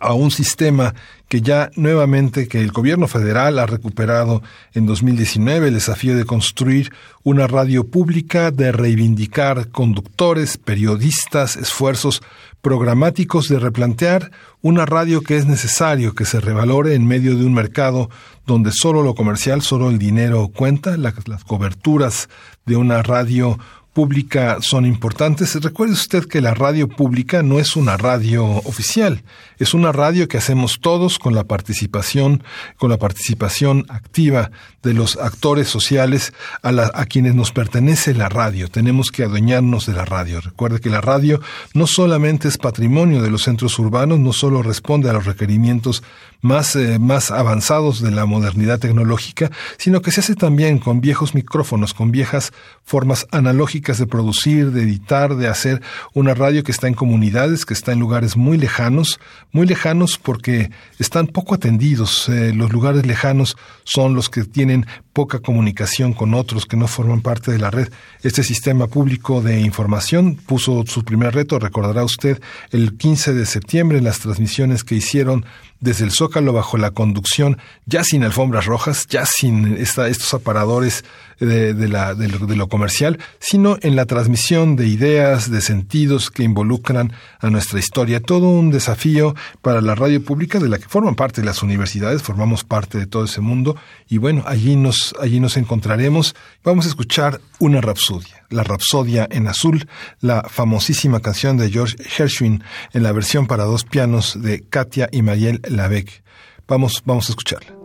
a 0.00 0.14
un 0.14 0.30
sistema 0.30 0.94
que 1.28 1.42
ya 1.42 1.70
nuevamente 1.76 2.48
que 2.48 2.58
el 2.58 2.72
gobierno 2.72 3.06
federal 3.06 3.58
ha 3.58 3.66
recuperado 3.66 4.42
en 4.72 4.86
2019 4.86 5.68
el 5.68 5.74
desafío 5.74 6.16
de 6.16 6.24
construir 6.24 6.90
una 7.22 7.46
radio 7.46 7.84
pública, 7.84 8.50
de 8.50 8.72
reivindicar 8.72 9.68
conductores, 9.68 10.56
periodistas, 10.56 11.56
esfuerzos 11.56 12.22
programáticos 12.62 13.48
de 13.48 13.58
replantear 13.58 14.30
una 14.62 14.86
radio 14.86 15.20
que 15.20 15.36
es 15.36 15.46
necesario 15.46 16.14
que 16.14 16.24
se 16.24 16.40
revalore 16.40 16.94
en 16.94 17.06
medio 17.06 17.36
de 17.36 17.44
un 17.44 17.52
mercado 17.52 18.08
donde 18.46 18.70
solo 18.72 19.02
lo 19.02 19.14
comercial, 19.14 19.62
solo 19.62 19.90
el 19.90 19.98
dinero 19.98 20.48
cuenta, 20.48 20.96
las 20.96 21.44
coberturas 21.44 22.28
de 22.64 22.76
una 22.76 23.02
radio 23.02 23.58
pública 23.92 24.58
son 24.60 24.86
importantes. 24.86 25.54
Recuerde 25.62 25.92
usted 25.92 26.24
que 26.24 26.40
la 26.40 26.54
radio 26.54 26.88
pública 26.88 27.42
no 27.42 27.58
es 27.58 27.76
una 27.76 27.96
radio 27.96 28.44
oficial, 28.44 29.22
es 29.58 29.74
una 29.74 29.92
radio 29.92 30.28
que 30.28 30.38
hacemos 30.38 30.78
todos 30.80 31.18
con 31.18 31.34
la 31.34 31.44
participación, 31.44 32.42
con 32.78 32.90
la 32.90 32.98
participación 32.98 33.84
activa 33.88 34.50
de 34.82 34.94
los 34.94 35.16
actores 35.16 35.68
sociales 35.68 36.32
a, 36.62 37.04
quienes 37.06 37.34
nos 37.34 37.52
pertenece 37.52 38.14
la 38.14 38.28
radio. 38.28 38.68
Tenemos 38.68 39.10
que 39.10 39.24
adueñarnos 39.24 39.86
de 39.86 39.92
la 39.92 40.04
radio. 40.04 40.40
Recuerde 40.40 40.80
que 40.80 40.90
la 40.90 41.00
radio 41.00 41.40
no 41.74 41.86
solamente 41.86 42.48
es 42.48 42.58
patrimonio 42.58 43.22
de 43.22 43.30
los 43.30 43.42
centros 43.42 43.78
urbanos, 43.78 44.18
no 44.18 44.32
solo 44.32 44.62
responde 44.62 45.10
a 45.10 45.12
los 45.12 45.26
requerimientos 45.26 46.02
más, 46.42 46.76
eh, 46.76 46.98
más 46.98 47.30
avanzados 47.30 48.02
de 48.02 48.10
la 48.10 48.26
modernidad 48.26 48.80
tecnológica, 48.80 49.50
sino 49.78 50.02
que 50.02 50.10
se 50.10 50.20
hace 50.20 50.34
también 50.34 50.78
con 50.78 51.00
viejos 51.00 51.34
micrófonos, 51.34 51.94
con 51.94 52.10
viejas 52.10 52.52
formas 52.84 53.26
analógicas 53.30 53.98
de 53.98 54.06
producir, 54.06 54.72
de 54.72 54.82
editar, 54.82 55.36
de 55.36 55.48
hacer 55.48 55.80
una 56.12 56.34
radio 56.34 56.64
que 56.64 56.72
está 56.72 56.88
en 56.88 56.94
comunidades, 56.94 57.64
que 57.64 57.74
está 57.74 57.92
en 57.92 58.00
lugares 58.00 58.36
muy 58.36 58.58
lejanos, 58.58 59.20
muy 59.52 59.66
lejanos 59.66 60.18
porque 60.18 60.70
están 60.98 61.28
poco 61.28 61.54
atendidos. 61.54 62.28
Eh, 62.28 62.52
los 62.52 62.72
lugares 62.72 63.06
lejanos 63.06 63.56
son 63.84 64.14
los 64.14 64.28
que 64.28 64.44
tienen 64.44 64.86
poca 65.12 65.38
comunicación 65.38 66.12
con 66.12 66.34
otros 66.34 66.66
que 66.66 66.76
no 66.76 66.88
forman 66.88 67.20
parte 67.20 67.52
de 67.52 67.58
la 67.58 67.70
red. 67.70 67.88
Este 68.22 68.42
sistema 68.42 68.88
público 68.88 69.42
de 69.42 69.60
información 69.60 70.34
puso 70.34 70.84
su 70.86 71.04
primer 71.04 71.34
reto, 71.34 71.58
recordará 71.58 72.02
usted, 72.02 72.40
el 72.70 72.96
15 72.96 73.34
de 73.34 73.46
septiembre 73.46 74.00
las 74.00 74.18
transmisiones 74.18 74.84
que 74.84 74.96
hicieron 74.96 75.44
desde 75.82 76.04
el 76.04 76.12
Zócalo 76.12 76.52
bajo 76.52 76.78
la 76.78 76.92
conducción, 76.92 77.58
ya 77.86 78.04
sin 78.04 78.22
alfombras 78.22 78.64
rojas, 78.64 79.06
ya 79.08 79.26
sin 79.26 79.76
estos 79.76 80.32
aparadores 80.32 81.04
de, 81.46 82.56
lo, 82.56 82.68
comercial, 82.68 83.18
sino 83.38 83.76
en 83.82 83.96
la 83.96 84.06
transmisión 84.06 84.76
de 84.76 84.86
ideas, 84.86 85.50
de 85.50 85.60
sentidos 85.60 86.30
que 86.30 86.42
involucran 86.42 87.12
a 87.40 87.50
nuestra 87.50 87.78
historia. 87.78 88.20
Todo 88.20 88.48
un 88.48 88.70
desafío 88.70 89.34
para 89.60 89.80
la 89.80 89.94
radio 89.94 90.24
pública 90.24 90.58
de 90.58 90.68
la 90.68 90.78
que 90.78 90.88
forman 90.88 91.14
parte 91.14 91.42
las 91.42 91.62
universidades, 91.62 92.22
formamos 92.22 92.64
parte 92.64 92.98
de 92.98 93.06
todo 93.06 93.24
ese 93.24 93.40
mundo 93.40 93.76
y 94.08 94.18
bueno, 94.18 94.44
allí 94.46 94.76
nos, 94.76 95.14
allí 95.20 95.40
nos 95.40 95.56
encontraremos. 95.56 96.34
Vamos 96.64 96.86
a 96.86 96.88
escuchar 96.88 97.40
una 97.58 97.80
rapsodia, 97.80 98.44
la 98.50 98.62
Rapsodia 98.62 99.26
en 99.30 99.48
Azul, 99.48 99.88
la 100.20 100.42
famosísima 100.48 101.20
canción 101.20 101.56
de 101.56 101.70
George 101.70 101.96
Gershwin 102.02 102.62
en 102.92 103.02
la 103.02 103.12
versión 103.12 103.46
para 103.46 103.64
dos 103.64 103.84
pianos 103.84 104.40
de 104.40 104.62
Katia 104.62 105.08
y 105.10 105.22
Mariel 105.22 105.60
Lavec. 105.68 106.22
Vamos, 106.68 107.02
vamos 107.04 107.28
a 107.28 107.32
escucharla. 107.32 107.81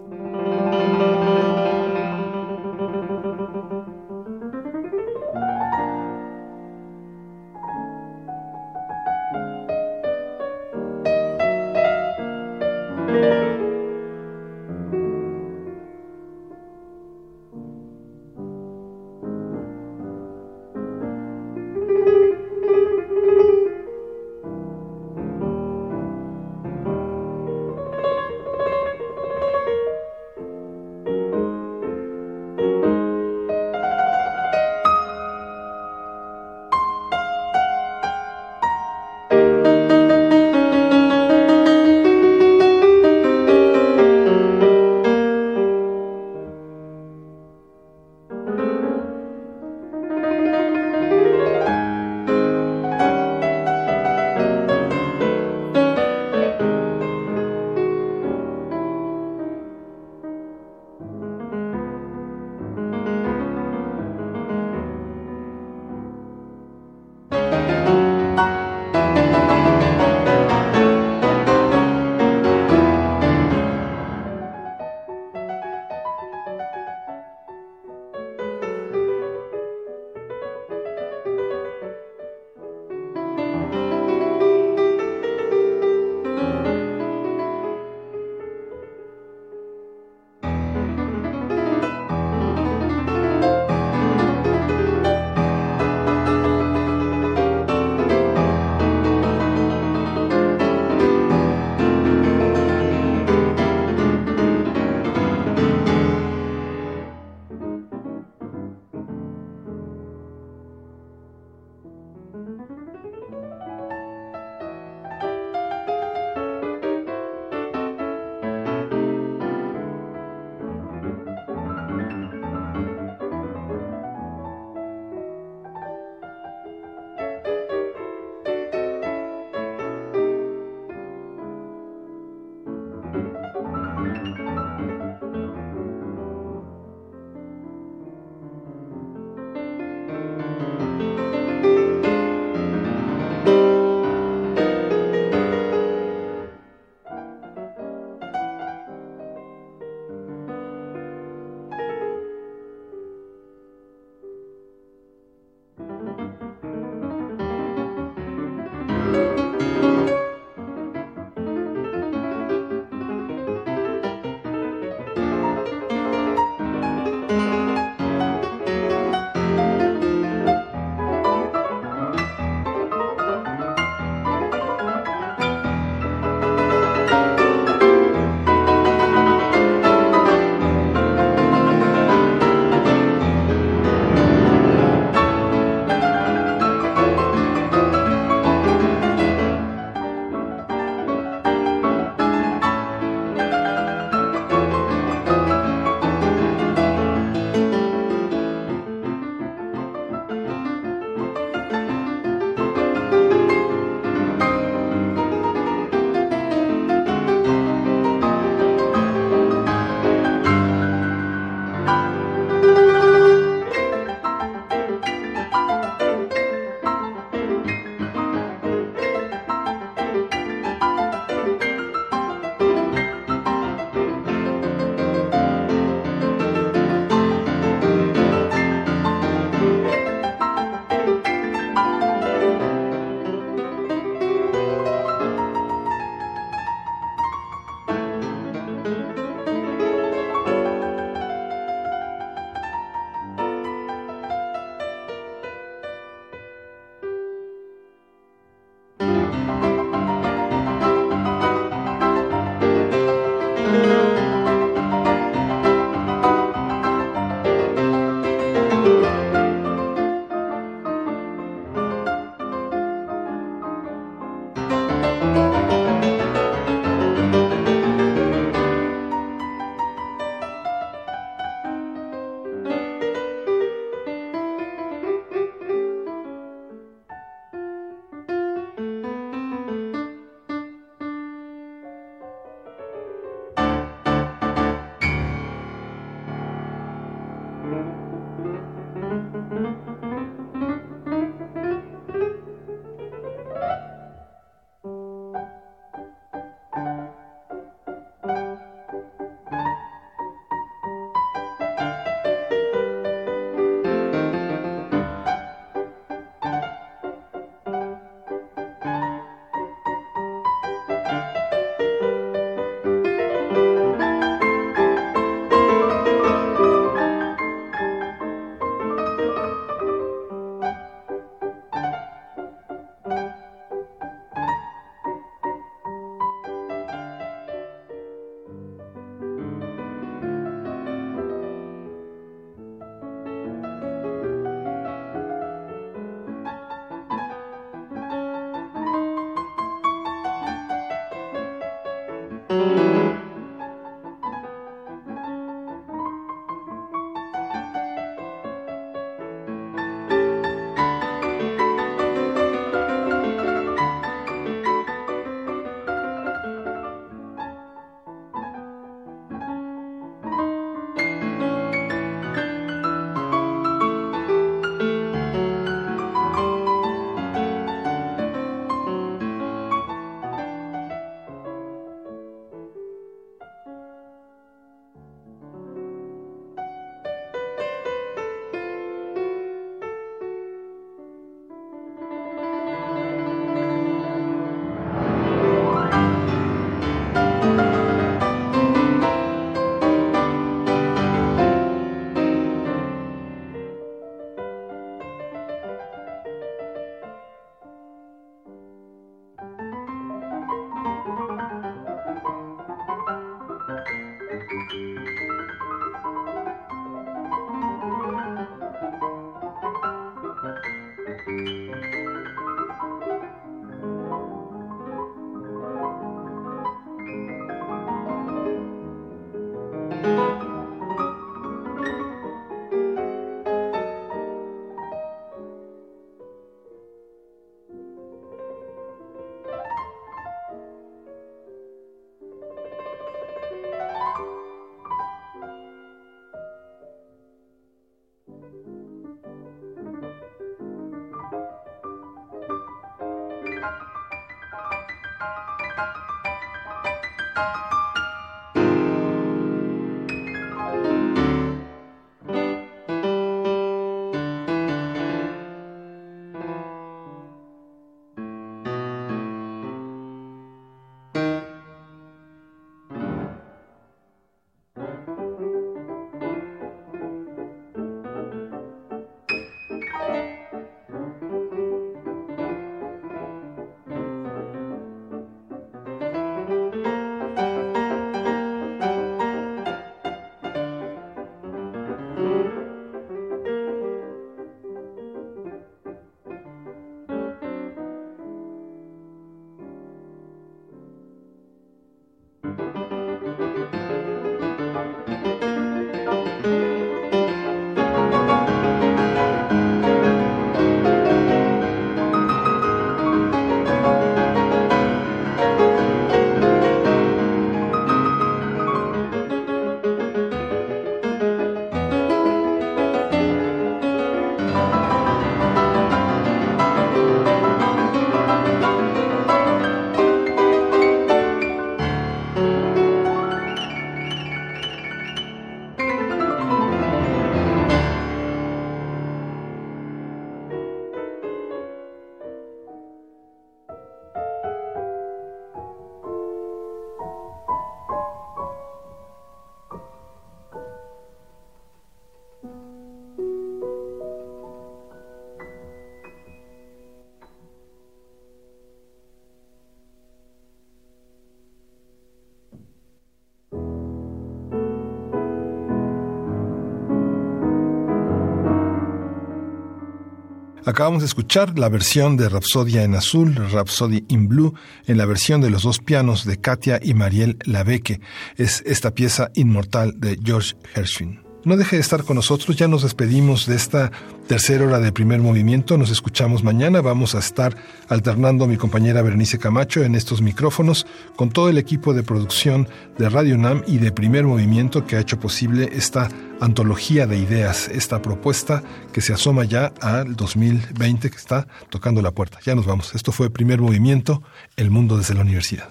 Acabamos 560.68 561.02
de 561.02 561.06
escuchar 561.06 561.58
la 561.58 561.70
versión 561.70 562.18
de 562.18 562.28
Rapsodia 562.28 562.84
en 562.84 562.94
azul, 562.94 563.34
Rhapsody 563.38 564.04
in 564.10 564.28
Blue, 564.28 564.54
en 564.86 564.98
la 564.98 565.06
versión 565.06 565.40
de 565.40 565.50
los 565.50 565.64
dos 565.64 565.80
pianos 565.80 566.26
de 566.26 566.42
Katia 566.42 566.78
y 566.84 566.94
Mariel 566.94 567.38
Labeque. 567.46 568.02
Es 568.36 568.64
esta 568.66 568.94
pieza 568.94 569.32
inmortal 569.34 569.94
de 569.98 570.20
George 570.22 570.56
Gershwin. 570.74 571.27
No 571.44 571.56
deje 571.56 571.78
de 571.78 571.82
estar 571.82 572.04
con 572.04 572.16
nosotros, 572.16 572.58
ya 572.58 572.68
nos 572.68 572.82
despedimos 572.84 573.46
de 573.46 573.56
esta 573.56 573.92
tercera 574.28 574.66
hora 574.66 574.80
de 574.80 574.92
primer 574.92 575.22
movimiento, 575.22 575.78
nos 575.78 575.92
escuchamos 575.92 576.44
mañana, 576.44 576.82
vamos 576.82 577.16
a 577.16 577.20
estar 577.20 577.56
alternando 577.88 578.46
a 578.46 578.48
mi 578.48 578.58
compañera 578.58 579.02
Berenice 579.02 579.40
Camacho 579.40 579.84
en 579.84 579.96
estos 579.96 580.22
micrófonos 580.22 580.86
con 581.16 581.30
todo 581.30 581.48
el 581.50 581.58
equipo 581.58 581.94
de 581.94 582.04
producción 582.04 582.68
de 582.98 583.08
Radio 583.10 583.36
UNAM 583.36 583.64
y 583.66 583.78
de 583.78 583.92
primer 583.92 584.26
movimiento 584.26 584.86
que 584.86 584.98
ha 584.98 585.00
hecho 585.00 585.20
posible 585.20 585.70
esta 585.72 586.10
antología 586.42 587.08
de 587.08 587.18
ideas, 587.18 587.70
esta 587.70 588.02
propuesta 588.02 588.64
que 588.92 589.02
se 589.02 589.14
asoma 589.14 589.46
ya 589.46 589.72
al 589.82 590.16
2020 590.16 591.10
que 591.10 591.18
está 591.18 591.48
tocando 591.70 592.02
la 592.02 592.12
puerta. 592.12 592.40
Ya 592.44 592.56
nos 592.56 592.66
vamos, 592.66 592.94
esto 592.94 593.12
fue 593.12 593.30
primer 593.30 593.62
movimiento, 593.62 594.22
el 594.58 594.70
mundo 594.70 594.98
desde 594.98 595.14
la 595.14 595.22
universidad. 595.22 595.70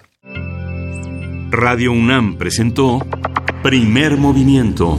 Radio 1.51 1.93
UNAM 1.93 2.37
presentó 2.39 3.07
primer 3.63 4.17
movimiento. 4.17 4.99